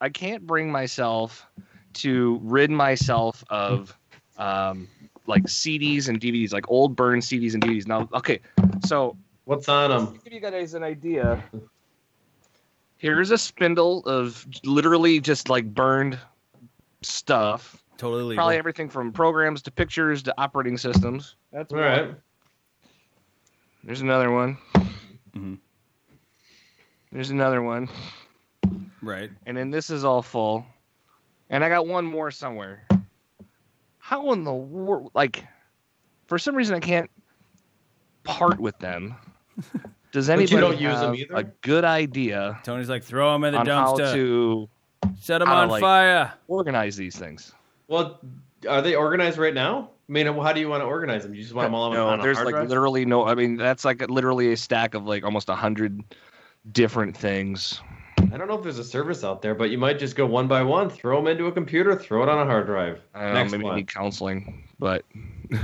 I 0.00 0.08
can't 0.08 0.46
bring 0.46 0.70
myself 0.70 1.46
to 1.94 2.40
rid 2.42 2.70
myself 2.70 3.42
of 3.50 3.96
um 4.38 4.88
like 5.26 5.44
CDs 5.44 6.08
and 6.08 6.20
DVDs, 6.20 6.52
like 6.52 6.64
old 6.68 6.96
burned 6.96 7.22
CDs 7.22 7.54
and 7.54 7.62
DVDs. 7.62 7.86
Now, 7.86 8.08
okay, 8.14 8.40
so 8.84 9.16
What's 9.44 9.68
on 9.68 9.90
to 9.90 9.96
them? 10.06 10.20
give 10.24 10.32
you 10.32 10.40
guys 10.40 10.74
an 10.74 10.82
idea, 10.82 11.42
here's 13.00 13.30
a 13.30 13.38
spindle 13.38 14.04
of 14.04 14.46
literally 14.62 15.20
just 15.20 15.48
like 15.48 15.64
burned 15.74 16.18
stuff. 17.00 17.82
Totally 17.96 18.22
legal. 18.22 18.36
Probably 18.36 18.56
everything 18.56 18.90
from 18.90 19.10
programs 19.10 19.62
to 19.62 19.70
pictures 19.70 20.22
to 20.24 20.34
operating 20.38 20.76
systems. 20.76 21.36
That's 21.50 21.72
All 21.72 21.78
one. 21.78 21.86
right. 21.88 22.14
There's 23.84 24.02
another 24.02 24.30
one. 24.30 24.58
Mhm. 25.34 25.58
There's 27.10 27.30
another 27.30 27.62
one. 27.62 27.88
Right. 29.02 29.30
and 29.46 29.56
then 29.56 29.70
this 29.70 29.88
is 29.88 30.04
all 30.04 30.20
full, 30.20 30.66
and 31.48 31.64
I 31.64 31.70
got 31.70 31.86
one 31.86 32.04
more 32.04 32.30
somewhere. 32.30 32.86
How 33.98 34.32
in 34.32 34.44
the 34.44 34.52
world? 34.52 35.10
Like, 35.14 35.42
for 36.26 36.38
some 36.38 36.54
reason, 36.54 36.74
I 36.76 36.80
can't 36.80 37.10
part 38.24 38.60
with 38.60 38.78
them. 38.78 39.14
Does 40.12 40.26
But 40.26 40.32
you 40.50 40.56
anybody 40.58 40.60
don't 40.60 40.80
use 40.80 41.00
them 41.00 41.14
either? 41.14 41.34
a 41.34 41.44
good 41.44 41.84
idea 41.84 42.58
Tony's 42.64 42.88
like, 42.88 43.04
throw 43.04 43.32
them 43.32 43.44
in 43.44 43.52
the 43.54 43.60
on 43.60 43.66
how 43.66 43.94
dumpster. 43.96 44.12
to 44.14 44.68
Set 45.20 45.38
them 45.38 45.48
on 45.48 45.68
like- 45.68 45.80
fire. 45.80 46.32
organize 46.48 46.96
these 46.96 47.16
things? 47.16 47.52
Well, 47.88 48.20
are 48.68 48.82
they 48.82 48.94
organized 48.94 49.38
right 49.38 49.54
now? 49.54 49.90
I 50.08 50.12
mean, 50.12 50.26
how 50.26 50.52
do 50.52 50.60
you 50.60 50.68
want 50.68 50.80
to 50.82 50.86
organize 50.86 51.22
them? 51.22 51.34
You 51.34 51.42
just 51.42 51.54
want 51.54 51.66
them 51.66 51.74
all 51.74 51.84
on, 51.84 51.92
no, 51.94 52.08
on 52.08 52.18
a 52.20 52.22
there's 52.22 52.36
hard 52.36 52.46
like 52.46 52.54
drive? 52.54 52.68
literally 52.68 53.04
no. 53.04 53.26
I 53.26 53.34
mean, 53.34 53.56
that's 53.56 53.84
like 53.84 54.08
literally 54.10 54.52
a 54.52 54.56
stack 54.56 54.94
of 54.94 55.06
like 55.06 55.22
almost 55.24 55.48
a 55.48 55.54
hundred 55.54 56.02
different 56.72 57.16
things. 57.16 57.80
I 58.32 58.36
don't 58.36 58.48
know 58.48 58.54
if 58.56 58.62
there's 58.62 58.78
a 58.78 58.84
service 58.84 59.24
out 59.24 59.40
there, 59.40 59.54
but 59.54 59.70
you 59.70 59.78
might 59.78 59.98
just 59.98 60.14
go 60.16 60.26
one 60.26 60.46
by 60.48 60.62
one, 60.62 60.90
throw 60.90 61.16
them 61.16 61.26
into 61.28 61.46
a 61.46 61.52
computer, 61.52 61.96
throw 61.96 62.22
it 62.24 62.28
on 62.28 62.38
a 62.38 62.44
hard 62.44 62.66
drive. 62.66 63.00
I 63.14 63.24
don't 63.32 63.34
know, 63.34 63.44
maybe 63.52 63.64
one. 63.64 63.76
need 63.76 63.88
counseling, 63.92 64.68
but 64.78 65.04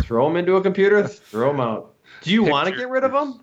Throw 0.03 0.27
them 0.29 0.37
into 0.37 0.57
a 0.57 0.61
computer, 0.63 1.07
throw 1.07 1.53
them 1.53 1.61
out. 1.61 1.95
Do 2.23 2.33
you 2.33 2.43
want 2.43 2.69
to 2.69 2.75
get 2.75 2.89
rid 2.89 3.05
of 3.05 3.13
them? 3.13 3.41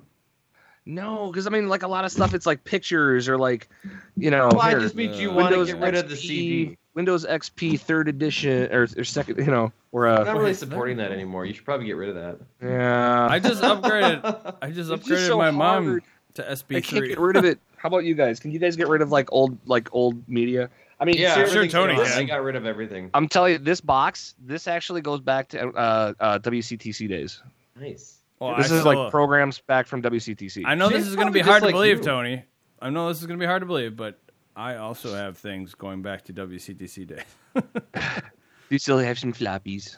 No, 0.86 1.28
because 1.28 1.48
I 1.48 1.50
mean, 1.50 1.70
like 1.70 1.84
a 1.84 1.88
lot 1.88 2.04
of 2.06 2.12
stuff, 2.12 2.34
it's 2.34 2.46
like 2.46 2.64
pictures 2.64 3.30
or 3.30 3.38
like, 3.38 3.70
you 4.18 4.30
know, 4.32 4.50
Well, 4.52 4.62
I 4.62 4.74
just 4.74 4.96
mean, 4.96 5.14
you 5.14 5.32
uh, 5.32 5.36
want 5.36 5.54
to 5.54 5.58
Windows 5.60 5.74
get 5.74 5.82
rid 5.82 5.96
of 5.96 6.10
the 6.10 6.16
XP 6.16 6.20
CD? 6.20 6.78
Windows 6.94 7.26
XP 7.26 7.80
third 7.80 8.08
edition 8.10 8.72
or, 8.72 8.88
or 8.98 9.04
second, 9.04 9.38
you 9.40 9.46
know, 9.52 9.72
or 9.92 10.08
I'm 10.08 10.22
uh, 10.22 10.24
not 10.26 10.38
really 10.38 10.54
supporting 10.54 10.98
that 10.98 11.12
anymore. 11.12 11.46
You 11.46 11.54
should 11.54 11.66
probably 11.66 11.86
get 11.88 11.96
rid 11.96 12.10
of 12.10 12.16
that. 12.16 12.40
yeah. 12.62 13.28
I 13.30 13.40
just 13.40 13.64
upgraded. 13.64 14.56
I 14.62 14.72
just 14.72 14.90
upgraded 14.92 15.08
just 15.08 15.28
so 15.28 15.38
my 15.38 15.52
mom 15.52 15.86
hard. 15.86 16.04
to 16.36 16.44
I 16.44 16.56
can't 16.56 16.60
SP3. 16.68 17.08
get 17.08 17.20
rid 17.20 17.36
of 17.38 17.46
it. 17.46 17.60
How 17.78 17.88
about 17.88 18.04
you 18.04 18.14
guys? 18.16 18.40
Can 18.40 18.52
you 18.52 18.60
guys 18.60 18.76
get 18.76 18.88
rid 18.88 19.02
of 19.02 19.12
like 19.12 19.32
old 19.32 19.58
like 19.66 19.90
old 19.94 20.28
media? 20.28 20.70
I 21.00 21.06
mean, 21.06 21.18
Yeah, 21.18 21.34
seriously, 21.34 21.70
sure, 21.70 21.88
Tony 21.88 22.00
I 22.00 22.24
got 22.24 22.44
rid 22.44 22.56
of 22.56 22.66
everything. 22.66 23.10
I'm 23.14 23.28
telling 23.28 23.54
you, 23.54 23.58
this 23.58 23.82
box, 23.82 24.36
this 24.40 24.68
actually 24.68 25.02
goes 25.02 25.20
back 25.20 25.50
to 25.50 25.68
uh, 25.70 26.14
uh, 26.20 26.40
WCTC 26.40 27.10
days. 27.10 27.42
Nice. 27.78 28.23
Well, 28.44 28.58
this 28.58 28.72
I 28.72 28.76
is 28.76 28.82
still- 28.82 28.96
like 29.04 29.12
programs 29.12 29.60
back 29.60 29.88
from 29.88 30.02
WCTC. 30.02 30.64
I 30.66 30.76
know 30.76 30.90
this 30.90 31.08
is 31.08 31.16
going 31.16 31.28
to 31.28 31.34
be 31.34 31.40
hard 31.40 31.62
just 31.62 31.62
to 31.62 31.66
like 31.68 31.74
believe, 31.76 31.98
you. 31.98 32.04
Tony. 32.04 32.44
I 32.82 32.90
know 32.90 33.08
this 33.08 33.20
is 33.22 33.26
going 33.28 33.40
to 33.40 33.44
be 33.44 33.48
hard 33.48 33.62
to 33.62 33.66
believe, 33.66 33.96
but 33.96 34.20
I 34.56 34.76
also 34.76 35.14
have 35.16 35.38
things 35.38 35.74
going 35.74 36.02
back 36.02 36.24
to 36.26 36.34
WCTC 36.34 37.08
days. 37.08 37.24
you 38.70 38.78
still 38.80 39.00
have 39.00 39.18
some 39.18 39.34
floppies. 39.34 39.96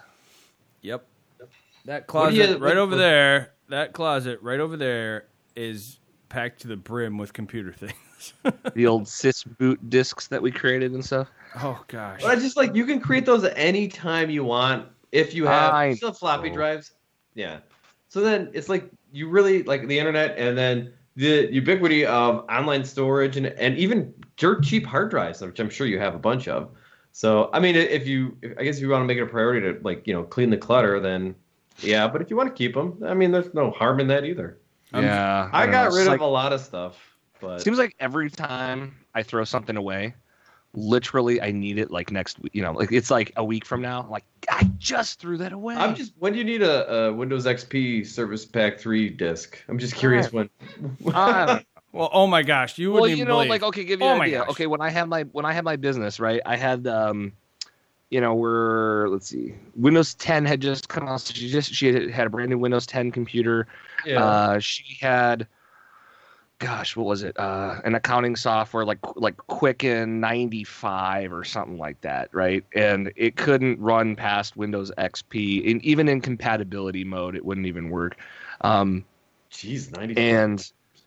Yep. 0.81 1.05
That 1.85 2.07
closet 2.07 2.35
you- 2.35 2.45
right 2.53 2.59
what- 2.61 2.77
over 2.77 2.91
what- 2.91 2.97
there, 2.97 3.53
that 3.69 3.93
closet 3.93 4.39
right 4.41 4.59
over 4.59 4.77
there 4.77 5.25
is 5.55 5.99
packed 6.29 6.61
to 6.61 6.67
the 6.67 6.75
brim 6.75 7.17
with 7.17 7.33
computer 7.33 7.73
things. 7.73 7.93
The 8.75 8.87
old 8.87 9.03
sys 9.03 9.45
boot 9.57 9.89
discs 9.89 10.27
that 10.27 10.41
we 10.41 10.49
created 10.51 10.93
and 10.93 11.03
stuff. 11.05 11.27
oh 11.61 11.83
gosh. 11.87 12.21
But 12.23 12.31
I 12.31 12.35
just 12.39 12.57
like 12.57 12.73
you 12.73 12.85
can 12.85 12.99
create 12.99 13.25
those 13.25 13.43
at 13.43 13.53
any 13.57 13.87
time 13.87 14.29
you 14.29 14.43
want 14.43 14.87
if 15.11 15.33
you 15.35 15.45
have 15.45 15.73
I 15.73 15.93
still 15.93 16.09
have 16.09 16.17
floppy 16.17 16.49
drives. 16.49 16.93
Yeah. 17.35 17.59
So 18.16 18.22
then 18.22 18.49
it's 18.53 18.70
like 18.70 18.89
you 19.11 19.28
really 19.28 19.63
like 19.63 19.89
the 19.89 19.99
internet 19.99 20.38
and 20.38 20.57
then 20.57 20.93
the 21.18 21.49
ubiquity 21.51 22.05
of 22.05 22.45
online 22.49 22.86
storage 22.86 23.36
and, 23.36 23.47
and 23.47 23.78
even 23.78 24.13
dirt 24.38 24.63
cheap 24.63 24.86
hard 24.86 25.09
drives, 25.09 25.41
which 25.41 25.59
I'm 25.59 25.70
sure 25.70 25.86
you 25.86 25.99
have 25.99 26.16
a 26.16 26.18
bunch 26.18 26.47
of. 26.47 26.70
So 27.11 27.49
I 27.51 27.59
mean, 27.59 27.76
if 27.76 28.07
you, 28.07 28.38
if, 28.41 28.57
I 28.57 28.63
guess 28.63 28.78
if 28.78 28.84
you 28.84 28.88
want 28.88 29.01
to 29.01 29.05
make 29.05 29.18
it 29.18 29.24
a 29.24 29.26
priority 29.26 29.59
to 29.68 29.82
like 29.84 30.07
you 30.07 30.13
know 30.13 30.24
clean 30.24 30.49
the 30.49 30.55
clutter, 30.55 31.01
then 31.01 31.36
yeah. 31.80 32.07
But 32.07 32.22
if 32.22 32.30
you 32.30 32.38
want 32.38 32.47
to 32.47 32.55
keep 32.55 32.74
them, 32.74 32.97
I 33.05 33.13
mean, 33.13 33.34
there's 33.34 33.53
no 33.53 33.70
harm 33.72 33.99
in 33.99 34.07
that 34.07 34.24
either. 34.24 34.59
I'm- 34.93 35.03
yeah, 35.03 35.49
I, 35.51 35.63
don't 35.63 35.74
got 35.74 35.82
know. 35.82 35.88
It's 35.89 35.97
rid 35.97 36.07
like- 36.07 36.16
of 36.16 36.22
a 36.22 36.26
lot 36.26 36.53
of 36.53 36.61
stuff, 36.61 36.97
but 37.41 37.59
Seems 37.61 37.78
like 37.78 37.97
every 37.99 38.30
time 38.30 38.95
I 39.13 39.24
throw 39.24 39.43
something 39.43 39.76
away, 39.76 40.16
literally 40.76 41.41
I 41.41 41.51
need 41.51 41.78
it 41.78 41.91
like 41.91 42.11
next. 42.11 42.38
You 42.53 42.61
know, 42.61 42.71
like 42.73 42.91
it's 42.91 43.09
like 43.11 43.32
a 43.38 43.43
week 43.43 43.65
from 43.65 43.82
now. 43.82 44.01
I'm 44.01 44.09
like 44.09 44.23
I 44.49 44.63
just 44.78 45.19
threw 45.19 45.38
that 45.38 45.51
away. 45.53 45.76
I'm 45.76 45.95
just 45.95 46.13
when 46.19 46.34
do 46.34 46.39
you 46.39 46.45
need 46.45 46.61
a, 46.61 46.91
a 47.07 47.13
Windows 47.13 47.45
XP 47.45 48.05
Service 48.05 48.45
Pack 48.45 48.80
3 48.80 49.09
disk? 49.09 49.63
I'm 49.67 49.80
just 49.80 49.95
curious 49.95 50.32
when. 50.32 50.49
I 51.13 51.63
well, 51.91 52.09
oh 52.11 52.28
my 52.28 52.43
gosh, 52.43 52.78
you 52.78 52.91
well, 52.91 53.01
wouldn't 53.01 53.19
you 53.19 53.26
know, 53.26 53.36
believe. 53.36 53.49
like 53.49 53.63
okay, 53.63 53.84
give 53.84 54.01
you 54.01 54.05
Oh 54.07 54.15
an 54.15 54.21
idea. 54.21 54.39
gosh. 54.39 54.49
Okay, 54.49 54.67
when 54.67 54.82
I 54.82 54.89
have 54.89 55.07
my 55.07 55.23
when 55.23 55.45
I 55.45 55.53
have 55.53 55.63
my 55.63 55.76
business, 55.76 56.19
right? 56.19 56.41
I 56.45 56.55
had 56.57 56.86
um, 56.88 57.32
you 58.09 58.21
know, 58.21 58.36
we're 58.36 59.07
let's 59.09 59.28
see, 59.28 59.55
Windows 59.76 60.13
10 60.15 60.45
had 60.45 60.61
just 60.61 60.89
come 60.89 61.07
out. 61.07 61.21
So 61.21 61.34
she 61.34 61.49
just 61.49 61.73
she 61.73 61.88
had, 61.93 62.09
had 62.11 62.28
a 62.28 62.30
brand 62.30 62.49
new 62.49 62.57
Windows 62.57 62.86
10 62.86 63.11
computer. 63.11 63.67
yeah. 64.05 64.23
Uh, 64.23 64.59
she 64.59 64.97
had, 65.01 65.47
gosh, 66.60 66.95
what 66.95 67.06
was 67.06 67.24
it? 67.24 67.38
Uh, 67.39 67.80
an 67.84 67.95
accounting 67.95 68.36
software 68.36 68.86
like 68.86 68.99
like 69.16 69.38
Quicken 69.38 70.20
95 70.20 71.34
or 71.34 71.43
something 71.43 71.78
like 71.78 71.99
that, 72.01 72.30
right? 72.34 72.64
And 72.74 73.12
it 73.16 73.36
couldn't 73.36 73.80
run 73.80 74.16
past 74.16 74.56
Windows 74.58 74.91
XP, 74.97 75.70
and 75.70 75.84
even 75.84 76.08
in 76.08 76.22
compatibility 76.22 77.03
mode, 77.03 77.36
it 77.36 77.45
wouldn't 77.45 77.68
even 77.68 77.89
work. 77.89 78.18
Um, 78.62 79.06
Jeez, 79.51 79.95
90. 79.95 80.18
and 80.18 80.60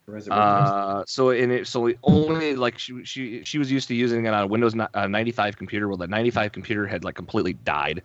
Surprised 0.08 0.28
it 0.28 0.30
wasn't 0.30 0.38
uh, 0.38 1.04
so 1.06 1.30
in 1.30 1.50
it, 1.50 1.66
so 1.66 1.92
only 2.02 2.56
like 2.56 2.78
she 2.78 3.04
she 3.04 3.44
she 3.44 3.58
was 3.58 3.70
used 3.70 3.88
to 3.88 3.94
using 3.94 4.24
it 4.24 4.32
on 4.32 4.44
a 4.44 4.46
Windows 4.46 4.74
uh, 4.94 5.06
95 5.06 5.58
computer. 5.58 5.86
Well, 5.86 5.98
the 5.98 6.06
95 6.06 6.52
computer 6.52 6.86
had 6.86 7.04
like 7.04 7.14
completely 7.14 7.52
died. 7.52 8.00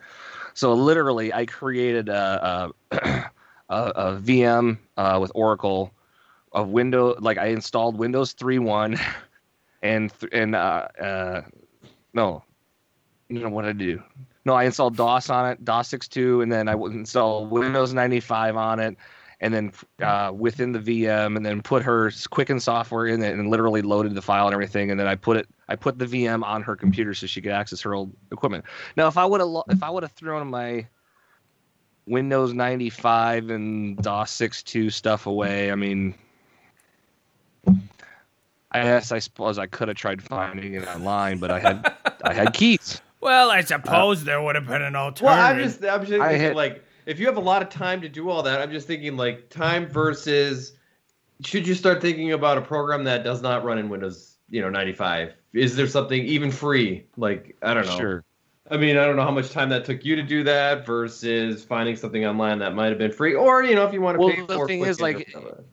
So 0.54 0.74
literally, 0.74 1.34
I 1.34 1.46
created 1.46 2.10
a 2.10 2.74
a, 2.92 2.98
a, 3.70 3.86
a 3.86 4.20
VM 4.20 4.80
uh, 4.98 5.20
with 5.22 5.32
Oracle 5.34 5.93
of 6.54 6.70
Windows. 6.70 7.18
Like 7.20 7.38
I 7.38 7.48
installed 7.48 7.98
Windows 7.98 8.34
3.1 8.34 9.00
and 9.82 10.12
and 10.32 10.56
uh, 10.56 10.88
uh, 11.00 11.42
no, 12.14 12.44
you 13.30 13.40
know 13.40 13.50
what 13.50 13.66
I 13.66 13.74
do? 13.74 14.02
No, 14.46 14.54
I 14.54 14.66
installed 14.66 14.98
DOS 14.98 15.30
on 15.30 15.50
it, 15.50 15.64
DOS 15.64 15.90
6.2, 15.90 16.44
and 16.44 16.52
then 16.52 16.68
I 16.68 16.74
installed 16.74 17.50
Windows 17.50 17.94
95 17.94 18.58
on 18.58 18.80
it 18.80 18.98
and 19.44 19.54
then 19.54 19.74
uh, 20.02 20.32
within 20.34 20.72
the 20.72 20.80
VM, 20.80 21.36
and 21.36 21.46
then 21.46 21.62
put 21.62 21.84
her 21.84 22.12
Quicken 22.30 22.62
software 22.62 23.08
in 23.08 23.22
it, 23.22 23.38
and 23.38 23.50
literally 23.50 23.82
loaded 23.82 24.16
the 24.16 24.22
file 24.22 24.46
and 24.46 24.54
everything. 24.54 24.90
And 24.90 24.98
then 24.98 25.06
I 25.06 25.16
put 25.16 25.36
it, 25.36 25.50
I 25.68 25.76
put 25.76 26.00
the 26.00 26.06
VM 26.06 26.44
on 26.44 26.62
her 26.62 26.78
computer 26.78 27.14
so 27.14 27.28
she 27.28 27.42
could 27.42 27.52
access 27.52 27.82
her 27.82 27.94
old 27.94 28.16
equipment. 28.32 28.64
Now, 28.96 29.08
if 29.10 29.18
I 29.18 29.26
would 29.26 29.42
have, 29.42 29.50
if 29.68 29.84
I 29.84 29.90
would 29.90 30.04
have 30.04 30.14
thrown 30.14 30.50
my 30.50 30.88
Windows 32.08 32.54
95 32.54 33.50
and 33.50 33.98
DOS 33.98 34.32
6.2 34.32 34.94
stuff 34.94 35.26
away, 35.26 35.74
I 35.74 35.76
mean, 35.76 36.16
I 38.74 38.82
guess 38.84 39.12
I 39.12 39.20
suppose 39.20 39.58
I 39.58 39.68
could 39.68 39.88
have 39.88 39.98
tried 39.98 40.22
finding 40.22 40.74
it 40.74 40.88
online, 40.88 41.38
but 41.38 41.52
I 41.52 41.60
had, 41.60 41.94
I 42.24 42.34
had 42.34 42.54
keys. 42.56 43.02
well, 43.22 43.52
I 43.52 43.62
suppose 43.62 44.22
uh, 44.22 44.26
there 44.26 44.42
would 44.42 44.56
have 44.56 44.68
been 44.68 44.82
an 44.82 44.96
alternative. 44.96 45.38
Well, 45.38 45.46
I'm 45.46 45.58
just, 45.60 45.84
I'm 45.86 46.00
just 46.06 46.12
thinking, 46.12 46.42
had- 46.42 46.56
like, 46.56 46.84
if 47.06 47.20
you 47.20 47.26
have 47.28 47.38
a 47.38 47.42
lot 47.42 47.62
of 47.62 47.70
time 47.70 48.02
to 48.02 48.10
do 48.10 48.30
all 48.30 48.42
that, 48.44 48.62
I'm 48.62 48.72
just 48.72 48.88
thinking, 48.88 49.16
like, 49.18 49.50
time 49.50 49.88
versus. 49.88 50.74
Should 51.44 51.68
you 51.68 51.74
start 51.74 52.02
thinking 52.02 52.32
about 52.32 52.58
a 52.58 52.62
program 52.62 53.04
that 53.04 53.24
does 53.26 53.42
not 53.42 53.66
run 53.66 53.78
in 53.78 53.90
Windows, 53.90 54.38
you 54.50 54.62
know, 54.62 54.70
95? 54.70 55.34
Is 55.54 55.76
there 55.76 55.88
something 55.88 56.24
even 56.24 56.52
free? 56.52 57.06
Like, 57.18 57.58
I 57.62 57.74
don't 57.74 57.86
know. 57.86 57.98
Sure. 57.98 58.24
I 58.72 58.78
mean, 58.78 58.98
I 58.98 59.06
don't 59.06 59.18
know 59.18 59.24
how 59.24 59.32
much 59.32 59.50
time 59.50 59.68
that 59.70 59.84
took 59.84 60.06
you 60.06 60.16
to 60.16 60.24
do 60.24 60.44
that 60.46 60.86
versus 60.86 61.66
finding 61.66 61.98
something 61.98 62.26
online 62.26 62.60
that 62.60 62.74
might 62.74 62.88
have 62.88 62.98
been 62.98 63.12
free, 63.12 63.34
or 63.36 63.62
you 63.64 63.76
know, 63.76 63.86
if 63.86 63.92
you 63.94 64.00
want 64.00 64.16
to 64.16 64.20
Well, 64.20 64.30
pay 64.34 64.42
the 64.46 64.56
for 64.56 64.68
thing 64.68 64.86
is, 64.86 65.02
like, 65.02 65.30
or 65.36 65.42
whatever. 65.42 65.64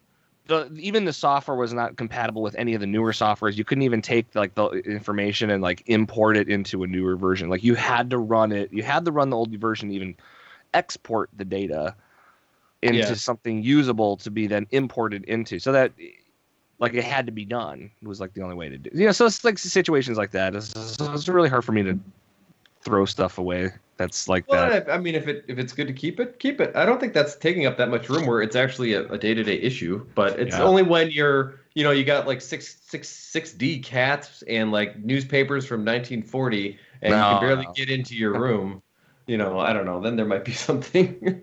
The 0.50 0.70
even 0.78 1.04
the 1.04 1.12
software 1.12 1.56
was 1.56 1.72
not 1.72 1.96
compatible 1.96 2.42
with 2.42 2.54
any 2.56 2.74
of 2.74 2.80
the 2.80 2.86
newer 2.86 3.12
softwares. 3.12 3.56
You 3.56 3.64
couldn't 3.64 3.82
even 3.82 4.02
take 4.02 4.34
like 4.34 4.54
the 4.54 4.68
information 4.70 5.48
and 5.48 5.62
like 5.62 5.82
import 5.86 6.36
it 6.36 6.48
into 6.48 6.82
a 6.82 6.86
newer 6.86 7.16
version. 7.16 7.48
Like 7.48 7.62
you 7.62 7.76
had 7.76 8.10
to 8.10 8.18
run 8.18 8.52
it. 8.52 8.72
You 8.72 8.82
had 8.82 9.04
to 9.04 9.12
run 9.12 9.30
the 9.30 9.36
old 9.36 9.50
version 9.58 9.88
to 9.88 9.94
even 9.94 10.16
export 10.74 11.30
the 11.36 11.44
data 11.44 11.94
into 12.82 13.14
something 13.14 13.62
usable 13.62 14.16
to 14.18 14.30
be 14.30 14.46
then 14.46 14.66
imported 14.72 15.24
into. 15.24 15.58
So 15.58 15.72
that 15.72 15.92
like 16.80 16.94
it 16.94 17.04
had 17.04 17.26
to 17.26 17.32
be 17.32 17.44
done. 17.44 17.90
It 18.02 18.08
was 18.08 18.20
like 18.20 18.34
the 18.34 18.42
only 18.42 18.56
way 18.56 18.68
to 18.68 18.78
do. 18.78 18.90
You 18.92 19.06
know, 19.06 19.12
so 19.12 19.26
it's 19.26 19.44
like 19.44 19.58
situations 19.58 20.18
like 20.18 20.32
that. 20.32 20.56
It's, 20.56 20.74
it's 21.00 21.28
really 21.28 21.48
hard 21.48 21.64
for 21.64 21.72
me 21.72 21.84
to 21.84 21.98
throw 22.80 23.04
stuff 23.04 23.38
away. 23.38 23.70
That's 24.00 24.28
like 24.28 24.48
Well, 24.48 24.70
that. 24.70 24.88
I 24.88 24.94
I 24.94 24.98
mean, 24.98 25.14
if 25.14 25.28
it 25.28 25.44
if 25.46 25.58
it's 25.58 25.74
good 25.74 25.86
to 25.86 25.92
keep 25.92 26.20
it, 26.20 26.38
keep 26.38 26.58
it. 26.58 26.74
I 26.74 26.86
don't 26.86 26.98
think 26.98 27.12
that's 27.12 27.36
taking 27.36 27.66
up 27.66 27.76
that 27.76 27.90
much 27.90 28.08
room 28.08 28.24
where 28.26 28.40
it's 28.40 28.56
actually 28.56 28.94
a 28.94 29.18
day 29.18 29.34
to 29.34 29.42
day 29.44 29.56
issue. 29.60 30.06
But 30.14 30.40
it's 30.40 30.56
Yeah. 30.56 30.64
only 30.64 30.82
when 30.82 31.10
you're, 31.10 31.60
you 31.74 31.84
know, 31.84 31.90
you 31.90 32.02
got 32.02 32.26
like 32.26 32.40
six 32.40 32.78
six 32.82 33.10
six 33.10 33.52
D 33.52 33.78
cats 33.78 34.42
and 34.48 34.72
like 34.72 34.96
newspapers 35.04 35.66
from 35.66 35.84
1940, 35.84 36.78
and 37.02 37.14
you 37.14 37.26
can 37.26 37.40
barely 37.40 37.66
no. 37.66 37.72
get 37.74 37.90
into 37.90 38.16
your 38.16 38.32
room. 38.32 38.82
You 39.26 39.36
know, 39.36 39.58
I 39.60 39.74
don't 39.74 39.84
know. 39.84 40.00
Then 40.00 40.16
there 40.16 40.24
might 40.24 40.46
be 40.46 40.52
something. 40.68 41.42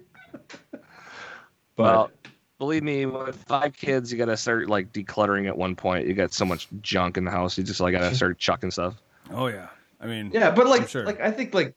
but 1.75 1.83
well, 1.83 2.11
believe 2.57 2.81
me, 2.83 3.05
with 3.05 3.35
five 3.43 3.73
kids, 3.77 4.11
you 4.11 4.17
got 4.17 4.25
to 4.25 4.37
start 4.37 4.67
like 4.67 4.91
decluttering 4.93 5.47
at 5.47 5.55
one 5.55 5.75
point. 5.75 6.07
You 6.07 6.15
got 6.15 6.33
so 6.33 6.43
much 6.45 6.67
junk 6.81 7.17
in 7.17 7.23
the 7.25 7.31
house. 7.31 7.55
You 7.55 7.63
just 7.63 7.79
like 7.79 7.91
got 7.91 7.99
to 8.09 8.15
start 8.15 8.39
chucking 8.39 8.71
stuff. 8.71 8.95
oh 9.29 9.47
yeah. 9.47 9.67
I 9.99 10.07
mean, 10.07 10.31
yeah, 10.33 10.51
but 10.51 10.67
like 10.67 10.87
sure. 10.87 11.05
like 11.05 11.19
I 11.21 11.31
think 11.31 11.53
like 11.53 11.75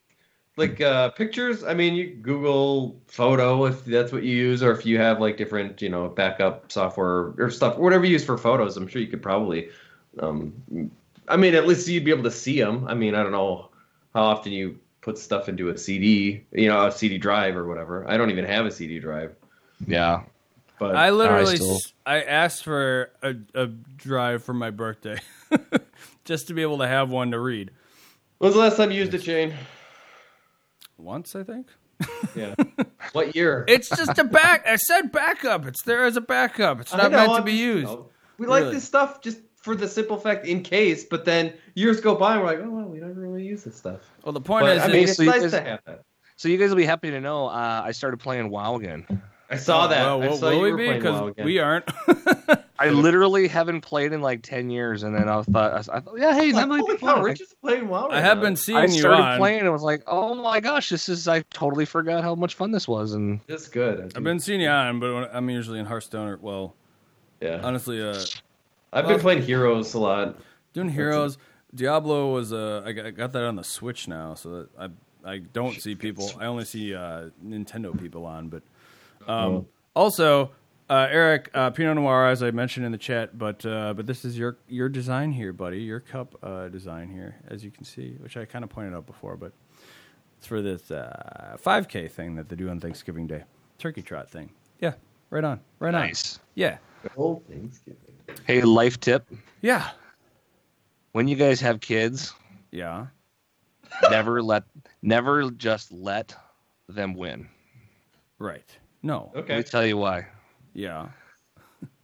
like 0.61 0.81
uh 0.81 1.11
pictures. 1.11 1.65
I 1.65 1.75
mean, 1.75 1.95
you 1.95 2.15
Google 2.15 2.97
photo 3.09 3.65
if 3.67 3.85
that's 3.85 4.13
what 4.13 4.23
you 4.23 4.37
use, 4.37 4.63
or 4.63 4.71
if 4.71 4.87
you 4.87 4.99
have 4.99 5.21
like 5.21 5.37
different 5.37 5.83
you 5.83 5.89
know 5.89 6.09
backup 6.09 6.71
software 6.71 7.35
or 7.39 7.51
stuff, 7.51 7.77
whatever 7.79 8.05
you 8.05 8.13
use 8.13 8.25
for 8.25 8.39
photos. 8.39 8.77
I'm 8.77 8.87
sure 8.87 9.03
you 9.03 9.09
could 9.09 9.23
probably. 9.23 9.71
Um, 10.21 10.53
I 11.29 11.37
mean, 11.37 11.55
at 11.55 11.67
least 11.67 11.87
you'd 11.89 12.05
be 12.05 12.11
able 12.13 12.25
to 12.25 12.31
see 12.31 12.61
them. 12.61 12.87
I 12.89 12.95
mean, 12.95 13.15
I 13.15 13.23
don't 13.23 13.33
know 13.33 13.69
how 14.15 14.23
often 14.23 14.53
you 14.53 14.79
put 15.01 15.17
stuff 15.19 15.49
into 15.49 15.69
a 15.71 15.79
CD, 15.79 16.43
you 16.53 16.69
know, 16.69 16.87
a 16.87 16.93
CD 16.93 17.17
drive 17.19 17.57
or 17.57 17.67
whatever. 17.67 18.05
I 18.09 18.17
don't 18.17 18.31
even 18.31 18.45
have 18.45 18.67
a 18.67 18.71
CD 18.71 18.99
drive, 18.99 19.35
Yeah. 19.87 20.23
but 20.79 20.95
I 20.97 21.11
literally 21.11 21.57
still- 21.57 21.77
s- 21.77 21.93
I 22.05 22.23
asked 22.23 22.65
for 22.65 23.11
a, 23.23 23.35
a 23.55 23.67
drive 23.69 24.43
for 24.43 24.53
my 24.53 24.71
birthday, 24.71 25.19
just 26.25 26.49
to 26.49 26.55
be 26.55 26.63
able 26.63 26.79
to 26.79 26.89
have 26.89 27.09
one 27.11 27.31
to 27.31 27.39
read. 27.39 27.71
when's 28.39 28.55
the 28.55 28.61
last 28.61 28.77
time 28.77 28.91
you 28.91 28.99
used 28.99 29.15
a 29.15 29.19
Shane? 29.21 29.55
Once, 31.03 31.35
I 31.37 31.43
think. 31.43 31.67
Yeah. 32.35 32.55
what 33.13 33.35
year? 33.35 33.65
It's 33.69 33.89
just 33.89 34.19
a 34.19 34.25
back. 34.25 34.67
I 34.67 34.77
said 34.77 35.13
backup. 35.13 35.67
It's 35.67 35.83
there 35.83 36.05
as 36.05 36.17
a 36.17 36.21
backup. 36.21 36.81
It's 36.81 36.93
not 36.93 37.11
know, 37.11 37.27
meant 37.27 37.37
to 37.37 37.43
be 37.43 37.53
used. 37.53 37.89
you 37.89 37.97
know, 37.97 38.09
we 38.39 38.47
like 38.47 38.65
this 38.71 38.85
stuff 38.85 39.21
just 39.21 39.39
for 39.57 39.75
the 39.75 39.87
simple 39.87 40.17
fact 40.17 40.47
in 40.47 40.63
case, 40.63 41.05
but 41.05 41.25
then 41.25 41.53
years 41.75 42.01
go 42.01 42.15
by 42.15 42.35
and 42.35 42.41
we're 42.43 42.47
like, 42.47 42.61
oh 42.61 42.71
well, 42.71 42.87
we 42.87 42.99
don't 42.99 43.15
really 43.15 43.45
use 43.45 43.65
this 43.65 43.77
stuff. 43.77 44.01
Well, 44.25 44.33
the 44.33 44.41
point 44.41 44.65
But, 44.65 44.79
is, 44.79 44.83
I 44.83 44.89
mean, 44.89 45.05
it's 45.05 45.17
so 45.17 45.23
you 45.23 45.31
nice 45.31 45.43
guys- 45.43 45.51
to 45.51 45.61
have 45.61 45.81
that. 45.87 46.03
So 46.37 46.49
you 46.49 46.57
guys 46.57 46.71
will 46.71 46.77
be 46.77 46.87
happy 46.87 47.11
to 47.11 47.21
know 47.21 47.49
uh, 47.49 47.83
I 47.85 47.93
started 47.93 48.17
playing 48.19 48.49
WoW 48.49 48.77
again. 48.77 49.05
I 49.51 49.57
saw 49.57 49.89
that. 49.89 50.03
Well, 50.03 50.23
I 50.23 50.27
will, 50.29 50.37
saw 50.39 50.47
will 50.47 50.55
you 50.55 50.63
we 50.63 50.71
were 50.71 50.77
be? 50.79 50.85
playing 50.87 51.03
WoW 51.05 51.27
Because 51.27 51.45
we 51.45 51.59
aren't. 51.59 51.85
I 52.81 52.89
literally 52.89 53.47
haven't 53.47 53.83
played 53.83 54.13
in 54.15 54.23
like 54.23 54.43
ten 54.43 54.71
years, 54.71 55.03
and 55.03 55.15
then 55.15 55.29
I 55.29 55.43
thought, 55.43 55.73
I 55.75 56.01
thought, 56.01 56.15
yeah, 56.17 56.33
hey, 56.35 56.47
It's 56.49 56.57
that 56.57 56.69
like, 56.69 56.81
might 56.81 56.87
be 56.89 56.97
cow, 56.97 57.15
fun. 57.17 57.23
Rich 57.25 57.43
is 57.43 57.55
playing 57.61 57.89
WoW. 57.89 58.09
Right 58.09 58.17
I 58.17 58.21
have 58.23 58.39
now. 58.39 58.45
been 58.45 58.57
seeing 58.57 58.79
I 58.79 58.85
you 58.85 58.89
started 59.01 59.23
on. 59.23 59.39
playing 59.39 59.61
and 59.61 59.71
was 59.73 59.83
like, 59.83 60.03
oh 60.07 60.35
my 60.35 60.61
gosh, 60.61 60.89
this 60.89 61.09
is 61.11 61.29
I 61.29 61.43
totally 61.51 61.85
forgot 61.85 62.25
how 62.25 62.35
much 62.35 62.55
fun 62.55 62.73
this 62.73 62.89
was, 62.89 63.13
and 63.13 63.39
It's 63.49 63.69
good. 63.69 64.13
I've 64.17 64.25
been 64.25 64.41
seeing 64.41 64.63
you 64.63 64.69
on, 64.71 64.99
but 64.99 65.31
I'm 65.33 65.51
usually 65.51 65.79
in 65.79 65.85
Hearthstone. 65.85 66.27
Or, 66.29 66.37
well, 66.39 66.75
Yeah. 67.41 67.61
honestly, 67.63 68.01
uh, 68.03 68.19
I've 68.95 69.07
been 69.07 69.21
playing 69.21 69.43
Heroes 69.43 69.93
a 69.95 69.99
lot. 70.01 70.39
doing 70.73 70.89
Heroes. 70.89 71.37
Diablo 71.75 72.33
was 72.33 72.53
uh, 72.53 72.83
I 72.85 72.93
got, 72.93 73.07
I 73.07 73.11
got 73.11 73.33
that 73.33 73.45
on 73.45 73.57
the 73.57 73.63
Switch 73.65 74.09
now, 74.09 74.35
so 74.35 74.51
that 74.51 74.69
I 75.27 75.33
I 75.35 75.39
don't 75.39 75.79
see 75.81 75.95
people. 75.95 76.33
I 76.41 76.47
only 76.47 76.65
see 76.65 76.95
uh, 76.95 77.29
Nintendo 77.45 77.97
people 78.01 78.25
on, 78.25 78.49
but 78.49 78.63
um, 79.29 79.67
also. 79.95 80.53
Uh, 80.91 81.07
Eric, 81.09 81.49
uh, 81.55 81.71
Pinot 81.71 81.95
Noir, 81.95 82.27
as 82.27 82.43
I 82.43 82.51
mentioned 82.51 82.85
in 82.85 82.91
the 82.91 82.99
chat, 82.99 83.39
but 83.39 83.65
uh, 83.65 83.95
but 83.95 84.09
this 84.09 84.25
is 84.25 84.37
your 84.37 84.59
your 84.67 84.89
design 84.89 85.31
here, 85.31 85.53
buddy. 85.53 85.79
Your 85.79 86.01
cup 86.01 86.35
uh, 86.43 86.67
design 86.67 87.09
here, 87.09 87.37
as 87.47 87.65
you 87.65 87.71
can 87.71 87.85
see, 87.85 88.17
which 88.19 88.37
I 88.37 88.45
kind 88.45 88.65
of 88.65 88.71
pointed 88.71 88.95
out 88.95 89.07
before, 89.07 89.37
but 89.37 89.53
it's 90.37 90.49
for 90.49 90.61
this 90.61 90.91
uh, 90.91 91.57
5K 91.65 92.11
thing 92.11 92.35
that 92.35 92.49
they 92.49 92.57
do 92.57 92.69
on 92.71 92.81
Thanksgiving 92.81 93.29
Day, 93.29 93.45
turkey 93.79 94.03
trot 94.03 94.29
thing. 94.29 94.51
Yeah, 94.81 94.95
right 95.31 95.45
on, 95.45 95.61
right 95.79 95.95
on. 95.95 96.01
nice. 96.01 96.41
Yeah, 96.57 96.79
Old 97.17 97.47
Thanksgiving. 97.47 98.17
Hey, 98.45 98.63
life 98.63 98.99
tip: 98.99 99.25
yeah, 99.61 99.91
when 101.13 101.29
you 101.29 101.37
guys 101.37 101.61
have 101.61 101.79
kids, 101.79 102.35
yeah. 102.73 103.07
never 104.11 104.43
let, 104.43 104.65
never 105.03 105.53
just 105.53 105.93
let 105.93 106.35
them 106.89 107.15
win. 107.15 107.49
Right. 108.41 108.77
No. 109.05 109.31
Okay. 109.37 109.55
Let 109.55 109.67
me 109.67 109.71
tell 109.71 109.87
you 109.87 109.97
why. 109.97 110.27
Yeah. 110.75 111.09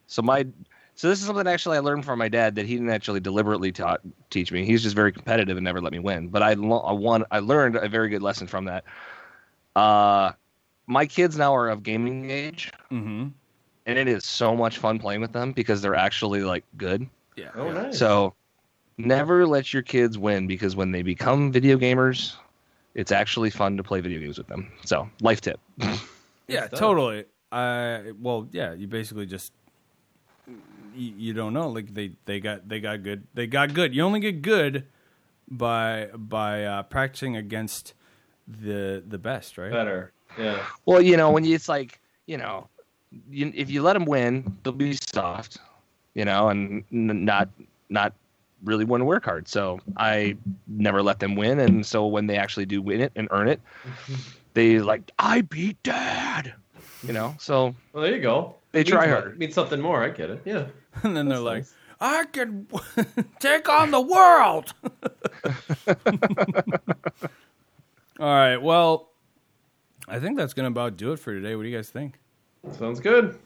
So 0.06 0.22
my 0.22 0.46
so 0.94 1.08
this 1.08 1.20
is 1.20 1.26
something 1.26 1.46
actually 1.46 1.76
I 1.76 1.80
learned 1.80 2.04
from 2.04 2.18
my 2.18 2.28
dad 2.28 2.54
that 2.56 2.66
he 2.66 2.74
didn't 2.74 2.90
actually 2.90 3.20
deliberately 3.20 3.72
taught 3.72 4.00
teach 4.30 4.50
me. 4.52 4.64
He's 4.64 4.82
just 4.82 4.94
very 4.94 5.12
competitive 5.12 5.56
and 5.56 5.64
never 5.64 5.80
let 5.80 5.92
me 5.92 5.98
win. 5.98 6.28
But 6.28 6.42
I 6.42 6.54
lo- 6.54 6.80
I 6.80 6.92
won 6.92 7.24
I 7.30 7.40
learned 7.40 7.76
a 7.76 7.88
very 7.88 8.08
good 8.08 8.22
lesson 8.22 8.46
from 8.46 8.66
that. 8.66 8.84
Uh 9.74 10.32
my 10.86 11.06
kids 11.06 11.36
now 11.36 11.54
are 11.54 11.68
of 11.68 11.82
gaming 11.82 12.30
age 12.30 12.72
Mm-hmm. 12.90 13.28
and 13.86 13.98
it 13.98 14.08
is 14.08 14.24
so 14.24 14.54
much 14.54 14.78
fun 14.78 14.98
playing 14.98 15.20
with 15.20 15.32
them 15.32 15.52
because 15.52 15.82
they're 15.82 15.94
actually 15.94 16.42
like 16.42 16.64
good. 16.76 17.06
Yeah. 17.36 17.50
Oh, 17.54 17.70
nice. 17.70 17.98
So 17.98 18.34
never 18.96 19.46
let 19.46 19.72
your 19.72 19.82
kids 19.82 20.18
win 20.18 20.46
because 20.46 20.76
when 20.76 20.92
they 20.92 21.02
become 21.02 21.52
video 21.52 21.76
gamers, 21.76 22.36
it's 22.94 23.12
actually 23.12 23.50
fun 23.50 23.76
to 23.76 23.82
play 23.82 24.00
video 24.00 24.20
games 24.20 24.38
with 24.38 24.46
them. 24.46 24.72
So, 24.84 25.08
life 25.20 25.40
tip. 25.40 25.60
Yeah, 26.48 26.66
totally. 26.68 27.24
I 27.56 28.12
well, 28.20 28.48
yeah. 28.52 28.74
You 28.74 28.86
basically 28.86 29.26
just 29.26 29.52
you, 30.46 31.12
you 31.16 31.32
don't 31.32 31.52
know. 31.52 31.68
Like 31.68 31.94
they 31.94 32.12
they 32.24 32.40
got 32.40 32.68
they 32.68 32.80
got 32.80 33.02
good. 33.02 33.24
They 33.34 33.46
got 33.46 33.74
good. 33.74 33.94
You 33.94 34.02
only 34.02 34.20
get 34.20 34.42
good 34.42 34.84
by 35.48 36.08
by 36.14 36.64
uh, 36.64 36.82
practicing 36.84 37.36
against 37.36 37.94
the 38.46 39.02
the 39.06 39.18
best, 39.18 39.58
right? 39.58 39.70
Better. 39.72 40.12
Yeah. 40.38 40.62
Well, 40.84 41.00
you 41.00 41.16
know, 41.16 41.30
when 41.30 41.44
you, 41.44 41.54
it's 41.54 41.68
like, 41.68 41.98
you 42.26 42.36
know, 42.36 42.68
you, 43.30 43.50
if 43.54 43.70
you 43.70 43.82
let 43.82 43.94
them 43.94 44.04
win, 44.04 44.58
they'll 44.62 44.72
be 44.72 44.98
soft, 45.14 45.58
you 46.14 46.24
know, 46.24 46.48
and 46.48 46.84
n- 46.92 47.24
not 47.24 47.48
not 47.88 48.12
really 48.64 48.84
want 48.84 49.00
to 49.00 49.04
work 49.04 49.24
hard. 49.24 49.48
So 49.48 49.80
I 49.96 50.36
never 50.66 51.02
let 51.02 51.20
them 51.20 51.36
win, 51.36 51.60
and 51.60 51.86
so 51.86 52.06
when 52.06 52.26
they 52.26 52.36
actually 52.36 52.66
do 52.66 52.82
win 52.82 53.00
it 53.00 53.12
and 53.16 53.28
earn 53.30 53.48
it, 53.48 53.60
they 54.54 54.78
like 54.78 55.10
I 55.18 55.40
beat 55.42 55.82
dad, 55.82 56.54
you 57.02 57.12
know. 57.12 57.34
So 57.38 57.74
Well, 57.92 58.02
there 58.04 58.14
you 58.14 58.22
go. 58.22 58.54
They 58.72 58.80
Means 58.80 58.90
try 58.90 59.06
hard. 59.08 59.22
harder. 59.24 59.36
Means 59.36 59.54
something 59.54 59.80
more. 59.80 60.02
I 60.02 60.08
get 60.10 60.30
it. 60.30 60.42
Yeah. 60.44 60.66
and 61.02 61.16
then 61.16 61.28
they're 61.28 61.38
That's 61.38 61.44
like, 61.44 61.58
nice. 61.58 61.74
I 61.98 62.24
can 62.26 62.66
take 63.40 63.68
on 63.68 63.90
the 63.90 64.00
world. 64.00 64.74
All 68.18 68.26
right. 68.26 68.56
Well, 68.56 69.10
I 70.08 70.18
think 70.20 70.36
that's 70.36 70.54
gonna 70.54 70.68
about 70.68 70.96
do 70.96 71.12
it 71.12 71.18
for 71.18 71.34
today. 71.34 71.54
What 71.56 71.62
do 71.64 71.68
you 71.68 71.76
guys 71.76 71.90
think? 71.90 72.18
Sounds 72.72 73.00
good. 73.00 73.38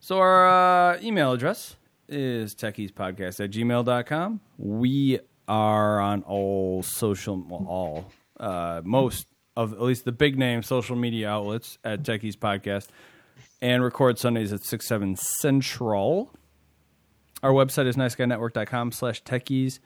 So 0.00 0.18
our 0.18 0.94
uh, 0.94 1.00
email 1.02 1.32
address 1.32 1.76
is 2.08 2.54
techiespodcast 2.54 3.42
at 3.42 3.50
gmail.com. 3.50 4.40
We 4.58 5.20
are 5.48 6.00
on 6.00 6.22
all 6.22 6.82
social, 6.82 7.36
well, 7.48 7.64
all, 7.68 8.12
uh, 8.40 8.80
most 8.84 9.26
of, 9.56 9.72
at 9.72 9.82
least 9.82 10.04
the 10.04 10.12
big 10.12 10.38
name 10.38 10.62
social 10.62 10.96
media 10.96 11.28
outlets 11.28 11.78
at 11.84 12.02
Techies 12.02 12.36
Podcast 12.36 12.88
and 13.60 13.82
record 13.82 14.18
Sundays 14.18 14.52
at 14.52 14.64
6, 14.64 14.86
7 14.86 15.16
Central. 15.16 16.30
Our 17.42 17.52
website 17.52 17.86
is 17.86 17.96
niceguynetwork.com 17.96 18.92
slash 18.92 19.22
techies. 19.24 19.78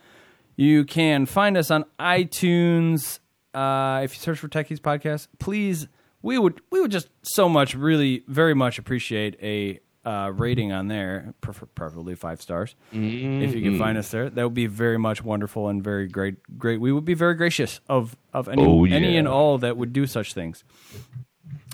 You 0.56 0.84
can 0.84 1.26
find 1.26 1.56
us 1.56 1.70
on 1.70 1.84
iTunes. 1.98 3.20
Uh, 3.54 4.00
if 4.04 4.14
you 4.14 4.20
search 4.20 4.38
for 4.38 4.48
Techies 4.48 4.78
Podcast, 4.78 5.28
please, 5.38 5.88
we 6.22 6.38
would 6.38 6.60
we 6.70 6.80
would 6.80 6.90
just 6.90 7.08
so 7.22 7.48
much, 7.48 7.74
really, 7.74 8.24
very 8.26 8.54
much 8.54 8.78
appreciate 8.78 9.36
a 9.42 9.80
uh, 10.06 10.30
rating 10.34 10.70
on 10.72 10.86
there, 10.88 11.34
prefer- 11.40 11.66
preferably 11.66 12.14
five 12.14 12.40
stars. 12.40 12.74
If 12.92 13.54
you 13.54 13.60
can 13.60 13.76
find 13.78 13.98
us 13.98 14.10
there, 14.10 14.30
that 14.30 14.42
would 14.44 14.54
be 14.54 14.66
very 14.66 14.98
much 14.98 15.22
wonderful 15.24 15.68
and 15.68 15.82
very 15.82 16.06
great. 16.06 16.36
Great, 16.58 16.80
we 16.80 16.92
would 16.92 17.04
be 17.04 17.14
very 17.14 17.34
gracious 17.34 17.80
of 17.88 18.16
of 18.32 18.48
any 18.48 18.64
Oh, 18.64 18.84
any 18.84 19.16
and 19.18 19.26
all 19.26 19.58
that 19.58 19.76
would 19.76 19.92
do 19.92 20.06
such 20.06 20.32
things. 20.32 20.64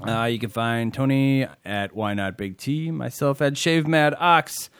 Uh, 0.06 0.24
you 0.24 0.38
can 0.38 0.50
find 0.50 0.92
Tony 0.92 1.46
at 1.64 1.94
Why 1.94 2.14
Not 2.14 2.36
Big 2.36 2.56
T, 2.56 2.90
myself 2.90 3.40
at 3.40 3.56
Shave 3.56 3.86
Mad 3.86 4.14
Ox. 4.18 4.70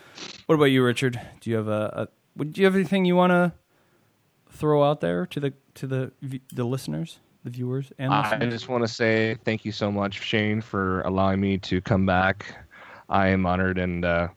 What 0.47 0.57
about 0.57 0.67
you, 0.67 0.83
Richard? 0.83 1.21
Do 1.41 1.51
you 1.51 1.57
have 1.57 1.69
a, 1.69 1.93
a 1.95 2.09
would 2.37 2.57
you 2.59 2.65
have 2.65 2.75
anything 2.75 3.05
you 3.05 3.15
want 3.17 3.31
to 3.31 3.53
throw 4.51 4.83
out 4.83 5.01
there 5.01 5.27
to 5.27 5.41
the 5.41 5.53
to 5.75 5.87
the 5.87 6.13
the 6.53 6.65
listeners, 6.65 7.19
the 7.45 7.51
viewers, 7.51 7.93
and 7.99 8.13
I 8.13 8.39
just 8.47 8.69
want 8.69 8.83
to 8.85 8.89
say 8.89 9.37
thank 9.45 9.65
you 9.65 9.73
so 9.73 9.93
much, 9.93 10.23
Shane, 10.23 10.61
for 10.61 11.03
allowing 11.03 11.41
me 11.41 11.59
to 11.59 11.81
come 11.81 12.07
back. 12.07 12.55
I 13.13 13.29
am 13.29 13.45
honored, 13.45 13.79
and 13.79 14.05
uh, 14.05 14.29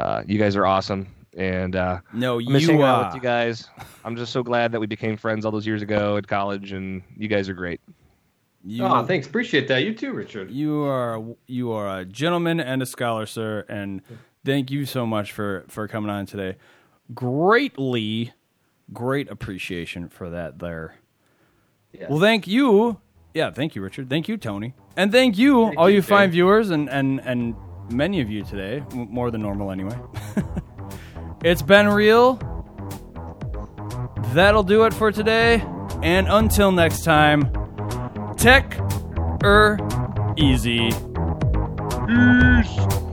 uh, 0.00 0.22
you 0.26 0.38
guys 0.38 0.56
are 0.56 0.64
awesome. 0.64 1.06
And 1.36 1.76
uh, 1.76 2.00
no, 2.12 2.40
I 2.40 2.44
miss 2.44 2.62
you 2.62 2.68
hanging 2.70 2.82
out 2.82 3.02
are. 3.02 3.06
with 3.08 3.14
you 3.16 3.20
guys. 3.20 3.68
I'm 4.04 4.16
just 4.16 4.32
so 4.32 4.42
glad 4.42 4.72
that 4.72 4.80
we 4.80 4.86
became 4.86 5.16
friends 5.16 5.44
all 5.44 5.52
those 5.52 5.66
years 5.66 5.82
ago 5.82 6.16
at 6.16 6.26
college, 6.26 6.72
and 6.72 7.02
you 7.16 7.28
guys 7.28 7.48
are 7.48 7.54
great. 7.54 7.80
You, 8.64 8.84
oh, 8.84 9.04
thanks. 9.04 9.26
Appreciate 9.26 9.68
that. 9.68 9.84
You 9.84 9.94
too, 9.94 10.12
Richard. 10.12 10.50
You 10.50 10.82
are 10.84 11.22
you 11.46 11.70
are 11.70 12.00
a 12.00 12.04
gentleman 12.04 12.60
and 12.60 12.82
a 12.82 12.86
scholar, 12.86 13.26
sir, 13.26 13.66
and 13.68 14.00
thank 14.44 14.70
you 14.70 14.86
so 14.86 15.06
much 15.06 15.30
for 15.30 15.64
for 15.68 15.86
coming 15.86 16.10
on 16.10 16.24
today. 16.26 16.56
Greatly, 17.14 18.32
great 18.92 19.30
appreciation 19.30 20.08
for 20.08 20.30
that. 20.30 20.58
There. 20.58 20.96
Yes. 21.92 22.08
Well, 22.08 22.20
thank 22.20 22.48
you. 22.48 23.00
Yeah, 23.34 23.50
thank 23.50 23.76
you, 23.76 23.82
Richard. 23.82 24.08
Thank 24.08 24.28
you, 24.28 24.38
Tony, 24.38 24.74
and 24.96 25.12
thank 25.12 25.38
you, 25.38 25.66
Thank 25.66 25.78
all 25.78 25.90
you, 25.90 25.96
you 25.96 26.02
fine 26.02 26.30
viewers, 26.30 26.70
and 26.70 26.88
and 26.90 27.20
and 27.20 27.54
many 27.90 28.20
of 28.20 28.30
you 28.30 28.44
today, 28.44 28.84
more 28.92 29.30
than 29.30 29.42
normal 29.42 29.70
anyway. 29.70 29.98
it's 31.44 31.62
been 31.62 31.88
real. 31.88 32.36
That'll 34.34 34.62
do 34.62 34.84
it 34.84 34.94
for 34.94 35.10
today, 35.10 35.62
and 36.02 36.28
until 36.28 36.70
next 36.72 37.02
time, 37.02 37.50
tech 38.36 38.78
er 39.42 39.78
easy. 40.36 40.90
Please 42.06 43.07